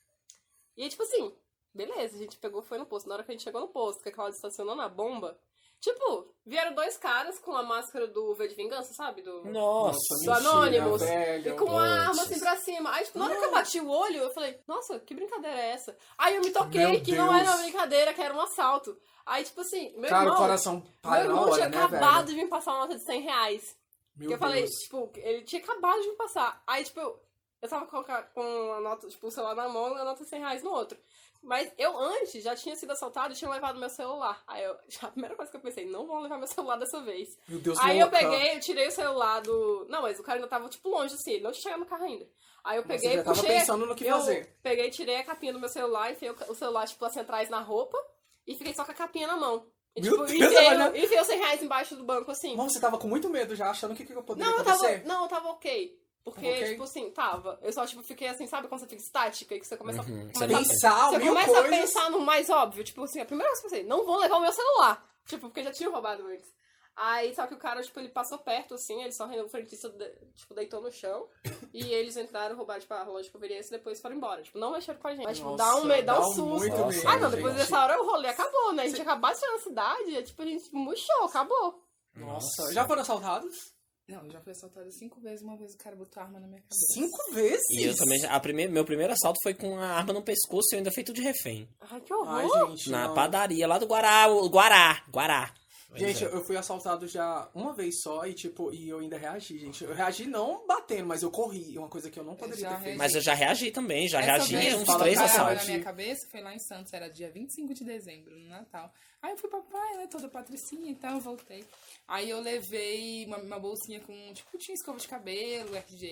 E 0.76 0.84
aí, 0.84 0.90
tipo 0.90 1.04
assim, 1.04 1.34
beleza, 1.74 2.16
a 2.16 2.20
gente 2.20 2.38
pegou, 2.38 2.62
foi 2.62 2.78
no 2.78 2.86
posto. 2.86 3.08
Na 3.08 3.16
hora 3.16 3.24
que 3.24 3.32
a 3.32 3.34
gente 3.34 3.44
chegou 3.44 3.62
no 3.62 3.68
posto, 3.68 4.02
que 4.04 4.10
a 4.10 4.12
Cláudia 4.12 4.36
estacionou 4.36 4.76
na 4.76 4.88
bomba, 4.90 5.38
tipo, 5.80 6.28
vieram 6.46 6.74
dois 6.76 6.98
caras 6.98 7.40
com 7.40 7.56
a 7.56 7.64
máscara 7.64 8.08
do 8.08 8.36
V 8.36 8.48
de 8.48 8.56
Vingança, 8.56 8.94
sabe? 8.94 9.22
Do... 9.22 9.46
Nossa. 9.46 9.98
Do 10.24 10.32
Anonymous. 10.32 11.02
E 11.02 11.52
com 11.54 11.66
uma 11.66 11.82
arma 11.84 12.22
assim 12.22 12.40
pra 12.40 12.56
cima. 12.58 12.92
Aí, 12.94 13.04
tipo, 13.06 13.18
na 13.20 13.26
hora 13.26 13.36
que 13.36 13.46
eu 13.46 13.52
bati 13.52 13.80
o 13.80 13.90
olho, 13.90 14.18
eu 14.18 14.32
falei, 14.34 14.60
nossa, 14.68 15.00
que 15.00 15.14
brincadeira 15.16 15.58
é 15.60 15.70
essa? 15.72 15.98
Aí 16.18 16.36
eu 16.36 16.42
me 16.42 16.52
toquei 16.52 16.86
Meu 16.86 17.02
que 17.02 17.16
não 17.16 17.30
Deus. 17.30 17.42
era 17.42 17.52
uma 17.52 17.62
brincadeira, 17.64 18.14
que 18.14 18.22
era 18.22 18.34
um 18.34 18.42
assalto. 18.42 18.98
Aí, 19.26 19.44
tipo 19.44 19.62
assim, 19.62 19.92
meu 19.98 20.10
Cara, 20.10 20.24
irmão. 20.26 20.36
o 20.36 20.38
coração 20.42 20.74
Meu 20.76 20.84
para 21.02 21.12
na 21.12 21.26
irmão 21.26 21.52
tinha 21.52 21.70
né, 21.70 21.78
acabado 21.84 22.26
velho? 22.28 22.38
de 22.38 22.44
me 22.44 22.50
passar 22.50 22.72
uma 22.74 22.80
nota 22.82 22.96
de 22.98 23.04
100 23.06 23.22
reais. 23.22 23.76
Meu 24.16 24.28
que 24.28 24.34
eu 24.34 24.38
falei, 24.40 24.66
tipo, 24.66 25.12
ele 25.16 25.44
tinha 25.44 25.62
acabado 25.64 26.02
de 26.02 26.10
me 26.10 26.16
passar. 26.16 26.62
Aí, 26.68 26.84
tipo, 26.84 27.00
eu, 27.00 27.20
eu 27.62 27.70
tava 27.70 27.86
com, 27.88 27.98
a- 27.98 28.24
com 28.24 28.74
a 28.74 28.82
nota, 28.82 29.08
tipo, 29.08 29.28
o 29.28 29.32
celular 29.32 29.56
na 29.56 29.70
mão 29.70 29.96
e 29.98 30.02
a 30.02 30.04
nota 30.04 30.24
de 30.24 30.30
100 30.30 30.40
reais 30.40 30.64
no 30.64 30.72
outro. 30.72 30.98
Mas 31.44 31.72
eu 31.78 31.98
antes 31.98 32.44
já 32.44 32.56
tinha 32.56 32.76
sido 32.76 32.92
assaltado 32.92 33.34
e 33.34 33.38
tinha 33.38 33.50
levado 33.50 33.80
meu 33.80 33.90
celular. 33.90 34.42
Aí 34.46 34.64
eu, 34.64 34.76
já, 34.88 35.08
a 35.08 35.12
primeira 35.12 35.36
coisa 35.36 35.50
que 35.52 35.58
eu 35.58 35.62
pensei, 35.62 35.86
não 35.86 36.06
vão 36.06 36.20
levar 36.22 36.38
meu 36.38 36.48
celular 36.48 36.78
dessa 36.78 37.02
vez. 37.02 37.38
Meu 37.48 37.60
Deus, 37.60 37.80
Aí 37.80 38.00
eu 38.00 38.10
peguei, 38.10 38.56
eu 38.56 38.60
tirei 38.60 38.88
o 38.88 38.92
celular 38.92 39.42
do. 39.42 39.86
Não, 39.90 40.04
mas 40.04 40.20
o 40.20 40.24
cara 40.24 40.38
ainda 40.38 40.48
tava, 40.48 40.70
tipo, 40.70 40.88
longe, 40.90 41.16
assim, 41.16 41.32
ele 41.34 41.44
não 41.44 41.52
tinha 41.52 41.64
chegado 41.64 41.80
no 41.80 41.86
carro 41.86 42.04
ainda. 42.04 42.28
Aí 42.64 42.78
eu 42.78 42.84
Você 42.84 42.88
peguei, 42.90 43.16
já 43.16 43.24
tava 43.24 43.36
puxei. 43.38 43.58
pensando 43.58 43.86
no 43.88 43.96
que 43.96 44.06
eu 44.06 44.18
fazer. 44.18 44.56
peguei, 44.62 44.90
tirei 44.92 45.16
a 45.16 45.24
capinha 45.24 45.52
do 45.54 45.60
meu 45.60 45.70
celular, 45.70 46.12
enfiei 46.12 46.30
o 46.32 46.36
o 46.50 46.56
celular, 46.56 46.88
tipo, 46.88 47.04
assim 47.06 47.20
atrás 47.20 47.50
na 47.50 47.60
roupa 47.60 47.98
e 48.46 48.56
fiquei 48.56 48.74
só 48.76 48.86
com 48.86 48.92
a 48.92 48.96
capinha 48.96 49.26
na 49.28 49.36
mão. 49.36 49.66
E, 49.96 50.02
Meu 50.02 50.12
tipo, 50.14 50.26
Deus, 50.26 50.40
enfiei, 50.54 50.68
olha. 50.68 50.98
enfiei 50.98 51.20
os 51.20 51.28
100 51.28 51.38
reais 51.40 51.64
embaixo 51.64 51.96
do 51.96 52.04
banco, 52.06 52.32
assim. 52.32 52.56
Nossa, 52.56 52.76
você 52.76 52.80
tava 52.80 52.98
com 52.98 53.08
muito 53.08 53.30
medo 53.30 53.56
já, 53.56 53.70
achando 53.72 53.94
que, 53.96 54.06
que 54.06 54.14
eu 54.14 54.24
poderia 54.24 54.50
Não, 54.50 54.60
eu 54.60 54.64
tava, 54.64 54.98
não, 55.00 55.24
eu 55.24 55.28
tava 55.28 55.50
ok. 55.50 56.00
Porque, 56.24 56.42
Tava 56.42 56.54
ok? 56.56 56.70
tipo 56.72 56.84
assim, 56.84 57.10
tava. 57.12 57.60
Eu 57.64 57.74
só, 57.74 57.86
tipo, 57.86 58.04
fiquei 58.04 58.28
assim, 58.28 58.46
sabe 58.46 58.68
quando 58.68 58.82
você 58.82 58.88
fica 58.88 59.02
estática 59.02 59.56
e 59.56 59.60
que 59.60 59.66
você 59.66 59.76
começa, 59.76 60.02
Uhum, 60.04 60.22
a, 60.30 60.34
você 60.34 60.48
começa 60.48 60.60
a- 60.60 60.70
Pensar 60.70 61.10
você 61.10 61.18
mil 61.18 61.28
começa 61.30 61.52
a 61.52 61.62
coisas. 61.64 61.80
pensar 61.80 62.12
no 62.12 62.20
mais 62.22 62.50
óbvio. 62.50 62.84
Tipo 62.84 63.04
assim, 63.04 63.20
a 63.22 63.26
primeira 63.26 63.50
coisa 63.52 63.62
que 63.62 63.68
eu 63.68 63.72
pensei, 63.72 63.88
não 63.90 64.06
vão 64.06 64.18
levar 64.18 64.38
o 64.38 64.42
meu 64.42 64.52
celular. 64.54 65.04
Tipo, 65.26 65.48
porque 65.48 65.64
já 65.64 65.72
tinham 65.72 65.92
roubado 65.92 66.24
antes. 66.28 66.48
Aí, 66.96 67.34
só 67.34 67.48
que 67.48 67.54
o 67.54 67.58
cara, 67.58 67.82
tipo, 67.82 68.00
ele 68.00 68.10
passou 68.10 68.38
perto, 68.38 68.74
assim, 68.76 69.02
ele 69.02 69.14
só 69.14 69.26
o 69.26 69.50
frentista, 69.50 69.90
tipo, 70.36 70.54
deitou 70.54 70.82
no 70.82 70.92
chão. 70.92 71.28
e 71.74 71.92
eles 71.92 72.16
entraram, 72.18 72.56
roubaram, 72.56 72.82
tipo, 72.82 72.94
a 72.94 73.04
loja 73.04 73.24
de 73.24 73.32
conveniência 73.32 73.74
e 73.74 73.78
depois 73.78 74.00
foram 74.02 74.18
embora. 74.18 74.44
Tipo, 74.44 74.60
não 74.60 74.72
mexeram 74.74 75.00
com 75.00 75.08
a 75.08 75.16
gente. 75.16 75.24
Mas, 75.24 75.38
tipo, 75.38 75.56
dá 75.56 75.64
um 75.70 75.76
Nossa, 75.76 75.86
medo, 75.88 76.06
dá 76.06 76.14
dá 76.14 76.20
um 76.20 76.34
susto. 76.34 76.70
Nossa, 76.70 77.10
Ah, 77.10 77.18
não, 77.18 77.32
depois 77.32 77.54
gente. 77.56 77.64
dessa 77.64 77.82
hora 77.82 78.00
o 78.00 78.06
rolê 78.06 78.28
acabou, 78.28 78.74
né? 78.74 78.84
A 78.84 78.88
gente 78.88 79.02
acabou 79.02 79.32
de 79.32 79.40
chegar 79.40 79.54
na 79.54 79.60
cidade, 79.60 80.16
é, 80.18 80.22
tipo, 80.22 80.42
a 80.42 80.46
gente 80.46 80.72
murchou, 80.76 81.24
acabou. 81.24 81.84
Nossa, 82.16 82.74
já 82.74 82.86
foram 82.86 83.02
assaltados? 83.02 83.74
Não, 84.12 84.26
eu 84.26 84.32
já 84.32 84.42
fui 84.42 84.52
assaltada 84.52 84.92
cinco 84.92 85.20
vezes. 85.22 85.42
Uma 85.42 85.56
vez 85.58 85.74
o 85.74 85.78
cara 85.78 85.96
botou 85.96 86.22
a 86.22 86.26
arma 86.26 86.40
na 86.40 86.48
minha 86.48 86.62
cabeça. 86.62 86.94
Cinco 86.94 87.34
vezes? 87.34 87.70
E 87.72 87.84
eu 87.84 87.96
também, 87.96 88.26
a 88.26 88.40
primeir, 88.40 88.70
meu 88.70 88.86
primeiro 88.86 89.14
assalto 89.14 89.40
foi 89.44 89.54
com 89.54 89.78
a 89.78 89.88
arma 89.88 90.14
no 90.14 90.22
pescoço 90.22 90.68
e 90.72 90.76
eu 90.76 90.78
ainda 90.80 90.92
feito 90.92 91.14
de 91.14 91.22
refém. 91.22 91.68
Ai, 91.90 92.02
que 92.02 92.14
horror. 92.14 92.30
Ai, 92.30 92.70
gente. 92.72 92.90
Na 92.90 93.08
não. 93.08 93.16
padaria 93.16 93.68
lá 93.68 93.78
do 93.78 93.86
Guará, 93.88 94.28
o- 94.30 94.50
Guará, 94.50 95.04
Guará. 95.12 95.54
Gente, 95.94 96.24
é. 96.24 96.28
eu 96.28 96.44
fui 96.44 96.56
assaltado 96.56 97.08
já 97.08 97.50
uma 97.54 97.74
vez 97.74 98.02
só 98.02 98.26
e, 98.26 98.34
tipo, 98.34 98.74
e 98.74 98.88
eu 98.88 99.00
ainda 99.00 99.18
reagi, 99.18 99.58
gente. 99.58 99.84
Eu 99.84 99.94
reagi 99.94 100.26
não 100.26 100.66
batendo, 100.66 101.08
mas 101.08 101.22
eu 101.22 101.30
corri. 101.30 101.78
Uma 101.78 101.90
coisa 101.90 102.10
que 102.10 102.20
eu 102.20 102.24
não 102.24 102.36
poderia 102.36 102.70
ter 102.70 102.82
feito. 102.82 102.98
Mas 102.98 103.14
eu 103.14 103.22
já 103.22 103.34
reagi 103.34 103.72
também, 103.72 104.08
já 104.08 104.20
Essa 104.20 104.32
reagi 104.32 104.56
vez, 104.56 104.74
uns 104.76 104.86
fala 104.86 105.04
três 105.04 105.20
assaltos. 105.20 105.58
na 105.58 105.64
minha 105.66 105.84
cabeça 105.84 106.28
foi 106.30 106.42
lá 106.42 106.54
em 106.54 106.60
Santos, 106.60 106.94
era 106.94 107.10
dia 107.10 107.30
25 107.30 107.74
de 107.74 107.84
dezembro, 107.84 108.40
no 108.40 108.48
Natal. 108.48 108.92
Aí 109.22 109.32
eu 109.32 109.38
fui 109.38 109.50
pra 109.50 109.62
praia, 109.62 109.98
né, 109.98 110.08
toda 110.08 110.30
patricinha 110.30 110.92
e 110.92 110.96
tal, 110.96 111.16
eu 111.16 111.20
voltei. 111.20 111.64
Aí 112.08 112.30
eu 112.30 112.40
levei 112.40 113.26
uma, 113.26 113.38
uma 113.38 113.60
bolsinha 113.60 114.00
com, 114.00 114.34
tipo, 114.34 114.58
tinha 114.58 114.74
escova 114.74 114.98
de 114.98 115.08
cabelo, 115.08 115.76
RG, 115.76 116.08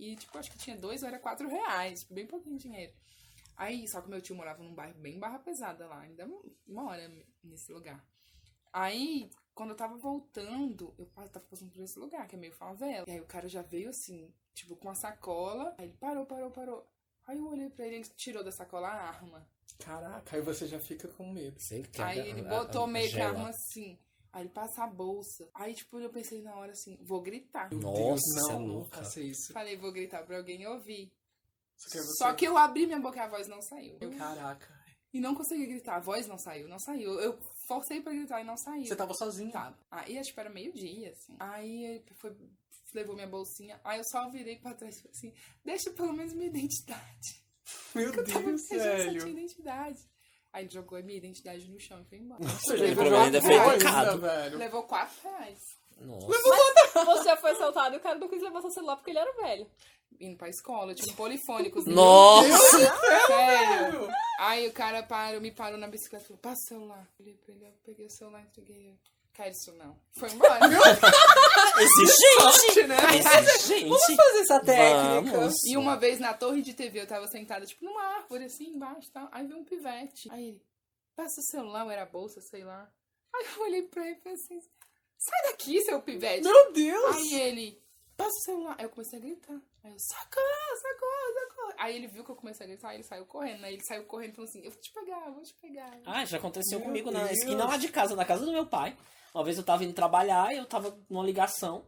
e, 0.00 0.16
tipo, 0.16 0.36
acho 0.36 0.50
que 0.50 0.58
tinha 0.58 0.76
dois 0.76 1.02
ou 1.02 1.08
era 1.08 1.18
quatro 1.18 1.48
reais, 1.48 2.00
tipo, 2.00 2.14
bem 2.14 2.26
pouquinho 2.26 2.58
dinheiro. 2.58 2.92
Aí, 3.56 3.86
só 3.86 4.00
que 4.00 4.08
meu 4.08 4.22
tio 4.22 4.34
morava 4.34 4.62
num 4.62 4.74
bairro 4.74 4.98
bem 4.98 5.18
barra 5.18 5.38
pesada 5.38 5.86
lá, 5.86 6.00
ainda 6.00 6.26
mora 6.66 7.08
nesse 7.44 7.70
lugar. 7.70 8.02
Aí, 8.72 9.30
quando 9.54 9.70
eu 9.70 9.76
tava 9.76 9.96
voltando, 9.98 10.94
eu 10.98 11.06
tava 11.06 11.28
passando 11.40 11.70
por 11.70 11.82
esse 11.82 11.98
lugar, 11.98 12.26
que 12.26 12.36
é 12.36 12.38
meio 12.38 12.54
favela. 12.54 13.04
E 13.08 13.12
aí 13.12 13.20
o 13.20 13.26
cara 13.26 13.48
já 13.48 13.62
veio 13.62 13.90
assim, 13.90 14.32
tipo, 14.54 14.76
com 14.76 14.88
a 14.90 14.94
sacola. 14.94 15.74
Aí 15.78 15.86
ele 15.86 15.96
parou, 15.98 16.24
parou, 16.26 16.50
parou. 16.50 16.86
Aí 17.26 17.36
eu 17.38 17.46
olhei 17.48 17.68
pra 17.70 17.86
ele, 17.86 17.96
ele 17.96 18.08
tirou 18.16 18.42
da 18.44 18.50
sacola 18.52 18.88
a 18.88 19.08
arma. 19.08 19.46
Caraca, 19.78 20.36
aí 20.36 20.42
você 20.42 20.66
já 20.66 20.78
fica 20.78 21.08
com 21.08 21.32
medo. 21.32 21.56
Sei 21.60 21.82
que 21.82 22.00
Aí 22.02 22.18
ele 22.18 22.42
a- 22.42 22.46
a- 22.46 22.58
botou 22.64 22.86
meio 22.86 23.10
que 23.10 23.20
a 23.20 23.28
arma 23.28 23.48
assim. 23.50 23.98
Aí 24.32 24.42
ele 24.42 24.50
passa 24.50 24.84
a 24.84 24.86
bolsa. 24.86 25.48
Aí, 25.54 25.74
tipo, 25.74 25.98
eu 25.98 26.10
pensei 26.10 26.40
na 26.42 26.54
hora 26.56 26.72
assim, 26.72 26.96
vou 27.02 27.20
gritar. 27.20 27.68
Meu 27.70 27.80
Nossa, 27.80 27.98
Deus, 28.00 28.20
é 28.36 28.52
não, 28.52 28.60
não 28.60 28.84
faça 28.84 29.20
isso. 29.20 29.52
Falei, 29.52 29.76
vou 29.76 29.90
gritar 29.92 30.24
pra 30.24 30.36
alguém 30.36 30.66
ouvir. 30.66 31.12
Só 31.76 31.88
que 31.90 31.98
você- 31.98 32.16
Só 32.18 32.32
que 32.34 32.44
eu 32.46 32.56
abri 32.56 32.86
minha 32.86 33.00
boca 33.00 33.16
e 33.16 33.20
a 33.20 33.28
voz 33.28 33.48
não 33.48 33.60
saiu. 33.62 33.98
Caraca. 34.16 34.80
E 35.12 35.20
não 35.20 35.34
consegui 35.34 35.66
gritar, 35.66 35.96
a 35.96 36.00
voz 36.00 36.26
não 36.28 36.38
saiu, 36.38 36.68
não 36.68 36.78
saiu. 36.78 37.18
Eu 37.20 37.38
forcei 37.70 38.00
pra 38.00 38.12
gritar 38.12 38.40
e 38.40 38.44
não 38.44 38.56
saiu. 38.56 38.84
Você 38.84 38.96
tava 38.96 39.14
sozinho. 39.14 39.52
Tava. 39.52 39.78
Aí 39.90 40.18
acho 40.18 40.34
que 40.34 40.40
era 40.40 40.50
meio-dia, 40.50 41.12
assim. 41.12 41.36
Aí 41.38 41.84
ele 41.84 42.04
foi, 42.16 42.34
levou 42.92 43.14
minha 43.14 43.28
bolsinha. 43.28 43.80
Aí 43.84 43.98
eu 43.98 44.04
só 44.04 44.28
virei 44.28 44.56
pra 44.56 44.74
trás 44.74 44.96
e 44.96 45.02
falei 45.02 45.12
assim: 45.16 45.34
deixa 45.64 45.90
pelo 45.90 46.12
menos 46.12 46.32
minha 46.32 46.48
identidade. 46.48 47.40
Meu 47.94 48.12
Eu 48.12 48.24
tava 48.24 48.40
Deus, 48.40 48.66
só 48.66 48.74
tinha 48.74 49.28
identidade. 49.28 49.98
Aí 50.52 50.64
ele 50.64 50.72
jogou 50.72 50.98
a 50.98 51.02
minha 51.02 51.16
identidade 51.18 51.70
no 51.70 51.78
chão 51.78 52.00
e 52.00 52.04
foi 52.06 52.18
embora. 52.18 52.42
Você 52.42 52.72
Ele 52.72 52.86
levou 52.88 53.04
menos 53.04 53.20
quatro 53.20 53.40
foi 53.42 53.54
reais 53.54 53.74
educado. 53.82 54.10
ainda, 54.10 54.16
velho. 54.28 54.58
Levou 54.58 54.82
4 54.82 55.22
reais. 55.22 55.78
Nossa. 56.00 56.26
Você 57.04 57.24
já 57.24 57.36
foi 57.36 57.50
assaltado 57.52 57.94
e 57.94 57.98
o 57.98 58.00
cara 58.00 58.18
não 58.18 58.28
quis 58.28 58.42
levar 58.42 58.60
seu 58.62 58.70
celular 58.70 58.96
porque 58.96 59.10
ele 59.10 59.18
era 59.20 59.32
velho. 59.34 59.70
Indo 60.18 60.36
pra 60.36 60.48
escola, 60.48 60.92
eu 60.92 60.96
tinha 60.96 61.12
um 61.12 61.16
polifônico. 61.16 61.82
Nossa! 61.90 62.78
Sério. 63.26 64.08
Aí 64.38 64.66
o 64.66 64.72
cara 64.72 65.02
parou, 65.02 65.40
me 65.40 65.50
parou 65.50 65.78
na 65.78 65.86
bicicleta 65.86 66.24
e 66.24 66.28
falou: 66.28 66.40
passa 66.40 66.60
o 66.64 66.68
celular. 66.68 67.08
Eu 67.18 67.72
peguei 67.84 68.06
o 68.06 68.10
celular 68.10 68.40
e 68.40 68.46
entreguei. 68.46 68.98
Quer 69.32 69.50
isso 69.50 69.72
não. 69.72 69.96
Foi 70.18 70.30
embora. 70.30 70.60
Exigente! 71.80 72.86
né? 72.86 72.96
Exigente! 73.16 73.88
Vamos 73.88 74.04
fazer 74.04 74.38
essa 74.40 74.60
técnica. 74.60 75.38
Vamos. 75.38 75.54
E 75.64 75.76
uma 75.76 75.96
vez 75.96 76.18
na 76.18 76.34
torre 76.34 76.62
de 76.62 76.74
TV, 76.74 77.00
eu 77.00 77.06
tava 77.06 77.26
sentada, 77.28 77.64
tipo, 77.64 77.84
numa 77.84 78.02
árvore, 78.16 78.44
assim, 78.44 78.64
embaixo 78.64 79.08
e 79.08 79.12
tal. 79.12 79.28
Aí 79.32 79.46
veio 79.46 79.60
um 79.60 79.64
pivete. 79.64 80.28
Aí 80.30 80.48
ele, 80.48 80.62
passa 81.14 81.40
o 81.40 81.44
celular, 81.44 81.84
ou 81.84 81.90
era 81.90 82.02
a 82.02 82.06
bolsa, 82.06 82.40
sei 82.40 82.64
lá. 82.64 82.90
Aí 83.34 83.46
eu 83.56 83.62
olhei 83.62 83.82
pra 83.82 84.04
ele 84.04 84.18
e 84.18 84.20
falei 84.20 84.34
assim, 84.34 84.60
sai 85.16 85.42
daqui, 85.50 85.80
seu 85.82 86.02
pivete. 86.02 86.42
Meu 86.42 86.72
Deus! 86.72 87.16
Aí 87.16 87.40
ele, 87.40 87.82
passa 88.16 88.30
o 88.30 88.42
celular. 88.42 88.74
Aí 88.78 88.84
eu 88.84 88.90
comecei 88.90 89.18
a 89.18 89.22
gritar. 89.22 89.60
Aí 89.82 89.92
eu, 89.92 89.98
socorro, 89.98 90.76
socorro, 90.76 91.48
socorro. 91.48 91.74
Aí 91.78 91.96
ele 91.96 92.06
viu 92.06 92.22
que 92.24 92.30
eu 92.30 92.36
comecei 92.36 92.64
a 92.66 92.68
gritar, 92.68 92.88
aí 92.90 92.96
ele 92.96 93.02
saiu 93.04 93.24
correndo. 93.24 93.64
Aí 93.64 93.74
ele 93.74 93.84
saiu 93.84 94.04
correndo 94.04 94.32
e 94.32 94.34
falou 94.34 94.48
assim, 94.48 94.62
eu 94.64 94.70
vou 94.70 94.80
te 94.80 94.92
pegar, 94.92 95.26
eu 95.26 95.32
vou 95.32 95.42
te 95.42 95.54
pegar. 95.54 95.98
Ah, 96.04 96.24
já 96.24 96.36
aconteceu 96.36 96.78
Meu 96.78 96.86
comigo 96.88 97.10
na 97.10 97.24
Deus. 97.24 97.38
esquina 97.38 97.64
lá 97.64 97.76
de 97.76 97.88
casa, 97.88 98.14
na 98.14 98.24
casa 98.24 98.44
do 98.44 98.52
meu 98.52 98.66
pai. 98.66 98.96
Uma 99.34 99.44
vez 99.44 99.56
eu 99.56 99.64
tava 99.64 99.84
indo 99.84 99.92
trabalhar 99.92 100.52
e 100.52 100.58
eu 100.58 100.66
tava 100.66 100.98
numa 101.08 101.24
ligação. 101.24 101.84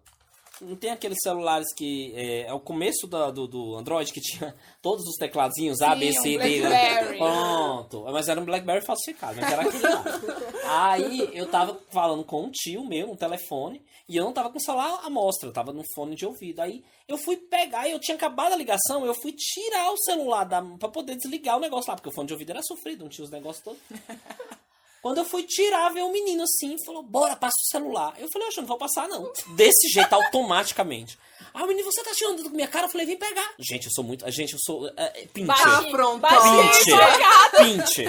Não 0.63 0.77
tem 0.77 0.91
aqueles 0.91 1.19
celulares 1.23 1.67
que. 1.77 2.13
É, 2.15 2.43
é 2.49 2.53
o 2.53 2.61
começo 2.61 3.07
da- 3.07 3.31
do, 3.31 3.47
do 3.47 3.77
Android 3.77 4.13
que 4.13 4.21
tinha 4.21 4.55
todos 4.81 5.05
os 5.07 5.17
tecladinhos 5.17 5.81
A, 5.83 5.95
B, 5.95 6.13
Sim, 6.13 6.19
um 6.19 6.23
C, 6.23 6.39
D. 6.39 6.61
né? 6.63 7.17
Pronto. 7.19 8.05
Mas 8.13 8.29
era 8.29 8.41
um 8.41 8.45
Blackberry 8.45 8.85
falsificado, 8.85 9.41
mas 9.41 9.53
era 9.53 9.63
aquele 9.63 9.83
lá. 9.83 10.05
Aí 10.65 11.31
eu 11.35 11.47
tava 11.51 11.79
falando 11.91 12.25
com 12.25 12.45
um 12.45 12.51
tio 12.51 12.85
meu 12.85 13.09
no 13.09 13.17
telefone 13.17 13.83
e 14.09 14.17
eu 14.17 14.25
não 14.25 14.33
tava 14.33 14.51
com 14.51 14.59
o 14.59 14.61
celular 14.61 15.01
à 15.05 15.11
mostra, 15.11 15.49
eu 15.49 15.53
tava 15.53 15.73
no 15.73 15.83
fone 15.95 16.15
de 16.15 16.25
ouvido. 16.27 16.61
Aí 16.61 16.83
eu 17.09 17.19
fui 17.19 17.37
pegar 17.37 17.89
e 17.89 17.93
eu 17.93 17.99
tinha 18.01 18.17
acabado 18.17 18.53
a 18.53 18.57
ligação, 18.57 19.05
eu 19.05 19.15
fui 19.15 19.33
tirar 19.33 19.91
o 19.93 19.97
celular 19.99 20.45
da, 20.45 20.63
pra 20.79 20.89
poder 20.89 21.17
desligar 21.17 21.57
o 21.57 21.61
negócio 21.61 21.91
lá, 21.91 21.97
porque 21.97 22.09
o 22.09 22.13
fone 22.13 22.27
de 22.29 22.33
ouvido 22.33 22.51
era 22.51 22.63
sofrido, 22.63 23.03
não 23.03 23.09
tinha 23.11 23.25
os 23.25 23.31
negócios 23.31 23.63
todos. 23.65 23.81
Quando 25.03 25.19
eu 25.19 25.25
fui 25.25 25.43
tirar, 25.43 25.89
veio 25.93 26.07
um 26.07 26.13
menino 26.13 26.45
assim 26.45 26.77
e 26.77 26.85
falou: 26.85 27.03
Bora, 27.03 27.35
passa 27.35 27.57
o 27.61 27.71
celular. 27.71 28.15
Eu 28.19 28.29
falei: 28.31 28.47
Oxe, 28.49 28.59
eu 28.59 28.63
não 28.63 28.69
vou 28.69 28.79
passar 28.79 29.09
não. 29.09 29.33
Desse 29.57 29.89
jeito, 29.89 30.13
automaticamente. 30.15 31.19
O 31.55 31.67
menino, 31.67 31.85
você 31.93 32.03
tá 32.03 32.13
tirando 32.15 32.43
da 32.45 32.49
minha 32.51 32.69
cara? 32.69 32.87
Eu 32.87 32.91
falei: 32.91 33.07
Vem 33.07 33.17
pegar. 33.19 33.53
Gente, 33.59 33.87
eu 33.87 33.93
sou 33.93 34.05
muito. 34.05 34.31
Gente, 34.31 34.53
eu 34.55 34.59
sou. 34.61 34.87
É, 34.97 35.23
é. 35.23 35.29
Baixinho, 35.45 35.91
pronto. 35.91 36.21
Pincher. 36.73 36.97
Pincher. 37.59 38.09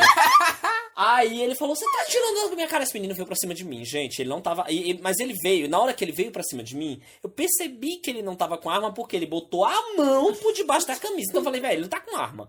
Aí 0.96 1.42
ele 1.42 1.56
falou: 1.56 1.76
Você 1.76 1.84
tá 1.86 2.06
tirando 2.08 2.50
da 2.50 2.56
minha 2.56 2.68
cara? 2.68 2.84
Esse 2.84 2.94
menino 2.94 3.14
veio 3.16 3.26
pra 3.26 3.36
cima 3.36 3.54
de 3.56 3.66
mim, 3.66 3.84
gente. 3.84 4.22
Ele 4.22 4.30
não 4.30 4.40
tava. 4.40 4.66
e- 4.70 4.92
e- 4.92 5.02
Mas 5.02 5.18
ele 5.20 5.34
veio. 5.42 5.68
Na 5.68 5.80
hora 5.80 5.94
que 5.94 6.04
ele 6.04 6.12
veio 6.12 6.32
pra 6.32 6.44
cima 6.44 6.62
de 6.64 6.76
mim, 6.76 7.02
eu 7.24 7.30
percebi 7.30 7.98
que 7.98 8.10
ele 8.12 8.22
não 8.22 8.36
tava 8.36 8.58
com 8.58 8.70
arma 8.70 8.94
porque 8.94 9.16
ele 9.16 9.26
botou 9.26 9.66
a 9.66 9.76
mão 9.98 10.34
por 10.36 10.54
debaixo 10.54 10.86
da 10.88 10.96
camisa. 10.96 11.30
Então 11.30 11.42
eu 11.42 11.46
falei: 11.46 11.60
Velho, 11.60 11.74
ele 11.74 11.82
não 11.82 11.90
tá 11.90 12.00
com 12.00 12.16
arma. 12.16 12.48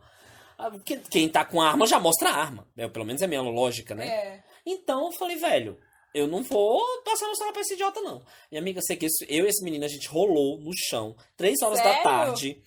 Ah, 0.58 0.70
que- 0.84 0.96
Quem 0.98 1.28
tá 1.28 1.44
com 1.44 1.60
arma 1.60 1.86
já 1.86 1.98
mostra 1.98 2.30
a 2.30 2.34
arma. 2.36 2.66
É, 2.76 2.86
pelo 2.88 3.04
menos 3.04 3.20
é 3.22 3.24
a 3.24 3.28
minha 3.28 3.42
lógica, 3.42 3.94
né? 3.94 4.06
É. 4.08 4.44
Então 4.66 5.06
eu 5.06 5.12
falei, 5.12 5.36
velho, 5.36 5.78
eu 6.14 6.26
não 6.26 6.42
vou 6.42 6.80
passar 7.04 7.26
meu 7.26 7.34
celular 7.34 7.52
pra 7.52 7.62
esse 7.62 7.74
idiota, 7.74 8.00
não. 8.00 8.22
Minha 8.50 8.60
amiga, 8.62 8.80
sei 8.82 8.96
que 8.96 9.06
esse- 9.06 9.26
eu 9.28 9.44
e 9.44 9.48
esse 9.48 9.62
menino, 9.64 9.84
a 9.84 9.88
gente 9.88 10.08
rolou 10.08 10.58
no 10.60 10.70
chão, 10.74 11.16
três 11.36 11.60
horas 11.60 11.78
da 11.78 11.84
Sério? 11.84 12.02
tarde. 12.02 12.62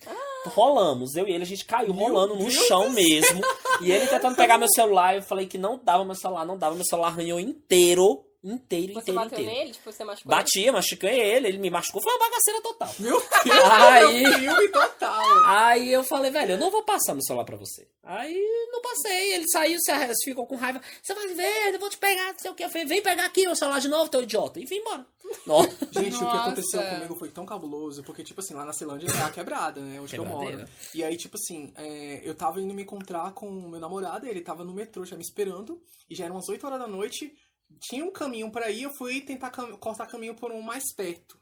Rolamos, 0.46 1.16
eu 1.16 1.26
e 1.26 1.32
ele, 1.32 1.42
a 1.42 1.46
gente 1.46 1.64
caiu 1.64 1.92
rolando 1.92 2.36
no 2.36 2.50
chão 2.50 2.88
mesmo. 2.90 3.40
E 3.82 3.90
ele 3.90 4.06
tentando 4.06 4.36
pegar 4.36 4.56
meu 4.58 4.68
celular, 4.68 5.16
eu 5.16 5.22
falei 5.22 5.46
que 5.46 5.58
não 5.58 5.80
dava 5.82 6.04
meu 6.04 6.14
celular, 6.14 6.44
não 6.46 6.56
dava, 6.56 6.74
meu 6.76 6.84
celular 6.84 7.08
arranhou 7.08 7.40
inteiro, 7.40 8.24
inteiro, 8.42 8.92
Você 8.94 9.00
inteiro, 9.10 9.20
bateu 9.20 9.38
inteiro. 9.40 9.58
nele? 9.58 9.72
Tipo, 9.72 9.92
você 9.92 10.04
machucou 10.04 10.32
ele? 10.32 10.40
Batia, 10.42 10.72
machuquei 10.72 11.20
ele, 11.20 11.48
ele 11.48 11.58
me 11.58 11.70
machucou, 11.70 12.00
foi 12.02 12.12
uma 12.12 12.18
bagaceira 12.28 12.60
total. 12.62 12.94
Meu 12.98 13.20
Deus, 13.20 13.64
Aí- 13.72 14.24
é 14.24 14.28
um 14.28 14.32
filme 14.38 14.68
total. 14.68 15.44
Aí 15.44 15.92
eu 15.92 16.04
falei, 16.04 16.30
velho, 16.30 16.52
eu 16.52 16.58
não 16.58 16.70
vou 16.70 16.82
passar 16.84 17.14
meu 17.14 17.22
celular 17.22 17.44
pra 17.44 17.56
você. 17.56 17.88
Aí 18.04 18.34
não 18.72 18.80
passei, 18.80 19.34
ele 19.34 19.48
saiu, 19.48 19.78
se 19.80 19.90
arre- 19.90 20.12
ficou 20.24 20.46
com 20.46 20.56
raiva. 20.56 20.80
Você 21.02 21.14
vai 21.14 21.28
ver, 21.28 21.74
eu 21.74 21.78
vou 21.80 21.90
te 21.90 21.98
pegar, 21.98 22.32
não 22.32 22.38
sei 22.38 22.50
o 22.50 22.54
que. 22.54 22.64
Eu 22.64 22.70
falei, 22.70 22.86
vem 22.86 23.02
pegar 23.02 23.24
aqui 23.26 23.44
meu 23.44 23.56
celular 23.56 23.80
de 23.80 23.88
novo, 23.88 24.08
teu 24.10 24.22
idiota. 24.22 24.58
E 24.60 24.64
vim 24.64 24.76
embora. 24.76 25.04
Nossa. 25.46 25.68
Gente, 25.92 26.14
o 26.14 26.18
que 26.18 26.24
Nossa. 26.24 26.40
aconteceu 26.40 26.82
comigo 26.82 27.16
foi 27.16 27.28
tão 27.30 27.44
cabuloso, 27.44 28.02
porque, 28.04 28.22
tipo 28.24 28.40
assim, 28.40 28.54
lá 28.54 28.64
na 28.64 28.72
Ceilândia 28.72 29.08
é 29.10 29.22
a 29.24 29.30
quebrada, 29.30 29.80
né? 29.80 30.00
Onde 30.00 30.12
que 30.14 30.18
eu 30.18 30.24
moro. 30.24 30.64
E 30.94 31.02
aí, 31.04 31.16
tipo 31.16 31.36
assim, 31.36 31.72
é, 31.76 32.22
eu 32.24 32.34
tava 32.34 32.60
indo 32.60 32.72
me 32.72 32.82
encontrar 32.82 33.32
com 33.32 33.46
o 33.48 33.68
meu 33.68 33.80
namorado, 33.80 34.26
ele 34.26 34.40
tava 34.40 34.64
no 34.64 34.72
metrô 34.72 35.04
já 35.04 35.16
me 35.16 35.22
esperando, 35.22 35.82
e 36.08 36.14
já 36.14 36.24
eram 36.24 36.36
umas 36.36 36.48
8 36.48 36.64
horas 36.66 36.78
da 36.78 36.86
noite. 36.86 37.36
Tinha 37.80 38.04
um 38.04 38.10
caminho 38.12 38.50
pra 38.50 38.70
ir, 38.70 38.82
eu 38.82 38.90
fui 38.94 39.20
tentar 39.20 39.50
cam- 39.50 39.76
cortar 39.76 40.06
caminho 40.06 40.34
por 40.34 40.50
um 40.52 40.60
mais 40.62 40.92
perto. 40.94 41.38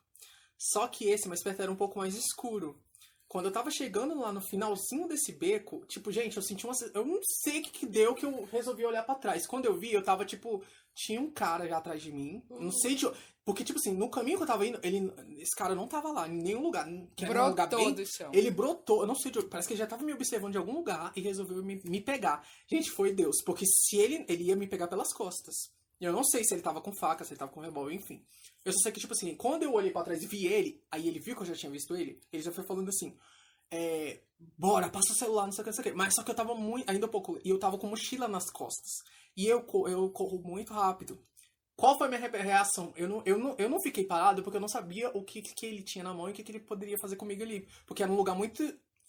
Só 0.58 0.88
que 0.88 1.08
esse 1.08 1.28
mais 1.28 1.42
perto 1.42 1.62
era 1.62 1.70
um 1.72 1.76
pouco 1.76 1.98
mais 1.98 2.14
escuro. 2.14 2.80
Quando 3.28 3.46
eu 3.46 3.52
tava 3.52 3.70
chegando 3.72 4.18
lá 4.20 4.32
no 4.32 4.40
finalzinho 4.40 5.08
desse 5.08 5.32
beco, 5.32 5.84
tipo, 5.86 6.12
gente, 6.12 6.36
eu 6.36 6.42
senti 6.42 6.64
uma. 6.64 6.74
Eu 6.94 7.04
não 7.04 7.18
sei 7.42 7.58
o 7.60 7.62
que, 7.62 7.70
que 7.70 7.86
deu 7.86 8.14
que 8.14 8.24
eu 8.24 8.44
resolvi 8.44 8.84
olhar 8.84 9.02
pra 9.02 9.16
trás. 9.16 9.46
Quando 9.46 9.64
eu 9.66 9.76
vi, 9.76 9.92
eu 9.92 10.02
tava, 10.02 10.24
tipo, 10.24 10.62
tinha 10.94 11.20
um 11.20 11.30
cara 11.30 11.66
já 11.68 11.76
atrás 11.78 12.00
de 12.00 12.12
mim. 12.12 12.42
Não 12.48 12.70
sei 12.70 12.94
de. 12.94 13.04
Porque, 13.44 13.64
tipo 13.64 13.78
assim, 13.80 13.92
no 13.92 14.08
caminho 14.10 14.36
que 14.38 14.44
eu 14.44 14.46
tava 14.46 14.64
indo, 14.66 14.78
ele, 14.82 15.12
esse 15.38 15.54
cara 15.56 15.74
não 15.74 15.86
tava 15.88 16.10
lá, 16.12 16.28
em 16.28 16.40
nenhum 16.40 16.62
lugar. 16.62 16.86
Que 17.16 17.24
era 17.24 17.44
um 17.46 17.48
lugar 17.50 17.68
Brotou 17.68 17.86
bem, 17.86 17.94
do 17.94 18.06
chão. 18.06 18.30
ele 18.32 18.50
brotou, 18.50 19.00
eu 19.02 19.06
não 19.06 19.14
sei 19.14 19.30
de 19.30 19.38
onde, 19.38 19.48
parece 19.48 19.68
que 19.68 19.74
ele 19.74 19.78
já 19.80 19.86
tava 19.86 20.04
me 20.04 20.12
observando 20.12 20.52
de 20.52 20.58
algum 20.58 20.72
lugar 20.74 21.12
e 21.14 21.20
resolveu 21.20 21.62
me, 21.64 21.80
me 21.84 22.00
pegar. 22.00 22.44
Gente, 22.68 22.90
foi 22.90 23.12
Deus, 23.12 23.42
porque 23.44 23.64
se 23.66 23.96
ele, 23.98 24.24
ele 24.28 24.44
ia 24.44 24.56
me 24.56 24.66
pegar 24.68 24.88
pelas 24.88 25.12
costas. 25.12 25.54
Eu 26.00 26.12
não 26.12 26.22
sei 26.24 26.44
se 26.44 26.54
ele 26.54 26.62
tava 26.62 26.80
com 26.80 26.92
faca, 26.94 27.24
se 27.24 27.32
ele 27.32 27.38
tava 27.38 27.50
com 27.52 27.60
revólver, 27.60 27.94
enfim. 27.94 28.24
Eu 28.64 28.72
só 28.72 28.78
sei 28.82 28.92
que, 28.92 29.00
tipo 29.00 29.12
assim, 29.14 29.34
quando 29.34 29.62
eu 29.62 29.72
olhei 29.72 29.90
pra 29.90 30.02
trás 30.02 30.22
e 30.22 30.26
vi 30.26 30.46
ele, 30.46 30.82
aí 30.90 31.08
ele 31.08 31.18
viu 31.20 31.34
que 31.34 31.42
eu 31.42 31.46
já 31.46 31.54
tinha 31.54 31.70
visto 31.72 31.96
ele, 31.96 32.20
ele 32.32 32.42
já 32.42 32.52
foi 32.52 32.64
falando 32.64 32.88
assim, 32.88 33.16
é, 33.70 34.20
bora, 34.58 34.88
passa 34.88 35.12
o 35.12 35.16
celular, 35.16 35.46
não 35.46 35.52
sei 35.52 35.62
o 35.62 35.64
que, 35.64 35.70
não 35.70 35.74
sei 35.76 35.82
o 35.82 35.92
que. 35.92 35.96
Mas 35.96 36.14
só 36.14 36.22
que 36.22 36.30
eu 36.30 36.34
tava 36.34 36.54
muito, 36.54 36.88
ainda 36.90 37.06
um 37.06 37.10
pouco, 37.10 37.38
e 37.44 37.48
eu 37.48 37.58
tava 37.58 37.78
com 37.78 37.86
mochila 37.86 38.28
nas 38.28 38.50
costas. 38.50 38.90
E 39.36 39.46
eu, 39.46 39.64
eu 39.88 40.10
corro 40.10 40.38
muito 40.42 40.72
rápido. 40.72 41.18
Qual 41.76 41.96
foi 41.98 42.06
a 42.06 42.10
minha 42.10 42.20
re- 42.20 42.38
reação? 42.38 42.92
Eu 42.96 43.08
não, 43.08 43.22
eu, 43.26 43.38
não, 43.38 43.54
eu 43.58 43.68
não 43.68 43.80
fiquei 43.80 44.04
parado 44.04 44.42
porque 44.42 44.56
eu 44.56 44.60
não 44.60 44.68
sabia 44.68 45.10
o 45.10 45.22
que, 45.22 45.42
que 45.42 45.66
ele 45.66 45.82
tinha 45.82 46.02
na 46.02 46.14
mão 46.14 46.26
e 46.28 46.32
o 46.32 46.34
que, 46.34 46.42
que 46.42 46.50
ele 46.52 46.60
poderia 46.60 46.96
fazer 46.98 47.16
comigo 47.16 47.42
ali. 47.42 47.68
Porque 47.86 48.02
era 48.02 48.10
um 48.10 48.16
lugar 48.16 48.34
muito 48.34 48.62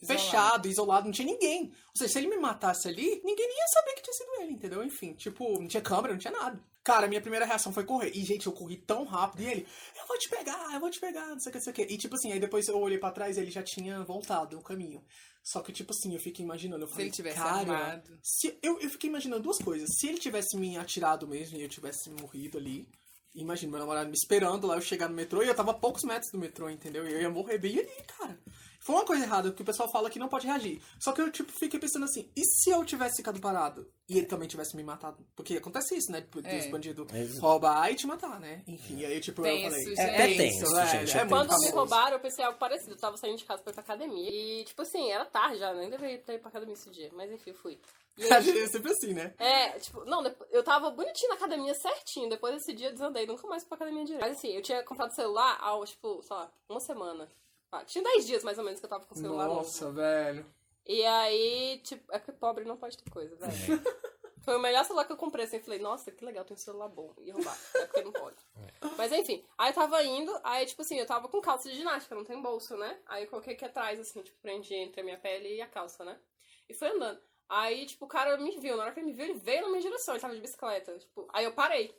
fechado, 0.05 0.67
isolado, 0.67 1.05
não 1.05 1.13
tinha 1.13 1.25
ninguém. 1.25 1.67
Ou 1.67 1.97
seja, 1.97 2.11
se 2.13 2.19
ele 2.19 2.27
me 2.27 2.37
matasse 2.37 2.87
ali, 2.89 3.21
ninguém 3.23 3.47
ia 3.47 3.67
saber 3.73 3.93
que 3.95 4.01
tinha 4.01 4.13
sido 4.13 4.41
ele, 4.41 4.51
entendeu? 4.51 4.83
Enfim, 4.83 5.13
tipo, 5.13 5.59
não 5.59 5.67
tinha 5.67 5.81
câmera, 5.81 6.13
não 6.13 6.19
tinha 6.19 6.33
nada. 6.33 6.61
Cara, 6.87 7.05
minha 7.05 7.19
primeira 7.19 7.45
reação 7.45 7.73
foi 7.73 7.83
correr. 7.83 8.13
E, 8.15 8.23
gente, 8.23 8.47
eu 8.47 8.53
corri 8.53 8.77
tão 8.77 9.03
rápido. 9.03 9.41
E 9.41 9.45
ele, 9.45 9.67
eu 9.99 10.07
vou 10.07 10.17
te 10.17 10.29
pegar, 10.29 10.73
eu 10.73 10.79
vou 10.79 10.89
te 10.89 11.01
pegar, 11.01 11.27
não 11.27 11.37
sei 11.37 11.49
o 11.49 11.51
que, 11.51 11.57
não 11.57 11.63
sei 11.65 11.71
o 11.71 11.75
que. 11.75 11.81
E, 11.81 11.97
tipo 11.97 12.15
assim, 12.15 12.31
aí 12.31 12.39
depois 12.39 12.65
eu 12.69 12.79
olhei 12.79 12.97
pra 12.97 13.11
trás 13.11 13.35
e 13.35 13.41
ele 13.41 13.51
já 13.51 13.61
tinha 13.61 14.01
voltado 14.05 14.57
o 14.57 14.63
caminho. 14.63 15.03
Só 15.43 15.59
que, 15.59 15.73
tipo 15.73 15.91
assim, 15.91 16.13
eu 16.13 16.19
fiquei 16.21 16.45
imaginando. 16.45 16.85
Eu 16.85 16.87
Se 16.87 16.93
falei, 16.93 17.07
ele 17.07 17.13
tivesse 17.13 17.35
cara, 17.35 17.57
armado. 17.57 18.17
se, 18.23 18.57
eu, 18.63 18.79
eu 18.79 18.89
fiquei 18.89 19.09
imaginando 19.09 19.43
duas 19.43 19.57
coisas. 19.57 19.89
Se 19.99 20.07
ele 20.07 20.17
tivesse 20.17 20.55
me 20.55 20.77
atirado 20.77 21.27
mesmo 21.27 21.57
e 21.57 21.61
eu 21.61 21.67
tivesse 21.67 22.09
morrido 22.09 22.57
ali, 22.57 22.87
imagina 23.35 23.69
meu 23.69 23.79
namorado 23.81 24.07
me 24.07 24.15
esperando 24.15 24.65
lá, 24.65 24.75
eu 24.75 24.81
chegar 24.81 25.09
no 25.09 25.15
metrô 25.15 25.43
e 25.43 25.47
eu 25.49 25.55
tava 25.55 25.71
a 25.71 25.73
poucos 25.73 26.05
metros 26.05 26.31
do 26.31 26.39
metrô, 26.39 26.69
entendeu? 26.69 27.05
E 27.05 27.11
eu 27.11 27.21
ia 27.21 27.29
morrer 27.29 27.57
bem 27.57 27.79
ali, 27.79 28.03
cara. 28.17 28.39
Foi 28.87 28.95
uma 28.95 29.03
coisa 29.03 29.25
errada, 29.25 29.49
porque 29.49 29.63
o 29.63 29.65
pessoal 29.65 29.91
fala 29.91 30.09
que 30.09 30.17
não 30.17 30.29
pode 30.29 30.47
reagir. 30.47 30.81
Só 30.97 31.11
que 31.11 31.19
eu, 31.21 31.29
tipo, 31.29 31.51
fiquei 31.51 31.77
pensando 31.77 32.05
assim, 32.05 32.31
e 32.33 32.41
se 32.45 32.69
eu 32.69 32.85
tivesse 32.85 33.17
ficado 33.17 33.37
parado 33.41 33.85
e 34.07 34.17
ele 34.17 34.27
também 34.27 34.47
tivesse 34.47 34.77
me 34.77 34.83
matado? 34.83 35.27
Porque 35.35 35.57
acontece 35.57 35.93
isso, 35.97 36.09
né? 36.09 36.25
É. 36.45 36.59
Os 36.59 36.71
bandidos 36.71 37.05
É. 37.13 37.37
roubar 37.41 37.91
e 37.91 37.95
te 37.95 38.07
matar, 38.07 38.39
né? 38.39 38.63
Enfim, 38.65 39.03
aí, 39.03 39.19
tipo, 39.19 39.41
eu 39.41 39.43
Tenso, 39.43 39.69
falei... 39.71 39.83
gente. 39.83 39.99
É, 39.99 40.33
é 40.33 40.37
tenso, 40.37 40.73
velho, 40.73 40.87
gente. 40.87 41.17
É 41.17 41.21
é 41.21 41.25
Quando 41.25 41.59
me 41.59 41.69
roubaram, 41.69 42.13
eu 42.13 42.19
pensei 42.21 42.45
algo 42.45 42.57
parecido. 42.57 42.91
Eu 42.91 42.97
tava 42.97 43.17
saindo 43.17 43.37
de 43.37 43.43
casa 43.43 43.61
pra 43.61 43.71
ir 43.71 43.73
pra 43.73 43.83
academia. 43.83 44.29
E, 44.31 44.63
tipo 44.63 44.81
assim, 44.81 45.11
era 45.11 45.25
tarde 45.25 45.59
já, 45.59 45.73
nem 45.73 45.89
deveria 45.89 46.19
ter 46.19 46.35
ido 46.35 46.39
pra 46.39 46.47
academia 46.47 46.75
esse 46.75 46.89
dia. 46.89 47.09
Mas 47.11 47.29
enfim, 47.29 47.51
fui. 47.51 47.77
E 48.17 48.31
A 48.31 48.37
aí, 48.39 48.43
gente 48.43 48.59
é 48.59 48.67
sempre 48.67 48.93
assim, 48.93 49.13
né? 49.13 49.33
É, 49.37 49.71
tipo, 49.79 50.05
não, 50.05 50.23
eu 50.49 50.63
tava 50.63 50.89
bonitinho 50.91 51.31
na 51.31 51.35
academia 51.35 51.73
certinho. 51.75 52.29
Depois 52.29 52.53
desse 52.55 52.71
dia 52.73 52.87
eu 52.87 52.93
desandei, 52.93 53.25
nunca 53.25 53.45
mais 53.49 53.63
fui 53.63 53.67
pra 53.67 53.85
academia 53.85 54.05
direito. 54.05 54.21
Mas 54.25 54.37
assim, 54.37 54.53
eu 54.55 54.61
tinha 54.61 54.81
comprado 54.83 55.13
celular 55.13 55.57
há, 55.59 55.85
tipo, 55.85 56.23
sei 56.23 56.37
lá, 56.37 56.49
uma 56.69 56.79
semana. 56.79 57.27
Ah, 57.71 57.83
tinha 57.83 58.03
10 58.03 58.27
dias 58.27 58.43
mais 58.43 58.57
ou 58.57 58.63
menos 58.63 58.79
que 58.79 58.85
eu 58.85 58.89
tava 58.89 59.05
com 59.05 59.13
o 59.13 59.17
celular 59.17 59.47
novo. 59.47 59.59
Nossa, 59.59 59.91
velho. 59.91 60.45
E 60.85 61.03
aí, 61.03 61.81
tipo, 61.83 62.11
é 62.13 62.19
porque 62.19 62.31
pobre 62.31 62.63
não 62.63 62.77
pode 62.77 62.97
ter 62.97 63.09
coisa, 63.09 63.35
velho. 63.35 63.51
Foi 64.47 64.55
o 64.55 64.61
melhor 64.61 64.85
celular 64.85 65.03
que 65.03 65.11
eu 65.11 65.17
comprei, 65.17 65.43
assim, 65.43 65.59
falei, 65.59 65.77
nossa, 65.77 66.09
que 66.09 66.23
legal, 66.23 66.45
tem 66.45 66.55
um 66.55 66.57
celular 66.57 66.87
bom. 66.87 67.13
E 67.17 67.31
roubar. 67.31 67.57
É 67.75 67.85
porque 67.85 68.01
não 68.01 68.13
pode. 68.13 68.37
Mas 68.97 69.11
enfim, 69.11 69.43
aí 69.57 69.71
eu 69.71 69.75
tava 69.75 70.01
indo, 70.01 70.33
aí, 70.41 70.65
tipo 70.65 70.81
assim, 70.81 70.97
eu 70.97 71.05
tava 71.05 71.27
com 71.27 71.41
calça 71.41 71.69
de 71.69 71.75
ginástica, 71.75 72.15
não 72.15 72.23
tem 72.23 72.41
bolso, 72.41 72.77
né? 72.77 72.97
Aí 73.07 73.25
eu 73.25 73.29
coloquei 73.29 73.55
aqui 73.55 73.65
atrás, 73.65 73.99
assim, 73.99 74.21
tipo, 74.21 74.39
prendi 74.39 74.73
entre 74.73 75.01
a 75.01 75.03
minha 75.03 75.17
pele 75.17 75.55
e 75.55 75.61
a 75.61 75.67
calça, 75.67 76.05
né? 76.05 76.17
E 76.69 76.73
foi 76.73 76.87
andando. 76.87 77.19
Aí, 77.49 77.85
tipo, 77.85 78.05
o 78.05 78.07
cara 78.07 78.37
me 78.37 78.57
viu, 78.57 78.77
na 78.77 78.83
hora 78.83 78.93
que 78.93 79.01
ele 79.01 79.07
me 79.07 79.13
viu, 79.13 79.25
ele 79.25 79.37
veio 79.37 79.63
na 79.63 79.67
minha 79.67 79.81
direção, 79.81 80.13
ele 80.13 80.21
tava 80.21 80.35
de 80.35 80.39
bicicleta, 80.39 80.97
tipo, 80.97 81.27
aí 81.33 81.43
eu 81.43 81.51
parei. 81.51 81.93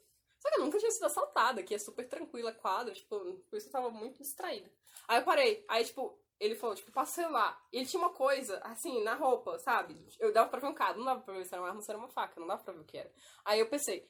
Só 0.49 0.55
que 0.55 0.61
eu 0.61 0.64
nunca 0.64 0.78
tinha 0.78 0.90
sido 0.90 1.05
assaltada, 1.05 1.61
aqui 1.61 1.74
é 1.74 1.78
super 1.78 2.09
tranquila 2.09 2.51
a 2.51 2.55
quadra, 2.55 2.94
tipo, 2.94 3.18
por 3.51 3.57
isso 3.57 3.68
eu 3.68 3.72
tava 3.72 3.90
muito 3.90 4.22
distraída. 4.22 4.70
Aí 5.07 5.18
eu 5.18 5.24
parei, 5.24 5.62
aí, 5.68 5.84
tipo, 5.84 6.18
ele 6.40 6.55
falou, 6.55 6.74
tipo, 6.74 6.90
passei 6.90 7.26
lá. 7.26 7.61
E 7.72 7.76
ele 7.78 7.86
tinha 7.86 8.01
uma 8.01 8.11
coisa, 8.14 8.59
assim, 8.64 9.03
na 9.03 9.14
roupa, 9.14 9.59
sabe? 9.59 10.07
Eu 10.18 10.32
dava 10.32 10.49
pra 10.49 10.61
ver 10.61 10.68
um 10.68 10.74
cado, 10.74 10.99
não 10.99 11.05
dava 11.05 11.20
pra 11.20 11.34
ver 11.34 11.44
se 11.44 11.53
era 11.53 11.61
uma 11.61 11.68
arma 11.68 11.80
ou 11.80 11.82
se 11.84 11.90
era 11.90 11.99
uma 11.99 12.09
faca, 12.09 12.40
não 12.40 12.46
dava 12.46 12.62
pra 12.62 12.72
ver 12.72 12.80
o 12.80 12.84
que 12.84 12.96
era. 12.96 13.12
Aí 13.44 13.61
eu 13.61 13.68
pensei, 13.68 14.09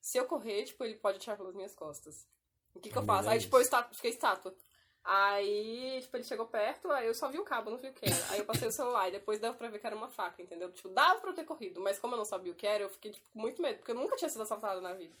se 0.00 0.16
eu 0.18 0.26
correr, 0.26 0.64
tipo, 0.64 0.84
ele 0.84 0.94
pode 0.96 1.16
atirar 1.16 1.36
pelas 1.36 1.54
minhas 1.54 1.74
costas. 1.74 2.26
O 2.74 2.78
que 2.80 2.88
que 2.90 2.96
eu 2.96 3.02
faço? 3.04 3.28
Aí, 3.28 3.40
tipo, 3.40 3.56
eu 3.56 3.60
está- 3.62 3.82
fiquei 3.92 4.10
estátua. 4.10 4.54
Aí, 5.02 5.98
tipo, 6.02 6.16
ele 6.16 6.24
chegou 6.24 6.46
perto, 6.46 6.90
aí 6.92 7.06
eu 7.06 7.14
só 7.14 7.28
vi 7.28 7.38
o 7.38 7.44
cabo, 7.44 7.70
não 7.70 7.78
vi 7.78 7.88
o 7.88 7.92
que 7.92 8.04
era. 8.06 8.30
Aí 8.30 8.38
eu 8.38 8.44
passei 8.44 8.68
o 8.68 8.72
celular 8.72 9.08
e 9.08 9.12
depois 9.12 9.40
dava 9.40 9.56
pra 9.56 9.68
ver 9.68 9.78
que 9.78 9.86
era 9.86 9.96
uma 9.96 10.08
faca, 10.08 10.40
entendeu? 10.42 10.70
Tipo, 10.72 10.88
dava 10.90 11.18
pra 11.20 11.30
eu 11.30 11.34
ter 11.34 11.44
corrido, 11.44 11.80
mas 11.80 11.98
como 11.98 12.14
eu 12.14 12.18
não 12.18 12.24
sabia 12.24 12.52
o 12.52 12.54
que 12.54 12.66
era, 12.66 12.84
eu 12.84 12.90
fiquei, 12.90 13.10
tipo, 13.12 13.26
com 13.32 13.40
muito 13.40 13.60
medo, 13.60 13.78
porque 13.78 13.90
eu 13.90 13.94
nunca 13.96 14.16
tinha 14.16 14.28
sido 14.28 14.42
assaltada 14.42 14.80
na 14.80 14.92
vida. 14.94 15.16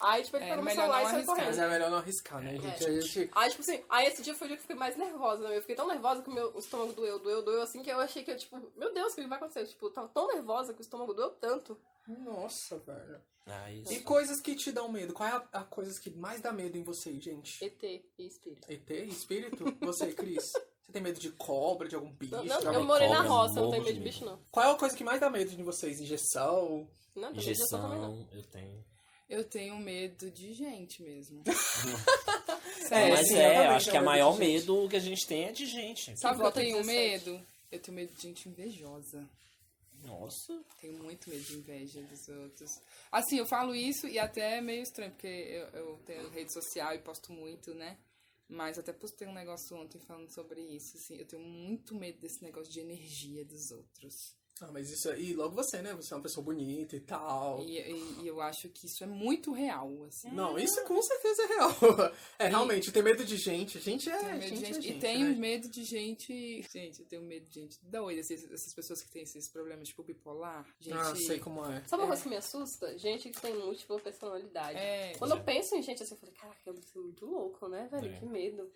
Aí, 0.00 0.22
tipo, 0.22 0.36
ele 0.36 0.44
É, 0.44 0.48
pegou 0.48 0.64
meu 0.64 0.74
melhor 0.74 0.82
celular 0.82 0.98
não 0.98 1.02
e 1.02 1.04
saiu 1.04 1.14
arriscar. 1.16 1.34
correndo. 1.36 1.46
Mas 1.48 1.58
é 1.58 1.68
melhor 1.68 1.90
não 1.90 1.98
arriscar, 1.98 2.42
né, 2.42 2.50
gente? 2.52 2.64
É. 2.84 2.88
A 2.88 3.00
gente... 3.00 3.30
Aí, 3.34 3.50
tipo 3.50 3.62
assim, 3.62 3.84
aí 3.88 4.06
esse 4.06 4.22
dia 4.22 4.34
foi 4.34 4.46
o 4.46 4.48
dia 4.48 4.56
que 4.56 4.60
eu 4.60 4.66
fiquei 4.66 4.76
mais 4.76 4.96
nervosa, 4.96 5.48
né? 5.48 5.56
Eu 5.56 5.60
fiquei 5.60 5.76
tão 5.76 5.86
nervosa 5.88 6.22
que 6.22 6.28
o 6.30 6.34
meu 6.34 6.58
estômago 6.58 6.92
doeu, 6.92 7.18
doeu, 7.18 7.42
doeu, 7.42 7.62
assim, 7.62 7.82
que 7.82 7.90
eu 7.90 8.00
achei 8.00 8.22
que 8.24 8.30
eu, 8.30 8.36
tipo, 8.36 8.60
meu 8.76 8.92
Deus, 8.92 9.12
o 9.12 9.16
que 9.16 9.26
vai 9.26 9.38
acontecer? 9.38 9.66
Tipo, 9.66 9.86
eu 9.86 9.92
tava 9.92 10.08
tão 10.08 10.26
nervosa 10.28 10.72
que 10.74 10.80
o 10.80 10.82
estômago 10.82 11.14
doeu 11.14 11.30
tanto. 11.30 11.78
Nossa, 12.06 12.78
velho. 12.78 13.20
Ah, 13.46 13.70
isso. 13.70 13.92
E 13.92 14.00
coisas 14.00 14.40
que 14.40 14.54
te 14.54 14.72
dão 14.72 14.90
medo? 14.90 15.12
Qual 15.12 15.28
é 15.28 15.32
a, 15.32 15.60
a 15.60 15.64
coisa 15.64 15.98
que 16.00 16.10
mais 16.10 16.40
dá 16.40 16.52
medo 16.52 16.76
em 16.78 16.82
vocês, 16.82 17.22
gente? 17.22 17.62
ET 17.64 17.82
e 17.82 18.02
espírito. 18.26 18.70
ET? 18.70 18.90
Espírito? 18.90 19.64
Você, 19.80 20.12
Cris? 20.12 20.52
Você 20.80 20.92
tem 20.92 21.02
medo 21.02 21.18
de 21.20 21.30
cobra, 21.32 21.88
de 21.88 21.94
algum 21.94 22.10
bicho? 22.12 22.34
Não, 22.34 22.60
não, 22.60 22.72
eu 22.74 22.84
morei 22.84 23.08
na 23.08 23.16
cobra, 23.22 23.28
roça, 23.30 23.60
não 23.60 23.70
tenho 23.70 23.84
medo 23.84 23.94
de 23.98 24.00
bicho, 24.04 24.24
não. 24.24 24.38
Qual 24.50 24.66
é 24.66 24.70
a 24.72 24.74
coisa 24.76 24.96
que 24.96 25.04
mais 25.04 25.20
dá 25.20 25.28
medo 25.30 25.50
de 25.50 25.62
vocês? 25.62 26.00
Injeção? 26.00 26.88
Não, 27.14 27.28
também 27.28 27.38
injeção 27.40 27.80
também 27.82 27.98
não. 28.00 28.12
Injeção, 28.14 28.28
eu 28.38 28.42
tenho. 28.44 28.84
Eu 29.28 29.44
tenho 29.44 29.76
medo 29.78 30.30
de 30.30 30.52
gente 30.52 31.02
mesmo. 31.02 31.42
É, 32.90 33.08
Mas 33.08 33.28
sim, 33.28 33.36
é, 33.36 33.66
eu 33.66 33.70
acho 33.70 33.90
que 33.90 33.96
o 33.96 34.04
maior 34.04 34.38
medo 34.38 34.88
que 34.88 34.96
a 34.96 35.00
gente 35.00 35.26
tem 35.26 35.44
é 35.44 35.52
de 35.52 35.64
gente. 35.64 36.18
Sabe 36.18 36.36
o 36.36 36.40
que 36.40 36.46
eu 36.46 36.52
tenho 36.52 36.76
17. 36.82 36.86
medo? 36.86 37.46
Eu 37.72 37.80
tenho 37.80 37.94
medo 37.96 38.12
de 38.12 38.22
gente 38.22 38.48
invejosa. 38.48 39.28
Nossa. 40.02 40.62
Tenho 40.80 41.02
muito 41.02 41.30
medo 41.30 41.42
de 41.42 41.56
inveja 41.56 42.02
dos 42.02 42.28
outros. 42.28 42.70
Assim, 43.10 43.38
eu 43.38 43.46
falo 43.46 43.74
isso 43.74 44.06
e 44.06 44.18
até 44.18 44.58
é 44.58 44.60
meio 44.60 44.82
estranho, 44.82 45.10
porque 45.12 45.26
eu, 45.26 45.66
eu 45.80 45.96
tenho 46.04 46.28
rede 46.28 46.52
social 46.52 46.94
e 46.94 46.98
posto 46.98 47.32
muito, 47.32 47.74
né? 47.74 47.96
Mas 48.48 48.78
até 48.78 48.92
postei 48.92 49.26
um 49.26 49.32
negócio 49.32 49.76
ontem 49.76 49.98
falando 49.98 50.30
sobre 50.30 50.60
isso. 50.60 50.96
Assim, 50.96 51.16
eu 51.16 51.26
tenho 51.26 51.42
muito 51.42 51.94
medo 51.94 52.20
desse 52.20 52.42
negócio 52.42 52.70
de 52.70 52.80
energia 52.80 53.44
dos 53.44 53.70
outros. 53.70 54.36
Ah, 54.60 54.70
mas 54.72 54.88
isso 54.88 55.10
aí, 55.10 55.34
logo 55.34 55.54
você, 55.54 55.82
né? 55.82 55.92
Você 55.94 56.14
é 56.14 56.16
uma 56.16 56.22
pessoa 56.22 56.44
bonita 56.44 56.94
e 56.94 57.00
tal. 57.00 57.60
E, 57.64 57.76
e- 57.78 58.22
e 58.22 58.28
eu 58.28 58.40
acho 58.40 58.68
que 58.68 58.86
isso 58.86 59.02
é 59.02 59.06
muito 59.06 59.52
real, 59.52 60.04
assim. 60.04 60.30
Não, 60.30 60.56
isso 60.56 60.80
com 60.84 61.02
certeza 61.02 61.42
é 61.42 61.46
real. 61.46 61.70
É, 62.38 62.48
realmente, 62.48 62.92
ter 62.92 63.02
medo 63.02 63.24
de 63.24 63.36
gente. 63.36 63.80
Gente 63.80 64.08
é. 64.08 64.22
Medo 64.22 64.40
de 64.40 64.48
gente, 64.48 64.62
é 64.62 64.66
gente- 64.66 64.82
gente, 64.82 64.96
e 64.96 65.00
tenho 65.00 65.28
né? 65.30 65.34
medo 65.34 65.68
de 65.68 65.82
gente. 65.84 66.62
Gente, 66.72 67.00
eu 67.00 67.06
tenho 67.06 67.22
medo 67.22 67.46
de 67.48 67.60
gente 67.62 67.78
doida. 67.84 68.20
Essas, 68.20 68.44
essas 68.50 68.72
pessoas 68.74 69.02
que 69.02 69.10
têm 69.10 69.22
esses 69.22 69.48
problemas, 69.48 69.88
tipo 69.88 70.02
bipolar. 70.04 70.64
Gente. 70.80 70.94
Ah, 70.96 71.14
sei 71.16 71.38
como 71.40 71.64
é. 71.64 71.82
Sabe 71.86 72.02
uma 72.02 72.06
É. 72.06 72.08
coisa 72.08 72.22
que 72.22 72.28
me 72.28 72.36
assusta? 72.36 72.96
Gente 72.98 73.30
que 73.30 73.40
tem 73.40 73.54
múltipla 73.56 73.98
personalidade. 73.98 74.78
É. 74.78 75.14
Quando 75.18 75.32
eu 75.32 75.42
penso 75.42 75.74
em 75.74 75.82
gente 75.82 76.02
assim, 76.02 76.14
eu 76.14 76.18
falei, 76.20 76.34
caraca, 76.34 76.60
eu 76.66 76.76
sou 76.92 77.02
muito 77.02 77.26
louco, 77.26 77.68
né, 77.68 77.88
velho? 77.90 78.12
É. 78.12 78.18
Que 78.20 78.26
medo. 78.26 78.70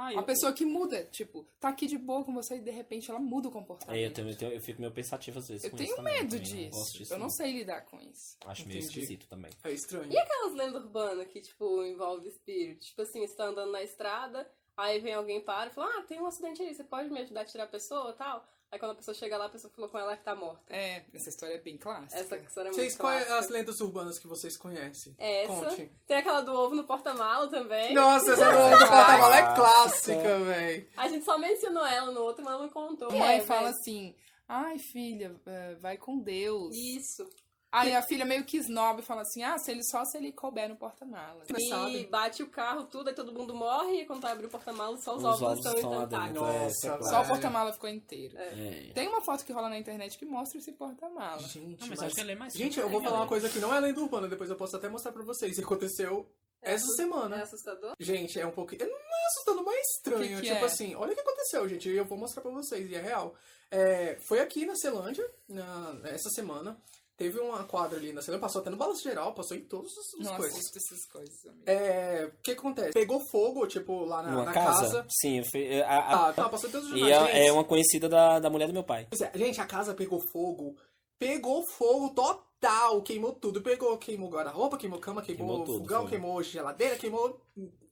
Ah, 0.00 0.12
Uma 0.12 0.22
pessoa 0.22 0.52
que 0.52 0.64
muda, 0.64 1.04
tipo, 1.06 1.44
tá 1.58 1.70
aqui 1.70 1.86
de 1.88 1.98
boa 1.98 2.22
com 2.24 2.32
você 2.32 2.56
e 2.56 2.60
de 2.60 2.70
repente 2.70 3.10
ela 3.10 3.18
muda 3.18 3.48
o 3.48 3.50
comportamento. 3.50 3.96
É, 3.96 4.06
eu, 4.06 4.12
tenho, 4.12 4.28
eu, 4.30 4.36
tenho- 4.36 4.52
eu 4.52 4.60
fico 4.60 4.80
meio 4.80 4.92
pensativo 4.92 5.40
às 5.40 5.48
vezes. 5.48 5.64
Eu 5.64 5.70
com 5.72 5.76
tenho 5.76 5.90
medo 6.02 6.36
também, 6.36 6.70
gosto 6.70 6.92
disso. 6.92 6.98
disso, 6.98 7.14
Eu 7.14 7.18
não 7.18 7.28
sei 7.30 7.52
lidar 7.52 7.80
com 7.86 8.00
isso. 8.00 8.36
Acho 8.46 8.66
meio 8.68 8.78
Entendi. 8.78 8.86
esquisito 9.00 9.26
também. 9.26 9.50
É 9.64 9.72
estranho. 9.72 10.12
E 10.12 10.16
aquelas 10.16 10.54
lendas 10.54 10.84
urbanas 10.84 11.26
que, 11.26 11.40
tipo, 11.40 11.82
envolve 11.84 12.28
espírito? 12.28 12.86
Tipo 12.86 13.02
assim, 13.02 13.26
você 13.26 13.34
tá 13.34 13.46
andando 13.46 13.72
na 13.72 13.82
estrada, 13.82 14.48
aí 14.76 15.00
vem 15.00 15.14
alguém 15.14 15.40
para 15.40 15.68
e 15.68 15.74
fala, 15.74 15.90
ah, 15.98 16.02
tem 16.04 16.20
um 16.20 16.26
acidente 16.26 16.62
ali, 16.62 16.72
você 16.74 16.84
pode 16.84 17.10
me 17.10 17.18
ajudar 17.20 17.40
a 17.40 17.44
tirar 17.44 17.64
a 17.64 17.68
pessoa 17.68 18.10
e 18.10 18.14
tal? 18.14 18.48
Aí 18.70 18.78
quando 18.78 18.92
a 18.92 18.94
pessoa 18.96 19.14
chega 19.14 19.38
lá, 19.38 19.46
a 19.46 19.48
pessoa 19.48 19.72
falou 19.74 19.88
com 19.88 19.98
ela 19.98 20.14
que 20.16 20.22
tá 20.22 20.34
morta. 20.36 20.62
É, 20.68 21.02
essa 21.14 21.30
história 21.30 21.54
é 21.54 21.58
bem 21.58 21.78
clássica. 21.78 22.20
Essa 22.20 22.36
história 22.36 22.68
é 22.68 22.72
Vocês, 22.72 22.98
muito 22.98 23.06
é 23.08 23.14
clássica. 23.14 23.38
as 23.38 23.48
lendas 23.48 23.80
urbanas 23.80 24.18
que 24.18 24.26
vocês 24.26 24.56
conhecem? 24.58 25.14
Essa. 25.18 25.46
Conte. 25.52 25.90
Tem 26.06 26.16
aquela 26.18 26.42
do 26.42 26.52
ovo 26.52 26.74
no 26.74 26.84
porta-mala 26.84 27.48
também. 27.48 27.94
Nossa, 27.94 28.32
essa 28.32 28.44
do 28.52 28.78
do 28.78 28.78
porta-mala 28.88 29.36
é 29.38 29.54
clássica, 29.54 30.38
véi. 30.40 30.88
A 30.96 31.08
gente 31.08 31.24
só 31.24 31.38
mencionou 31.38 31.86
ela 31.86 32.10
no 32.12 32.20
outro, 32.20 32.44
mas 32.44 32.52
ela 32.54 32.62
não 32.64 32.70
contou. 32.70 33.10
Mãe 33.10 33.38
É, 33.38 33.40
fala 33.40 33.68
velho. 33.68 33.70
assim: 33.80 34.14
ai, 34.46 34.78
filha, 34.78 35.34
eh, 35.46 35.74
vai 35.80 35.96
com 35.96 36.18
Deus. 36.18 36.76
Isso. 36.76 37.26
Aí 37.70 37.94
a 37.94 38.00
filha 38.00 38.24
meio 38.24 38.44
que 38.44 38.56
esnoba 38.56 39.00
e 39.00 39.04
fala 39.04 39.20
assim: 39.22 39.42
ah, 39.42 39.58
se 39.58 39.70
ele 39.70 39.82
só 39.84 40.02
se 40.04 40.16
ele 40.16 40.32
couber 40.32 40.68
no 40.70 40.76
porta-mala. 40.76 41.42
Mas 41.50 41.62
E 41.62 41.68
sabe? 41.68 42.06
bate 42.06 42.42
o 42.42 42.48
carro, 42.48 42.84
tudo, 42.84 43.08
aí 43.08 43.14
todo 43.14 43.30
mundo 43.32 43.54
morre, 43.54 44.02
e 44.02 44.06
quando 44.06 44.22
vai 44.22 44.32
abrir 44.32 44.46
o 44.46 44.48
porta-mala, 44.48 44.96
só 44.96 45.12
os, 45.16 45.18
Os 45.18 45.24
ovos, 45.24 45.42
ovos 45.42 45.58
estão 45.76 46.04
intactos. 46.04 46.30
é, 46.30 46.32
Nossa, 46.32 46.86
é 46.86 46.88
claro. 46.90 47.04
Só 47.04 47.22
o 47.22 47.26
porta-mala 47.28 47.72
ficou 47.74 47.90
inteiro. 47.90 48.38
É. 48.38 48.90
Tem 48.94 49.06
uma 49.06 49.20
foto 49.20 49.44
que 49.44 49.52
rola 49.52 49.68
na 49.68 49.78
internet 49.78 50.16
que 50.16 50.24
mostra 50.24 50.58
esse 50.58 50.72
porta-mala. 50.72 51.42
Gente, 51.42 51.76
Ah, 51.82 51.86
mas 51.88 51.88
mas- 51.90 52.02
acho 52.04 52.14
que 52.14 52.20
ela 52.22 52.32
é 52.32 52.34
mais 52.36 52.54
Gente, 52.54 52.80
eu 52.80 52.88
vou 52.88 53.02
falar 53.02 53.16
uma 53.18 53.28
coisa 53.28 53.48
que 53.50 53.58
não 53.58 53.74
é 53.74 53.78
lenda 53.80 54.00
urbana, 54.00 54.28
depois 54.28 54.48
eu 54.48 54.56
posso 54.56 54.74
até 54.74 54.88
mostrar 54.88 55.12
pra 55.12 55.22
vocês. 55.22 55.58
Aconteceu 55.60 56.26
essa 56.62 56.86
É 56.90 56.96
semana. 56.96 57.42
assustador? 57.42 57.94
Gente, 58.00 58.40
é 58.40 58.46
um 58.46 58.50
pouquinho. 58.50 58.80
Não 58.86 58.96
é 58.96 59.26
assustando, 59.26 59.62
mas 59.62 59.74
é 59.76 59.80
estranho. 59.80 60.36
Que 60.38 60.42
que 60.42 60.52
tipo 60.54 60.64
é? 60.64 60.64
assim, 60.64 60.94
olha 60.94 61.12
o 61.12 61.14
que 61.14 61.20
aconteceu, 61.20 61.68
gente. 61.68 61.88
Eu 61.90 62.06
vou 62.06 62.16
mostrar 62.16 62.40
pra 62.40 62.50
vocês, 62.50 62.90
e 62.90 62.94
é 62.94 63.00
real. 63.02 63.34
É, 63.70 64.16
foi 64.20 64.40
aqui 64.40 64.64
na 64.64 64.74
Celândia, 64.74 65.30
na, 65.46 66.00
essa 66.04 66.30
semana. 66.30 66.80
Teve 67.18 67.40
uma 67.40 67.64
quadra 67.64 67.98
ali 67.98 68.12
na 68.12 68.22
Celândia, 68.22 68.40
passou 68.46 68.60
até 68.60 68.70
no 68.70 68.76
balanço 68.76 69.02
geral, 69.02 69.34
passou 69.34 69.56
em 69.56 69.60
todas 69.62 69.90
as, 69.90 70.14
as 70.14 70.24
Não 70.24 70.36
coisas. 70.36 70.56
assisto 70.56 70.78
essas 70.78 71.04
coisas, 71.06 71.46
amigo. 71.46 71.62
É, 71.66 72.26
o 72.32 72.42
que 72.42 72.52
acontece? 72.52 72.92
Pegou 72.92 73.20
fogo, 73.28 73.66
tipo, 73.66 74.04
lá 74.04 74.22
na, 74.22 74.44
na 74.44 74.52
casa? 74.52 74.80
casa. 75.02 75.06
Sim, 75.10 75.40
a- 75.84 75.98
a- 75.98 76.28
Ah, 76.28 76.32
tá, 76.32 76.48
passou 76.48 76.68
em 76.68 76.72
todos 76.72 76.86
os 76.88 76.94
e 76.96 77.00
jornais. 77.00 77.34
é, 77.34 77.46
é 77.48 77.52
uma 77.52 77.64
conhecida 77.64 78.08
da, 78.08 78.38
da 78.38 78.48
mulher 78.48 78.68
do 78.68 78.72
meu 78.72 78.84
pai. 78.84 79.08
É, 79.10 79.36
Gente, 79.38 79.60
a 79.60 79.66
casa 79.66 79.94
pegou 79.94 80.20
fogo. 80.20 80.76
Pegou 81.18 81.64
fogo 81.72 82.10
total. 82.10 83.02
Queimou 83.02 83.32
tudo. 83.32 83.60
Pegou, 83.62 83.98
queimou 83.98 84.30
guarda-roupa, 84.30 84.78
queimou 84.78 85.00
cama, 85.00 85.20
queimou, 85.20 85.48
Queimou 85.48 85.64
tudo, 85.66 85.78
fogão, 85.80 86.02
foi. 86.02 86.10
queimou 86.10 86.40
geladeira, 86.44 86.96
queimou 86.96 87.40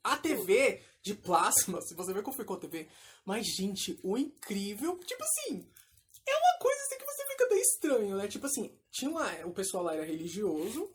a 0.04 0.16
TV 0.16 0.80
de 1.02 1.14
plasma. 1.14 1.80
Se 1.82 1.94
você 1.94 2.12
ver 2.12 2.22
como 2.22 2.36
ficou 2.36 2.56
a 2.56 2.60
TV. 2.60 2.86
Mas, 3.24 3.44
gente, 3.56 3.98
o 4.04 4.16
incrível. 4.16 4.96
Tipo 5.04 5.24
assim. 5.24 5.66
É 6.28 6.36
uma 6.36 6.58
coisa 6.58 6.80
assim 6.82 6.98
que 6.98 7.04
você 7.04 7.26
fica 7.26 7.44
até 7.44 7.54
estranho, 7.56 8.16
né? 8.16 8.28
Tipo 8.28 8.46
assim, 8.46 8.72
tinha 8.90 9.10
uma, 9.10 9.30
o 9.44 9.52
pessoal 9.52 9.84
lá 9.84 9.94
era 9.94 10.04
religioso. 10.04 10.90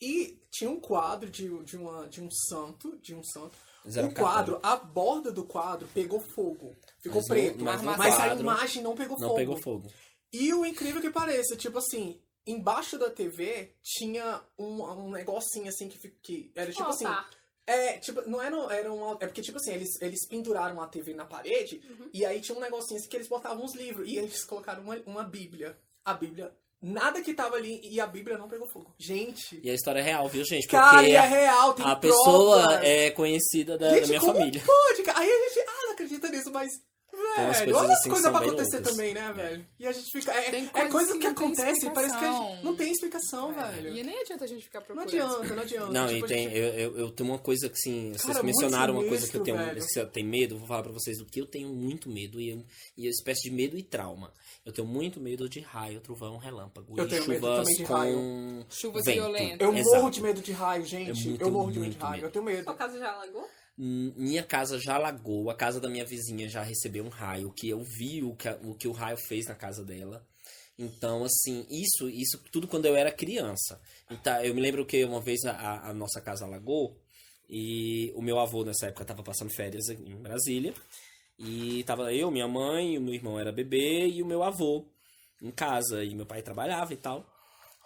E 0.00 0.42
tinha 0.50 0.70
um 0.70 0.78
quadro 0.78 1.30
de, 1.30 1.48
de, 1.64 1.76
uma, 1.76 2.06
de 2.06 2.22
um 2.22 2.30
santo. 2.30 2.98
De 2.98 3.14
um 3.14 3.22
santo. 3.22 3.56
Eram 3.94 4.08
O 4.08 4.14
quadro, 4.14 4.60
a 4.62 4.76
borda 4.76 5.30
do 5.32 5.44
quadro 5.44 5.88
pegou 5.94 6.20
fogo. 6.20 6.76
Ficou 7.00 7.20
Mas 7.20 7.28
preto. 7.28 7.64
mas 7.64 7.82
no 7.82 7.96
mas 7.96 8.20
a 8.20 8.34
imagem 8.34 8.82
não 8.82 8.94
pegou 8.94 9.18
Não 9.18 9.28
fogo. 9.28 9.38
pegou 9.38 9.56
fogo. 9.56 9.92
E 10.32 10.52
o 10.52 10.66
incrível 10.66 11.00
que 11.00 11.08
pareça, 11.10 11.56
tipo 11.56 11.78
assim, 11.78 12.20
embaixo 12.46 12.98
da 12.98 13.08
TV 13.08 13.74
tinha 13.82 14.42
um, 14.58 14.82
um 14.82 15.10
negocinho 15.10 15.68
assim 15.68 15.88
que, 15.88 16.08
que 16.22 16.52
era 16.54 16.70
tipo 16.70 16.88
assim. 16.88 17.06
É, 17.66 17.98
tipo, 17.98 18.22
não 18.28 18.40
era, 18.40 18.56
era 18.72 18.92
um. 18.92 19.12
É 19.14 19.26
porque, 19.26 19.42
tipo 19.42 19.58
assim, 19.58 19.72
eles, 19.72 20.00
eles 20.00 20.26
penduraram 20.28 20.80
a 20.80 20.86
TV 20.86 21.12
na 21.14 21.24
parede 21.24 21.82
e 22.14 22.24
aí 22.24 22.40
tinha 22.40 22.56
um 22.56 22.60
negocinho 22.60 23.00
assim 23.00 23.08
que 23.08 23.16
eles 23.16 23.28
botavam 23.28 23.64
uns 23.64 23.74
livros 23.74 24.08
e 24.08 24.16
eles 24.16 24.44
colocaram 24.44 24.82
uma, 24.82 24.96
uma 25.04 25.24
Bíblia. 25.24 25.76
A 26.04 26.14
Bíblia. 26.14 26.54
Nada 26.80 27.20
que 27.22 27.34
tava 27.34 27.56
ali 27.56 27.80
e 27.82 28.00
a 28.00 28.06
Bíblia 28.06 28.38
não 28.38 28.48
pegou 28.48 28.68
fogo. 28.68 28.94
Gente. 28.98 29.58
E 29.62 29.68
a 29.68 29.74
história 29.74 29.98
é 29.98 30.02
real, 30.02 30.28
viu, 30.28 30.44
gente? 30.44 30.62
Porque 30.62 30.76
Cara, 30.76 31.08
e 31.08 31.12
é 31.12 31.18
a, 31.18 31.22
real, 31.22 31.74
tem 31.74 31.84
a 31.84 31.96
pessoa 31.96 32.84
é 32.84 33.10
conhecida 33.10 33.76
da, 33.76 33.88
da 33.88 33.96
Gente, 33.96 34.08
minha 34.08 34.20
como 34.20 34.34
família. 34.34 34.62
pode, 34.64 35.02
cara? 35.02 35.18
Aí 35.18 35.28
a 35.28 35.48
gente, 35.48 35.60
ah, 35.68 35.82
não 35.82 35.92
acredita 35.92 36.28
nisso, 36.28 36.52
mas. 36.52 36.80
Umas 37.44 37.58
Velho, 37.58 37.72
coisas 37.72 37.82
olha 37.82 37.92
as 37.92 38.00
assim 38.00 38.08
coisas 38.10 38.30
pra 38.30 38.40
acontecer 38.40 38.76
loucas. 38.76 38.90
também, 38.92 39.14
né, 39.14 39.32
velho? 39.32 39.66
E 39.78 39.86
a 39.86 39.92
gente 39.92 40.10
fica. 40.12 40.32
É, 40.32 40.50
Tem 40.50 40.64
é 40.64 40.68
coisas 40.68 40.92
coisa 40.92 41.12
que 41.12 41.18
que, 41.18 41.26
não 41.26 41.34
tem 41.34 41.44
acontece, 41.44 41.90
parece 41.90 42.18
que 42.18 42.24
a 42.24 42.32
gente 42.32 42.64
não 42.64 42.76
tem 42.76 42.92
explicação, 42.92 43.52
É, 43.60 43.72
velho. 43.72 43.96
E 43.96 44.02
nem 44.02 44.20
adianta 44.20 44.44
a 44.44 44.46
gente 44.48 44.64
ficar 44.64 44.80
Não 44.80 44.86
procurando. 44.86 45.08
adianta, 45.36 45.54
não 45.54 45.62
adianta. 45.62 45.92
Não, 45.92 46.06
Tipo, 46.08 46.24
e 46.24 46.28
tem, 46.28 46.44
gente- 46.44 46.56
eu, 46.58 46.64
eu, 46.74 46.98
eu 46.98 47.10
tenho 47.10 47.30
uma 47.30 47.38
coisa 47.38 47.68
que, 47.68 47.74
assim, 47.74 48.08
vocês 48.12 48.22
Cara, 48.22 48.42
muito 48.42 48.46
mencionaram 48.46 48.94
uma 48.94 49.04
coisa 49.08 49.28
que 49.28 49.36
eu 49.36 49.42
tenho, 49.42 49.56
velho. 49.56 49.86
que 49.86 49.98
eu 50.00 50.06
tenho 50.06 50.28
medo, 50.28 50.54
eu 50.54 50.58
vou 50.58 50.66
falar 50.68 50.82
pra 50.82 50.92
vocês 50.92 51.18
do 51.18 51.26
que 51.26 51.40
eu 51.40 51.46
tenho 51.46 51.68
muito 51.68 52.08
medo, 52.10 52.40
e, 52.40 52.50
eu, 52.50 52.64
e 52.96 53.02
uma 53.06 53.10
espécie 53.10 53.48
de 53.48 53.50
medo 53.54 53.76
e 53.78 53.82
trauma. 53.82 54.32
Eu 54.64 54.72
tenho 54.72 54.86
muito 54.86 55.20
medo 55.20 55.48
de 55.48 55.60
raio, 55.60 56.00
trovão, 56.00 56.36
relâmpago, 56.38 56.94
Eu 56.98 57.04
e 57.04 57.08
tenho 57.08 57.28
medo 57.28 57.40
chuvas 57.46 57.58
também 57.58 57.76
de 57.76 57.84
com 57.84 57.94
raio. 57.94 58.66
Chuvas 58.68 59.04
vento. 59.04 59.14
violentas. 59.14 59.60
Eu 59.60 59.74
Exato. 59.74 59.96
morro 59.96 60.10
de 60.10 60.22
medo 60.22 60.40
de 60.40 60.52
raio, 60.52 60.84
gente. 60.84 61.08
Eu 61.10 61.16
muito, 61.16 61.40
eu 61.42 61.50
morro 61.50 61.70
de 61.72 61.78
medo 61.78 61.92
de 61.94 61.98
raio. 61.98 62.12
medo. 62.14 62.26
Eu 62.26 62.30
tenho 62.30 62.44
medo. 62.44 62.64
Sua 62.64 62.74
casa 62.74 62.98
já 62.98 63.12
alagou? 63.12 63.48
Hum, 63.78 64.12
Minha 64.16 64.42
casa 64.42 64.78
já 64.78 64.94
alagou, 64.94 65.50
a 65.50 65.54
casa 65.54 65.80
da 65.80 65.88
minha 65.88 66.04
vizinha 66.04 66.48
já 66.48 66.62
recebeu 66.62 67.04
um 67.04 67.08
raio, 67.08 67.52
que 67.52 67.68
eu 67.68 67.82
vi 67.82 68.22
o 68.22 68.34
que, 68.34 68.48
a- 68.48 68.58
o 68.62 68.74
que 68.74 68.88
o 68.88 68.92
raio 68.92 69.16
fez 69.18 69.46
na 69.46 69.54
casa 69.54 69.84
dela. 69.84 70.26
Então, 70.78 71.24
assim, 71.24 71.66
isso, 71.70 72.08
isso 72.08 72.38
tudo 72.52 72.66
quando 72.68 72.86
eu 72.86 72.96
era 72.96 73.10
criança. 73.12 73.80
Então, 74.10 74.42
eu 74.42 74.54
me 74.54 74.60
lembro 74.60 74.84
que 74.86 75.04
uma 75.04 75.20
vez 75.20 75.44
a, 75.44 75.88
a 75.90 75.94
nossa 75.94 76.20
casa 76.20 76.44
alagou 76.44 76.96
e 77.48 78.12
o 78.14 78.22
meu 78.22 78.38
avô 78.38 78.64
nessa 78.64 78.86
época 78.86 79.02
estava 79.02 79.22
passando 79.22 79.50
férias 79.54 79.88
em 79.90 80.16
Brasília. 80.16 80.74
E 81.38 81.84
tava 81.84 82.12
eu, 82.14 82.30
minha 82.30 82.48
mãe, 82.48 82.96
o 82.98 83.00
meu 83.00 83.14
irmão 83.14 83.38
era 83.38 83.52
bebê 83.52 84.06
e 84.08 84.22
o 84.22 84.26
meu 84.26 84.42
avô 84.42 84.86
em 85.42 85.50
casa. 85.50 86.04
E 86.04 86.14
meu 86.14 86.26
pai 86.26 86.42
trabalhava 86.42 86.92
e 86.92 86.96
tal. 86.96 87.26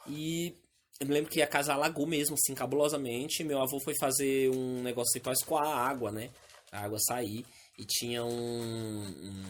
E 0.08 0.54
eu 1.00 1.06
me 1.06 1.14
lembro 1.14 1.30
que 1.30 1.40
a 1.40 1.46
casa 1.46 1.72
alagou 1.72 2.06
mesmo, 2.06 2.34
assim, 2.34 2.54
cabulosamente. 2.54 3.42
Meu 3.42 3.58
avô 3.60 3.80
foi 3.80 3.94
fazer 3.98 4.50
um 4.50 4.82
negócio 4.82 5.18
assim 5.18 5.30
escoar 5.32 5.66
a 5.66 5.88
água, 5.88 6.12
né? 6.12 6.30
A 6.70 6.80
água 6.84 6.98
sair. 7.00 7.44
E 7.78 7.84
tinha 7.84 8.22
um. 8.24 9.00
um- 9.02 9.44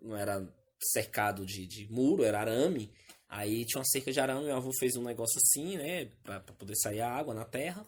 não 0.00 0.16
era 0.16 0.46
cercado 0.80 1.44
de, 1.46 1.66
de 1.66 1.90
muro, 1.92 2.24
era 2.24 2.40
arame. 2.40 2.90
Aí 3.28 3.64
tinha 3.66 3.78
uma 3.80 3.84
cerca 3.86 4.10
de 4.12 4.20
arame. 4.20 4.46
Meu 4.46 4.56
avô 4.56 4.70
fez 4.78 4.96
um 4.96 5.02
negócio 5.02 5.38
assim, 5.38 5.76
né? 5.76 6.06
Pra, 6.22 6.40
pra 6.40 6.54
poder 6.54 6.74
sair 6.76 7.00
a 7.00 7.10
água 7.10 7.34
na 7.34 7.44
terra. 7.44 7.84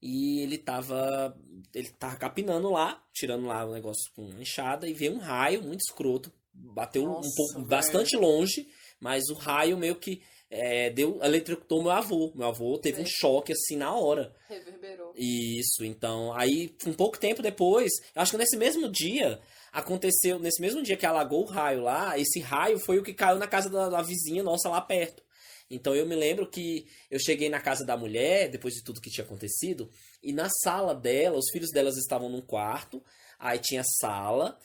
E 0.00 0.40
ele 0.40 0.58
tava. 0.58 1.34
Ele 1.74 1.88
tava 1.90 2.16
capinando 2.16 2.70
lá, 2.70 3.02
tirando 3.12 3.46
lá 3.46 3.64
o 3.64 3.72
negócio 3.72 4.10
com 4.14 4.28
enxada. 4.38 4.86
E 4.88 4.92
veio 4.92 5.14
um 5.14 5.18
raio 5.18 5.62
muito 5.62 5.80
escroto. 5.80 6.30
Bateu 6.52 7.04
um 7.04 7.06
Nossa, 7.06 7.30
pouco, 7.36 7.54
velho. 7.54 7.66
bastante 7.66 8.16
longe. 8.16 8.66
Mas 9.00 9.24
o 9.30 9.34
raio 9.34 9.76
meio 9.78 9.96
que 9.96 10.22
é, 10.54 10.90
deu, 10.90 11.18
eletrocutou 11.22 11.82
meu 11.82 11.92
avô. 11.92 12.30
Meu 12.34 12.48
avô 12.48 12.76
teve 12.76 13.00
um 13.00 13.06
Sim. 13.06 13.12
choque 13.14 13.52
assim 13.52 13.74
na 13.74 13.96
hora. 13.96 14.34
Reverberou. 14.46 15.14
Isso, 15.16 15.82
então, 15.82 16.30
aí 16.34 16.76
um 16.86 16.92
pouco 16.92 17.18
tempo 17.18 17.40
depois, 17.40 17.90
acho 18.14 18.32
que 18.32 18.36
nesse 18.36 18.58
mesmo 18.58 18.90
dia, 18.90 19.40
aconteceu, 19.72 20.38
nesse 20.38 20.60
mesmo 20.60 20.82
dia 20.82 20.96
que 20.96 21.06
alagou 21.06 21.44
o 21.44 21.50
raio 21.50 21.80
lá, 21.80 22.18
esse 22.18 22.38
raio 22.38 22.78
foi 22.78 22.98
o 22.98 23.02
que 23.02 23.14
caiu 23.14 23.38
na 23.38 23.48
casa 23.48 23.70
da, 23.70 23.88
da 23.88 24.02
vizinha 24.02 24.42
nossa 24.42 24.68
lá 24.68 24.82
perto. 24.82 25.22
Então 25.70 25.94
eu 25.94 26.04
me 26.06 26.14
lembro 26.14 26.46
que 26.46 26.86
eu 27.10 27.18
cheguei 27.18 27.48
na 27.48 27.58
casa 27.58 27.82
da 27.86 27.96
mulher, 27.96 28.50
depois 28.50 28.74
de 28.74 28.84
tudo 28.84 29.00
que 29.00 29.10
tinha 29.10 29.24
acontecido, 29.24 29.90
e 30.22 30.34
na 30.34 30.50
sala 30.50 30.94
dela, 30.94 31.38
os 31.38 31.50
filhos 31.50 31.70
delas 31.70 31.96
estavam 31.96 32.28
num 32.28 32.42
quarto, 32.42 33.02
aí 33.38 33.58
tinha 33.58 33.82
sala, 34.00 34.58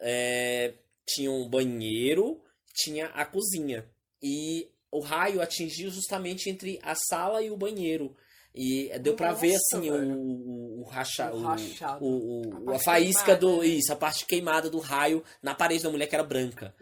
é, 0.00 0.74
tinha 1.04 1.32
um 1.32 1.48
banheiro, 1.48 2.40
tinha 2.72 3.06
a 3.06 3.24
cozinha. 3.24 3.90
E 4.22 4.70
o 4.92 5.00
raio 5.00 5.40
atingiu 5.42 5.90
justamente 5.90 6.48
entre 6.50 6.78
a 6.82 6.94
sala 6.94 7.42
e 7.42 7.50
o 7.50 7.56
banheiro. 7.56 8.14
E 8.54 8.90
deu 9.00 9.14
pra 9.14 9.32
ver, 9.32 9.54
Nossa, 9.54 9.78
assim, 9.78 9.90
velho. 9.90 10.14
o, 10.14 10.80
o, 10.82 10.84
racha, 10.84 11.32
O 11.32 11.38
o, 11.38 11.42
rachado. 11.42 12.04
o- 12.04 12.66
o- 12.66 12.70
A 12.70 12.76
a, 12.76 12.78
faísca 12.78 13.24
queimada, 13.36 13.40
do. 13.46 13.58
né? 13.62 13.66
Isso, 13.66 13.90
a 13.92 13.96
parte 13.96 14.26
queimada 14.26 14.68
do 14.68 14.78
raio 14.78 15.24
na 15.42 15.54
parede 15.54 15.82
da 15.82 15.88
mulher 15.90 16.06
que 16.06 16.14
era 16.14 16.22
branca. 16.22 16.74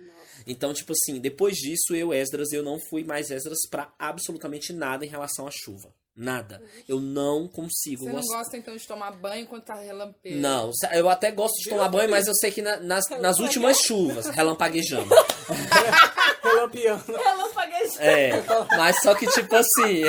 Então, 0.47 0.75
tipo 0.75 0.93
assim, 0.93 1.21
depois 1.21 1.55
disso, 1.57 1.95
eu, 1.95 2.13
Esdras, 2.13 2.51
eu 2.51 2.65
não 2.65 2.77
fui 2.89 3.05
mais 3.05 3.31
Esdras 3.31 3.59
pra 3.71 3.93
absolutamente 3.99 4.73
nada 4.73 5.07
em 5.07 5.09
relação 5.09 5.47
à 5.47 5.51
chuva. 5.53 5.95
Nada. 6.17 6.61
Eu 6.89 6.99
não 7.01 7.47
consigo 7.47 8.03
Você 8.03 8.09
não 8.11 8.17
gostar. 8.17 8.39
gosta 8.39 8.57
então 8.57 8.77
de 8.77 8.87
tomar 8.87 9.13
banho 9.13 9.47
quando 9.47 9.63
tá 9.63 9.75
relampeiro? 9.77 10.41
Não, 10.41 10.71
eu 10.93 11.09
até 11.09 11.31
gosto 11.31 11.55
de 11.63 11.71
tomar 11.71 11.89
banho, 11.89 12.11
mas 12.11 12.27
eu 12.27 12.35
sei 12.35 12.51
que 12.51 12.61
na- 12.63 12.79
nas, 12.81 13.09
nas 13.21 13.39
últimas 13.39 13.79
chuvas, 13.79 14.27
relampaguejando. 14.35 15.09
Relampeando. 16.43 17.05
É, 18.01 18.43
mas 18.77 18.97
só 19.03 19.15
que 19.15 19.27
tipo 19.27 19.55
assim. 19.55 20.05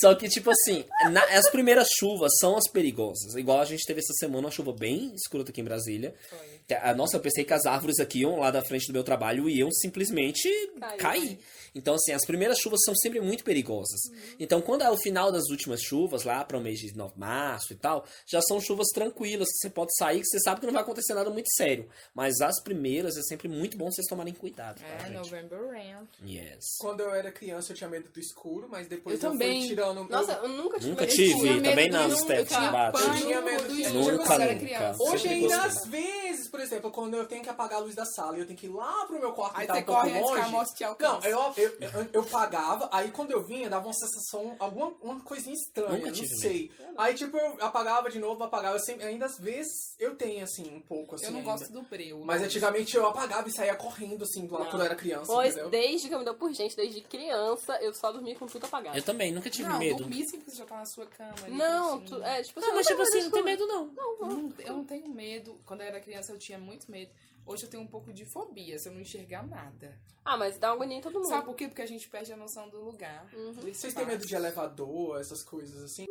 Só 0.00 0.14
que, 0.14 0.28
tipo 0.28 0.50
assim, 0.50 0.84
na- 1.10 1.24
as 1.36 1.48
primeiras 1.50 1.88
chuvas 1.98 2.32
são 2.38 2.56
as 2.56 2.68
perigosas. 2.68 3.34
Igual 3.34 3.60
a 3.60 3.64
gente 3.64 3.84
teve 3.86 4.00
essa 4.00 4.12
semana 4.14 4.46
uma 4.46 4.50
chuva 4.50 4.72
bem 4.72 5.14
escrota 5.14 5.50
aqui 5.50 5.60
em 5.60 5.64
Brasília. 5.64 6.14
Foi. 6.28 6.56
Nossa, 6.96 7.16
eu 7.16 7.20
pensei 7.20 7.44
que 7.44 7.52
as 7.52 7.64
árvores 7.64 8.00
aqui 8.00 8.20
iam 8.22 8.40
lá 8.40 8.50
da 8.50 8.60
frente 8.62 8.88
do 8.88 8.92
meu 8.92 9.04
trabalho 9.04 9.48
iam 9.48 9.70
simplesmente 9.70 10.48
Caiu. 10.80 10.98
cair. 10.98 11.38
Então, 11.76 11.94
assim, 11.94 12.12
as 12.12 12.24
primeiras 12.24 12.58
chuvas 12.58 12.80
são 12.84 12.94
sempre 12.94 13.20
muito 13.20 13.44
perigosas. 13.44 14.00
Então, 14.40 14.60
quando 14.62 14.82
é 14.82 14.90
o 14.90 14.96
final 14.96 15.30
das 15.30 15.44
últimas 15.50 15.80
chuvas, 15.82 16.24
lá 16.24 16.42
para 16.42 16.56
o 16.56 16.60
mês 16.60 16.78
de 16.80 16.92
março 17.14 17.72
e 17.72 17.76
tal, 17.76 18.04
já 18.26 18.40
são 18.40 18.58
chuvas 18.60 18.88
tranquilas, 18.94 19.46
que 19.48 19.58
você 19.58 19.70
pode 19.70 19.94
sair, 19.96 20.20
que 20.20 20.26
você 20.26 20.40
sabe 20.40 20.60
que 20.60 20.66
não 20.66 20.72
vai 20.72 20.82
acontecer 20.82 21.12
nada 21.14 21.28
muito 21.30 21.50
sério. 21.52 21.86
Mas 22.14 22.40
as 22.40 22.60
primeiras 22.62 23.16
é 23.18 23.22
sempre 23.22 23.46
muito 23.46 23.76
bom 23.76 23.90
vocês 23.90 24.06
tomarem 24.06 24.32
cuidado. 24.32 24.80
tá, 24.80 24.86
É, 24.86 24.98
gente? 25.00 25.12
November 25.18 25.68
Rain. 25.68 26.08
Yes. 26.26 26.64
Quando 26.80 27.00
eu 27.00 27.14
era 27.14 27.30
criança, 27.30 27.72
eu 27.72 27.76
tinha 27.76 27.90
medo 27.90 28.08
do 28.10 28.18
escuro, 28.18 28.68
mas 28.70 28.88
depois 28.88 29.22
Eu 29.22 29.26
eu, 29.28 29.32
também. 29.32 29.68
Tirando... 29.76 30.08
Nossa, 30.08 30.32
eu 30.32 30.48
nunca 30.48 30.78
tive 30.78 30.90
Nunca 30.90 31.06
de 31.06 31.14
tive, 31.14 31.60
também 31.62 31.90
não, 31.90 32.10
Steph, 32.10 32.38
eu 32.38 32.46
tinha 32.46 32.70
bate. 32.70 33.02
Eu 33.02 33.14
tinha 33.14 33.40
medo 33.40 33.68
do 33.68 33.74
de- 33.76 33.88
Nunca, 33.90 34.38
nunca. 34.38 34.54
criança. 34.56 35.02
Hoje 35.02 35.28
ainda, 35.28 35.56
gostei. 35.56 35.70
às 35.70 35.86
vezes, 35.86 36.48
por 36.48 36.60
exemplo, 36.60 36.90
quando 36.90 37.14
eu 37.16 37.26
tenho 37.26 37.42
que 37.42 37.48
apagar 37.48 37.78
a 37.78 37.82
luz 37.82 37.94
da 37.94 38.04
sala 38.04 38.36
e 38.36 38.40
eu 38.40 38.46
tenho 38.46 38.58
que 38.58 38.66
ir 38.66 38.70
lá 38.70 39.04
pro 39.06 39.18
meu 39.18 39.32
quarto 39.32 39.56
Aí 39.56 39.64
e 39.64 39.66
tá 39.66 39.74
você 39.74 39.80
um 39.80 39.84
pouco 39.84 40.00
corre 40.00 40.10
antes 40.12 40.74
que 40.74 40.84
a 40.84 40.88
longe... 40.88 40.96
te 40.98 41.02
Não, 41.02 41.20
eu, 41.24 41.52
eu, 41.56 41.76
eu, 41.80 42.08
eu 42.12 42.24
pagava, 42.24 42.88
aí 42.92 43.10
quando 43.10 43.30
eu 43.30 43.44
vinha, 43.44 43.68
dava 43.68 43.86
uma 43.86 43.92
sensação, 43.94 44.56
alguma 44.58 44.92
uma 45.02 45.20
coisinha 45.20 45.54
estranha, 45.54 45.90
Nunca 45.90 46.06
não 46.06 46.12
tive 46.12 46.28
sei. 46.36 46.70
Aí, 46.96 47.14
tipo, 47.14 47.36
eu 47.36 47.56
apagava 47.60 48.10
de 48.10 48.18
novo, 48.18 48.42
apagava, 48.42 48.76
eu 48.76 48.80
sempre, 48.80 49.04
ainda 49.06 49.26
às 49.26 49.38
vezes 49.38 49.94
eu 49.98 50.14
tenho, 50.16 50.42
assim, 50.44 50.74
um 50.74 50.80
pouco, 50.80 51.14
assim, 51.14 51.26
Eu 51.26 51.32
não 51.32 51.38
ainda. 51.40 51.50
gosto 51.52 51.72
do 51.72 51.82
breu. 51.82 52.20
Mas 52.24 52.40
não. 52.40 52.46
antigamente 52.46 52.96
eu 52.96 53.06
apagava 53.06 53.48
e 53.48 53.52
saía 53.52 53.74
correndo, 53.74 54.22
assim, 54.24 54.46
lá 54.48 54.60
Não. 54.60 54.66
quando 54.66 54.80
eu 54.80 54.86
era 54.86 54.94
criança, 54.94 55.26
Pois, 55.26 55.52
entendeu? 55.52 55.70
desde 55.70 56.08
que 56.08 56.14
eu 56.14 56.18
me 56.18 56.24
deu 56.24 56.34
por 56.34 56.52
gente, 56.52 56.74
desde 56.76 57.00
criança, 57.02 57.78
eu 57.82 57.92
só 57.94 58.10
dormia 58.12 58.34
com 58.36 58.46
tudo 58.46 58.64
apagado. 58.66 58.96
Eu 58.96 59.02
também, 59.02 59.32
nunca 59.32 59.50
tive 59.50 59.65
Não, 59.68 59.78
medo. 59.78 59.98
dormir 59.98 60.24
sim, 60.28 60.38
porque 60.38 60.50
você 60.50 60.56
já 60.56 60.64
tá 60.66 60.76
na 60.76 60.86
sua 60.86 61.06
cama. 61.06 61.34
ali, 61.44 61.56
Não, 61.56 61.98
curtindo. 61.98 62.20
tu, 62.20 62.24
é, 62.24 62.42
tipo, 62.42 62.60
Não, 62.60 62.74
mas 62.74 62.86
eu 62.86 62.96
tipo 62.96 63.02
assim, 63.02 63.22
não 63.22 63.30
tem 63.30 63.42
medo 63.44 63.66
não. 63.66 63.94
Eu 63.96 64.26
não, 64.26 64.52
eu 64.58 64.72
não 64.74 64.84
tenho 64.84 65.08
medo. 65.08 65.58
Quando 65.64 65.80
eu 65.82 65.86
era 65.86 66.00
criança, 66.00 66.32
eu 66.32 66.38
tinha 66.38 66.58
muito 66.58 66.90
medo. 66.90 67.10
Hoje 67.44 67.64
eu 67.64 67.70
tenho 67.70 67.82
um 67.82 67.86
pouco 67.86 68.12
de 68.12 68.24
fobia, 68.24 68.78
se 68.78 68.88
eu 68.88 68.92
não 68.92 69.00
enxergar 69.00 69.46
nada. 69.46 69.96
Ah, 70.24 70.36
mas 70.36 70.58
dá 70.58 70.70
uma 70.70 70.74
agonia 70.76 70.98
em 70.98 71.00
todo 71.00 71.14
mundo. 71.14 71.28
Sabe 71.28 71.44
por 71.44 71.54
quê? 71.54 71.68
Porque 71.68 71.82
a 71.82 71.86
gente 71.86 72.08
perde 72.08 72.32
a 72.32 72.36
noção 72.36 72.68
do 72.68 72.80
lugar. 72.84 73.24
Uhum. 73.32 73.52
Vocês 73.52 73.94
têm 73.94 74.04
medo 74.04 74.26
de 74.26 74.34
elevador, 74.34 75.20
essas 75.20 75.44
coisas 75.44 75.80
assim? 75.84 76.04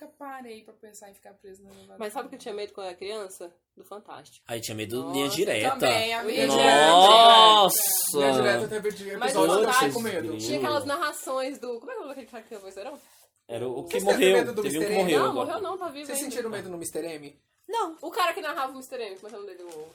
Nunca 0.00 0.14
parei 0.16 0.62
pra 0.62 0.72
pensar 0.74 1.10
em 1.10 1.14
ficar 1.14 1.32
preso 1.34 1.62
no 1.64 1.70
elevador. 1.70 1.96
Mas 1.98 2.12
sabe 2.12 2.26
o 2.26 2.28
que 2.28 2.36
eu 2.36 2.38
tinha 2.38 2.54
medo 2.54 2.72
quando 2.72 2.86
eu 2.86 2.90
era 2.90 2.96
criança? 2.98 3.52
Do 3.76 3.84
Fantástico. 3.84 4.44
Aí 4.48 4.60
tinha 4.60 4.76
medo 4.76 5.02
Nossa, 5.02 5.12
linha 5.12 5.28
direta. 5.28 5.70
Também, 5.70 6.14
a 6.14 6.22
minha 6.22 6.46
Nossa! 6.46 6.58
direta. 6.58 6.86
Nossa! 6.88 8.16
Minha 8.16 8.32
direta 8.32 8.68
teve 8.68 9.16
Mas 9.16 9.34
eu 9.34 9.46
Fantástico- 9.46 9.74
fiquei 9.74 9.92
com 9.92 10.00
medo. 10.00 10.18
Grilo. 10.28 10.38
Tinha 10.38 10.58
aquelas 10.58 10.84
narrações 10.84 11.58
do. 11.58 11.80
Como 11.80 11.90
é 11.90 11.94
que 11.94 12.00
é 12.00 12.02
o 12.02 12.02
nome 12.02 12.08
daquele 12.10 12.26
cara 12.28 12.42
que 12.44 12.48
tem 12.48 12.58
a 12.58 12.60
vozeirão? 12.60 13.00
Era 13.48 13.66
o 13.68 13.82
que 13.84 13.90
Vocês 14.00 14.04
morreu. 14.04 14.36
medo 14.36 14.52
do 14.52 14.62
Teve 14.62 14.78
um 14.78 14.82
que 14.86 14.94
morreu 14.94 15.18
não, 15.20 15.30
agora. 15.30 15.46
morreu 15.46 15.62
não, 15.62 15.78
tá 15.78 15.88
vivo 15.88 16.06
Vocês 16.06 16.18
ainda. 16.18 16.30
sentiram 16.30 16.50
medo 16.50 16.68
no 16.68 16.76
Mr. 16.76 17.04
M? 17.14 17.40
Não, 17.68 17.96
o 18.02 18.10
cara 18.10 18.32
que 18.34 18.40
narrava 18.40 18.72
o 18.72 18.74
Mr. 18.76 19.02
M, 19.02 19.16
como 19.16 19.26
é 19.26 19.30
que 19.30 19.34
é 19.34 19.38
o 19.38 19.42
nome 19.42 19.54
dele? 19.56 19.62
O, 19.74 19.88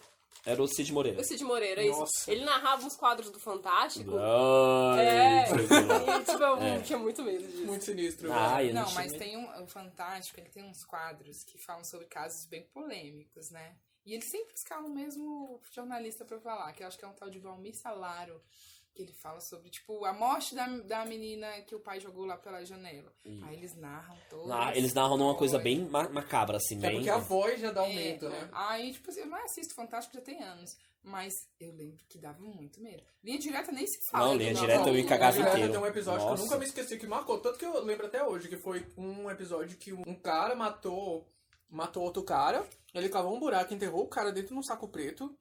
Era 0.46 0.62
o 0.62 0.68
Cid 0.68 0.92
Moreira. 0.92 1.22
o 1.22 1.24
Cid 1.24 1.44
Moreira, 1.44 1.82
é 1.82 1.88
isso. 1.88 2.00
Nossa. 2.00 2.32
Ele 2.32 2.44
narrava 2.44 2.86
uns 2.86 2.96
quadros 2.96 3.30
do 3.30 3.40
Fantástico. 3.40 4.12
Ai, 4.18 5.06
É, 5.06 5.46
e 6.20 6.24
tipo, 6.26 6.44
eu 6.44 6.58
É. 6.58 6.80
tinha 6.82 7.00
muito 7.00 7.24
medo 7.24 7.48
disso. 7.48 7.66
Muito 7.66 7.84
sinistro. 7.86 8.32
Ah, 8.32 8.64
eu 8.64 8.74
Não, 8.74 8.84
tinha 8.86 8.96
mas 8.96 9.12
medo. 9.12 9.24
tem 9.24 9.38
um, 9.38 9.64
o 9.64 9.68
Fantástico, 9.68 10.40
ele 10.40 10.50
tem 10.50 10.64
uns 10.64 10.84
quadros 10.86 11.44
que 11.44 11.58
falam 11.58 11.84
sobre 11.86 12.08
casos 12.08 12.46
bem 12.48 12.64
polêmicos, 12.74 13.50
né? 13.52 13.76
E 14.06 14.14
ele 14.14 14.22
sempre 14.24 14.54
escala 14.54 14.86
o 14.86 14.94
mesmo 14.94 15.62
jornalista 15.72 16.26
pra 16.26 16.38
falar, 16.40 16.74
que 16.74 16.84
eu 16.84 16.88
acho 16.88 16.98
que 16.98 17.06
é 17.06 17.08
um 17.08 17.14
tal 17.14 17.30
de 17.30 17.40
Valmir 17.40 17.74
Salaro, 17.74 18.42
que 18.94 19.02
ele 19.02 19.14
fala 19.14 19.40
sobre, 19.42 19.70
tipo, 19.70 20.06
a 20.06 20.14
morte 20.14 20.54
da, 20.54 20.68
da 20.68 21.06
menina 21.06 21.50
que 21.62 21.74
o 21.76 21.80
pai 21.80 22.00
jogou 22.00 22.26
lá 22.26 22.38
pela 22.38 22.64
janela. 22.64 23.12
Aí 23.44 23.56
eles 23.58 23.76
narram 23.76 24.16
todos. 24.30 24.52
Ah, 24.52 24.72
eles 24.76 24.94
narram 24.94 25.18
numa 25.18 25.36
coisa 25.36 25.58
bem 25.60 25.86
ma- 25.90 26.10
macabra, 26.10 26.58
assim, 26.58 26.76
É 26.78 26.80
bem. 26.82 26.96
porque 26.98 27.10
a 27.10 27.18
voz 27.18 27.60
já 27.60 27.72
dá 27.72 27.84
um 27.84 27.88
É, 27.92 27.96
medo, 27.96 28.30
né? 28.30 28.50
Aí, 28.54 28.94
tipo 28.94 29.10
assim, 29.10 29.22
eu 29.22 29.28
não 29.28 29.44
assisto 29.44 29.74
Fantástico 29.74 30.16
já 30.16 30.22
tem 30.22 30.42
anos. 30.44 30.78
Mas 31.06 31.34
eu 31.60 31.74
lembro 31.74 31.98
que 32.08 32.18
dava 32.18 32.40
muito 32.40 32.82
medo. 32.82 33.04
Linha 33.22 33.38
direta 33.38 33.74
nem 33.74 33.86
se 33.86 34.00
fala. 34.10 34.28
Não, 34.28 34.36
linha 34.38 34.54
Não, 34.54 34.62
direta 34.62 34.90
eu 34.90 35.06
cagava 35.06 35.34
Direta 35.34 35.52
inteiro. 35.58 35.74
Tem 35.74 35.82
um 35.82 35.86
episódio 35.86 36.20
que 36.22 36.26
eu 36.26 36.30
Nossa. 36.30 36.44
nunca 36.44 36.58
me 36.58 36.66
esqueci, 36.66 36.98
que 36.98 37.06
marcou. 37.08 37.40
Tanto 37.42 37.60
que 37.60 37.66
eu 37.66 37.84
lembro 37.84 38.06
até 38.06 38.24
hoje, 38.24 38.48
que 38.48 38.56
foi 38.56 38.88
um 38.96 39.30
episódio 39.30 39.76
que 39.78 39.92
um 39.92 40.16
cara 40.16 40.56
matou, 40.56 41.28
matou 41.70 42.04
outro 42.04 42.24
cara. 42.24 42.66
Ele 42.94 43.10
cavou 43.10 43.36
um 43.36 43.40
buraco, 43.40 43.74
enterrou 43.74 44.04
o 44.04 44.08
cara 44.08 44.32
dentro 44.32 44.54
de 44.54 44.60
um 44.60 44.64
saco 44.64 44.88
preto. 44.88 45.36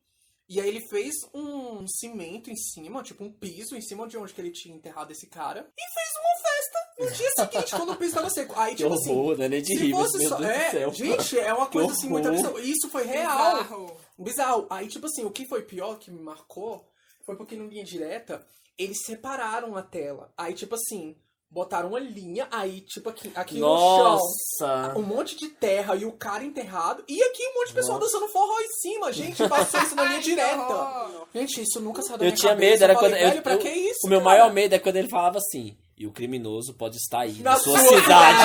E 0.49 0.61
aí 0.61 0.69
ele 0.69 0.87
fez 0.89 1.15
um 1.33 1.87
cimento 1.87 2.51
em 2.51 2.57
cima, 2.57 3.03
tipo 3.03 3.25
um 3.25 3.33
piso 3.33 3.77
em 3.77 3.81
cima 3.81 4.07
de 4.07 4.19
onde 4.19 4.35
que 4.35 4.41
ele 4.41 4.51
tinha 4.51 4.75
enterrado 4.75 5.11
esse 5.11 5.27
cara. 5.29 5.71
E 5.77 5.95
fez 5.95 6.09
uma 6.21 6.43
festa 6.43 6.83
no 6.99 7.11
dia 7.11 7.31
seguinte, 7.37 7.77
quando 7.77 7.93
o 7.93 7.97
piso 7.97 8.15
tava 8.15 8.31
seco. 8.31 8.55
Aí, 8.57 8.71
Que 8.73 8.83
tipo 8.83 8.95
assim, 8.95 9.11
horror, 9.11 9.39
né? 9.39 9.49
Nem 9.49 9.63
de 9.63 9.79
se 9.79 9.91
fosse 9.91 10.19
meu 10.19 10.29
só... 10.29 10.37
Deus 10.37 10.51
do 10.51 10.61
é, 10.61 10.71
céu. 10.71 10.93
Gente, 10.93 11.39
é 11.39 11.55
uma 11.55 11.67
Que 11.71 11.73
coisa 11.73 11.93
assim 11.93 12.09
muito 12.09 12.29
absurda. 12.29 12.61
Isso 12.61 12.89
foi 12.89 13.07
real. 13.07 13.63
Bizarro. 13.63 13.97
Bizarro. 14.19 14.67
Aí, 14.69 14.89
tipo 14.89 15.07
assim, 15.07 15.25
o 15.25 15.31
que 15.31 15.47
foi 15.47 15.63
pior, 15.63 15.99
que 15.99 16.11
me 16.11 16.21
marcou, 16.21 16.87
foi 17.25 17.37
porque 17.37 17.57
no 17.57 17.67
linha 17.67 17.85
direta, 17.85 18.45
eles 18.79 19.05
separaram 19.05 19.77
a 19.77 19.83
tela. 19.83 20.33
Aí, 20.37 20.55
tipo 20.55 20.75
assim, 20.75 21.17
botaram 21.53 21.91
uma 21.91 22.01
linha, 22.01 22.49
aí, 22.51 22.81
tipo, 22.81 23.11
aqui, 23.11 23.31
aqui 23.35 23.59
no 23.61 23.67
chão, 23.77 24.19
Nossa! 24.19 24.95
um 24.99 25.03
monte 25.03 25.37
de 25.37 25.49
terra 25.49 25.95
e 25.95 26.05
o 26.07 26.13
cara 26.13 26.43
enterrado, 26.43 27.05
e 27.07 27.23
aqui 27.23 27.47
um 27.47 27.55
monte 27.61 27.69
de 27.69 27.75
pessoal 27.75 27.99
dançando 27.99 28.27
forró 28.29 28.59
em 28.59 28.69
cima. 28.81 29.13
Gente, 29.13 29.47
passou 29.49 29.81
isso 29.83 29.95
na 29.95 30.05
linha 30.09 30.21
direta. 30.21 31.07
Gente, 31.35 31.63
isso 31.63 31.79
nunca 31.81 32.01
saiu 32.03 32.17
da 32.19 32.25
Eu 32.25 32.29
minha 32.29 32.37
tinha 32.37 32.53
cabeça. 32.53 32.71
medo, 32.73 32.85
era 32.85 32.93
eu 32.95 32.97
falei, 32.99 33.11
quando. 33.13 33.21
eu- 33.23 33.29
velho, 33.31 33.43
pra 33.43 33.53
eu- 33.53 33.59
que 33.59 33.69
isso, 33.69 34.07
o 34.07 34.09
meu 34.09 34.21
cara? 34.21 34.31
maior 34.31 34.53
medo 34.53 34.75
é 34.75 34.79
quando 34.79 34.97
ele 34.97 35.09
falava 35.09 35.37
assim. 35.39 35.77
E 36.03 36.07
o 36.09 36.11
criminoso 36.11 36.75
pode 36.75 36.97
estar 36.97 37.21
aí, 37.21 37.35
na, 37.35 37.53
Na 37.53 37.57
sua, 37.57 37.79
sua 37.79 38.01
cidade. 38.01 38.39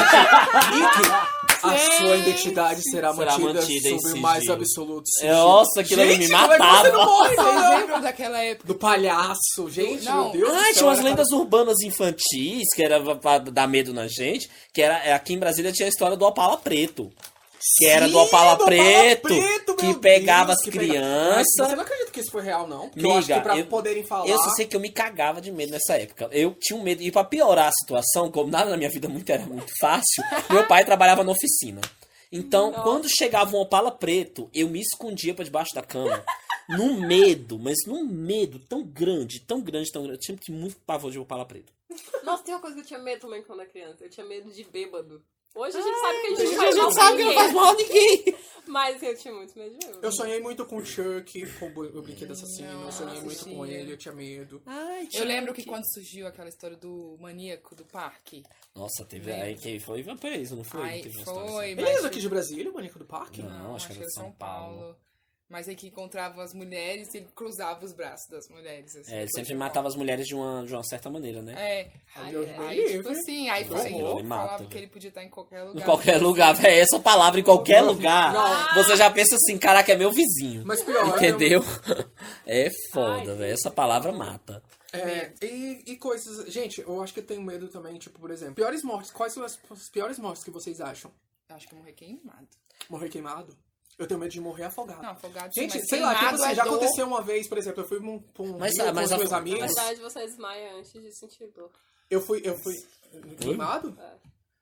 A 1.64 1.78
sua 1.98 2.18
identidade 2.18 2.84
será, 2.84 3.12
Será 3.16 3.32
mantida, 3.32 3.54
mantida 3.62 3.90
em 3.90 4.00
sob 4.00 4.14
o 4.14 4.22
mais 4.22 4.38
sigilo. 4.42 4.54
absoluto 4.60 5.04
É, 5.08 5.20
sigilo. 5.22 5.34
Nossa, 5.38 5.82
aquilo 5.82 6.02
ali 6.04 6.18
me 6.20 6.28
Gente, 6.28 6.40
como 6.40 6.54
é 6.54 6.58
matava. 6.60 6.90
não 6.92 7.06
morre, 7.06 7.36
Vocês 7.36 7.56
não? 7.56 7.80
lembram 7.80 8.02
daquela 8.02 8.40
época? 8.44 8.68
Do 8.68 8.76
palhaço, 8.76 9.70
gente, 9.72 10.06
Não. 10.06 10.32
meu 10.32 10.46
Deus 10.52 10.54
Ah, 10.56 10.74
tinha 10.74 10.86
umas 10.86 11.02
lendas 11.02 11.32
urbanas 11.32 11.82
infantis, 11.82 12.68
que 12.76 12.84
era 12.84 13.16
pra 13.16 13.40
dar 13.40 13.68
medo 13.68 13.92
na 13.92 14.08
gente. 14.08 14.48
Que 14.72 14.84
era 14.84 15.16
aqui 15.16 15.34
em 15.34 15.40
Brasília 15.40 15.72
tinha 15.72 15.88
a 15.88 15.90
história 15.90 16.16
do 16.16 16.26
Opala 16.26 16.58
Preto. 16.58 17.12
Que 17.80 17.86
era 17.88 18.06
do 18.08 18.12
Sim, 18.14 18.18
Opala 18.26 18.56
do 18.56 18.64
Opala 18.64 18.66
Preto, 18.68 19.22
Preto, 19.28 19.76
que 19.76 19.94
pegava 19.96 20.48
Deus, 20.48 20.58
as 20.60 20.64
que 20.64 20.72
pega- 20.72 20.86
crianças. 20.86 21.36
Mas 21.58 21.68
Você 21.70 21.76
não 21.76 21.84
acredita 21.84 22.12
que 22.12 22.20
isso 22.20 22.32
foi 22.32 22.44
real, 22.44 22.68
não? 22.68 22.90
Porque 22.90 23.06
eu 23.06 23.12
acho 23.12 23.22
Miga, 23.28 23.36
que 23.36 23.42
pra 23.42 23.58
eu- 23.58 23.66
poderem 23.68 24.04
falar... 24.04 24.28
Eu 24.28 24.38
só 24.38 24.50
sei 24.52 24.66
que 24.68 24.76
eu 24.76 24.80
me 24.80 24.92
cagava 24.92 25.42
de 25.42 25.52
medo 25.52 25.72
nessa 25.72 25.96
época. 25.98 26.30
Eu 26.32 26.56
tinha 26.60 26.80
um 26.80 26.84
medo. 26.84 27.02
E 27.02 27.12
pra 27.12 27.24
piorar 27.24 27.68
a 27.68 27.72
situação, 27.72 28.32
como 28.32 28.50
nada 28.52 28.70
na 28.70 28.78
minha 28.78 28.90
vida 28.90 29.10
muito 29.10 29.30
era 29.32 29.46
muito 29.46 29.72
fácil, 29.80 30.24
meu 30.52 30.68
pai 30.68 30.86
trabalhava 30.86 31.24
na 31.24 31.32
oficina. 31.32 31.82
Então, 32.32 32.72
quando 32.74 33.08
chegava 33.10 33.56
um 33.56 33.60
Opala 33.62 33.90
preto, 33.92 34.50
eu 34.54 34.70
me 34.70 34.82
escondia 34.82 35.34
pra 35.34 35.46
debaixo 35.46 35.74
da 35.74 35.82
cama. 35.82 36.24
Num 36.70 37.00
medo, 37.08 37.58
mas 37.58 37.78
num 37.88 38.04
medo 38.04 38.60
tão 38.60 38.84
grande, 38.84 39.40
tão 39.40 39.62
grande, 39.62 39.90
tão 39.92 40.04
grande. 40.04 40.20
Eu 40.30 40.38
tinha 40.38 40.58
muito 40.58 40.76
pavor 40.86 41.10
de 41.10 41.18
Opala 41.18 41.46
preto. 41.46 41.72
Nossa, 42.24 42.44
tem 42.44 42.54
uma 42.54 42.60
coisa 42.60 42.76
que 42.76 42.82
eu 42.82 42.86
tinha 42.86 43.00
medo 43.00 43.22
também 43.22 43.42
quando 43.42 43.62
era 43.62 43.70
criança. 43.70 44.04
Eu 44.04 44.10
tinha 44.10 44.26
medo 44.26 44.52
de 44.52 44.64
bêbado. 44.66 45.24
Hoje 45.58 45.78
a 45.78 45.82
gente 45.82 46.00
sabe 46.00 46.22
que 46.22 46.28
a 46.28 46.30
gente 46.30 46.42
Hoje 46.42 46.56
não 46.56 46.60
a 46.60 46.64
faz 46.64 46.76
mal 46.76 46.86
gente 46.86 46.96
sabe 46.96 47.18
que 47.18 47.24
não 47.24 47.34
faz 47.34 47.54
mal 47.54 47.66
a 47.68 47.74
ninguém. 47.74 48.36
Mas 48.68 49.02
eu 49.02 49.16
tinha 49.18 49.34
muito 49.34 49.58
medo 49.58 49.78
de. 49.78 49.88
Eu 50.06 50.12
sonhei 50.12 50.42
muito 50.42 50.66
com 50.66 50.78
o 50.78 50.86
Chuck, 50.86 51.46
com 51.58 51.66
o 51.68 52.02
brinquedo 52.02 52.32
assassino. 52.34 52.84
eu 52.84 52.92
sonhei 52.92 53.22
muito 53.22 53.46
com 53.46 53.66
ele, 53.66 53.94
eu 53.94 53.98
tinha 53.98 54.14
medo. 54.14 54.62
Eu 55.14 55.24
lembro 55.26 55.54
que 55.54 55.64
quando 55.64 55.84
surgiu 55.94 56.28
aquela 56.28 56.50
história 56.50 56.76
do 56.76 57.18
maníaco 57.20 57.74
do 57.76 57.86
parque. 57.86 58.44
Nossa, 58.76 59.06
teve 59.06 59.32
aí 59.32 59.56
quem 59.56 59.80
foi 59.80 60.04
Valparaíso, 60.04 60.56
não 60.56 60.64
foi? 60.64 60.84
Aí 60.84 61.02
Teve 61.02 61.16
uma 61.16 61.24
história 61.24 61.50
foi, 61.50 61.66
assim. 61.66 61.72
Ele 61.72 61.82
é 61.82 61.94
mas- 61.94 62.04
daqui 62.04 62.20
de 62.20 62.30
Brasília, 62.30 62.70
o 62.70 62.74
Maníaco 62.74 63.00
do 63.00 63.06
Parque? 63.06 63.42
Não. 63.42 63.50
Não, 63.50 63.76
acho 63.76 63.86
acho 63.88 63.96
que 63.96 64.02
era 64.04 64.10
São 64.12 64.24
São 64.26 64.32
Paulo. 64.34 64.96
Mas 65.50 65.70
aí 65.70 65.76
que 65.78 65.88
encontravam 65.88 66.44
as 66.44 66.54
mulheres 66.54 67.14
e 67.14 67.20
ele 67.20 67.28
cruzava 67.34 67.86
os 67.86 67.94
braços 67.94 68.28
das 68.30 68.50
mulheres. 68.50 68.94
Assim, 68.98 69.14
É, 69.14 69.22
ele 69.22 69.32
sempre 69.32 69.54
bom. 69.54 69.60
matava 69.60 69.88
as 69.88 69.96
mulheres 69.96 70.28
de 70.28 70.36
uma, 70.36 70.66
de 70.66 70.74
uma 70.74 70.84
certa 70.84 71.10
maneira, 71.10 71.42
né? 71.42 71.54
É, 71.58 71.92
aí, 72.16 72.36
aí, 72.36 72.98
tipo 72.98 73.10
assim, 73.10 73.50
aí 73.50 73.64
foi, 73.64 73.80
ele 73.86 73.98
falava 74.04 74.24
mata, 74.24 74.66
que 74.66 74.78
ele 74.78 74.88
podia 74.88 75.08
estar 75.08 75.24
em 75.24 75.30
qualquer 75.30 75.64
lugar. 75.64 75.82
Em 75.82 75.86
qualquer 75.86 76.22
lugar, 76.22 76.54
velho. 76.54 76.82
Essa 76.82 77.00
palavra 77.00 77.40
em 77.40 77.44
qualquer 77.44 77.82
lugar. 77.82 78.74
Você 78.76 78.98
já 78.98 79.10
pensa 79.10 79.36
assim, 79.36 79.58
caraca, 79.58 79.90
é 79.94 79.96
meu 79.96 80.12
vizinho. 80.12 80.64
Mas 80.66 80.84
pior, 80.84 81.16
Entendeu? 81.16 81.64
É 82.46 82.70
foda, 82.92 83.36
velho. 83.36 83.54
Essa 83.54 83.72
palavra 83.72 84.12
mata. 84.12 84.62
É 84.92 85.00
É, 85.00 85.34
e, 85.46 85.84
e 85.88 85.96
coisas. 85.98 86.52
Gente, 86.52 86.82
eu 86.82 87.02
acho 87.02 87.14
que 87.14 87.20
eu 87.22 87.26
tenho 87.26 87.42
medo 87.42 87.68
também, 87.70 87.98
tipo, 87.98 88.20
por 88.20 88.32
exemplo, 88.32 88.56
piores 88.56 88.84
mortes. 88.84 89.12
Quais 89.12 89.34
são 89.34 89.44
as, 89.44 89.58
as 89.72 89.90
piores 89.90 90.20
mortes 90.20 90.44
que 90.44 90.52
vocês 90.52 90.82
acham? 90.82 91.10
Eu 91.50 91.56
acho 91.56 91.68
que 91.68 91.74
eu 91.74 91.80
morri 91.80 91.94
queimado. 91.94 92.48
Morrer 92.90 93.10
queimado? 93.10 93.56
Eu 93.98 94.06
tenho 94.08 94.20
medo 94.20 94.32
de 94.32 94.40
morrer 94.40 94.66
afogado. 94.66 95.02
Não, 95.02 95.10
afogado 95.10 95.52
sim, 95.54 95.62
Gente, 95.62 95.80
mas 95.80 95.88
sei 95.90 96.00
lá, 96.02 96.14
tipo 96.16 96.36
assim, 96.36 96.52
é 96.52 96.56
já 96.56 96.64
dor. 96.64 96.76
aconteceu 96.76 97.08
uma 97.08 97.22
vez, 97.22 97.48
por 97.50 97.58
exemplo, 97.58 97.82
eu 97.84 97.88
fui 97.88 98.00
pra 98.00 98.10
um, 98.10 98.20
pra 98.20 98.44
um 98.44 98.58
Mas, 98.60 98.74
rio 98.74 98.84
ah, 98.84 98.88
com 98.90 98.94
mas 98.94 99.12
os 99.12 99.18
meus 99.18 99.32
Na 99.32 99.38
amigos. 99.38 99.60
verdade, 99.60 100.02
você 100.02 100.20
desmaia 100.26 100.76
antes 100.76 100.92
de 100.94 101.12
sentir 101.18 101.48
dor. 101.48 101.72
Eu 102.10 102.22
fui, 102.22 102.42
eu 102.44 102.56
fui. 102.60 102.76
Queimado? 103.40 103.92
Você 103.92 104.02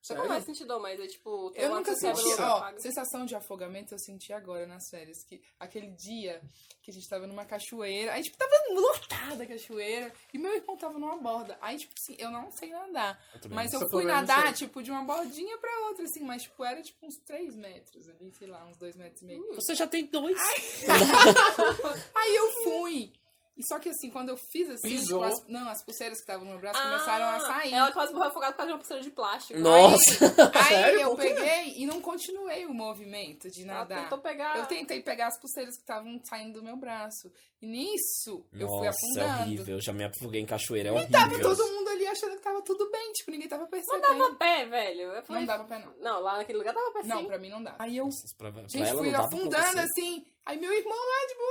Sério? 0.05 0.23
começa 0.23 0.43
a 0.43 0.45
sentir 0.45 0.65
dor, 0.65 0.79
mas 0.79 0.99
é 0.99 1.07
tipo... 1.07 1.51
Eu 1.55 1.75
nunca 1.75 1.95
senti, 1.95 2.39
ó, 2.39 2.77
sensação 2.77 3.25
de 3.25 3.35
afogamento 3.35 3.93
eu 3.93 3.99
senti 3.99 4.31
agora 4.31 4.67
nas 4.67 4.87
férias, 4.89 5.23
que 5.23 5.41
aquele 5.59 5.87
dia 5.91 6.41
que 6.83 6.91
a 6.91 6.93
gente 6.93 7.09
tava 7.09 7.25
numa 7.25 7.43
cachoeira, 7.45 8.13
aí 8.13 8.21
tipo, 8.21 8.37
tava 8.37 8.51
lotada 8.69 9.43
a 9.43 9.47
cachoeira, 9.47 10.13
e 10.31 10.37
meu 10.37 10.53
irmão 10.53 10.77
tava 10.77 10.99
numa 10.99 11.17
borda. 11.17 11.57
Aí, 11.59 11.77
tipo 11.77 11.93
assim, 11.97 12.15
eu 12.19 12.29
não 12.29 12.51
sei 12.51 12.69
nadar, 12.69 13.19
também 13.41 13.55
mas 13.55 13.71
não. 13.71 13.81
eu 13.81 13.89
fui 13.89 14.03
não 14.03 14.11
nadar, 14.11 14.53
tipo, 14.53 14.83
de 14.83 14.91
uma 14.91 15.03
bordinha 15.03 15.57
pra 15.57 15.87
outra, 15.87 16.03
assim, 16.05 16.23
mas 16.23 16.43
tipo, 16.43 16.63
era 16.63 16.83
tipo 16.83 17.03
uns 17.07 17.17
3 17.25 17.55
metros 17.55 18.07
ali, 18.07 18.31
sei 18.37 18.47
lá, 18.47 18.63
uns 18.67 18.77
2 18.77 18.95
metros 18.95 19.23
e 19.23 19.25
meio. 19.25 19.55
Você 19.55 19.73
já 19.73 19.87
tem 19.87 20.05
dois. 20.05 20.37
Aí 22.13 22.35
eu 22.35 22.51
fui. 22.63 23.11
E 23.57 23.65
só 23.65 23.79
que 23.79 23.87
assim, 23.89 24.09
quando 24.09 24.29
eu 24.29 24.37
fiz 24.37 24.69
assim, 24.69 24.89
Pisou. 24.89 25.23
tipo, 25.23 25.33
as, 25.33 25.47
não, 25.47 25.69
as 25.69 25.81
pulseiras 25.83 26.17
que 26.17 26.23
estavam 26.23 26.43
no 26.45 26.51
meu 26.51 26.59
braço 26.59 26.81
começaram 26.81 27.25
a 27.25 27.39
sair. 27.39 27.73
Ah, 27.73 27.77
Ela 27.77 27.91
quase 27.93 28.11
morreu 28.13 28.27
afogada 28.29 28.51
por 28.51 28.57
causa 28.57 28.67
de 28.67 28.73
uma 28.73 28.79
pulseira 28.79 29.01
de 29.03 29.11
plástico. 29.11 29.59
Nossa. 29.59 30.25
Aí 30.53 30.63
Sério? 30.75 30.99
eu 31.01 31.15
peguei 31.15 31.73
e 31.77 31.85
não 31.85 32.01
continuei 32.01 32.65
o 32.65 32.73
movimento 32.73 33.49
de 33.49 33.63
Ela 33.63 33.73
nadar. 33.79 34.03
tentou 34.03 34.19
pegar... 34.19 34.57
Eu 34.57 34.65
tentei 34.65 35.01
pegar 35.01 35.27
as 35.27 35.39
pulseiras 35.39 35.75
que 35.75 35.81
estavam 35.83 36.19
saindo 36.25 36.59
do 36.59 36.63
meu 36.63 36.75
braço. 36.75 37.31
E 37.61 37.65
nisso, 37.67 38.45
eu 38.51 38.67
fui 38.67 38.85
Nossa, 38.85 38.85
é 38.85 38.89
afundando. 38.89 39.41
horrível. 39.43 39.75
Eu 39.75 39.81
já 39.81 39.93
me 39.93 40.03
afoguei 40.03 40.41
em 40.41 40.45
cachoeira, 40.45 40.89
é 40.89 40.91
E 40.91 40.95
horrível. 40.95 41.11
tava 41.19 41.39
todo 41.39 41.71
mundo 41.71 41.89
ali 41.91 42.05
achando 42.07 42.35
que 42.35 42.41
tava 42.41 42.61
tudo 42.61 42.91
bem. 42.91 43.11
Tipo, 43.13 43.31
ninguém 43.31 43.47
tava 43.47 43.65
percebendo. 43.67 44.01
Não 44.09 44.17
dava 44.19 44.35
pé, 44.35 44.65
velho. 44.65 45.23
Falei, 45.23 45.41
Não 45.41 45.45
dava 45.47 45.63
pé, 45.63 45.79
não. 45.79 45.93
Não, 45.99 46.19
lá 46.21 46.37
naquele 46.37 46.57
lugar 46.57 46.73
dava 46.73 46.91
pé 46.91 47.01
sim. 47.03 47.07
Não, 47.07 47.25
pra 47.25 47.37
mim 47.39 47.49
não 47.49 47.63
dá. 47.63 47.75
Aí 47.79 47.95
eu, 47.95 48.05
Nossa, 48.05 48.27
pra, 48.37 48.51
pra 48.51 48.61
gente, 48.63 48.77
ela 48.83 48.99
fui 49.01 49.11
dava 49.11 49.25
afundando 49.27 49.79
assim. 49.79 50.25
Aí 50.45 50.59
meu 50.59 50.71
irmão 50.71 50.95
lá, 50.97 51.27
tipo, 51.27 51.41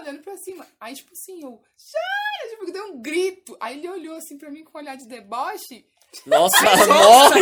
olhando 0.00 0.22
pra 0.22 0.36
cima. 0.36 0.66
Aí, 0.80 0.94
tipo 0.94 1.12
assim, 1.12 1.42
eu, 1.42 1.60
já, 1.76 2.48
tipo, 2.50 2.70
deu 2.72 2.84
um 2.86 3.00
grito. 3.02 3.56
Aí 3.60 3.78
ele 3.78 3.88
olhou 3.88 4.16
assim 4.16 4.36
pra 4.36 4.50
mim 4.50 4.64
com 4.64 4.76
um 4.76 4.80
olhar 4.80 4.96
de 4.96 5.06
deboche. 5.06 5.86
Nossa, 6.26 6.56
morre! 6.86 7.40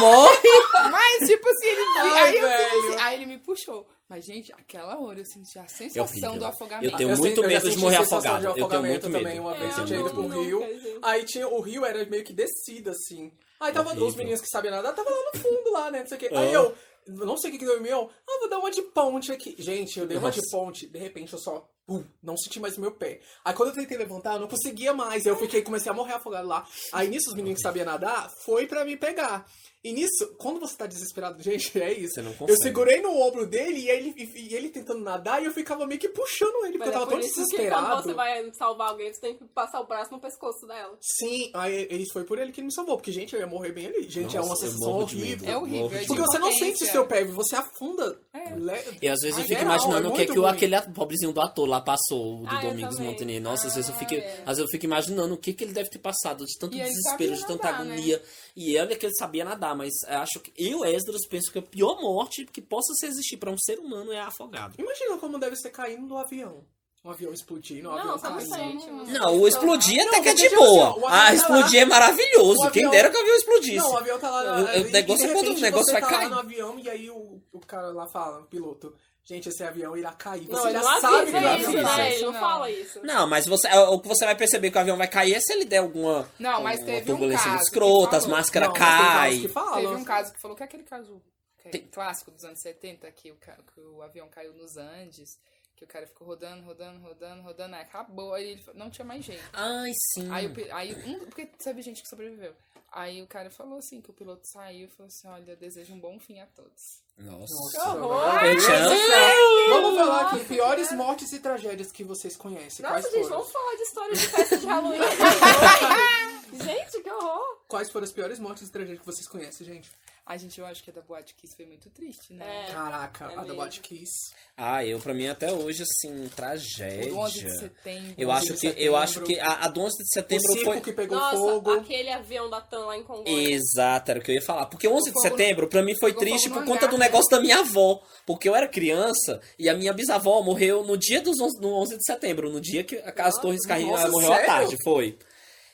Morre! 0.00 0.48
Mas, 0.90 1.28
tipo 1.28 1.48
assim, 1.48 1.66
ele. 1.66 1.82
Ai, 1.98 2.20
aí, 2.20 2.36
eu 2.38 2.46
assim, 2.48 3.00
aí 3.00 3.14
ele 3.16 3.26
me 3.26 3.38
puxou. 3.38 3.86
Mas, 4.08 4.24
gente, 4.24 4.52
aquela 4.52 4.98
hora 5.00 5.20
eu 5.20 5.24
senti 5.24 5.58
a 5.58 5.66
sensação 5.66 6.04
horrível. 6.04 6.38
do 6.38 6.46
afogamento. 6.46 6.92
Eu 6.92 6.98
tenho 6.98 7.16
muito 7.16 7.42
eu 7.42 7.48
medo 7.48 7.70
de 7.70 7.78
morrer 7.78 7.96
sensação 7.98 8.18
afogado. 8.18 8.40
de 8.40 8.46
Eu 8.46 8.52
tenho 8.54 8.66
afogamento 8.66 9.08
muito 9.08 9.18
também 9.18 9.34
medo. 9.34 9.46
uma 9.46 9.54
vez. 9.54 9.78
É, 9.78 9.80
Eu 9.80 9.84
tinha 9.86 10.00
ido 10.00 10.10
pro 10.10 10.26
rio. 10.28 10.62
Aí 11.02 11.24
tinha, 11.24 11.48
o 11.48 11.60
rio 11.60 11.84
era 11.84 12.04
meio 12.06 12.24
que 12.24 12.32
descida, 12.32 12.90
assim. 12.90 13.32
Aí 13.60 13.72
tava 13.72 13.90
Horrível. 13.90 14.08
os 14.08 14.16
meninos 14.16 14.40
que 14.40 14.48
sabiam 14.48 14.74
nadar, 14.74 14.94
tava 14.94 15.08
lá 15.08 15.16
no 15.32 15.40
fundo, 15.40 15.72
lá, 15.72 15.90
né? 15.90 16.00
Não 16.00 16.06
sei 16.06 16.16
o 16.16 16.20
quê. 16.20 16.30
Aí 16.34 16.52
eu, 16.52 16.74
não 17.06 17.36
sei 17.36 17.50
o 17.50 17.52
que 17.52 17.58
que 17.58 17.64
deu 17.64 17.78
em 17.78 17.82
mim, 17.82 17.88
eu, 17.88 18.10
ah, 18.28 18.38
vou 18.40 18.48
dar 18.48 18.58
uma 18.58 18.70
de 18.70 18.82
ponte 18.82 19.32
aqui. 19.32 19.54
Gente, 19.58 19.98
eu 19.98 20.06
dei 20.06 20.16
uma 20.16 20.30
de 20.30 20.38
Nossa. 20.38 20.50
ponte, 20.50 20.86
de 20.86 20.98
repente 20.98 21.32
eu 21.32 21.38
só, 21.38 21.68
pum, 21.86 22.04
não 22.22 22.36
senti 22.36 22.60
mais 22.60 22.76
o 22.76 22.80
meu 22.80 22.92
pé. 22.92 23.20
Aí 23.44 23.54
quando 23.54 23.70
eu 23.70 23.74
tentei 23.74 23.96
levantar, 23.96 24.34
eu 24.34 24.40
não 24.40 24.48
conseguia 24.48 24.92
mais. 24.92 25.26
Eu 25.26 25.36
fiquei, 25.36 25.62
comecei 25.62 25.90
a 25.90 25.94
morrer 25.94 26.14
afogado 26.14 26.46
lá. 26.46 26.66
Aí 26.92 27.08
nisso, 27.08 27.30
os 27.30 27.36
meninos 27.36 27.58
que 27.58 27.62
sabiam 27.62 27.86
nadar, 27.86 28.30
foi 28.44 28.66
pra 28.66 28.84
me 28.84 28.96
pegar. 28.96 29.46
E 29.84 29.92
nisso, 29.92 30.34
quando 30.38 30.60
você 30.60 30.76
tá 30.76 30.86
desesperado, 30.86 31.42
gente, 31.42 31.80
é 31.80 31.92
isso. 31.92 32.14
Você 32.14 32.22
não 32.22 32.30
Eu 32.30 32.36
consegue. 32.36 32.62
segurei 32.62 33.00
no 33.02 33.10
ombro 33.20 33.46
dele 33.46 33.80
e 33.80 33.90
ele, 33.90 34.14
e 34.36 34.54
ele 34.54 34.68
tentando 34.68 35.00
nadar 35.00 35.42
e 35.42 35.46
eu 35.46 35.52
ficava 35.52 35.84
meio 35.86 35.98
que 36.00 36.08
puxando 36.08 36.64
ele, 36.66 36.78
porque 36.78 36.78
Mas 36.78 36.86
eu 36.88 36.92
é 36.92 36.92
tava 36.94 37.06
por 37.06 37.10
tão 37.10 37.20
isso 37.20 37.34
que 37.34 37.40
desesperado. 37.56 37.86
quando 37.86 38.02
você 38.04 38.14
vai 38.14 38.52
salvar 38.54 38.90
alguém, 38.90 39.12
você 39.12 39.20
tem 39.20 39.36
que 39.36 39.44
passar 39.46 39.80
o 39.80 39.86
braço 39.86 40.12
no 40.12 40.20
pescoço 40.20 40.66
dela. 40.68 40.96
Sim, 41.00 41.50
aí 41.54 41.88
ele 41.90 42.06
foi 42.12 42.22
por 42.24 42.38
ele 42.38 42.52
que 42.52 42.62
me 42.62 42.72
salvou, 42.72 42.96
porque, 42.96 43.10
gente, 43.10 43.34
eu 43.34 43.40
ia 43.40 43.46
morrer 43.46 43.72
bem 43.72 43.86
ali. 43.86 44.08
Gente, 44.08 44.36
é 44.36 44.40
uma 44.40 44.50
Nossa, 44.50 44.66
eu 44.66 44.70
sensação 44.70 44.92
horrível. 45.00 45.48
É 45.50 45.56
horrível, 45.56 45.98
é 45.98 46.04
Porque 46.06 46.22
você 46.22 46.38
não 46.38 46.52
sente 46.52 46.84
o 46.84 46.86
seu 46.86 47.06
pé, 47.06 47.24
você 47.24 47.56
afunda. 47.56 48.20
É. 48.32 48.54
le- 48.54 48.98
E 49.02 49.08
às 49.08 49.20
vezes 49.20 49.36
eu 49.38 49.44
fico 49.44 49.58
geral, 49.60 49.74
imaginando 49.76 50.06
é 50.06 50.10
o 50.10 50.14
que, 50.14 50.22
é 50.22 50.26
que 50.26 50.38
o, 50.38 50.46
aquele 50.46 50.80
pobrezinho 50.94 51.32
do 51.32 51.40
ator 51.40 51.68
lá 51.68 51.80
passou, 51.80 52.42
o 52.42 52.46
do 52.46 52.48
Ah, 52.48 52.62
eu 52.64 52.70
Domingos. 52.70 52.98
Montenegro. 53.00 53.42
Nossa, 53.42 53.66
às 53.66 53.74
vezes 53.74 53.90
eu 53.90 53.96
fico, 53.96 54.14
Ah, 54.14 54.18
é. 54.18 54.42
às 54.46 54.58
vezes 54.58 54.60
eu 54.62 54.68
fico 54.68 54.84
imaginando 54.84 55.34
o 55.34 55.36
que, 55.38 55.52
que 55.52 55.64
ele 55.64 55.72
deve 55.72 55.90
ter 55.90 55.98
passado, 55.98 56.44
de 56.46 56.56
tanto 56.56 56.76
E 56.76 56.80
ele 56.80 56.88
desespero, 56.88 57.34
de 57.34 57.46
tanta 57.46 57.64
nadar, 57.72 57.84
né? 57.84 57.92
agonia. 57.94 58.22
E 58.56 58.78
olha 58.78 58.94
que 58.96 59.06
ele 59.06 59.14
sabia 59.16 59.44
nadar, 59.44 59.71
mas 59.74 59.92
acho 60.06 60.40
que 60.40 60.52
eu, 60.56 60.84
Esdras, 60.84 61.26
penso 61.28 61.50
que 61.52 61.58
a 61.58 61.62
pior 61.62 62.00
morte 62.00 62.44
que 62.46 62.60
possa 62.62 62.92
se 62.94 63.06
existir 63.06 63.36
pra 63.36 63.50
um 63.50 63.58
ser 63.58 63.78
humano 63.78 64.12
é 64.12 64.20
afogado. 64.20 64.74
Imagina 64.78 65.16
como 65.18 65.38
deve 65.38 65.56
ser 65.56 65.70
caindo 65.70 66.06
do 66.06 66.16
avião. 66.18 66.64
Um 67.04 67.10
avião 67.10 67.32
explodindo, 67.32 67.88
um 67.88 67.92
Não, 67.92 67.98
avião 67.98 68.14
não 68.14 68.20
caindo. 68.48 69.04
você 69.04 69.18
Não, 69.18 69.40
o 69.40 69.48
explodir 69.48 70.00
até 70.06 70.16
Não, 70.18 70.22
que 70.22 70.28
é 70.28 70.34
de 70.34 70.48
boa. 70.50 70.90
avião 70.90 71.08
ah, 71.08 71.10
tá 71.26 71.34
explodir 71.34 71.74
lá, 71.74 71.80
é 71.80 71.84
maravilhoso. 71.84 72.52
o 72.60 72.70
Quem 72.70 72.84
avião- 72.84 72.90
dera 72.92 73.10
que 73.10 73.16
o 73.16 73.20
avião 73.20 73.36
explodisse. 73.36 73.76
Não, 73.76 73.90
o 73.92 73.96
avião 73.96 74.18
tá 74.20 74.30
lá. 74.30 74.56
O- 74.60 74.80
o 74.82 74.90
negócio 74.90 75.26
é 75.26 75.32
quando 75.32 75.48
o 75.48 75.58
negócio 75.60 75.92
vai 75.92 76.00
tá 76.00 76.08
cair. 76.08 76.24
lá 76.24 76.28
no 76.30 76.38
avião 76.38 76.78
e 76.78 76.88
aí 76.88 77.10
o, 77.10 77.42
o 77.52 77.58
cara 77.66 77.88
lá 77.88 78.06
fala, 78.06 78.42
o 78.42 78.44
piloto, 78.46 78.94
gente, 79.24 79.48
esse 79.48 79.62
avião 79.64 79.96
irá 79.96 80.12
cair. 80.12 80.46
Você 80.46 80.52
Não, 80.52 80.68
ele 80.68 80.78
já 80.78 80.82
não 80.84 81.00
sabe 81.00 81.26
que 81.26 81.32
vai 81.32 81.60
isso, 81.60 81.72
né? 81.72 82.12
Ele 82.14 82.24
não 82.24 82.32
Não. 82.32 82.40
fala 82.40 82.70
isso. 82.70 83.00
Não, 83.04 83.26
mas 83.26 83.46
você, 83.46 83.68
é, 83.68 83.78
o 83.80 83.98
que 84.00 84.08
você 84.08 84.24
vai 84.24 84.36
perceber 84.36 84.70
que 84.70 84.76
o 84.76 84.80
avião 84.80 84.96
vai 84.96 85.08
cair 85.08 85.34
é 85.34 85.40
se 85.40 85.52
ele 85.52 85.64
der 85.64 85.78
alguma 85.78 86.28
Não, 86.38 86.62
mas 86.62 86.80
teve 86.84 87.02
um 87.02 87.04
turbulência 87.16 87.44
caso 87.44 87.56
que 87.58 87.62
escrota, 87.64 88.16
as 88.16 88.24
falou. 88.24 88.36
máscaras 88.38 88.68
Não, 88.68 88.74
caem. 88.74 89.40
Teve 89.48 89.86
um 89.88 90.04
caso 90.04 90.32
que 90.32 90.40
falou 90.40 90.56
que 90.56 90.62
é 90.62 90.66
aquele 90.66 90.82
caso 90.84 91.22
que 91.58 91.68
é 91.68 91.70
Tem- 91.70 91.86
clássico 91.86 92.30
dos 92.32 92.44
anos 92.44 92.60
70, 92.60 93.10
que 93.12 93.30
o, 93.30 93.36
que 93.36 93.80
o 93.80 94.02
avião 94.02 94.28
caiu 94.28 94.52
nos 94.54 94.76
Andes, 94.76 95.38
que 95.82 95.84
o 95.84 95.88
cara 95.88 96.06
ficou 96.06 96.26
rodando, 96.26 96.64
rodando, 96.64 97.00
rodando, 97.00 97.42
rodando, 97.42 97.74
aí 97.74 97.82
acabou, 97.82 98.34
aí 98.34 98.52
ele 98.52 98.64
não 98.74 98.88
tinha 98.88 99.04
mais 99.04 99.24
jeito. 99.24 99.42
Ai, 99.52 99.90
sim. 100.14 100.30
Aí, 100.30 100.46
o 100.46 100.74
aí 100.74 100.94
um, 101.06 101.18
porque 101.20 101.46
teve 101.46 101.82
gente 101.82 102.02
que 102.02 102.08
sobreviveu. 102.08 102.54
Aí 102.90 103.22
o 103.22 103.26
cara 103.26 103.50
falou 103.50 103.78
assim, 103.78 104.00
que 104.00 104.10
o 104.10 104.12
piloto 104.12 104.46
saiu 104.46 104.86
e 104.86 104.90
falou 104.90 105.06
assim, 105.06 105.26
olha, 105.26 105.56
desejo 105.56 105.94
um 105.94 105.98
bom 105.98 106.20
fim 106.20 106.40
a 106.40 106.46
todos. 106.46 107.02
Nossa. 107.18 107.54
Que 107.72 107.78
horror! 107.78 108.44
Eu 108.44 108.56
te. 108.56 109.70
Vamos 109.70 109.98
falar 109.98 110.20
aqui, 110.26 110.44
piores 110.44 110.92
mortes 110.92 111.32
e 111.32 111.40
tragédias 111.40 111.90
que 111.90 112.04
vocês 112.04 112.36
conhecem. 112.36 112.82
Nossa, 112.82 112.94
Quais 112.94 113.04
gente, 113.06 113.22
foram? 113.22 113.38
vamos 113.38 113.52
falar 113.52 113.74
de 113.74 113.82
história 113.82 114.14
de 114.14 114.26
festa 114.28 114.58
de 114.58 114.66
Halloween. 114.66 114.98
gente, 116.64 117.02
que 117.02 117.10
horror! 117.10 117.58
Quais 117.66 117.90
foram 117.90 118.04
as 118.04 118.12
piores 118.12 118.38
mortes 118.38 118.68
e 118.68 118.70
tragédias 118.70 119.00
que 119.00 119.06
vocês 119.06 119.26
conhecem, 119.26 119.66
gente? 119.66 119.90
A 120.24 120.36
gente, 120.36 120.60
eu 120.60 120.64
acho 120.66 120.84
que 120.84 120.90
a 120.90 120.92
da 120.92 121.00
Boate 121.02 121.34
Kiss 121.34 121.52
foi 121.56 121.66
muito 121.66 121.90
triste, 121.90 122.32
né? 122.32 122.66
É. 122.68 122.72
Caraca, 122.72 123.24
É 123.32 123.36
a 123.36 123.42
da. 123.44 123.54
Bot 123.54 123.80
Kiss. 123.80 124.12
Ah, 124.56 124.86
eu, 124.86 125.00
pra 125.00 125.12
mim, 125.12 125.26
até 125.26 125.52
hoje, 125.52 125.82
assim, 125.82 126.28
tragédia. 126.28 127.12
O 127.12 127.18
11 127.18 127.40
de 127.42 127.58
setembro. 127.58 128.14
Eu 128.16 128.28
11 128.30 128.52
acho 128.52 128.60
que, 128.60 128.74
eu 128.84 128.96
acho 128.96 129.20
que 129.22 129.40
a, 129.40 129.64
a 129.64 129.68
do 129.68 129.80
11 129.80 129.96
de 129.96 130.02
O 130.04 130.06
setembro 130.14 130.52
circo 130.52 130.64
foi... 130.64 130.80
que 130.80 130.92
pegou 130.92 131.18
Nossa, 131.18 131.36
fogo. 131.36 131.72
aquele 131.72 132.10
avião 132.10 132.48
da 132.48 132.60
TAM 132.60 132.86
lá 132.86 132.96
em 132.96 133.02
Congonhas. 133.02 133.50
Exato, 133.74 134.10
era 134.12 134.20
o 134.20 134.22
que 134.22 134.30
eu 134.30 134.34
ia 134.36 134.42
falar. 134.42 134.66
Porque 134.66 134.86
11 134.86 135.10
de 135.10 135.14
no- 135.16 135.22
setembro, 135.22 135.66
pra 135.68 135.82
mim, 135.82 135.94
foi 135.98 136.14
triste 136.14 136.48
por 136.50 136.64
conta 136.64 136.86
do 136.86 136.96
negócio 136.96 137.28
da 137.28 137.40
minha 137.40 137.58
avó. 137.58 138.00
Porque 138.24 138.48
eu 138.48 138.54
era 138.54 138.68
criança 138.68 139.40
e 139.58 139.68
a 139.68 139.74
minha 139.74 139.92
bisavó 139.92 140.40
morreu 140.42 140.84
no 140.84 140.96
dia 140.96 141.20
dos 141.20 141.40
11, 141.40 141.60
no 141.60 141.72
11 141.74 141.96
de 141.98 142.04
setembro, 142.04 142.48
no 142.48 142.60
dia 142.60 142.84
que 142.84 142.94
a 142.98 143.10
Casa 143.10 143.40
Torres 143.40 143.66
Carrinho 143.66 143.90
nossa, 143.90 144.08
morreu 144.08 144.32
à 144.32 144.36
sério? 144.36 144.46
tarde, 144.52 144.76
foi. 144.84 145.18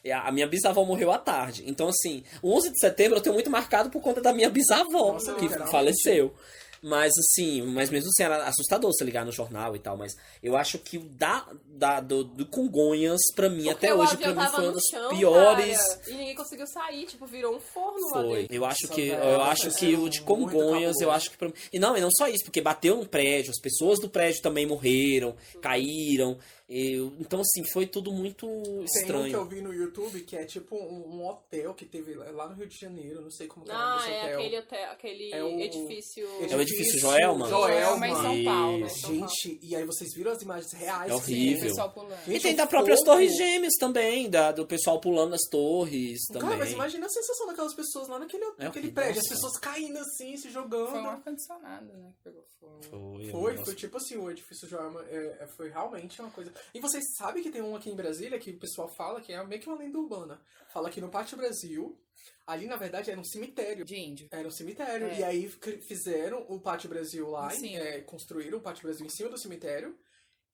E 0.05 0.12
a 0.12 0.30
minha 0.30 0.46
bisavó 0.46 0.84
morreu 0.84 1.11
à 1.11 1.18
tarde. 1.18 1.64
Então, 1.66 1.88
assim, 1.88 2.22
o 2.42 2.53
11 2.55 2.70
de 2.70 2.78
setembro 2.78 3.18
eu 3.18 3.22
tenho 3.22 3.34
muito 3.34 3.51
marcado 3.51 3.90
por 3.90 4.01
conta 4.01 4.20
da 4.20 4.32
minha 4.32 4.49
bisavó, 4.51 5.12
Nossa, 5.12 5.34
que 5.34 5.42
literalmente. 5.42 5.70
faleceu. 5.72 6.34
Mas, 6.80 7.12
assim, 7.18 7.61
mas 7.62 7.90
mesmo 7.90 8.09
assim 8.09 8.22
era 8.22 8.44
assustador 8.44 8.92
você 8.92 9.03
ligar 9.05 9.24
no 9.26 9.32
jornal 9.32 9.74
e 9.74 9.80
tal. 9.80 9.96
Mas 9.96 10.12
eu 10.40 10.57
acho 10.57 10.78
que 10.78 10.96
o 10.96 11.03
da, 11.03 11.44
da, 11.66 12.01
do, 12.01 12.22
do 12.22 12.46
Congonhas, 12.46 13.18
pra 13.35 13.48
mim, 13.51 13.64
Porque 13.64 13.86
até 13.86 13.94
hoje, 13.94 14.16
pra 14.16 14.28
mim, 14.28 14.35
foi 14.47 14.60
uma 14.60 14.68
no 14.68 14.72
das 14.74 14.85
chão, 14.89 15.09
piores. 15.10 15.77
cara, 15.77 16.01
e 16.06 16.12
ninguém 16.12 16.35
conseguiu 16.36 16.66
sair, 16.68 17.05
tipo, 17.06 17.27
virou 17.27 17.56
um 17.56 17.60
forno 17.60 17.98
lá 18.14 18.22
Foi. 18.22 18.39
dentro. 18.43 18.55
Eu 18.55 18.64
acho 18.64 18.82
Nossa, 18.85 18.94
que 18.94 19.10
velho, 19.10 19.22
eu 19.24 19.43
acho 19.43 19.70
que 19.74 19.94
é 19.94 19.98
o 19.98 20.09
de 20.09 20.20
Congonhas, 20.20 21.01
eu 21.01 21.10
acho 21.10 21.31
que 21.32 21.36
pra... 21.36 21.51
e 21.72 21.81
não, 21.81 21.97
e 21.97 22.01
não 22.01 22.10
só 22.12 22.28
isso, 22.28 22.44
porque 22.44 22.60
bateu 22.60 22.97
no 22.97 23.06
prédio, 23.09 23.51
as 23.51 23.60
pessoas 23.60 23.98
do 23.98 24.09
prédio 24.09 24.40
também 24.40 24.64
morreram, 24.64 25.35
caíram. 25.60 26.39
Eu- 26.70 27.15
então 27.19 27.40
assim, 27.40 27.65
foi 27.73 27.86
tudo 27.86 28.12
muito 28.12 28.47
Tem 28.47 28.61
um 28.61 28.74
que 28.74 28.78
eu 28.81 28.85
estranho. 28.85 29.45
vi 29.47 29.62
no 29.62 29.73
YouTube 29.73 30.20
que 30.20 30.36
é 30.36 30.45
tipo 30.45 30.77
um, 30.77 31.16
um 31.16 31.27
hotel 31.27 31.73
que 31.73 31.86
teve 31.86 32.12
lá 32.15 32.47
no 32.47 32.55
Rio 32.55 32.66
de 32.66 32.77
Janeiro, 32.77 33.23
não 33.23 33.31
sei 33.31 33.47
como 33.47 33.65
que 33.65 33.73
é 33.73 33.74
o 33.74 33.77
Ah, 33.78 33.89
nome 33.89 33.99
desse 34.01 34.11
é 34.12 34.19
hotel. 34.24 34.39
aquele, 34.39 34.59
hotel, 34.59 34.90
aquele 34.90 35.32
É 35.32 35.43
o- 35.45 35.61
edifício... 35.61 36.28
É 36.51 36.57
o 36.57 36.61
edifício 36.61 37.01
Joelma? 37.01 37.49
Joelma 37.49 38.09
em 38.09 38.15
São 38.15 38.35
Isso. 38.35 38.45
Paulo. 38.45 38.89
Gente, 38.89 39.59
e 39.62 39.74
aí 39.74 39.85
vocês 39.86 40.11
viram 40.15 40.31
as 40.32 40.43
imagens 40.43 40.70
reais? 40.74 41.11
É 41.11 41.15
o 41.15 41.16
horrível. 41.16 41.69
pessoal 41.69 41.90
pulando. 41.90 42.28
E 42.28 42.39
tem 42.39 42.55
da 42.55 42.66
próprias 42.66 42.99
fogo. 43.01 43.12
torres 43.12 43.35
gêmeas 43.36 43.73
também, 43.81 44.28
da, 44.28 44.53
do 44.53 44.66
pessoal 44.66 45.01
pulando 45.01 45.35
as 45.35 45.49
torres 45.51 46.19
Cara, 46.28 46.40
também. 46.40 46.59
mas 46.59 46.73
imagina 46.73 47.07
a 47.07 47.09
sensação 47.09 47.47
daquelas 47.47 47.74
pessoas 47.74 48.09
lá 48.09 48.19
naquele, 48.19 48.45
naquele 48.45 48.69
horrível, 48.69 48.93
prédio, 48.93 49.20
as 49.23 49.28
pessoas 49.28 49.59
caindo 49.59 49.99
assim, 49.99 50.36
se 50.36 50.51
jogando. 50.51 50.90
Foi 50.90 51.01
um 51.01 51.07
ar-condicionado, 51.09 51.86
né? 51.97 52.12
Que 52.19 52.24
pegou 52.24 52.45
fogo. 52.61 52.78
Foi, 52.90 53.31
Foi, 53.31 53.57
foi 53.65 53.74
tipo 53.74 53.97
assim, 53.97 54.16
o 54.19 54.31
edifício 54.31 54.69
Joelma 54.69 55.03
é, 55.09 55.39
é, 55.40 55.47
foi 55.57 55.70
realmente 55.70 56.20
uma 56.20 56.31
coisa. 56.31 56.53
E 56.74 56.80
vocês 56.80 57.05
sabem 57.16 57.43
que 57.43 57.51
tem 57.51 57.62
um 57.62 57.76
aqui 57.76 57.90
em 57.90 57.97
Brasília 57.97 58.39
que 58.39 58.51
o 58.51 58.59
pessoal 58.59 58.89
fala 58.89 59.20
que 59.20 59.32
é 59.32 59.44
meio 59.44 59.60
que 59.60 59.68
uma 59.68 59.78
lenda 59.78 59.98
urbana. 59.98 60.40
Fala 60.72 60.90
que 60.90 61.01
no 61.01 61.09
Pátio 61.09 61.36
Brasil, 61.36 61.98
ali 62.47 62.66
na 62.66 62.76
verdade 62.76 63.10
era 63.10 63.20
um 63.20 63.24
cemitério. 63.24 63.85
De 63.85 63.97
índio. 63.97 64.28
Era 64.30 64.47
um 64.47 64.51
cemitério. 64.51 65.06
É. 65.06 65.20
E 65.20 65.24
aí 65.24 65.48
fizeram 65.86 66.44
o 66.48 66.60
Pátio 66.60 66.89
Brasil 66.89 67.28
lá, 67.28 67.51
é, 67.55 68.01
construíram 68.02 68.59
o 68.59 68.62
Pátio 68.62 68.82
Brasil 68.82 69.06
em 69.06 69.10
cima 69.10 69.30
do 69.30 69.39
cemitério. 69.39 69.97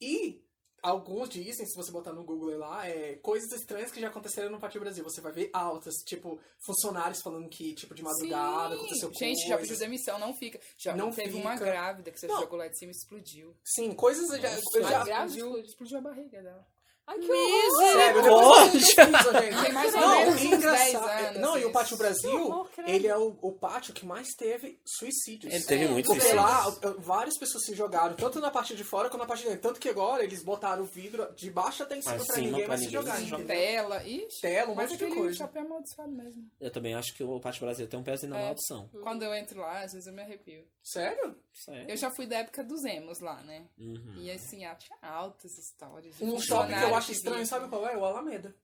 E 0.01 0.44
alguns 0.85 1.29
dizem, 1.31 1.67
se 1.67 1.75
você 1.75 1.91
botar 1.91 2.13
no 2.13 2.23
Google 2.23 2.57
lá, 2.59 2.87
é 2.87 3.15
coisas 3.17 3.51
estranhas 3.53 3.91
que 3.91 4.01
já 4.01 4.09
aconteceram 4.09 4.51
no 4.51 4.61
Pátio 4.61 4.81
Brasil. 4.81 5.03
Você 5.03 5.21
vai 5.21 5.33
ver 5.33 5.51
altas, 5.53 5.95
tipo, 6.05 6.39
funcionários 6.59 7.23
falando 7.23 7.49
que, 7.49 7.75
tipo, 7.75 7.95
de 7.95 8.03
madrugada 8.03 8.75
Sim. 8.75 8.81
aconteceu 8.81 9.09
Gente, 9.15 9.19
coisas. 9.19 9.49
já 9.49 9.59
pediu 9.59 9.79
demissão, 9.79 10.19
não 10.19 10.35
fica. 10.35 10.61
Já 10.77 10.95
Não 10.95 11.11
teve 11.11 11.31
fica. 11.33 11.41
uma 11.41 11.57
grávida 11.57 12.11
que 12.11 12.21
você 12.21 12.27
Não. 12.27 12.41
jogou 12.41 12.59
lá 12.59 12.69
de 12.69 12.79
cima 12.79 12.93
e 12.93 12.95
explodiu. 12.95 13.57
Sim, 13.65 13.93
coisas 13.95 14.29
já. 14.29 14.49
Já 14.49 15.05
grávida 15.05 15.37
explodiu. 15.37 15.59
explodiu 15.65 15.99
a 15.99 16.01
barriga 16.03 16.43
dela. 16.43 16.67
Ai, 17.07 17.19
que 17.19 17.71
Sério, 17.77 18.33
horror! 18.33 18.71
depois 18.71 18.75
eu 18.75 18.81
pesquiso, 18.81 19.33
gente. 19.43 19.63
Tem 19.63 19.73
mais 19.73 19.95
ou 19.95 20.01
não, 20.01 20.37
e 20.39 20.47
engraçado- 20.47 21.07
10 21.07 21.27
anos 21.29 21.41
Não, 21.41 21.59
e 21.59 21.65
o. 21.67 21.73
Pátio 21.75 21.97
Brasil, 21.99 22.47
horror, 22.47 22.69
ele 22.87 23.07
é 23.09 23.17
o, 23.17 23.37
o 23.43 23.53
pátio 23.53 23.93
que 23.93 24.07
mais 24.07 24.29
teve 24.39 24.81
suicídios. 24.87 25.53
Ele 25.53 25.65
teve 25.65 25.89
muito 25.89 26.07
Porque 26.07 26.21
suicídio. 26.23 26.43
lá, 26.43 26.71
várias 26.99 27.37
pessoas 27.39 27.65
se 27.65 27.75
jogaram, 27.75 28.15
tanto 28.15 28.39
na 28.41 28.51
parte 28.51 28.75
de 28.77 28.85
fora 28.85 29.11
quanto 29.11 29.21
na 29.21 29.27
parte 29.27 29.43
de 29.43 29.49
dentro. 29.51 29.63
Tanto 29.63 29.81
que 29.81 29.89
agora 29.89 30.23
eles 30.25 30.43
botaram 30.43 30.83
o 30.85 30.87
vidro 30.87 31.31
de 31.35 31.51
baixo 31.51 31.83
até 31.83 31.97
em 31.99 32.01
cima 32.03 32.25
pra 32.25 32.37
ninguém 32.37 32.61
pra 32.61 32.69
mais 32.69 32.81
se 32.81 32.89
jogar. 32.91 33.17
se 33.17 33.25
jogar. 33.27 33.43
entendeu? 33.45 33.57
Tela, 33.65 34.05
ixi. 34.07 34.41
Tela, 34.41 34.71
um 34.73 34.75
Mas 34.75 34.91
monte 34.93 35.05
de 35.07 35.15
coisa. 35.15 35.37
chapéu 35.37 35.63
amaldiçoado 35.63 36.13
mesmo. 36.13 36.51
Eu 36.61 36.71
também 36.71 36.95
acho 36.95 37.13
que 37.15 37.23
o 37.25 37.41
Pátio 37.41 37.61
Brasil 37.61 37.87
tem 37.89 38.01
um 38.01 38.05
pezinho 38.05 38.31
na 38.33 38.39
É. 38.41 38.45
maldição. 38.47 38.89
Quando 39.03 39.23
eu 39.25 39.35
entro 39.35 39.61
lá, 39.61 39.81
às 39.83 39.93
vezes 39.93 40.07
eu 40.07 40.13
me 40.15 40.23
arrepio. 40.23 40.65
Sério? 40.83 41.37
Sério? 41.53 41.91
Eu 41.91 41.97
já 41.97 42.11
fui 42.15 42.27
da 42.27 42.37
época 42.39 42.63
dos 42.63 42.85
emos 42.85 43.21
lá, 43.21 43.43
né? 43.43 43.67
Uhum. 43.79 44.15
E 44.19 44.31
assim, 44.31 44.63
altas 45.03 45.59
histórias. 45.59 46.15
Um 46.21 46.39
shopping 46.39 46.69
que 46.69 46.75
funcionário 46.75 46.94
eu 46.95 46.99
acho 46.99 47.13
estranho, 47.13 47.47
sabe 47.47 47.69
qual 47.69 47.87
é? 47.87 47.97
O 47.97 48.05
Alameda. 48.05 48.55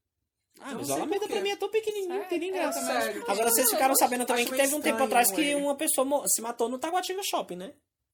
Ah, 0.60 0.72
Eu 0.72 0.78
mas 0.78 0.88
não 0.88 0.96
o 0.96 0.98
Alameda 0.98 1.26
pra 1.28 1.40
mim 1.40 1.50
é 1.50 1.56
tão 1.56 1.68
pequenininho, 1.70 2.12
É, 2.22 2.24
tem 2.24 2.38
nem 2.38 2.50
é, 2.50 2.52
graça. 2.54 2.80
Agora, 3.28 3.50
vocês 3.50 3.70
ficaram 3.70 3.94
sabendo 3.94 4.24
também 4.26 4.44
que 4.44 4.56
teve 4.56 4.74
um 4.74 4.80
tempo 4.80 5.02
atrás 5.02 5.30
que 5.30 5.40
ele. 5.40 5.54
uma 5.54 5.76
pessoa 5.76 6.26
se 6.28 6.42
matou 6.42 6.68
no 6.68 6.78
Taguatinga 6.78 7.22
Shopping, 7.22 7.56
né? 7.56 7.72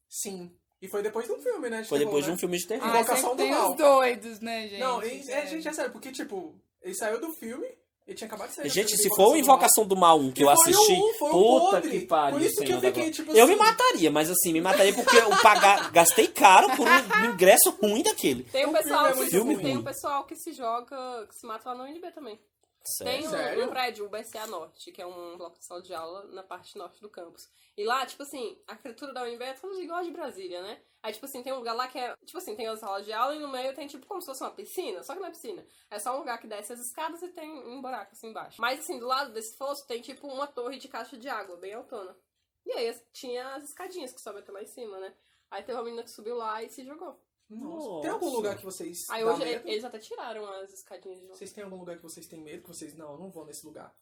Sim. 0.08 0.54
E 0.80 0.88
foi 0.88 1.02
depois 1.02 1.26
de 1.26 1.32
um 1.32 1.40
filme, 1.40 1.70
né? 1.70 1.82
de 1.82 1.88
Foi 1.88 1.98
terror, 1.98 2.10
depois 2.10 2.24
de 2.24 2.30
né? 2.30 2.34
um 2.36 2.38
filme 2.38 2.58
de 2.58 2.66
terror. 2.66 2.86
Ah, 2.86 3.00
Invocação 3.00 3.30
do 3.30 3.36
tem 3.42 3.50
Mal. 3.50 3.70
os 3.70 3.76
doidos, 3.76 4.40
né, 4.40 4.68
gente? 4.68 4.80
Não, 4.80 5.02
e, 5.02 5.30
é, 5.30 5.46
gente, 5.46 5.66
é 5.66 5.72
sério, 5.72 5.90
porque, 5.90 6.12
tipo, 6.12 6.54
ele 6.82 6.94
saiu 6.94 7.18
do 7.18 7.32
filme, 7.32 7.66
ele 8.06 8.16
tinha 8.16 8.28
acabado 8.28 8.48
de 8.50 8.54
sair. 8.54 8.68
Gente, 8.70 8.88
filme 8.96 9.02
se 9.02 9.08
for 9.16 9.28
o 9.28 9.30
do 9.32 9.36
Invocação 9.38 9.84
do 9.86 9.96
Mal 9.96 10.18
1 10.18 10.30
que 10.32 10.42
eu 10.44 10.48
assisti, 10.50 10.92
um, 10.92 11.00
puta 11.18 11.30
podre. 11.30 11.90
que 11.90 12.06
pariu, 12.06 12.38
Por 12.38 12.46
isso 12.46 12.62
que 12.62 12.72
eu 12.72 12.80
fiquei, 12.80 13.10
tipo 13.10 13.32
Eu 13.32 13.46
me 13.46 13.54
assim- 13.54 13.62
mataria, 13.62 14.10
mas 14.10 14.30
assim, 14.30 14.52
me 14.52 14.60
mataria 14.60 14.92
porque 14.94 15.16
eu 15.16 15.30
pagar, 15.42 15.90
gastei 15.90 16.26
caro 16.28 16.68
por 16.76 16.86
um 16.86 16.86
ingresso 17.34 17.70
ruim 17.82 18.02
daquele. 18.02 18.44
Tem 18.44 18.64
um 18.66 18.70
O 18.70 18.72
pessoal, 18.72 19.06
filme 19.06 19.10
é 19.10 19.12
que, 19.12 19.16
muito 19.18 19.30
Filme 19.30 19.56
tem 19.56 19.64
ruim. 19.72 19.76
um 19.78 19.82
pessoal 19.84 20.24
que 20.24 20.36
se 20.36 20.52
joga, 20.52 21.26
que 21.28 21.34
se 21.34 21.46
mata 21.46 21.70
lá 21.70 21.74
no 21.76 21.84
UNB 21.84 22.10
também. 22.12 22.38
Sério. 22.86 23.12
Tem 23.12 23.26
um, 23.26 23.30
Sério? 23.30 23.64
um 23.64 23.68
prédio, 23.68 24.06
o 24.06 24.08
BCA 24.08 24.46
Norte, 24.46 24.92
que 24.92 25.02
é 25.02 25.06
um 25.06 25.36
bloco 25.36 25.58
de 25.58 25.64
sala 25.64 25.82
de 25.82 25.92
aula 25.92 26.24
na 26.26 26.42
parte 26.42 26.78
norte 26.78 27.00
do 27.00 27.10
campus. 27.10 27.50
E 27.76 27.84
lá, 27.84 28.06
tipo 28.06 28.22
assim, 28.22 28.58
a 28.66 28.72
arquitetura 28.72 29.12
da 29.12 29.24
UNB 29.24 29.42
é 29.42 29.52
toda 29.54 29.80
igual 29.82 29.98
a 29.98 30.02
de 30.02 30.10
Brasília, 30.10 30.62
né? 30.62 30.80
Aí, 31.02 31.12
tipo 31.12 31.26
assim, 31.26 31.42
tem 31.42 31.52
um 31.52 31.58
lugar 31.58 31.74
lá 31.74 31.88
que 31.88 31.98
é, 31.98 32.14
tipo 32.24 32.38
assim, 32.38 32.56
tem 32.56 32.66
a 32.66 32.76
sala 32.76 33.02
de 33.02 33.12
aula 33.12 33.34
e 33.34 33.38
no 33.38 33.48
meio 33.48 33.74
tem, 33.74 33.86
tipo, 33.86 34.06
como 34.06 34.20
se 34.20 34.26
fosse 34.26 34.42
uma 34.42 34.50
piscina, 34.50 35.02
só 35.02 35.14
que 35.14 35.20
não 35.20 35.28
é 35.28 35.30
piscina. 35.30 35.66
É 35.90 35.98
só 35.98 36.14
um 36.14 36.18
lugar 36.20 36.38
que 36.40 36.46
desce 36.46 36.72
as 36.72 36.80
escadas 36.80 37.20
e 37.22 37.28
tem 37.28 37.50
um 37.50 37.82
buraco 37.82 38.12
assim 38.12 38.28
embaixo. 38.28 38.60
Mas, 38.60 38.80
assim, 38.80 38.98
do 38.98 39.06
lado 39.06 39.32
desse 39.32 39.56
fosso 39.56 39.86
tem, 39.86 40.00
tipo, 40.00 40.26
uma 40.26 40.46
torre 40.46 40.78
de 40.78 40.88
caixa 40.88 41.16
de 41.16 41.28
água, 41.28 41.56
bem 41.56 41.74
autona. 41.74 42.16
E 42.64 42.72
aí 42.72 42.92
tinha 43.12 43.54
as 43.54 43.64
escadinhas 43.64 44.12
que 44.12 44.20
sobem 44.20 44.42
até 44.42 44.50
lá 44.50 44.62
em 44.62 44.66
cima, 44.66 44.98
né? 44.98 45.14
Aí 45.50 45.62
teve 45.62 45.78
uma 45.78 45.84
menina 45.84 46.02
que 46.02 46.10
subiu 46.10 46.36
lá 46.36 46.62
e 46.62 46.68
se 46.68 46.84
jogou. 46.84 47.20
Nossa. 47.48 48.02
Tem 48.02 48.10
algum 48.10 48.28
lugar 48.30 48.56
que 48.56 48.64
vocês. 48.64 48.98
Aí 49.10 49.24
hoje 49.24 49.44
medo? 49.44 49.68
eles 49.68 49.84
até 49.84 49.98
tiraram 49.98 50.44
as 50.62 50.72
escadinhas 50.72 51.20
de 51.20 51.26
lá. 51.26 51.34
Vocês 51.36 51.52
têm 51.52 51.62
algum 51.64 51.76
lugar 51.76 51.96
que 51.96 52.02
vocês 52.02 52.26
têm 52.26 52.40
medo? 52.40 52.62
Que 52.62 52.68
vocês. 52.68 52.94
Não, 52.96 53.12
eu 53.12 53.18
não 53.18 53.30
vou 53.30 53.46
nesse 53.46 53.64
lugar. 53.64 53.94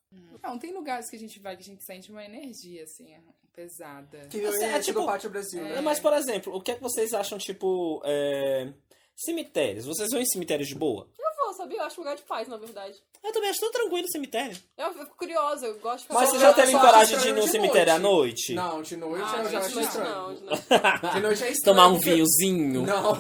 Não, 0.42 0.58
tem 0.58 0.72
lugares 0.72 1.10
que 1.10 1.16
a 1.16 1.18
gente 1.18 1.38
vai 1.40 1.56
que 1.56 1.62
a 1.62 1.66
gente 1.66 1.84
sente 1.84 2.10
uma 2.10 2.24
energia, 2.24 2.84
assim, 2.84 3.14
pesada. 3.52 4.26
Que 4.28 4.38
eu 4.38 4.48
Assim, 4.48 4.64
é 4.64 4.68
é, 4.68 4.80
tipo- 4.80 5.00
tipo 5.00 5.06
Pátio 5.06 5.28
Brasil, 5.30 5.64
É. 5.64 5.74
né? 5.74 5.80
Mas, 5.80 6.00
por 6.00 6.12
exemplo, 6.14 6.54
o 6.54 6.60
que 6.60 6.70
é 6.72 6.74
que 6.74 6.82
vocês 6.82 7.12
acham, 7.12 7.36
tipo, 7.38 8.00
é, 8.04 8.72
cemitérios? 9.14 9.84
Vocês 9.86 10.10
vão 10.10 10.20
em 10.20 10.26
cemitérios 10.26 10.68
de 10.68 10.74
boa? 10.74 11.06
Eu 11.18 11.34
vou, 11.44 11.54
sabia? 11.54 11.78
Eu 11.78 11.84
acho 11.84 12.00
um 12.00 12.04
lugar 12.04 12.16
de 12.16 12.22
paz, 12.22 12.48
na 12.48 12.56
verdade. 12.56 12.96
Eu 13.22 13.32
também 13.32 13.50
acho 13.50 13.60
tão 13.60 13.70
tranquilo 13.70 14.06
o 14.06 14.10
cemitério. 14.10 14.56
Eu 14.76 14.92
fico 14.92 15.16
curiosa, 15.16 15.66
eu 15.66 15.78
gosto 15.78 16.06
de 16.08 16.12
Mas 16.14 16.28
você 16.30 16.38
já 16.38 16.52
teve 16.52 16.72
só 16.72 16.80
coragem 16.80 17.18
de 17.18 17.28
ir 17.28 17.32
no 17.34 17.42
de 17.42 17.48
cemitério 17.50 17.92
à 17.94 17.98
noite. 17.98 18.54
Não, 18.54 18.82
de 18.82 18.96
noite 18.96 19.24
Ah, 19.26 19.38
eu 19.38 19.44
já 19.44 19.48
de 19.60 19.66
acho 19.66 19.74
noite 19.74 19.88
estranho. 19.88 20.14
não, 20.14 20.34
de 20.34 20.42
noite. 20.44 21.14
De 21.14 21.20
noite 21.20 21.44
é 21.44 21.50
estranho. 21.50 21.76
Tomar 21.76 21.86
um 21.88 21.94
porque- 21.96 22.10
vinhozinho? 22.14 22.82
Não. 22.86 23.14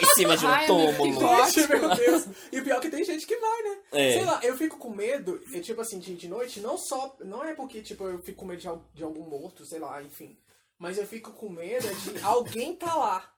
Em 0.00 0.06
cima 0.14 0.36
de 0.36 0.44
um 0.44 0.48
Ai, 0.48 0.66
amigo, 0.66 0.90
que 0.90 0.96
túmulo. 0.96 1.46
Gente, 1.46 1.68
meu 1.68 1.94
Deus. 1.96 2.24
E 2.52 2.60
pior 2.62 2.80
que 2.80 2.90
tem 2.90 3.04
gente 3.04 3.26
que 3.26 3.36
vai, 3.36 3.62
né? 3.62 3.78
É. 3.92 4.12
Sei 4.12 4.24
lá, 4.24 4.40
eu 4.42 4.56
fico 4.56 4.76
com 4.78 4.90
medo, 4.90 5.40
e, 5.52 5.60
tipo 5.60 5.80
assim, 5.80 5.98
de, 5.98 6.14
de 6.14 6.28
noite, 6.28 6.60
não 6.60 6.76
só. 6.76 7.16
Não 7.20 7.42
é 7.44 7.54
porque, 7.54 7.80
tipo, 7.82 8.04
eu 8.04 8.18
fico 8.18 8.38
com 8.40 8.46
medo 8.46 8.60
de, 8.60 8.68
al- 8.68 8.84
de 8.94 9.02
algum 9.04 9.22
morto, 9.28 9.64
sei 9.66 9.78
lá, 9.78 10.02
enfim. 10.02 10.36
Mas 10.78 10.98
eu 10.98 11.06
fico 11.06 11.32
com 11.32 11.48
medo 11.48 11.88
de 11.88 12.22
alguém 12.22 12.74
tá 12.76 12.94
lá. 12.94 13.28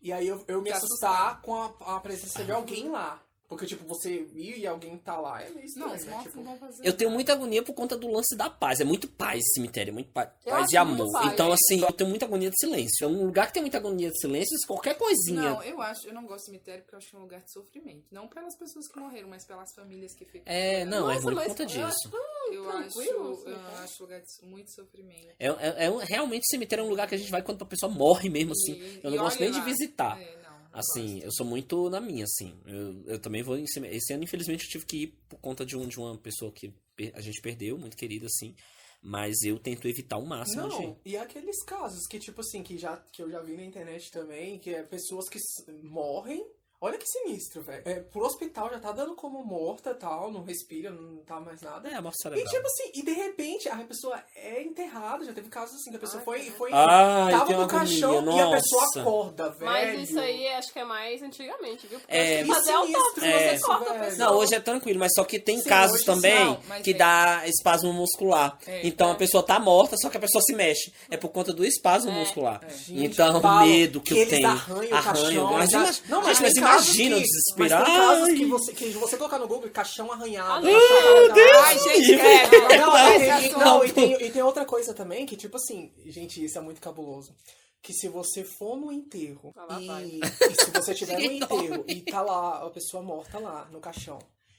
E 0.00 0.12
aí 0.12 0.26
eu, 0.28 0.42
eu 0.48 0.62
me 0.62 0.70
assustar 0.72 1.40
com 1.42 1.54
a, 1.54 1.96
a 1.96 2.00
presença 2.00 2.44
de 2.44 2.52
alguém 2.52 2.88
lá. 2.88 3.20
Porque, 3.48 3.64
tipo, 3.64 3.82
você 3.86 4.28
ir 4.34 4.58
e 4.58 4.66
alguém 4.66 4.98
tá 4.98 5.18
lá 5.18 5.40
é 5.42 5.48
meio 5.48 5.64
estranho, 5.64 5.88
Não, 5.88 5.96
os 5.96 6.04
né? 6.04 6.10
mortos 6.12 6.32
Tipo, 6.32 6.44
não 6.44 6.56
vão 6.58 6.68
fazer 6.68 6.86
Eu 6.86 6.92
tenho 6.94 7.10
muita 7.10 7.32
agonia 7.32 7.62
por 7.62 7.72
conta 7.74 7.96
do 7.96 8.06
lance 8.06 8.36
da 8.36 8.50
paz. 8.50 8.78
É 8.78 8.84
muito 8.84 9.08
paz 9.08 9.38
esse 9.40 9.54
cemitério, 9.54 9.90
é 9.90 9.94
muito 9.94 10.10
paz, 10.12 10.28
Eu 10.44 10.50
paz 10.52 10.64
acho 10.66 10.74
e 10.74 10.84
muito 10.84 11.02
amor. 11.02 11.12
paz. 11.12 11.32
Então, 11.32 11.50
assim, 11.52 11.80
eu 11.80 11.92
tenho 11.92 12.10
muita 12.10 12.26
agonia 12.26 12.50
de 12.50 12.56
silêncio. 12.60 13.04
É 13.04 13.08
um 13.08 13.24
lugar 13.24 13.46
que 13.46 13.54
tem 13.54 13.62
muita 13.62 13.78
agonia 13.78 14.10
de 14.10 14.20
silêncio, 14.20 14.54
qualquer 14.66 14.98
coisinha. 14.98 15.40
Não, 15.40 15.62
eu 15.62 15.80
acho, 15.80 16.06
eu 16.06 16.12
não 16.12 16.26
gosto 16.26 16.40
de 16.40 16.50
cemitério 16.50 16.82
porque 16.82 16.94
eu 16.94 16.98
acho 16.98 17.08
que 17.08 17.16
é 17.16 17.18
um 17.18 17.22
lugar 17.22 17.40
de 17.40 17.50
sofrimento. 17.50 18.04
Não 18.10 18.28
pelas 18.28 18.54
pessoas 18.58 18.86
que 18.86 19.00
morreram, 19.00 19.28
mas 19.30 19.46
pelas 19.46 19.72
famílias 19.74 20.14
que 20.14 20.26
ficam. 20.26 20.42
É, 20.44 20.84
não, 20.84 21.10
é 21.10 21.14
Nossa, 21.14 21.14
ruim 21.14 21.22
por 21.22 21.34
mas 21.36 21.46
conta 21.46 21.62
eu 21.62 21.66
disso. 21.66 22.10
Eu 22.52 22.70
acho, 22.70 22.90
tranquilo, 22.92 23.42
eu 23.46 23.56
acho 23.82 24.02
lugar 24.02 24.20
de 24.20 24.46
muito 24.46 24.70
sofrimento. 24.74 25.28
É, 25.38 25.46
é, 25.48 25.84
é 25.86 25.90
um- 25.90 25.96
realmente 25.96 26.42
o 26.42 26.48
cemitério 26.50 26.82
é 26.82 26.86
um 26.86 26.90
lugar 26.90 27.08
que 27.08 27.14
a 27.14 27.18
gente 27.18 27.30
vai 27.30 27.42
quando 27.42 27.62
a 27.62 27.66
pessoa 27.66 27.90
morre 27.90 28.28
mesmo, 28.28 28.52
assim. 28.52 28.72
E- 28.72 29.00
eu 29.02 29.10
e 29.10 29.16
não 29.16 29.22
gosto 29.24 29.36
olha 29.38 29.44
nem 29.46 29.52
de 29.52 29.58
lá. 29.58 29.64
visitar. 29.64 30.20
É, 30.20 30.36
não 30.42 30.47
Assim, 30.72 31.20
eu 31.22 31.32
sou 31.32 31.46
muito 31.46 31.88
na 31.88 32.00
minha, 32.00 32.24
assim. 32.24 32.58
Eu, 32.66 33.02
eu 33.06 33.18
também 33.18 33.42
vou 33.42 33.56
em 33.56 33.66
cima. 33.66 33.88
Esse 33.88 34.12
ano, 34.12 34.24
infelizmente, 34.24 34.64
eu 34.64 34.70
tive 34.70 34.86
que 34.86 35.02
ir 35.04 35.18
por 35.28 35.38
conta 35.40 35.64
de, 35.64 35.76
um, 35.76 35.86
de 35.86 35.98
uma 35.98 36.16
pessoa 36.18 36.52
que 36.52 36.72
a 37.14 37.20
gente 37.20 37.40
perdeu, 37.40 37.78
muito 37.78 37.96
querida, 37.96 38.26
assim. 38.26 38.54
Mas 39.00 39.42
eu 39.42 39.58
tento 39.58 39.86
evitar 39.88 40.18
o 40.18 40.26
máximo 40.26 40.68
de. 40.68 40.76
Não, 40.76 41.00
e 41.04 41.16
aqueles 41.16 41.62
casos 41.64 42.06
que, 42.06 42.18
tipo 42.18 42.40
assim, 42.40 42.62
que, 42.62 42.76
já, 42.76 42.96
que 42.96 43.22
eu 43.22 43.30
já 43.30 43.40
vi 43.40 43.56
na 43.56 43.64
internet 43.64 44.10
também, 44.10 44.58
que 44.58 44.70
é 44.70 44.82
pessoas 44.82 45.28
que 45.28 45.38
morrem. 45.82 46.44
Olha 46.80 46.96
que 46.96 47.04
sinistro, 47.06 47.60
velho. 47.62 47.82
É, 47.84 47.94
pro 47.94 48.24
hospital 48.24 48.70
já 48.70 48.78
tá 48.78 48.92
dando 48.92 49.14
como 49.16 49.44
morta 49.44 49.92
tal, 49.94 50.30
não 50.30 50.44
respira, 50.44 50.90
não 50.90 51.16
tá 51.24 51.40
mais 51.40 51.60
nada. 51.60 51.88
É, 51.88 51.94
a 51.94 52.00
morte 52.00 52.16
E 52.18 52.22
cerebral. 52.22 52.48
tipo 52.54 52.66
assim, 52.68 52.90
e 52.94 53.02
de 53.02 53.12
repente 53.12 53.68
a 53.68 53.76
pessoa 53.78 54.22
é 54.36 54.62
enterrada, 54.62 55.24
já 55.24 55.32
teve 55.32 55.48
casos 55.48 55.74
assim, 55.74 55.90
que 55.90 55.96
a 55.96 56.00
pessoa 56.00 56.20
Ai, 56.20 56.24
foi, 56.24 56.50
foi 56.52 56.68
eu 56.70 56.74
tava 56.76 57.52
no 57.52 57.66
caixão 57.66 58.24
e 58.36 58.40
a 58.40 58.50
pessoa 58.52 58.84
acorda, 58.94 59.50
velho. 59.50 59.64
Mas 59.64 60.08
isso 60.08 60.20
aí 60.20 60.46
acho 60.48 60.72
que 60.72 60.78
é 60.78 60.84
mais 60.84 61.20
antigamente, 61.20 61.86
viu? 61.88 61.98
Porque 61.98 62.14
É, 62.16 62.42
que 62.44 62.48
fazer 62.48 62.72
sinistro, 62.72 62.96
autópsia, 63.00 63.26
é. 63.26 63.58
você 63.58 63.64
corta 63.66 63.90
a 63.90 63.98
pessoa. 63.98 64.28
Não, 64.30 64.36
hoje 64.38 64.54
é 64.54 64.60
tranquilo, 64.60 64.98
mas 65.00 65.12
só 65.14 65.24
que 65.24 65.40
tem 65.40 65.58
Sim, 65.60 65.68
casos 65.68 66.04
também 66.04 66.44
não, 66.44 66.60
mas 66.68 66.82
que 66.84 66.90
é. 66.92 66.94
dá 66.94 67.42
espasmo 67.46 67.92
muscular. 67.92 68.56
É, 68.68 68.86
então 68.86 69.08
é. 69.08 69.12
a 69.12 69.14
pessoa 69.16 69.42
tá 69.42 69.58
morta, 69.58 69.96
só 69.96 70.08
que 70.08 70.16
a 70.16 70.20
pessoa 70.20 70.40
se 70.42 70.54
mexe. 70.54 70.92
É 71.10 71.16
por 71.16 71.30
conta 71.30 71.52
do 71.52 71.64
espasmo 71.64 72.12
É. 72.12 72.14
muscular. 72.20 72.60
Gente, 72.68 73.04
então, 73.14 73.36
o 73.38 73.40
falam 73.40 73.66
medo 73.66 74.00
que, 74.00 74.12
eu 74.12 74.18
eles 74.18 74.28
tenho. 74.30 74.46
arranham 74.48 75.00
o 75.00 75.02
caixão. 75.02 75.52
Mas, 75.54 75.70
já- 75.70 75.78
Não, 76.08 76.22
gente, 76.24 76.42
mas 76.42 76.52
imagina 76.74 77.16
o 77.16 77.18
que- 77.20 77.24
desespero. 77.26 77.70
Mas 77.74 77.84
tem 77.84 77.96
casos 77.96 78.28
que 78.34 78.46
você, 78.46 78.72
que 78.72 78.88
você 78.90 79.16
colocar 79.16 79.38
no 79.38 79.48
Google, 79.48 79.70
caixão 79.70 80.10
arranhado. 80.12 80.66
Ah, 80.66 80.70
caixão 80.70 81.08
arranhado. 81.08 81.40
Ai, 81.64 81.78
gente, 81.78 82.00
livre. 82.10 82.18
credo, 82.18 82.50
vamos 82.50 82.76
Não, 82.78 82.86
mudar 82.86 83.10
e, 83.10 83.22
esse 83.44 83.48
e- 83.48 83.52
não, 83.58 83.84
e, 83.84 83.92
tem, 83.92 84.12
e 84.26 84.30
tem 84.30 84.42
outra 84.42 84.64
coisa 84.64 84.94
também, 84.94 85.26
que 85.26 85.36
tipo 85.36 85.56
assim, 85.56 85.92
gente, 86.06 86.44
isso 86.44 86.58
é 86.58 86.60
muito 86.60 86.80
cabuloso. 86.80 87.34
Que 87.80 87.92
se 87.92 88.08
você 88.08 88.42
for 88.42 88.76
no 88.76 88.90
enterro 88.90 89.52
Ah, 89.56 89.78
e, 90.02 90.18
e 90.20 90.64
se 90.64 90.70
você 90.72 90.94
tiver 90.94 91.18
no 91.18 91.24
enterro 91.32 91.84
e 91.86 92.00
tá 92.02 92.20
lá, 92.20 92.66
a 92.66 92.70
pessoa 92.70 93.02
morta 93.02 93.38
lá 93.38 93.68
no 93.70 93.80
caixão, 93.80 94.18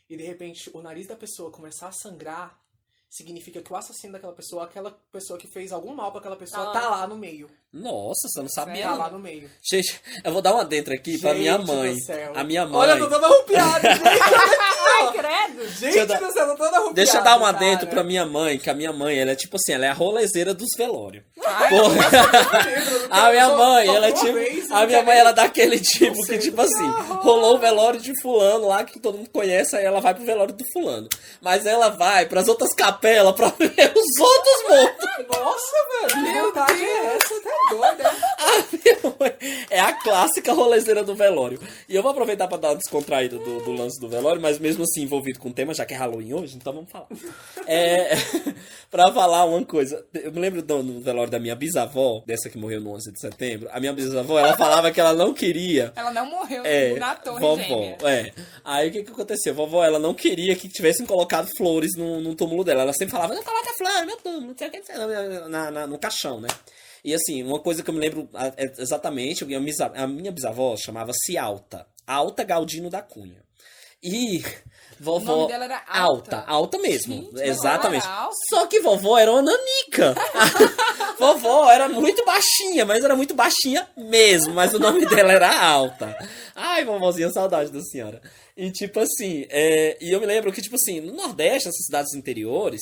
e 0.09 0.15
de 0.15 0.23
repente 0.23 0.71
o 0.73 0.81
nariz 0.81 1.05
da 1.07 1.15
pessoa 1.15 1.51
começar 1.51 1.89
a 1.89 1.91
sangrar, 1.91 2.57
significa 3.09 3.61
que 3.61 3.73
o 3.73 3.75
assassino 3.75 4.13
daquela 4.13 4.33
pessoa, 4.33 4.63
aquela 4.65 4.91
pessoa 5.11 5.39
que 5.39 5.47
fez 5.47 5.71
algum 5.71 5.93
mal 5.95 6.11
pra 6.11 6.19
aquela 6.19 6.35
pessoa, 6.35 6.65
Tá 6.67 6.71
lá. 6.73 6.81
tá 6.81 6.89
lá 6.89 7.07
no 7.07 7.15
meio. 7.17 7.49
Nossa, 7.73 8.27
você 8.27 8.41
não 8.41 8.49
sabia. 8.49 8.83
Tá 8.83 8.95
lá 8.95 9.09
no 9.09 9.19
meio. 9.19 9.49
Gente, 9.61 9.99
eu 10.23 10.31
vou 10.31 10.41
dar 10.41 10.53
uma 10.53 10.63
dentro 10.65 10.93
aqui 10.93 11.17
pra 11.17 11.33
minha 11.33 11.57
Gente 11.57 11.67
mãe. 11.67 11.93
do 11.95 12.01
céu. 12.03 12.33
A 12.35 12.43
minha 12.43 12.65
mãe. 12.65 12.77
Olha, 12.79 12.91
eu 12.91 12.99
tô 12.99 13.09
toda 13.09 13.27
arrupiada, 13.27 13.89
gente. 13.95 14.03
Ai, 14.99 15.11
credo! 15.13 15.69
Gente 15.69 16.05
do 16.05 16.31
céu, 16.31 16.47
tô 16.47 16.55
toda 16.55 16.69
arrupiada. 16.75 16.93
Deixa 16.93 17.17
eu 17.17 17.23
dar 17.23 17.37
uma 17.37 17.53
cara. 17.53 17.65
dentro 17.65 17.87
pra 17.87 18.03
minha 18.03 18.25
mãe, 18.25 18.57
que 18.57 18.69
a 18.69 18.73
minha 18.73 18.91
mãe, 18.93 19.19
ela 19.19 19.31
é 19.31 19.35
tipo 19.35 19.55
assim, 19.55 19.73
ela 19.73 19.85
é 19.85 19.89
a 19.89 19.93
rolezeira 19.93 20.53
dos 20.53 20.69
velórios. 20.77 21.23
Ai, 21.45 21.69
Porra. 21.69 21.95
A 23.09 23.29
minha 23.31 23.49
mãe, 23.49 23.87
ela 23.87 24.07
é 24.07 24.11
tipo. 24.11 24.73
A 24.73 24.85
minha 24.85 25.03
mãe, 25.03 25.17
ela 25.17 25.29
é 25.31 25.33
daquele 25.33 25.79
tipo 25.79 26.21
que, 26.25 26.37
tipo 26.37 26.61
assim, 26.61 26.87
rolou 27.21 27.55
o 27.55 27.59
velório 27.59 27.99
de 27.99 28.19
fulano 28.21 28.67
lá, 28.67 28.83
que 28.83 28.99
todo 28.99 29.17
mundo 29.17 29.29
conhece, 29.31 29.75
aí 29.75 29.85
ela 29.85 29.99
vai 29.99 30.13
pro 30.13 30.25
velório 30.25 30.53
do 30.53 30.63
fulano. 30.71 31.07
Mas 31.41 31.65
ela 31.65 31.89
vai 31.89 32.25
pras 32.25 32.47
outras 32.47 32.73
capelas 32.73 33.35
pra 33.35 33.47
ver 33.57 33.93
os 33.95 34.19
outros 34.19 34.69
mortos. 34.69 35.09
Nossa, 35.39 35.75
velho, 36.13 36.25
que 36.25 36.41
vontade 36.41 36.83
é 36.83 37.15
essa? 37.15 37.41
Tá 37.41 37.49
doida, 37.71 38.03
né? 38.03 38.19
A 38.39 38.63
minha 38.71 39.15
mãe 39.19 39.65
é 39.69 39.79
a 39.79 39.93
clássica 39.93 40.53
rolezeira 40.53 41.03
do 41.03 41.15
velório. 41.15 41.59
E 41.87 41.95
eu 41.95 42.01
vou 42.01 42.11
aproveitar 42.11 42.47
pra 42.47 42.57
dar 42.57 42.69
uma 42.69 42.75
descontraída 42.75 43.37
do, 43.37 43.59
do 43.61 43.71
lance 43.71 43.99
do 43.99 44.07
velório, 44.09 44.41
mas 44.41 44.59
mesmo 44.59 44.85
assim, 44.89 45.01
envolvido 45.03 45.39
com 45.39 45.49
o 45.49 45.53
tema, 45.53 45.73
já 45.73 45.85
que 45.85 45.93
é 45.93 45.97
Halloween 45.97 46.33
hoje, 46.33 46.55
então 46.57 46.73
vamos 46.73 46.89
falar. 46.91 47.07
É, 47.67 48.11
pra 48.89 49.11
falar 49.11 49.45
uma 49.45 49.63
coisa, 49.65 50.05
eu 50.13 50.31
me 50.31 50.39
lembro 50.39 50.61
do, 50.61 50.81
no 50.83 51.01
velório 51.01 51.31
da 51.31 51.39
minha 51.39 51.55
bisavó, 51.55 52.23
dessa 52.25 52.49
que 52.49 52.57
morreu 52.57 52.81
no 52.81 52.91
11 52.93 53.11
de 53.11 53.19
setembro, 53.19 53.69
a 53.71 53.79
minha 53.79 53.93
bisavó, 53.93 54.39
ela 54.39 54.55
falava 54.57 54.91
que 54.91 54.99
ela 54.99 55.13
não 55.13 55.33
queria 55.33 55.93
Ela 55.95 56.11
não 56.11 56.25
morreu 56.29 56.63
é, 56.65 56.97
na 56.99 57.15
torre 57.15 57.39
vovó, 57.39 57.61
gêmea. 57.63 57.97
é. 58.03 58.33
Aí 58.63 58.89
o 58.89 58.91
que 58.91 59.03
que 59.03 59.11
aconteceu? 59.11 59.53
Vovó, 59.53 59.83
ela 59.83 59.99
não 59.99 60.13
queria 60.13 60.55
que 60.55 60.67
tivessem 60.67 61.05
colocado 61.05 61.47
flores 61.57 61.95
no, 61.95 62.19
no 62.21 62.35
túmulo 62.35 62.63
dela. 62.63 62.81
Ela 62.83 62.93
sempre 62.93 63.11
falava, 63.11 63.33
não 63.33 63.43
coloca 63.43 63.73
flor 63.77 63.99
no 64.01 64.05
meu 64.05 64.17
túmulo, 64.17 64.47
não 64.47 64.57
sei 64.57 64.67
o 64.67 64.71
que, 64.71 64.81
na, 65.49 65.71
na- 65.71 65.87
no 65.87 65.97
caixão, 65.99 66.39
né? 66.41 66.47
E 67.03 67.13
assim, 67.13 67.41
uma 67.43 67.59
coisa 67.59 67.81
que 67.81 67.89
eu 67.89 67.93
me 67.93 67.99
lembro 67.99 68.29
é 68.57 68.65
exatamente, 68.81 69.43
a 69.95 70.07
minha 70.07 70.31
bisavó 70.31 70.75
chamava-se 70.75 71.37
Alta. 71.37 71.87
Alta 72.05 72.43
Galdino 72.43 72.89
da 72.89 73.01
Cunha. 73.01 73.41
E 74.03 74.43
vovó... 74.99 75.33
O 75.33 75.37
nome 75.37 75.47
dela 75.47 75.65
era 75.65 75.83
Alta. 75.87 76.37
Alta, 76.37 76.43
alta 76.47 76.77
mesmo. 76.79 77.15
Gente, 77.15 77.41
exatamente. 77.41 78.05
alta? 78.05 78.35
Só 78.49 78.67
que 78.67 78.79
vovó 78.81 79.17
era 79.17 79.31
uma 79.31 79.41
nanica. 79.41 80.15
vovó 81.17 81.69
era 81.69 81.87
muito 81.87 82.23
baixinha, 82.25 82.85
mas 82.85 83.03
era 83.03 83.15
muito 83.15 83.33
baixinha 83.33 83.87
mesmo. 83.95 84.53
Mas 84.53 84.73
o 84.73 84.79
nome 84.79 85.05
dela 85.05 85.31
era 85.31 85.63
Alta. 85.63 86.15
Ai, 86.55 86.83
vovozinha, 86.83 87.31
saudade 87.31 87.71
da 87.71 87.81
senhora. 87.81 88.21
E 88.59 88.69
tipo 88.71 88.99
assim, 88.99 89.45
é, 89.49 89.97
e 90.01 90.11
eu 90.11 90.19
me 90.19 90.25
lembro 90.25 90.51
que, 90.51 90.61
tipo 90.61 90.75
assim, 90.75 90.99
no 90.99 91.13
Nordeste, 91.13 91.69
essas 91.69 91.85
cidades 91.85 92.13
interiores, 92.13 92.81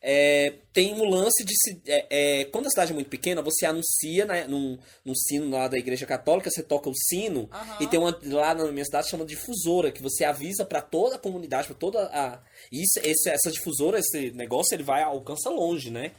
é, 0.00 0.54
tem 0.72 0.94
um 0.94 1.04
lance 1.04 1.44
de 1.44 1.52
se. 1.54 1.82
é, 1.86 2.06
é, 2.40 2.44
quando 2.46 2.66
a 2.66 2.70
cidade 2.70 2.92
é 2.92 2.94
muito 2.94 3.10
pequena, 3.10 3.42
você 3.42 3.66
anuncia 3.66 4.24
né, 4.24 4.46
num, 4.46 4.78
num 5.04 5.14
sino 5.14 5.50
lá 5.50 5.68
da 5.68 5.76
igreja 5.76 6.06
católica, 6.06 6.50
você 6.50 6.62
toca 6.62 6.88
o 6.88 6.94
sino, 6.94 7.46
Aham. 7.52 7.76
e 7.78 7.86
tem 7.86 8.00
uma 8.00 8.18
lá 8.24 8.54
na 8.54 8.72
minha 8.72 8.86
cidade 8.86 9.10
chama 9.10 9.26
difusora, 9.26 9.92
que 9.92 10.00
você 10.00 10.24
avisa 10.24 10.64
pra 10.64 10.80
toda 10.80 11.16
a 11.16 11.18
comunidade, 11.18 11.66
pra 11.66 11.76
toda 11.76 12.04
a. 12.06 12.40
Isso, 12.72 12.98
esse, 13.02 13.28
essa 13.28 13.50
difusora, 13.50 13.98
esse 13.98 14.30
negócio, 14.30 14.74
ele 14.74 14.82
vai, 14.82 15.02
alcança 15.02 15.50
longe, 15.50 15.90
né? 15.90 16.12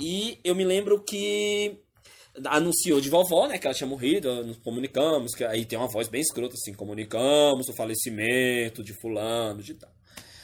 E 0.00 0.40
eu 0.42 0.56
me 0.56 0.64
lembro 0.64 1.04
que 1.04 1.78
anunciou 2.46 3.00
de 3.00 3.08
vovó, 3.10 3.46
né, 3.46 3.58
que 3.58 3.66
ela 3.66 3.74
tinha 3.74 3.86
morrido, 3.88 4.44
nos 4.44 4.56
comunicamos, 4.58 5.34
que 5.34 5.44
aí 5.44 5.64
tem 5.64 5.78
uma 5.78 5.88
voz 5.88 6.08
bem 6.08 6.20
escrota 6.20 6.54
assim, 6.54 6.72
comunicamos 6.74 7.68
o 7.68 7.72
falecimento 7.74 8.82
de 8.82 8.92
fulano, 9.00 9.62
de 9.62 9.74
tal. 9.74 9.90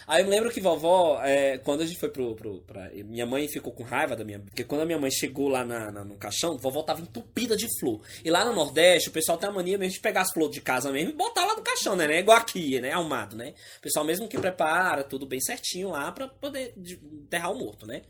Aí 0.07 0.21
eu 0.21 0.27
me 0.27 0.31
lembro 0.33 0.51
que 0.51 0.61
vovó, 0.61 1.19
é, 1.23 1.57
quando 1.57 1.81
a 1.81 1.87
gente 1.87 1.99
foi 1.99 2.11
pro, 2.11 2.35
pro 2.35 2.61
pra, 2.61 2.91
minha 3.07 3.25
mãe 3.25 3.49
ficou 3.49 3.73
com 3.73 3.83
raiva 3.83 4.15
da 4.15 4.23
minha, 4.23 4.39
porque 4.39 4.63
quando 4.63 4.83
a 4.83 4.85
minha 4.85 4.99
mãe 4.99 5.11
chegou 5.11 5.49
lá 5.49 5.65
na, 5.65 5.91
na- 5.91 6.05
no 6.05 6.15
caixão, 6.17 6.59
vovó 6.59 6.83
tava 6.83 7.01
entupida 7.01 7.57
de 7.57 7.67
flor. 7.81 8.03
E 8.23 8.31
lá 8.31 8.45
no 8.45 8.53
Nordeste, 8.55 9.09
o 9.09 9.13
pessoal 9.13 9.39
tem 9.39 9.49
a 9.49 9.53
mania 9.53 9.79
mesmo 9.79 9.95
de 9.95 10.01
pegar 10.01 10.21
as 10.21 10.31
flores 10.31 10.55
de 10.55 10.61
casa 10.61 10.93
mesmo 10.93 11.09
e 11.09 11.15
botar 11.15 11.47
lá 11.47 11.57
no 11.57 11.63
caixão, 11.63 11.97
né, 11.97 12.07
né, 12.07 12.19
igual 12.19 12.37
aqui, 12.37 12.79
né, 12.83 12.93
arrumado, 12.93 13.35
né. 13.35 13.55
O 13.79 13.81
pessoal 13.81 14.05
mesmo 14.05 14.29
que 14.29 14.37
prepara 14.39 15.03
tudo 15.05 15.25
bem 15.25 15.41
certinho 15.41 15.89
lá 15.89 16.13
pra 16.13 16.29
poder 16.29 16.75
de- 16.77 17.01
enterrar 17.03 17.51
o 17.53 17.59
morto, 17.59 17.87
né. 17.87 18.03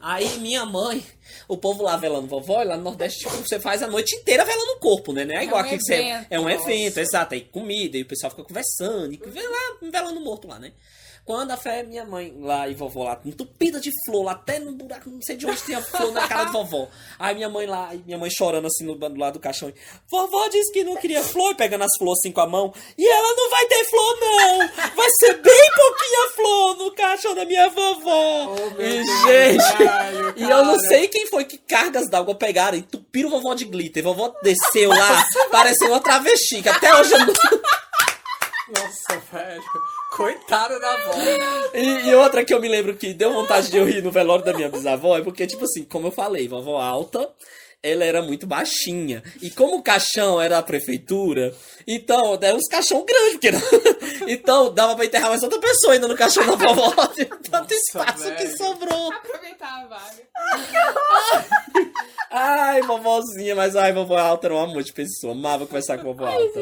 Aí 0.00 0.38
minha 0.38 0.64
mãe, 0.64 1.04
o 1.48 1.56
povo 1.56 1.82
lá 1.82 1.96
velando 1.96 2.26
vovó, 2.26 2.62
e 2.62 2.64
lá 2.64 2.76
no 2.76 2.82
Nordeste, 2.84 3.20
tipo, 3.20 3.36
você 3.36 3.58
faz 3.58 3.82
a 3.82 3.86
noite 3.86 4.14
inteira 4.16 4.44
velando 4.44 4.72
o 4.72 4.78
corpo, 4.78 5.12
né? 5.12 5.24
Não 5.24 5.34
é 5.34 5.44
igual 5.44 5.62
um 5.62 5.66
aqui 5.66 5.76
que 5.76 5.84
você. 5.84 5.94
evento, 5.94 6.26
É 6.30 6.40
um 6.40 6.44
nossa. 6.48 6.72
evento, 6.72 6.98
exato. 6.98 7.34
Aí 7.34 7.40
comida, 7.42 7.96
e 7.96 8.02
o 8.02 8.06
pessoal 8.06 8.30
fica 8.30 8.44
conversando, 8.44 9.12
e 9.12 9.20
vê 9.26 9.42
lá 9.42 9.76
velando 9.90 10.20
morto 10.20 10.46
lá, 10.48 10.58
né? 10.58 10.72
Quando 11.30 11.52
a 11.52 11.56
fé, 11.56 11.84
minha 11.84 12.04
mãe 12.04 12.34
lá 12.40 12.66
e 12.66 12.74
vovó 12.74 13.04
lá, 13.04 13.20
entupida 13.24 13.78
de 13.78 13.92
flor, 14.04 14.24
lá 14.24 14.32
até 14.32 14.58
no 14.58 14.72
buraco, 14.72 15.08
não 15.08 15.22
sei 15.22 15.36
de 15.36 15.46
onde 15.46 15.62
tinha 15.62 15.80
flor 15.80 16.10
na 16.10 16.26
cara 16.26 16.46
de 16.46 16.50
vovó. 16.50 16.88
Aí 17.20 17.36
minha 17.36 17.48
mãe 17.48 17.68
lá, 17.68 17.92
minha 18.04 18.18
mãe 18.18 18.28
chorando 18.28 18.66
assim 18.66 18.84
no, 18.84 18.96
do 18.96 19.16
lado 19.16 19.34
do 19.34 19.38
caixão. 19.38 19.72
Vovó 20.10 20.48
disse 20.48 20.72
que 20.72 20.82
não 20.82 20.96
queria 20.96 21.22
flor, 21.22 21.54
pegando 21.54 21.84
as 21.84 21.96
flores 21.96 22.18
assim 22.18 22.32
com 22.32 22.40
a 22.40 22.48
mão. 22.48 22.74
E 22.98 23.08
ela 23.08 23.32
não 23.36 23.48
vai 23.48 23.64
ter 23.66 23.84
flor, 23.84 24.18
não! 24.20 24.58
Vai 24.96 25.08
ser 25.20 25.34
bem 25.34 25.70
pouquinha 25.76 26.30
flor 26.34 26.76
no 26.78 26.90
caixão 26.96 27.32
da 27.32 27.44
minha 27.44 27.68
vovó! 27.68 28.46
Oh, 28.48 28.82
e, 28.82 29.06
gente, 29.06 29.78
velho, 29.78 30.34
e 30.36 30.42
eu 30.42 30.64
não 30.64 30.80
sei 30.80 31.06
quem 31.06 31.28
foi 31.28 31.44
que 31.44 31.58
cargas 31.58 32.10
d'água 32.10 32.34
pegaram 32.34 32.76
entupiram 32.76 33.30
vovó 33.30 33.54
de 33.54 33.66
glitter. 33.66 34.02
Vovó 34.02 34.34
desceu 34.42 34.90
lá, 34.90 35.24
parecendo 35.48 35.92
uma 35.92 36.00
travesti, 36.00 36.60
que 36.60 36.68
até 36.68 36.92
hoje 36.92 37.12
eu 37.12 37.20
não... 37.20 37.26
Nossa, 38.74 39.22
velho. 39.32 39.62
Coitada 40.20 40.78
da 40.78 40.92
avó. 40.92 41.12
E, 41.72 42.10
e 42.10 42.14
outra 42.14 42.44
que 42.44 42.52
eu 42.52 42.60
me 42.60 42.68
lembro 42.68 42.94
que 42.94 43.14
deu 43.14 43.32
vontade 43.32 43.70
de 43.70 43.78
eu 43.78 43.86
rir 43.86 44.02
no 44.02 44.10
velório 44.10 44.44
da 44.44 44.52
minha 44.52 44.68
bisavó 44.68 45.16
é 45.16 45.22
porque, 45.22 45.46
tipo 45.46 45.64
assim, 45.64 45.82
como 45.84 46.08
eu 46.08 46.10
falei, 46.10 46.46
vovó 46.46 46.78
alta, 46.78 47.26
ela 47.82 48.04
era 48.04 48.22
muito 48.22 48.46
baixinha. 48.46 49.22
E 49.40 49.50
como 49.50 49.76
o 49.76 49.82
caixão 49.82 50.40
era 50.40 50.58
a 50.58 50.62
prefeitura, 50.62 51.54
então 51.86 52.38
era 52.40 52.54
uns 52.54 52.66
caixão 52.68 53.04
grandes, 53.04 53.32
porque 53.32 53.50
não... 53.50 53.60
então 54.28 54.72
dava 54.72 54.94
pra 54.96 55.04
enterrar 55.06 55.30
mais 55.30 55.42
outra 55.42 55.58
pessoa 55.58 55.94
ainda 55.94 56.06
no 56.06 56.16
caixão 56.16 56.44
da 56.46 56.54
vovó. 56.56 56.90
Tanto 57.50 57.50
Nossa, 57.50 57.74
espaço 57.74 58.34
que 58.36 58.44
velho. 58.44 58.56
sobrou. 58.56 59.12
Aproveitar 59.12 59.82
a 59.82 59.86
vaga. 59.86 60.30
Ai, 62.32 62.80
vovozinha, 62.82 63.56
mas 63.56 63.74
ai, 63.74 63.92
vovó 63.92 64.16
alta 64.16 64.46
era 64.46 64.54
um 64.54 64.60
amor 64.60 64.84
de 64.84 64.92
pessoa. 64.92 65.32
Amava 65.32 65.66
conversar 65.66 65.98
com 65.98 66.04
vovó 66.04 66.26
alta. 66.26 66.60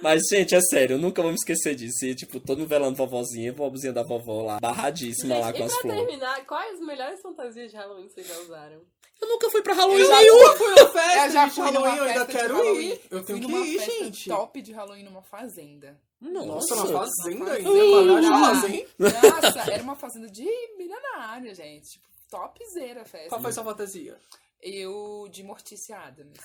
Mas, 0.00 0.22
gente, 0.30 0.54
é 0.54 0.60
sério, 0.60 0.94
eu 0.94 0.98
nunca 0.98 1.20
vou 1.20 1.32
me 1.32 1.36
esquecer 1.36 1.74
disso. 1.74 2.04
E, 2.04 2.14
tipo, 2.14 2.38
todo 2.38 2.58
mundo 2.58 2.68
velando 2.68 2.94
vovozinha, 2.94 3.52
vovozinha 3.52 3.92
da 3.92 4.04
vovó 4.04 4.42
lá, 4.42 4.60
barradíssima 4.60 5.36
lá 5.38 5.48
Gente, 5.48 5.56
com 5.56 5.62
e 5.62 5.66
as 5.66 5.72
pra 5.72 5.82
flores. 5.82 6.00
terminar, 6.06 6.46
quais 6.46 6.74
as 6.74 6.80
melhores 6.86 7.20
fantasias 7.20 7.68
de 7.70 7.76
Halloween 7.76 8.08
vocês 8.08 8.28
já 8.28 8.38
usaram? 8.38 8.80
Eu 9.20 9.28
nunca 9.28 9.50
fui 9.50 9.62
pra 9.62 9.74
Halloween 9.74 10.00
Eu 10.02 10.08
nenhum. 10.10 10.56
fui 10.56 10.68
na 10.74 10.88
festa 10.88 11.26
Eu 11.26 11.30
já 11.32 11.50
fui 11.50 11.64
Halloween, 11.64 11.84
numa 11.90 11.96
eu 11.96 12.04
ainda 12.04 12.26
festa 12.26 12.38
quero 12.40 12.80
ir. 12.80 13.00
Eu 13.10 13.18
Fui 13.24 13.26
tenho 13.26 13.40
que 13.40 13.52
numa 13.52 13.66
ir, 13.66 13.78
festa 13.78 14.04
gente. 14.04 14.28
top 14.28 14.62
de 14.62 14.72
Halloween 14.72 15.02
numa 15.04 15.22
fazenda. 15.22 16.00
Nossa, 16.20 16.74
Nossa. 16.74 16.74
uma 16.74 17.06
fazenda 17.06 17.52
ainda. 17.52 18.68
Hein? 18.68 18.88
Nossa, 18.98 19.70
era 19.72 19.82
uma 19.82 19.96
fazenda 19.96 20.28
de 20.30 20.44
milionária, 20.76 21.54
gente. 21.54 21.90
Tipo, 21.90 22.04
topzera 22.30 23.02
a 23.02 23.04
festa. 23.04 23.28
Qual 23.28 23.40
foi 23.40 23.52
sua 23.52 23.64
fantasia? 23.64 24.16
Eu 24.60 25.28
de 25.30 25.42
Morticia 25.44 25.96
Adams. 25.98 26.36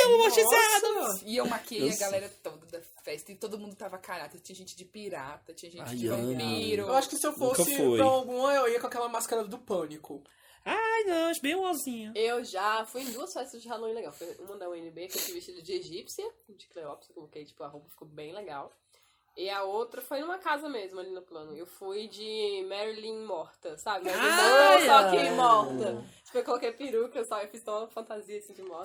eu 0.00 0.08
amo 0.08 0.18
mortiçada. 0.18 0.88
Nossa. 0.94 1.20
E 1.24 1.36
eu 1.36 1.46
maquiei 1.46 1.88
Eu 1.88 1.92
a 1.92 1.96
galera 1.96 2.28
toda 2.42 2.66
da 2.66 2.80
festa. 3.04 3.30
E 3.30 3.36
todo 3.36 3.56
mundo 3.58 3.76
tava 3.76 3.96
caráter. 3.98 4.40
Tinha 4.40 4.56
gente 4.56 4.76
de 4.76 4.84
pirata, 4.84 5.54
tinha 5.54 5.70
gente 5.70 5.82
Ai, 5.88 5.94
de 5.94 6.08
vampiro. 6.08 6.82
Eu 6.82 6.94
acho 6.94 7.08
que 7.08 7.16
se 7.16 7.26
eu 7.26 7.32
fosse 7.32 7.64
pra 7.96 8.04
alguma, 8.04 8.52
eu 8.54 8.68
ia 8.68 8.80
com 8.80 8.86
aquela 8.88 9.08
máscara 9.08 9.44
do 9.44 9.58
pânico. 9.58 10.22
Ai, 10.64 11.04
não, 11.04 11.30
acho 11.30 11.42
bem 11.42 11.54
ozinha. 11.54 12.12
Eu 12.14 12.42
já 12.44 12.84
fui 12.86 13.02
em 13.02 13.12
duas 13.12 13.32
festas 13.32 13.60
de 13.62 13.68
Halloween 13.68 13.94
legal. 13.94 14.12
Foi 14.12 14.34
uma 14.40 14.56
da 14.56 14.68
UNB, 14.68 15.08
que 15.08 15.18
eu 15.18 15.22
fui 15.22 15.34
vestida 15.34 15.60
de 15.60 15.72
egípcia, 15.72 16.24
de 16.48 16.66
Cleópatra, 16.68 17.12
coloquei, 17.12 17.44
tipo, 17.44 17.62
a 17.62 17.68
roupa 17.68 17.88
ficou 17.88 18.08
bem 18.08 18.32
legal. 18.32 18.72
E 19.36 19.50
a 19.50 19.64
outra 19.64 20.00
foi 20.00 20.20
numa 20.20 20.38
casa 20.38 20.68
mesmo, 20.68 21.00
ali 21.00 21.10
no 21.10 21.20
plano. 21.20 21.56
Eu 21.56 21.66
fui 21.66 22.06
de 22.06 22.64
Marilyn 22.68 23.24
morta, 23.24 23.76
sabe? 23.76 24.04
Marilyn 24.04 24.30
Monroe, 24.30 24.86
só 24.86 25.10
que 25.10 25.30
morta. 25.30 26.04
Eu 26.34 26.42
coloquei 26.42 26.72
peruca, 26.72 27.24
só 27.24 27.40
eu 27.40 27.48
fiz 27.48 27.62
toda 27.62 27.78
uma 27.78 27.88
fantasia 27.88 28.38
assim 28.38 28.52
de 28.52 28.62
tranquila. 28.62 28.82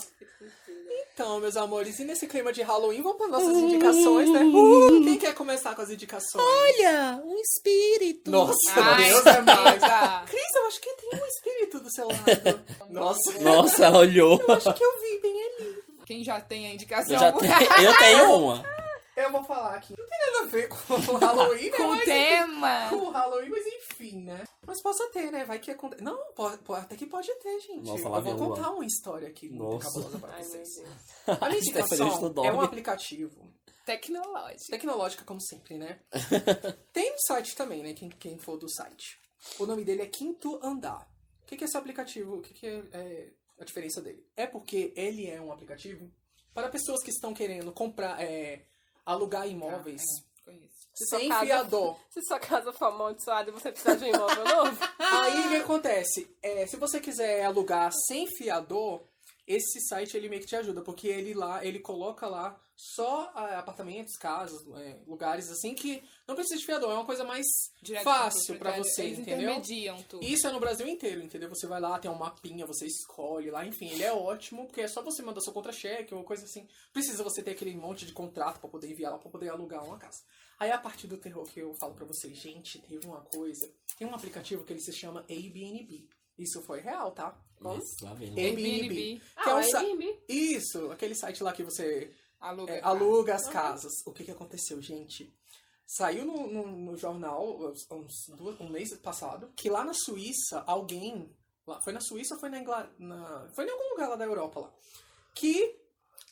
Então, 1.14 1.40
meus 1.40 1.58
amores, 1.58 1.98
e 2.00 2.04
nesse 2.04 2.28
clima 2.28 2.54
de 2.54 2.62
Halloween, 2.62 3.02
vamos 3.02 3.18
para 3.18 3.28
nossas 3.28 3.58
indicações, 3.58 4.30
né? 4.30 4.42
Uh, 4.44 5.04
quem 5.04 5.18
quer 5.18 5.34
começar 5.34 5.74
com 5.74 5.82
as 5.82 5.90
indicações? 5.90 6.44
Olha, 6.46 7.22
um 7.26 7.36
espírito. 7.40 8.30
Nossa, 8.30 8.54
Ai, 8.76 9.10
Deus 9.10 9.26
é 9.26 9.42
mais. 9.42 9.82
Cris, 10.30 10.56
eu 10.56 10.68
acho 10.68 10.80
que 10.80 10.94
tem 10.94 11.20
um 11.20 11.26
espírito 11.26 11.80
do 11.80 11.92
seu 11.92 12.08
lado. 12.08 12.66
Nossa, 12.90 13.40
Nossa, 13.40 13.86
ela 13.86 14.00
olhou. 14.00 14.40
eu 14.48 14.54
acho 14.54 14.74
que 14.74 14.84
eu 14.84 15.02
vi 15.02 15.20
bem 15.20 15.44
ali. 15.44 15.84
Quem 16.06 16.24
já 16.24 16.40
tem 16.40 16.68
a 16.68 16.74
indicação? 16.74 17.16
Eu 17.16 17.20
já 17.20 17.32
tenho, 17.32 17.54
eu 17.84 17.98
tenho 17.98 18.36
uma. 18.36 18.64
Eu 19.22 19.32
vou 19.32 19.44
falar 19.44 19.76
aqui. 19.76 19.94
Não 19.98 20.08
tem 20.08 20.20
nada 20.20 20.40
a 20.40 20.46
ver 20.48 20.68
com 20.70 20.94
o 21.14 21.18
Halloween, 21.18 21.70
né? 21.70 21.78
Com 21.78 21.84
o 21.92 22.00
tema. 22.02 22.90
Com 22.90 22.96
o 22.96 23.10
Halloween, 23.12 23.50
mas 23.50 23.66
enfim, 23.68 24.24
né? 24.24 24.44
Mas 24.66 24.82
possa 24.82 25.08
ter, 25.12 25.32
né? 25.32 25.44
Vai 25.46 25.60
que 25.60 25.72
acontece. 25.72 26.04
Não, 26.04 26.32
pode, 26.34 26.58
pode- 26.60 26.82
até 26.86 26.96
que 26.96 27.06
pode 27.06 27.28
ter, 27.40 27.60
gente. 27.60 27.86
Nossa, 27.86 28.04
eu 28.08 28.22
vou 28.22 28.36
contar 28.38 28.72
uma 28.72 28.86
história 28.86 29.28
aqui 29.28 29.50
muito 29.50 29.64
Nossa. 29.74 29.88
cabulosa 29.88 30.20
pra 30.20 30.34
Ai, 30.36 30.44
vocês. 30.44 30.68
Deus. 30.76 31.42
A 31.42 31.46
minha 31.50 31.60
indicação 31.60 32.34
é 32.46 32.52
um 32.54 32.62
aplicativo 32.62 33.54
Tecnológico. 33.86 34.70
tecnológica, 34.70 35.24
como 35.26 35.42
sempre, 35.42 35.78
né? 35.78 36.00
Tem 36.94 37.12
no 37.12 37.18
site 37.28 37.56
também, 37.56 37.82
né? 37.82 37.94
Quem, 37.94 38.10
quem 38.10 38.38
for 38.38 38.56
do 38.58 38.70
site. 38.70 39.20
O 39.58 39.66
nome 39.66 39.84
dele 39.84 40.04
é 40.04 40.06
Quinto 40.06 40.60
Andar. 40.64 41.10
O 41.42 41.46
que, 41.48 41.58
que 41.58 41.64
é 41.64 41.68
esse 41.68 41.76
aplicativo? 41.78 42.36
O 42.38 42.42
que, 42.42 42.54
que 42.54 42.68
é, 42.68 42.84
é 42.94 43.30
a 43.60 43.64
diferença 43.66 44.00
dele? 44.02 44.24
É 44.36 44.46
porque 44.46 44.94
ele 44.96 45.28
é 45.28 45.42
um 45.42 45.52
aplicativo 45.52 46.12
para 46.54 46.70
pessoas 46.70 47.02
que 47.04 47.10
estão 47.10 47.34
querendo 47.34 47.72
comprar, 47.72 48.22
é, 48.22 48.64
alugar 49.12 49.48
imóveis 49.48 50.02
É, 50.48 50.54
sem 50.94 51.30
casa- 51.30 51.46
fiador. 51.46 51.98
Se 52.12 52.22
sua 52.24 52.40
casa 52.40 52.72
for 52.74 52.86
amaldiçoada 52.86 53.50
e 53.50 53.54
você 53.54 53.72
precisar 53.72 53.96
de 53.96 54.06
um 54.06 54.08
imóvel 54.08 54.44
novo, 54.46 54.78
Aí 55.00 55.40
o 55.46 55.50
que 55.50 55.56
acontece? 55.58 56.36
É, 56.42 56.66
se 56.68 56.76
você 56.78 57.00
quiser 57.00 57.46
alugar 57.46 57.92
sem 58.08 58.28
fiador, 58.28 59.04
esse 59.48 59.80
site 59.88 60.16
ele 60.16 60.30
meio 60.30 60.42
que 60.42 60.48
te 60.48 60.56
ajuda, 60.56 60.82
porque 60.82 61.08
ele 61.08 61.34
lá, 61.34 61.64
ele 61.66 61.80
coloca 61.80 62.28
lá 62.28 62.60
só 62.82 63.30
ah, 63.36 63.60
apartamentos, 63.60 64.16
casas, 64.16 64.66
é, 64.78 64.98
lugares 65.06 65.50
assim 65.52 65.76
que 65.76 66.02
não 66.26 66.34
precisa 66.34 66.58
de 66.58 66.66
fiador, 66.66 66.92
é 66.92 66.94
uma 66.94 67.06
coisa 67.06 67.26
mais 67.26 67.46
Direto 67.82 68.04
fácil 68.06 68.56
proprietário. 68.56 68.84
você, 68.86 69.02
Eles 69.04 69.20
entendeu? 69.20 69.50
tudo. 70.08 70.24
Isso 70.24 70.48
é 70.48 70.52
no 70.54 70.62
Brasil 70.62 70.88
inteiro, 70.88 71.22
entendeu? 71.22 71.50
Você 71.50 71.68
vai 71.68 71.82
lá, 71.82 72.00
tem 72.00 72.10
um 72.10 72.16
mapinha, 72.16 72.66
você 72.66 72.86
escolhe 72.86 73.52
lá, 73.52 73.66
enfim, 73.66 73.90
ele 73.90 74.04
é 74.04 74.14
ótimo, 74.14 74.66
porque 74.66 74.80
é 74.80 74.88
só 74.88 75.02
você 75.02 75.22
mandar 75.22 75.42
seu 75.42 75.52
contra-cheque 75.52 76.14
ou 76.16 76.24
coisa 76.24 76.46
assim. 76.46 76.66
Precisa 76.94 77.22
você 77.22 77.44
ter 77.44 77.52
aquele 77.52 77.76
monte 77.76 78.06
de 78.06 78.14
contrato 78.14 78.62
pra 78.62 78.70
poder 78.70 78.90
enviar 78.90 79.12
lá, 79.12 79.18
pra 79.18 79.30
poder 79.30 79.50
alugar 79.50 79.84
uma 79.84 79.98
casa. 79.98 80.24
Aí 80.58 80.72
a 80.72 80.78
partir 80.78 81.08
do 81.08 81.18
terror 81.18 81.44
que 81.46 81.60
eu 81.60 81.74
falo 81.82 81.94
pra 81.94 82.06
vocês, 82.06 82.38
gente, 82.38 82.80
teve 82.84 83.06
uma 83.06 83.22
coisa, 83.22 83.70
tem 83.98 84.08
um 84.08 84.16
aplicativo 84.16 84.64
que 84.64 84.72
ele 84.72 84.82
se 84.82 84.94
chama 84.94 85.26
Airbnb. 85.30 86.08
Isso 86.38 86.62
foi 86.62 86.80
real, 86.80 87.12
tá? 87.12 87.38
Nossa, 87.60 88.06
lá 88.06 88.14
vem. 88.14 88.30
Airbnb. 88.40 89.20
Que 89.44 89.50
é 89.50 89.52
Ah, 89.52 89.56
um 89.58 89.64
sa- 89.64 89.80
Airbnb. 89.82 90.20
Isso, 90.30 90.90
aquele 90.92 91.14
site 91.14 91.44
lá 91.44 91.52
que 91.52 91.64
você 91.64 92.10
Aluga. 92.40 92.72
é, 92.74 92.82
aluga 92.84 93.36
as 93.36 93.48
casas. 93.50 93.92
O 94.06 94.14
que 94.14 94.24
que 94.24 94.32
aconteceu, 94.32 94.82
gente? 94.82 95.34
Saiu 95.86 96.24
no, 96.26 96.48
no, 96.48 96.68
no 96.68 96.98
jornal 96.98 97.58
uns, 97.60 97.86
duas- 98.38 98.60
um 98.62 98.70
mês 98.70 98.96
passado 98.98 99.52
que 99.56 99.70
lá 99.70 99.84
na 99.84 99.94
Suíça 99.94 100.64
alguém. 100.68 101.36
Lá, 101.66 101.82
foi 101.82 101.94
na 101.94 102.00
Suíça 102.02 102.36
ou 102.36 102.40
foi 102.40 102.50
na, 102.50 102.60
Ingla- 102.60 102.92
na 103.00 103.50
Foi 103.56 103.66
em 103.66 103.70
algum 103.70 103.90
lugar 103.92 104.10
lá 104.10 104.16
da 104.16 104.26
Europa 104.26 104.60
lá. 104.60 104.74
Que 105.36 105.80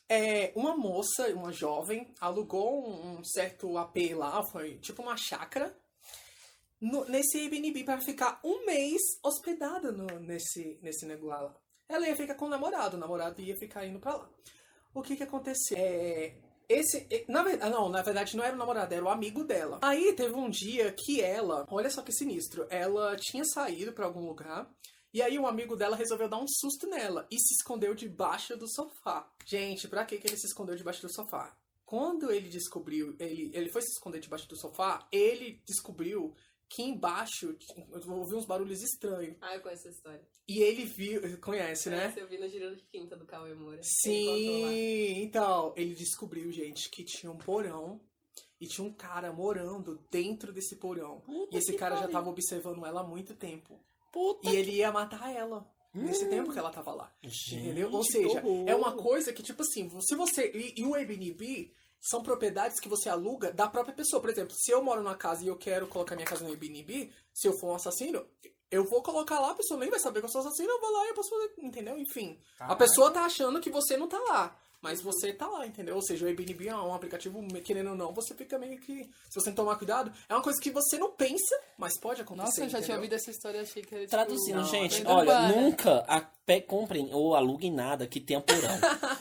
é, 0.09 0.53
uma 0.55 0.77
moça, 0.77 1.27
uma 1.33 1.51
jovem, 1.51 2.13
alugou 2.21 2.87
um, 2.87 3.17
um 3.19 3.23
certo 3.23 3.77
AP 3.77 3.97
lá, 4.15 4.41
foi 4.51 4.77
tipo 4.77 5.01
uma 5.01 5.17
chácara, 5.17 5.75
no- 6.79 7.05
nesse 7.05 7.37
Airbnb 7.39 7.83
para 7.83 7.99
ficar 8.01 8.39
um 8.43 8.65
mês 8.65 9.01
hospedada 9.23 9.91
no- 9.91 10.19
nesse, 10.19 10.79
nesse 10.81 11.05
negócio 11.05 11.45
lá. 11.47 11.55
Ela 11.89 12.07
ia 12.07 12.15
ficar 12.15 12.35
com 12.35 12.45
o 12.45 12.49
namorado, 12.49 12.95
o 12.95 12.99
namorado 12.99 13.41
ia 13.41 13.57
ficar 13.57 13.85
indo 13.85 13.99
pra 13.99 14.15
lá. 14.15 14.29
O 14.93 15.01
que 15.01 15.15
que 15.15 15.23
aconteceu? 15.23 15.77
É, 15.77 16.35
esse, 16.69 17.07
na 17.29 17.43
verdade, 17.43 17.71
não, 17.71 17.87
na 17.89 18.01
verdade 18.01 18.35
não 18.35 18.43
era 18.43 18.55
o 18.55 18.59
namorado, 18.59 18.93
era 18.93 19.03
o 19.03 19.09
amigo 19.09 19.43
dela. 19.43 19.79
Aí 19.81 20.13
teve 20.13 20.35
um 20.35 20.49
dia 20.49 20.91
que 20.91 21.21
ela, 21.21 21.65
olha 21.69 21.89
só 21.89 22.01
que 22.01 22.11
sinistro, 22.11 22.67
ela 22.69 23.15
tinha 23.15 23.45
saído 23.45 23.93
pra 23.93 24.05
algum 24.05 24.25
lugar 24.25 24.69
e 25.13 25.21
aí 25.21 25.39
o 25.39 25.47
amigo 25.47 25.75
dela 25.75 25.95
resolveu 25.95 26.27
dar 26.27 26.37
um 26.37 26.47
susto 26.47 26.87
nela 26.87 27.25
e 27.31 27.39
se 27.39 27.53
escondeu 27.53 27.95
debaixo 27.95 28.57
do 28.57 28.67
sofá. 28.67 29.27
Gente, 29.45 29.87
pra 29.87 30.05
que 30.05 30.17
que 30.17 30.27
ele 30.27 30.37
se 30.37 30.47
escondeu 30.47 30.75
debaixo 30.75 31.01
do 31.01 31.13
sofá? 31.13 31.55
Quando 31.85 32.29
ele 32.29 32.49
descobriu, 32.49 33.15
ele, 33.17 33.49
ele 33.53 33.69
foi 33.69 33.81
se 33.81 33.93
esconder 33.93 34.19
debaixo 34.19 34.47
do 34.49 34.57
sofá, 34.57 35.07
ele 35.09 35.61
descobriu 35.65 36.35
que 36.69 36.83
embaixo 36.83 37.53
tinha- 37.53 37.87
ouviu 38.09 38.37
uns 38.37 38.45
barulhos 38.45 38.81
estranhos. 38.81 39.37
Ah, 39.41 39.55
eu 39.55 39.61
conheço 39.61 39.87
essa 39.87 39.97
história. 39.97 40.21
E 40.47 40.59
ele 40.61 40.85
viu, 40.85 41.21
conhece, 41.39 41.89
né? 41.89 42.05
Essa 42.05 42.19
eu 42.19 42.27
vi 42.27 42.37
no 42.37 42.47
Giro 42.49 42.75
de 42.75 42.83
Quinta 42.83 43.15
do 43.15 43.25
Cauê 43.25 43.53
Moura. 43.53 43.77
Ele. 43.77 43.83
Sim, 43.83 45.21
então, 45.21 45.73
ele 45.75 45.93
descobriu, 45.95 46.51
gente, 46.51 46.89
que 46.89 47.03
tinha 47.03 47.31
um 47.31 47.37
porão 47.37 48.01
e 48.59 48.67
tinha 48.67 48.85
um 48.85 48.93
cara 48.93 49.31
morando 49.31 50.03
dentro 50.11 50.51
desse 50.51 50.75
porão. 50.77 51.21
Puta 51.21 51.55
E 51.55 51.59
esse 51.59 51.71
que 51.71 51.77
cara 51.77 51.95
já 51.97 52.07
tava 52.07 52.29
observando 52.29 52.85
ela 52.85 53.01
há 53.01 53.03
muito 53.07 53.35
tempo. 53.35 53.79
Puta 54.11 54.49
E 54.49 54.55
ele 54.55 54.71
ia 54.71 54.91
matar 54.91 55.33
ela 55.33 55.69
nesse 55.93 56.25
Hum. 56.25 56.29
tempo 56.29 56.51
que 56.51 56.59
ela 56.59 56.71
tava 56.71 56.91
lá. 56.93 57.13
Gente, 57.21 57.55
Entendeu? 57.55 57.91
Ou 57.91 58.01
que 58.01 58.11
seja, 58.11 58.43
é 58.65 58.75
uma 58.75 58.93
coisa 58.95 59.31
que, 59.33 59.43
tipo 59.43 59.61
assim, 59.61 59.89
se 60.01 60.15
você. 60.15 60.51
E, 60.53 60.81
e 60.81 60.85
o 60.85 60.95
Airbnb 60.95 61.71
são 62.09 62.21
propriedades 62.23 62.79
que 62.79 62.87
você 62.89 63.09
aluga 63.09 63.51
da 63.51 63.67
própria 63.67 63.93
pessoa. 63.95 64.21
Por 64.21 64.29
exemplo, 64.29 64.55
se 64.55 64.71
eu 64.71 64.83
moro 64.83 65.01
numa 65.03 65.15
casa 65.15 65.43
e 65.43 65.47
eu 65.47 65.55
quero 65.57 65.87
colocar 65.87 66.15
minha 66.15 66.27
casa 66.27 66.43
no 66.43 66.49
Airbnb, 66.49 67.11
se 67.33 67.47
eu 67.47 67.53
for 67.59 67.71
um 67.71 67.75
assassino, 67.75 68.25
eu 68.69 68.83
vou 68.85 69.01
colocar 69.01 69.39
lá, 69.39 69.51
a 69.51 69.55
pessoa 69.55 69.79
nem 69.79 69.89
vai 69.89 69.99
saber 69.99 70.19
que 70.19 70.25
eu 70.25 70.29
sou 70.31 70.41
assassino, 70.41 70.69
eu 70.69 70.79
vou 70.81 70.91
lá 70.91 71.05
e 71.05 71.09
eu 71.09 71.13
posso 71.15 71.29
fazer. 71.29 71.51
Entendeu? 71.59 71.97
Enfim. 71.97 72.37
A 72.55 72.59
Caraca. 72.59 72.75
pessoa 72.77 73.11
tá 73.11 73.21
achando 73.25 73.59
que 73.59 73.69
você 73.69 73.95
não 73.97 74.07
tá 74.07 74.19
lá. 74.19 74.55
Mas 74.79 75.01
você 75.01 75.33
tá 75.33 75.47
lá, 75.47 75.65
entendeu? 75.65 75.95
Ou 75.95 76.03
seja, 76.03 76.23
o 76.23 76.27
Airbnb 76.27 76.67
é 76.67 76.75
um 76.75 76.93
aplicativo, 76.93 77.41
querendo 77.65 77.89
ou 77.89 77.95
não, 77.95 78.13
você 78.13 78.35
fica 78.35 78.59
meio 78.59 78.79
que. 78.79 79.05
Se 79.27 79.33
você 79.39 79.49
não 79.49 79.55
tomar 79.55 79.75
cuidado, 79.75 80.13
é 80.29 80.33
uma 80.35 80.43
coisa 80.43 80.61
que 80.61 80.69
você 80.69 80.99
não 80.99 81.11
pensa, 81.11 81.59
mas 81.79 81.99
pode 81.99 82.21
acontecer. 82.21 82.45
Nossa, 82.45 82.61
eu 82.61 82.65
já 82.69 82.77
tinha 82.77 82.79
entendeu? 82.79 82.95
ouvido 82.97 83.13
essa 83.15 83.31
história, 83.31 83.59
achei 83.61 83.81
que 83.81 83.93
era 83.95 84.03
tipo, 84.03 84.11
Traduzindo, 84.11 84.57
Não, 84.57 84.65
gente, 84.65 85.03
olha, 85.07 85.19
urbana. 85.19 85.55
nunca 85.55 86.05
a, 86.07 86.29
comprem 86.65 87.09
ou 87.11 87.35
aluguem 87.35 87.71
nada 87.71 88.07
que 88.07 88.21
tenha 88.21 88.39
porão. 88.39 88.79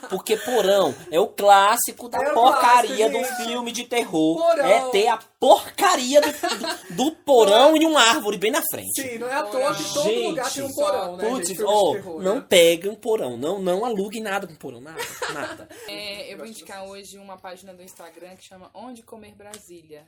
Porque 0.09 0.37
porão 0.37 0.95
é 1.11 1.19
o 1.19 1.27
clássico 1.27 2.07
da 2.07 2.17
É 2.19 2.33
porcaria 2.33 3.09
clássico, 3.09 3.37
do 3.37 3.45
filme 3.45 3.71
de 3.73 3.83
terror. 3.83 4.37
Porão. 4.37 4.65
É 4.65 4.89
ter 4.91 5.07
a 5.07 5.17
porcaria 5.37 6.21
do, 6.21 6.27
do, 6.31 6.95
do 6.95 7.11
porão 7.17 7.75
e 7.75 7.85
uma 7.85 8.01
árvore 8.01 8.37
bem 8.37 8.49
na 8.49 8.61
frente. 8.71 9.01
Sim, 9.01 9.17
não 9.17 9.27
é 9.27 9.33
à 9.33 9.43
toa 9.43 9.75
que 9.75 9.93
todo 9.93 10.03
Gente, 10.03 10.27
lugar 10.29 10.53
tem 10.53 10.63
um 10.63 10.73
porão, 10.73 11.17
né? 11.17 11.29
Putz, 11.29 11.47
gente? 11.49 11.57
Terror, 11.57 12.23
não 12.23 12.35
né? 12.35 12.45
peguem 12.47 12.91
um 12.91 12.95
porão, 12.95 13.35
não, 13.35 13.59
não 13.59 13.83
aluguem 13.83 14.21
nada 14.21 14.47
com 14.47 14.55
porão, 14.55 14.79
nada, 14.79 15.01
nada. 15.33 15.69
É, 15.87 16.31
eu 16.31 16.37
vou 16.37 16.45
indicar 16.47 16.85
hoje 16.85 17.17
uma 17.17 17.37
página 17.37 17.73
do 17.73 17.83
Instagram 17.83 18.37
que 18.37 18.45
chama 18.45 18.71
Onde 18.73 19.03
Comer 19.03 19.35
Brasília. 19.35 20.05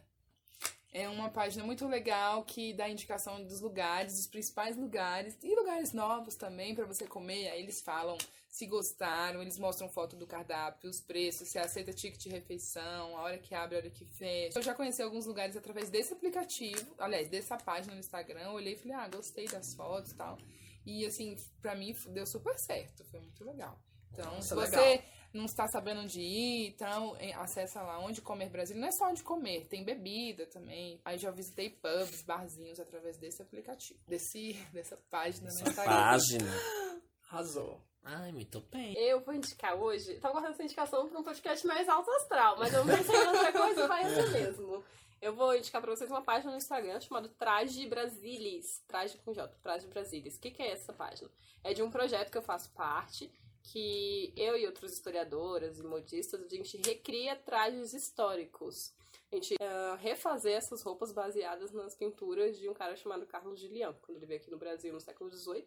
É 0.91 1.07
uma 1.07 1.29
página 1.29 1.63
muito 1.63 1.87
legal 1.87 2.43
que 2.43 2.73
dá 2.73 2.89
indicação 2.89 3.43
dos 3.43 3.61
lugares, 3.61 4.13
dos 4.13 4.27
principais 4.27 4.75
lugares 4.75 5.37
e 5.43 5.55
lugares 5.55 5.93
novos 5.93 6.35
também 6.35 6.73
pra 6.73 6.85
você 6.85 7.05
comer. 7.05 7.49
Aí 7.49 7.61
eles 7.61 7.79
falam 7.81 8.17
se 8.49 8.65
gostaram, 8.65 9.41
eles 9.41 9.59
mostram 9.59 9.87
foto 9.87 10.15
do 10.15 10.25
cardápio, 10.25 10.89
os 10.89 10.99
preços, 10.99 11.47
se 11.49 11.59
aceita 11.59 11.93
ticket 11.93 12.19
de 12.19 12.29
refeição, 12.29 13.15
a 13.15 13.21
hora 13.21 13.37
que 13.37 13.53
abre, 13.53 13.75
a 13.75 13.79
hora 13.79 13.89
que 13.91 14.03
fecha. 14.05 14.57
Eu 14.57 14.63
já 14.63 14.73
conheci 14.73 15.01
alguns 15.03 15.27
lugares 15.27 15.55
através 15.55 15.89
desse 15.91 16.13
aplicativo, 16.13 16.95
aliás, 16.97 17.29
dessa 17.29 17.57
página 17.57 17.93
no 17.93 17.99
Instagram. 17.99 18.49
Olhei 18.49 18.73
e 18.73 18.75
falei, 18.75 18.97
ah, 18.97 19.07
gostei 19.07 19.47
das 19.47 19.75
fotos 19.75 20.11
e 20.11 20.15
tal. 20.15 20.39
E 20.85 21.05
assim, 21.05 21.37
pra 21.61 21.75
mim 21.75 21.95
deu 22.07 22.25
super 22.25 22.57
certo, 22.57 23.05
foi 23.05 23.19
muito 23.19 23.43
legal. 23.43 23.79
Então, 24.11 24.33
Nossa, 24.33 24.47
se 24.47 24.55
legal. 24.55 25.03
Não 25.33 25.45
está 25.45 25.67
sabendo 25.67 26.01
onde 26.01 26.19
ir, 26.19 26.69
então 26.69 27.15
acessa 27.35 27.81
lá 27.81 27.99
onde 27.99 28.21
comer 28.21 28.49
Brasília. 28.49 28.81
Não 28.81 28.87
é 28.87 28.91
só 28.91 29.09
onde 29.09 29.23
comer, 29.23 29.67
tem 29.67 29.83
bebida 29.83 30.45
também. 30.47 30.99
Aí 31.05 31.17
já 31.17 31.31
visitei 31.31 31.69
pubs, 31.69 32.21
barzinhos 32.23 32.79
através 32.79 33.17
desse 33.17 33.41
aplicativo, 33.41 33.99
desse, 34.07 34.53
dessa 34.73 34.97
página 35.09 35.49
no 35.49 35.61
Instagram. 35.61 35.93
Página. 35.93 36.51
Arrasou. 37.29 37.79
Ai, 38.03 38.31
muito 38.31 38.59
bem. 38.71 38.95
Eu 38.97 39.19
vou 39.21 39.33
indicar 39.33 39.75
hoje. 39.75 40.15
Tava 40.15 40.33
guardando 40.33 40.53
essa 40.53 40.63
indicação 40.63 41.07
pra 41.07 41.19
um 41.19 41.23
podcast 41.23 41.67
mais 41.67 41.87
alto 41.87 42.09
astral, 42.11 42.57
mas 42.57 42.73
eu 42.73 42.83
não 42.83 42.95
pensei 42.95 43.15
em 43.15 43.27
outra 43.27 43.51
coisa, 43.51 43.87
vai 43.87 44.03
essa 44.03 44.29
mesmo. 44.31 44.83
Eu 45.21 45.35
vou 45.35 45.53
indicar 45.53 45.81
pra 45.81 45.93
vocês 45.93 46.09
uma 46.09 46.23
página 46.23 46.51
no 46.51 46.57
Instagram 46.57 46.99
chamada 47.01 47.27
Traje 47.37 47.85
Brasilis. 47.87 48.65
Traje 48.87 49.17
com 49.17 49.33
J, 49.33 49.53
Traje 49.61 49.85
Brasilis. 49.87 50.37
O 50.37 50.39
que, 50.39 50.49
que 50.49 50.63
é 50.63 50.71
essa 50.71 50.93
página? 50.93 51.29
É 51.61 51.73
de 51.73 51.83
um 51.83 51.91
projeto 51.91 52.31
que 52.31 52.37
eu 52.37 52.41
faço 52.41 52.71
parte, 52.71 53.29
que 53.63 54.33
eu 54.35 54.57
e 54.57 54.65
outros 54.65 54.93
historiadoras 54.93 55.79
e 55.79 55.83
modistas, 55.83 56.41
a 56.41 56.47
gente 56.47 56.77
recria 56.77 57.35
trajes 57.35 57.93
históricos. 57.93 58.93
A 59.31 59.35
gente 59.35 59.55
ah, 59.61 59.97
refazer 60.01 60.53
essas 60.55 60.81
roupas 60.81 61.11
baseadas 61.11 61.71
nas 61.71 61.93
pinturas 61.95 62.57
de 62.57 62.67
um 62.67 62.73
cara 62.73 62.95
chamado 62.95 63.25
Carlos 63.27 63.59
Julião. 63.59 63.93
Quando 64.01 64.17
ele 64.17 64.25
veio 64.25 64.39
aqui 64.39 64.49
no 64.49 64.57
Brasil 64.57 64.91
no 64.91 64.99
século 64.99 65.29
XVIII, 65.29 65.65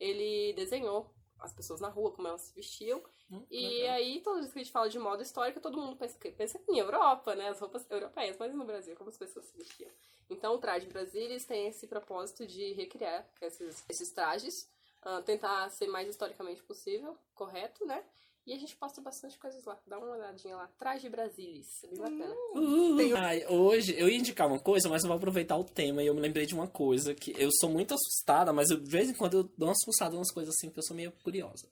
ele 0.00 0.52
desenhou 0.54 1.12
as 1.38 1.52
pessoas 1.52 1.80
na 1.80 1.88
rua, 1.88 2.12
como 2.12 2.26
elas 2.28 2.40
se 2.42 2.54
vestiam. 2.54 3.02
Hum, 3.30 3.44
E 3.50 3.66
legal. 3.80 3.94
aí, 3.96 4.20
toda 4.22 4.40
vez 4.40 4.52
que 4.52 4.58
a 4.58 4.62
gente 4.62 4.72
fala 4.72 4.88
de 4.88 4.98
moda 4.98 5.22
histórica, 5.22 5.60
todo 5.60 5.76
mundo 5.76 5.96
pensa, 5.96 6.16
pensa 6.18 6.58
em 6.68 6.78
Europa, 6.78 7.34
né? 7.34 7.48
As 7.48 7.60
roupas 7.60 7.84
europeias, 7.90 8.36
mas 8.38 8.54
no 8.54 8.64
Brasil, 8.64 8.96
como 8.96 9.10
as 9.10 9.18
pessoas 9.18 9.44
se 9.46 9.56
vestiam. 9.58 9.90
Então, 10.30 10.54
o 10.54 10.58
Traje 10.58 10.86
Brasilis 10.86 11.44
tem 11.44 11.66
esse 11.68 11.86
propósito 11.86 12.46
de 12.46 12.72
recriar 12.72 13.28
esses, 13.42 13.84
esses 13.90 14.10
trajes, 14.12 14.70
ah, 15.04 15.22
tentar 15.22 15.68
ser 15.70 15.86
mais 15.88 16.08
historicamente 16.08 16.62
possível, 16.62 17.16
correto, 17.34 17.84
né? 17.84 18.02
E 18.46 18.52
a 18.52 18.58
gente 18.58 18.76
posta 18.76 19.00
bastante 19.00 19.38
coisas 19.38 19.64
lá. 19.64 19.78
Dá 19.86 19.98
uma 19.98 20.10
olhadinha 20.16 20.54
lá. 20.54 20.68
Traje 20.78 21.08
Brasilis. 21.08 21.82
É 21.82 21.86
bem 21.88 21.98
bacana. 21.98 22.34
Uh, 22.54 22.96
Tem- 22.96 23.12
ai, 23.14 23.46
hoje 23.46 23.98
eu 23.98 24.06
ia 24.06 24.18
indicar 24.18 24.46
uma 24.46 24.58
coisa, 24.58 24.86
mas 24.86 25.02
eu 25.02 25.08
vou 25.08 25.16
aproveitar 25.16 25.56
o 25.56 25.64
tema 25.64 26.02
e 26.02 26.06
eu 26.06 26.14
me 26.14 26.20
lembrei 26.20 26.44
de 26.44 26.54
uma 26.54 26.68
coisa 26.68 27.14
que 27.14 27.34
eu 27.38 27.48
sou 27.58 27.70
muito 27.70 27.94
assustada, 27.94 28.52
mas 28.52 28.68
eu, 28.68 28.78
de 28.78 28.90
vez 28.90 29.08
em 29.08 29.14
quando 29.14 29.38
eu 29.38 29.42
dou 29.56 29.68
uma 29.68 29.72
assustada 29.72 30.14
nas 30.14 30.30
coisas 30.30 30.54
assim, 30.54 30.68
porque 30.68 30.80
eu 30.80 30.84
sou 30.84 30.94
meio 30.94 31.10
curiosa. 31.22 31.66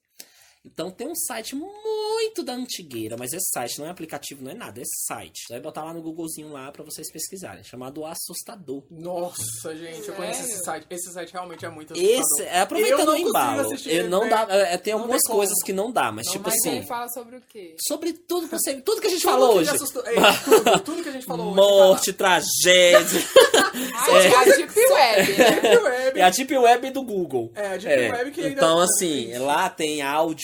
Então 0.64 0.92
tem 0.92 1.08
um 1.08 1.14
site 1.14 1.56
muito 1.56 2.42
da 2.44 2.52
antigueira, 2.52 3.16
mas 3.18 3.32
esse 3.32 3.50
site 3.52 3.80
não 3.80 3.86
é 3.86 3.90
aplicativo, 3.90 4.44
não 4.44 4.50
é 4.52 4.54
nada, 4.54 4.80
é 4.80 4.84
site. 5.08 5.40
Você 5.46 5.54
vai 5.54 5.60
botar 5.60 5.82
lá 5.82 5.92
no 5.92 6.00
Googlezinho 6.00 6.52
lá 6.52 6.70
pra 6.70 6.84
vocês 6.84 7.10
pesquisarem, 7.10 7.64
chamado 7.64 8.04
Assustador. 8.06 8.84
Nossa, 8.88 9.74
gente, 9.76 10.06
eu 10.08 10.14
conheço 10.14 10.42
esse 10.42 10.62
site. 10.62 10.86
Esse 10.88 11.12
site 11.12 11.32
realmente 11.32 11.64
é 11.66 11.68
muito 11.68 11.94
Esse, 11.94 12.14
assustador. 12.20 12.52
é, 12.52 12.60
aproveitando 12.60 13.08
o 13.08 13.16
embalo, 13.16 13.68
eu 13.86 14.08
não 14.08 14.22
né? 14.22 14.30
dá, 14.30 14.46
é, 14.54 14.78
tem 14.78 14.92
Não 14.92 15.00
algumas 15.00 15.20
tem 15.22 15.26
como. 15.28 15.38
coisas 15.40 15.62
que 15.64 15.72
não 15.72 15.90
dá, 15.90 16.12
mas 16.12 16.26
Não, 16.26 16.32
tipo 16.32 16.44
Mas 16.48 16.54
assim, 16.54 16.76
ele 16.76 16.86
fala 16.86 17.08
sobre 17.08 17.36
o 17.36 17.40
quê? 17.48 17.74
sobre 17.84 18.12
tudo 18.12 18.48
que 18.48 18.56
você, 18.56 18.80
tudo 18.82 19.00
que 19.00 19.08
a 19.08 19.10
gente 19.10 19.22
Tudo 19.22 19.30
falou 19.32 19.56
hoje. 19.56 19.70
assustou- 19.70 20.04
é, 20.06 20.14
tudo, 20.44 20.80
tudo 20.80 21.02
que 21.02 21.08
a 21.08 21.12
gente 21.12 21.26
falou 21.26 21.46
hoje. 21.48 21.56
Morte, 21.56 22.12
tragédia. 22.12 23.20
Ah, 23.94 24.10
é 24.12 24.36
a 24.36 24.44
Deep 24.44 24.78
Web, 24.78 25.32
né? 25.32 25.44
tá 25.44 25.44
lá. 25.44 25.60
Deep 25.60 25.82
Web. 25.84 26.20
É 26.20 26.22
a 26.22 26.30
Deep 26.30 26.56
Web 26.56 26.90
do 26.90 27.02
Google. 27.02 27.50
É, 27.56 27.66
a 27.66 27.76
Deep 27.76 28.12
Web 28.12 28.30
que 28.30 28.40
ainda- 28.42 28.52
Então, 28.52 28.78
assim, 28.78 29.36
lá 29.38 29.68
tem 29.68 30.02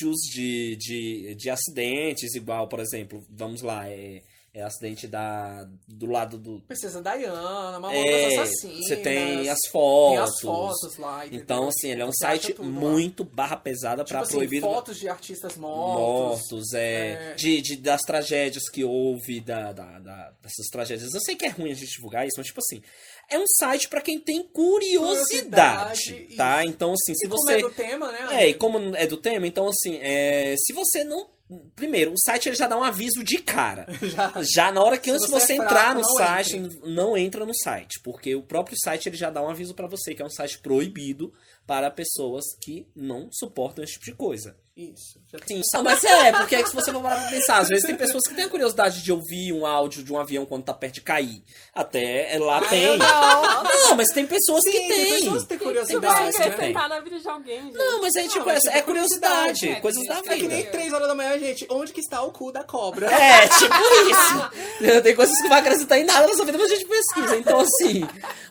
áudios 0.09 0.20
de, 0.32 0.76
de, 0.76 1.35
de 1.35 1.51
acidentes, 1.51 2.35
igual, 2.35 2.68
por 2.68 2.80
exemplo, 2.80 3.22
vamos 3.28 3.62
lá, 3.62 3.89
é, 3.89 4.22
É 4.54 4.62
acidente 4.62 5.06
da, 5.06 5.68
do 5.86 6.06
lado 6.06 6.38
do. 6.38 6.60
Princesa 6.62 7.00
Diana, 7.02 7.78
Mamonas 7.78 7.94
É, 7.94 8.38
Assassinas. 8.40 8.88
você 8.88 8.96
tem 8.96 9.48
as 9.48 9.58
tem 9.60 9.70
fotos. 9.70 10.18
as 10.34 10.40
fotos 10.40 10.96
lá. 10.96 11.18
entendeu? 11.26 11.40
Então, 11.44 11.68
assim, 11.68 11.90
ele 11.90 12.00
é 12.02 12.04
um 12.04 12.10
Você 12.10 12.24
site 12.24 12.54
tudo 12.54 12.62
lá. 12.68 12.80
muito 12.90 13.24
barra 13.24 13.56
pesada 13.56 14.02
Tipo 14.02 14.14
pra 14.14 14.20
assim, 14.22 14.36
proibido. 14.36 14.66
fotos 14.66 14.98
de 14.98 15.08
artistas 15.08 15.56
mortos. 15.56 16.50
mortos, 16.50 16.72
é, 16.72 17.32
é. 17.32 17.34
De, 17.34 17.60
de- 17.60 17.76
das 17.76 18.00
tragédias 18.00 18.68
que 18.70 18.82
houve, 18.82 19.38
da, 19.40 19.70
da- 19.72 19.98
da- 19.98 20.30
dessas 20.42 20.66
tragédias. 20.72 21.12
Eu 21.14 21.20
sei 21.20 21.36
que 21.36 21.44
é 21.44 21.50
ruim 21.50 21.70
a 21.70 21.74
gente 21.74 21.92
divulgar 21.92 22.26
isso, 22.26 22.34
mas 22.38 22.46
tipo 22.46 22.58
assim, 22.60 22.82
é 23.30 23.38
um 23.38 23.46
site 23.46 23.86
pra 23.88 24.00
quem 24.00 24.18
tem 24.18 24.42
curiosidade, 24.42 25.98
Curiosidade, 26.08 26.36
tá? 26.36 26.64
Então 26.64 26.92
assim, 26.94 27.14
se 27.14 27.26
E 27.26 27.28
como 27.28 27.42
você 27.42 27.52
é 27.52 27.60
do 27.60 27.70
tema, 27.70 28.10
né? 28.12 28.28
é, 28.44 28.48
e 28.48 28.54
como 28.54 28.96
é 28.96 29.06
do 29.06 29.16
tema, 29.18 29.46
então 29.46 29.68
assim, 29.68 29.98
é, 30.00 30.54
se 30.58 30.72
você 30.72 31.04
não 31.04 31.28
Primeiro, 31.74 32.12
o 32.12 32.18
site 32.18 32.48
ele 32.48 32.56
já 32.56 32.66
dá 32.66 32.76
um 32.76 32.82
aviso 32.82 33.24
de 33.24 33.38
cara. 33.38 33.86
Já. 34.02 34.32
Já 34.42 34.72
na 34.72 34.82
hora 34.82 34.98
que 34.98 35.10
antes 35.10 35.28
você 35.28 35.46
você 35.46 35.52
é 35.54 35.56
entrar 35.56 35.94
no 35.94 36.02
não 36.02 36.14
site, 36.14 36.80
não 36.84 37.16
entra 37.16 37.46
no 37.46 37.54
site, 37.54 38.00
porque 38.02 38.34
o 38.34 38.42
próprio 38.42 38.76
site 38.78 39.08
ele 39.08 39.16
já 39.16 39.30
dá 39.30 39.42
um 39.42 39.48
aviso 39.48 39.74
pra 39.74 39.86
você 39.86 40.14
que 40.14 40.20
é 40.20 40.24
um 40.24 40.30
site 40.30 40.58
proibido 40.58 41.32
para 41.69 41.90
pessoas 41.90 42.47
que 42.62 42.89
não 42.97 43.28
suportam 43.31 43.85
esse 43.85 43.93
tipo 43.93 44.07
de 44.07 44.15
coisa. 44.15 44.57
Isso. 44.74 45.20
Já 45.27 45.39
Sim, 45.45 45.61
mas 45.82 46.05
é, 46.05 46.31
porque 46.31 46.55
é 46.55 46.62
que 46.62 46.69
se 46.69 46.74
você 46.74 46.93
for 46.93 47.03
parar 47.03 47.20
pra 47.20 47.31
pensar, 47.31 47.59
às 47.59 47.69
vezes 47.69 47.85
tem 47.85 47.97
pessoas 47.97 48.23
que 48.23 48.32
têm 48.32 48.45
a 48.45 48.49
curiosidade 48.49 49.03
de 49.03 49.11
ouvir 49.12 49.53
um 49.53 49.66
áudio 49.66 50.05
de 50.05 50.12
um 50.12 50.19
avião 50.20 50.47
quando 50.47 50.62
tá 50.62 50.73
perto 50.73 50.95
de 50.95 51.01
cair. 51.01 51.43
Até 51.74 52.32
é, 52.32 52.39
lá 52.39 52.61
tem. 52.61 52.97
não. 52.97 53.65
Não, 53.65 53.97
mas 53.97 54.09
tem 54.11 54.24
pessoas 54.24 54.62
Sim, 54.62 54.70
que 54.70 54.78
tem 54.78 54.89
têm. 54.89 55.15
pessoas 55.15 55.43
que 55.43 55.49
têm 55.49 55.59
curiosidade, 55.59 56.39
né? 56.39 56.51
tentar 56.51 56.89
na 56.89 57.01
vida 57.01 57.19
de 57.19 57.28
alguém, 57.28 57.61
gente. 57.65 57.77
Não, 57.77 58.01
mas 58.01 58.15
aí, 58.15 58.28
tipo, 58.28 58.47
mas 58.47 58.57
é, 58.57 58.61
tipo, 58.61 58.78
é 58.78 58.82
curiosidade, 58.82 59.59
curiosidade, 59.59 59.81
coisas 59.82 60.07
da 60.07 60.15
é, 60.15 60.19
É 60.19 60.23
que 60.23 60.35
vida. 60.43 60.55
nem 60.55 60.66
3 60.66 60.93
horas 60.93 61.09
da 61.09 61.15
manhã, 61.16 61.39
gente. 61.40 61.66
Onde 61.70 61.93
que 61.93 62.01
está 62.01 62.23
o 62.23 62.31
cu 62.31 62.53
da 62.53 62.62
cobra? 62.62 63.12
É, 63.12 63.49
tipo 63.49 63.74
isso. 64.11 65.03
Tem 65.03 65.16
coisas 65.16 65.36
que 65.36 65.43
não 65.43 65.51
vai 65.51 65.59
acrescentar 65.59 65.99
em 65.99 66.05
nada 66.05 66.24
nessa 66.24 66.45
vida, 66.45 66.57
mas 66.57 66.70
a 66.70 66.74
gente 66.77 66.86
pesquisa. 66.86 67.36
Então, 67.36 67.59
assim. 67.59 68.07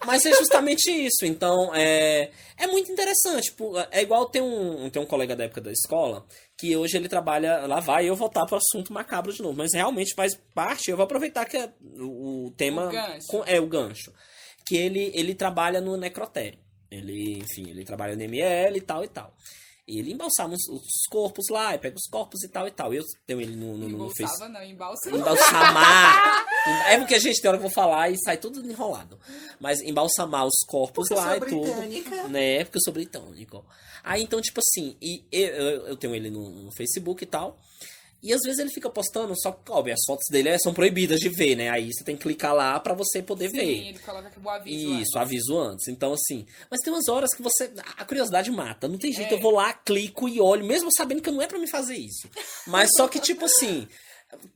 Mas 0.06 0.26
é 0.26 0.34
justamente 0.34 0.92
isso. 0.92 1.26
Então, 1.26 1.72
é, 1.74 2.32
é 2.58 2.68
muito 2.68 2.92
interessante. 2.92 3.07
Tipo, 3.42 3.74
é 3.92 4.02
igual 4.02 4.28
tem 4.30 4.42
um, 4.42 4.90
tem 4.90 5.02
um 5.02 5.06
colega 5.06 5.36
da 5.36 5.44
época 5.46 5.62
da 5.62 5.72
escola 5.72 6.26
que 6.58 6.76
hoje 6.76 6.98
ele 6.98 7.08
trabalha. 7.10 7.66
Lá 7.66 7.80
vai 7.80 8.10
eu 8.10 8.16
voltar 8.16 8.46
pro 8.46 8.58
assunto 8.58 8.92
macabro 8.94 9.32
de 9.34 9.42
novo. 9.42 9.58
Mas 9.58 9.74
realmente 9.74 10.14
faz 10.16 10.36
parte. 10.54 10.90
Eu 10.92 10.98
vou 10.98 11.04
aproveitar 11.06 11.46
que 11.46 11.58
é 11.58 11.72
o, 12.00 12.52
tema. 12.58 12.88
O 12.88 12.92
com- 13.28 13.44
é 13.46 13.60
o 13.60 13.68
gancho. 13.68 14.12
Que 14.66 14.76
ele, 14.78 15.12
ele 15.14 15.34
trabalha 15.36 15.80
no 15.82 15.96
necrotério. 15.98 16.60
Ele, 16.90 17.40
enfim, 17.40 17.70
ele 17.70 17.84
trabalha 17.84 18.16
no 18.16 18.22
ML 18.22 18.78
e 18.78 18.82
tal 18.82 19.04
e 19.04 19.08
tal. 19.08 19.34
E 19.88 20.00
ele 20.00 20.12
embalsama 20.12 20.54
os, 20.54 20.68
os 20.68 21.06
corpos 21.10 21.48
lá, 21.50 21.74
e 21.74 21.78
pega 21.80 21.96
os 21.96 22.08
corpos 22.10 22.44
e 22.44 22.50
tal 22.50 22.68
e 22.68 22.72
tal. 22.72 22.94
Eu 22.94 23.04
tenho 23.26 23.40
ele 23.40 23.56
no, 23.56 23.78
no, 23.78 23.88
no 23.88 24.10
Facebook. 24.10 24.52
Não, 24.52 24.64
embalsa. 24.64 25.10
Embalsamar. 25.10 26.46
É 26.90 26.98
porque, 26.98 27.18
gente, 27.18 27.40
tem 27.42 27.48
hora 27.48 27.58
que 27.58 27.64
eu 27.64 27.70
vou 27.70 27.74
falar 27.74 28.10
e 28.10 28.18
sai 28.22 28.36
tudo 28.36 28.60
enrolado. 28.70 29.18
Mas 29.58 29.80
embalsamar 29.80 30.46
os 30.46 30.66
corpos 30.68 31.08
Porque 31.08 31.14
eu 31.14 31.18
lá 31.26 31.38
e 31.38 31.40
tudo. 31.40 32.28
Né? 32.28 32.66
Porque 32.66 32.78
eu 32.78 32.82
sou 32.82 32.92
britânico. 32.92 33.66
Aí 34.04 34.22
então, 34.22 34.42
tipo 34.42 34.60
assim, 34.60 34.98
e 35.02 35.24
eu, 35.32 35.48
eu- 35.48 35.88
eu 35.88 35.96
tenho 35.96 36.14
ele 36.14 36.30
no, 36.30 36.50
no 36.50 36.72
Facebook 36.74 37.24
e 37.24 37.28
tal. 37.28 37.58
E 38.28 38.34
às 38.34 38.42
vezes 38.42 38.60
ele 38.60 38.70
fica 38.70 38.90
postando, 38.90 39.34
só 39.40 39.54
que, 39.54 39.72
óbvio, 39.72 39.94
as 39.94 40.04
fotos 40.06 40.26
dele 40.30 40.50
é, 40.50 40.58
são 40.58 40.74
proibidas 40.74 41.18
de 41.18 41.30
ver, 41.30 41.56
né? 41.56 41.70
Aí 41.70 41.94
você 41.94 42.04
tem 42.04 42.18
que 42.18 42.24
clicar 42.24 42.54
lá 42.54 42.78
pra 42.78 42.94
você 42.94 43.22
poder 43.22 43.50
Sim, 43.50 43.56
ver. 43.56 43.88
ele 43.88 44.00
coloca 44.00 44.30
que 44.30 44.38
o 44.38 44.50
aviso. 44.50 44.94
Isso, 45.00 45.18
aviso 45.18 45.58
antes. 45.58 45.88
Então, 45.88 46.12
assim. 46.12 46.46
Mas 46.70 46.82
tem 46.82 46.92
umas 46.92 47.08
horas 47.08 47.34
que 47.34 47.42
você. 47.42 47.72
A 47.98 48.04
curiosidade 48.04 48.52
mata. 48.52 48.86
Não 48.86 48.98
tem 48.98 49.14
jeito. 49.14 49.34
É. 49.34 49.38
Eu 49.38 49.40
vou 49.40 49.52
lá, 49.52 49.72
clico 49.72 50.28
e 50.28 50.42
olho, 50.42 50.66
mesmo 50.66 50.92
sabendo 50.92 51.22
que 51.22 51.32
não 51.32 51.42
é 51.42 51.48
pra 51.48 51.58
me 51.58 51.70
fazer 51.70 51.96
isso. 51.96 52.30
Mas 52.68 52.90
só 52.98 53.08
que, 53.08 53.18
tipo 53.18 53.46
assim. 53.46 53.88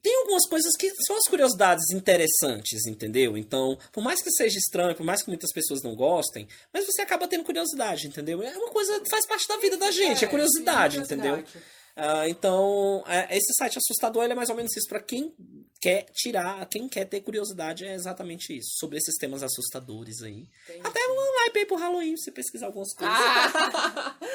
Tem 0.01 0.13
algumas 0.17 0.45
coisas 0.49 0.75
que 0.75 0.89
são 1.05 1.15
as 1.15 1.23
curiosidades 1.29 1.91
interessantes, 1.91 2.85
entendeu? 2.85 3.37
Então, 3.37 3.77
por 3.93 4.03
mais 4.03 4.21
que 4.21 4.29
seja 4.29 4.59
estranho, 4.59 4.93
por 4.93 5.05
mais 5.05 5.21
que 5.23 5.29
muitas 5.29 5.49
pessoas 5.53 5.81
não 5.81 5.95
gostem, 5.95 6.45
mas 6.73 6.85
você 6.85 7.01
acaba 7.01 7.25
tendo 7.25 7.45
curiosidade, 7.45 8.05
entendeu? 8.05 8.43
É 8.43 8.57
uma 8.57 8.69
coisa 8.69 8.99
que 8.99 9.09
faz 9.09 9.25
parte 9.25 9.47
da 9.47 9.55
vida 9.55 9.77
da 9.77 9.89
gente, 9.89 10.25
é, 10.25 10.27
É, 10.27 10.29
curiosidade, 10.29 10.97
sim, 10.97 11.03
entendeu? 11.03 11.41
Ah, 11.95 12.27
então, 12.27 13.03
é, 13.07 13.37
esse 13.37 13.53
site 13.53 13.77
assustador 13.77 14.23
ele 14.23 14.33
é 14.33 14.35
mais 14.35 14.49
ou 14.49 14.55
menos 14.55 14.75
isso. 14.75 14.87
Pra 14.87 15.01
quem 15.01 15.33
quer 15.79 16.05
tirar, 16.13 16.65
quem 16.67 16.87
quer 16.87 17.05
ter 17.05 17.21
curiosidade, 17.21 17.85
é 17.85 17.93
exatamente 17.93 18.55
isso. 18.57 18.69
Sobre 18.79 18.97
esses 18.97 19.15
temas 19.17 19.43
assustadores 19.43 20.21
aí. 20.21 20.45
Tem- 20.67 20.79
Até 20.83 20.99
um 21.07 21.39
hype 21.43 21.57
aí 21.59 21.65
pro 21.65 21.75
Halloween, 21.77 22.15
se 22.17 22.31
pesquisar 22.31 22.67
algumas 22.67 22.93
coisas. 22.93 23.15
Ah, 23.17 24.15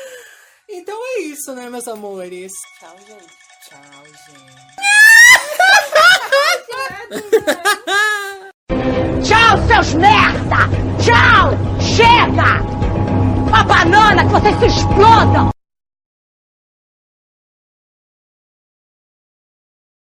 Então 0.69 0.99
é 1.01 1.21
isso, 1.21 1.55
né, 1.55 1.71
meus 1.71 1.87
amores? 1.87 2.53
Tchau, 2.81 2.97
gente. 2.99 3.33
tchau, 3.69 4.05
gente. 4.05 5.67
Tchau, 9.23 9.67
seus 9.69 9.95
merda! 9.95 10.57
Tchau! 11.05 11.53
Chega! 11.81 12.61
A 13.57 13.63
banana 13.65 14.25
que 14.25 14.33
vocês 14.33 14.59
se 14.59 14.67
explodam! 14.81 15.51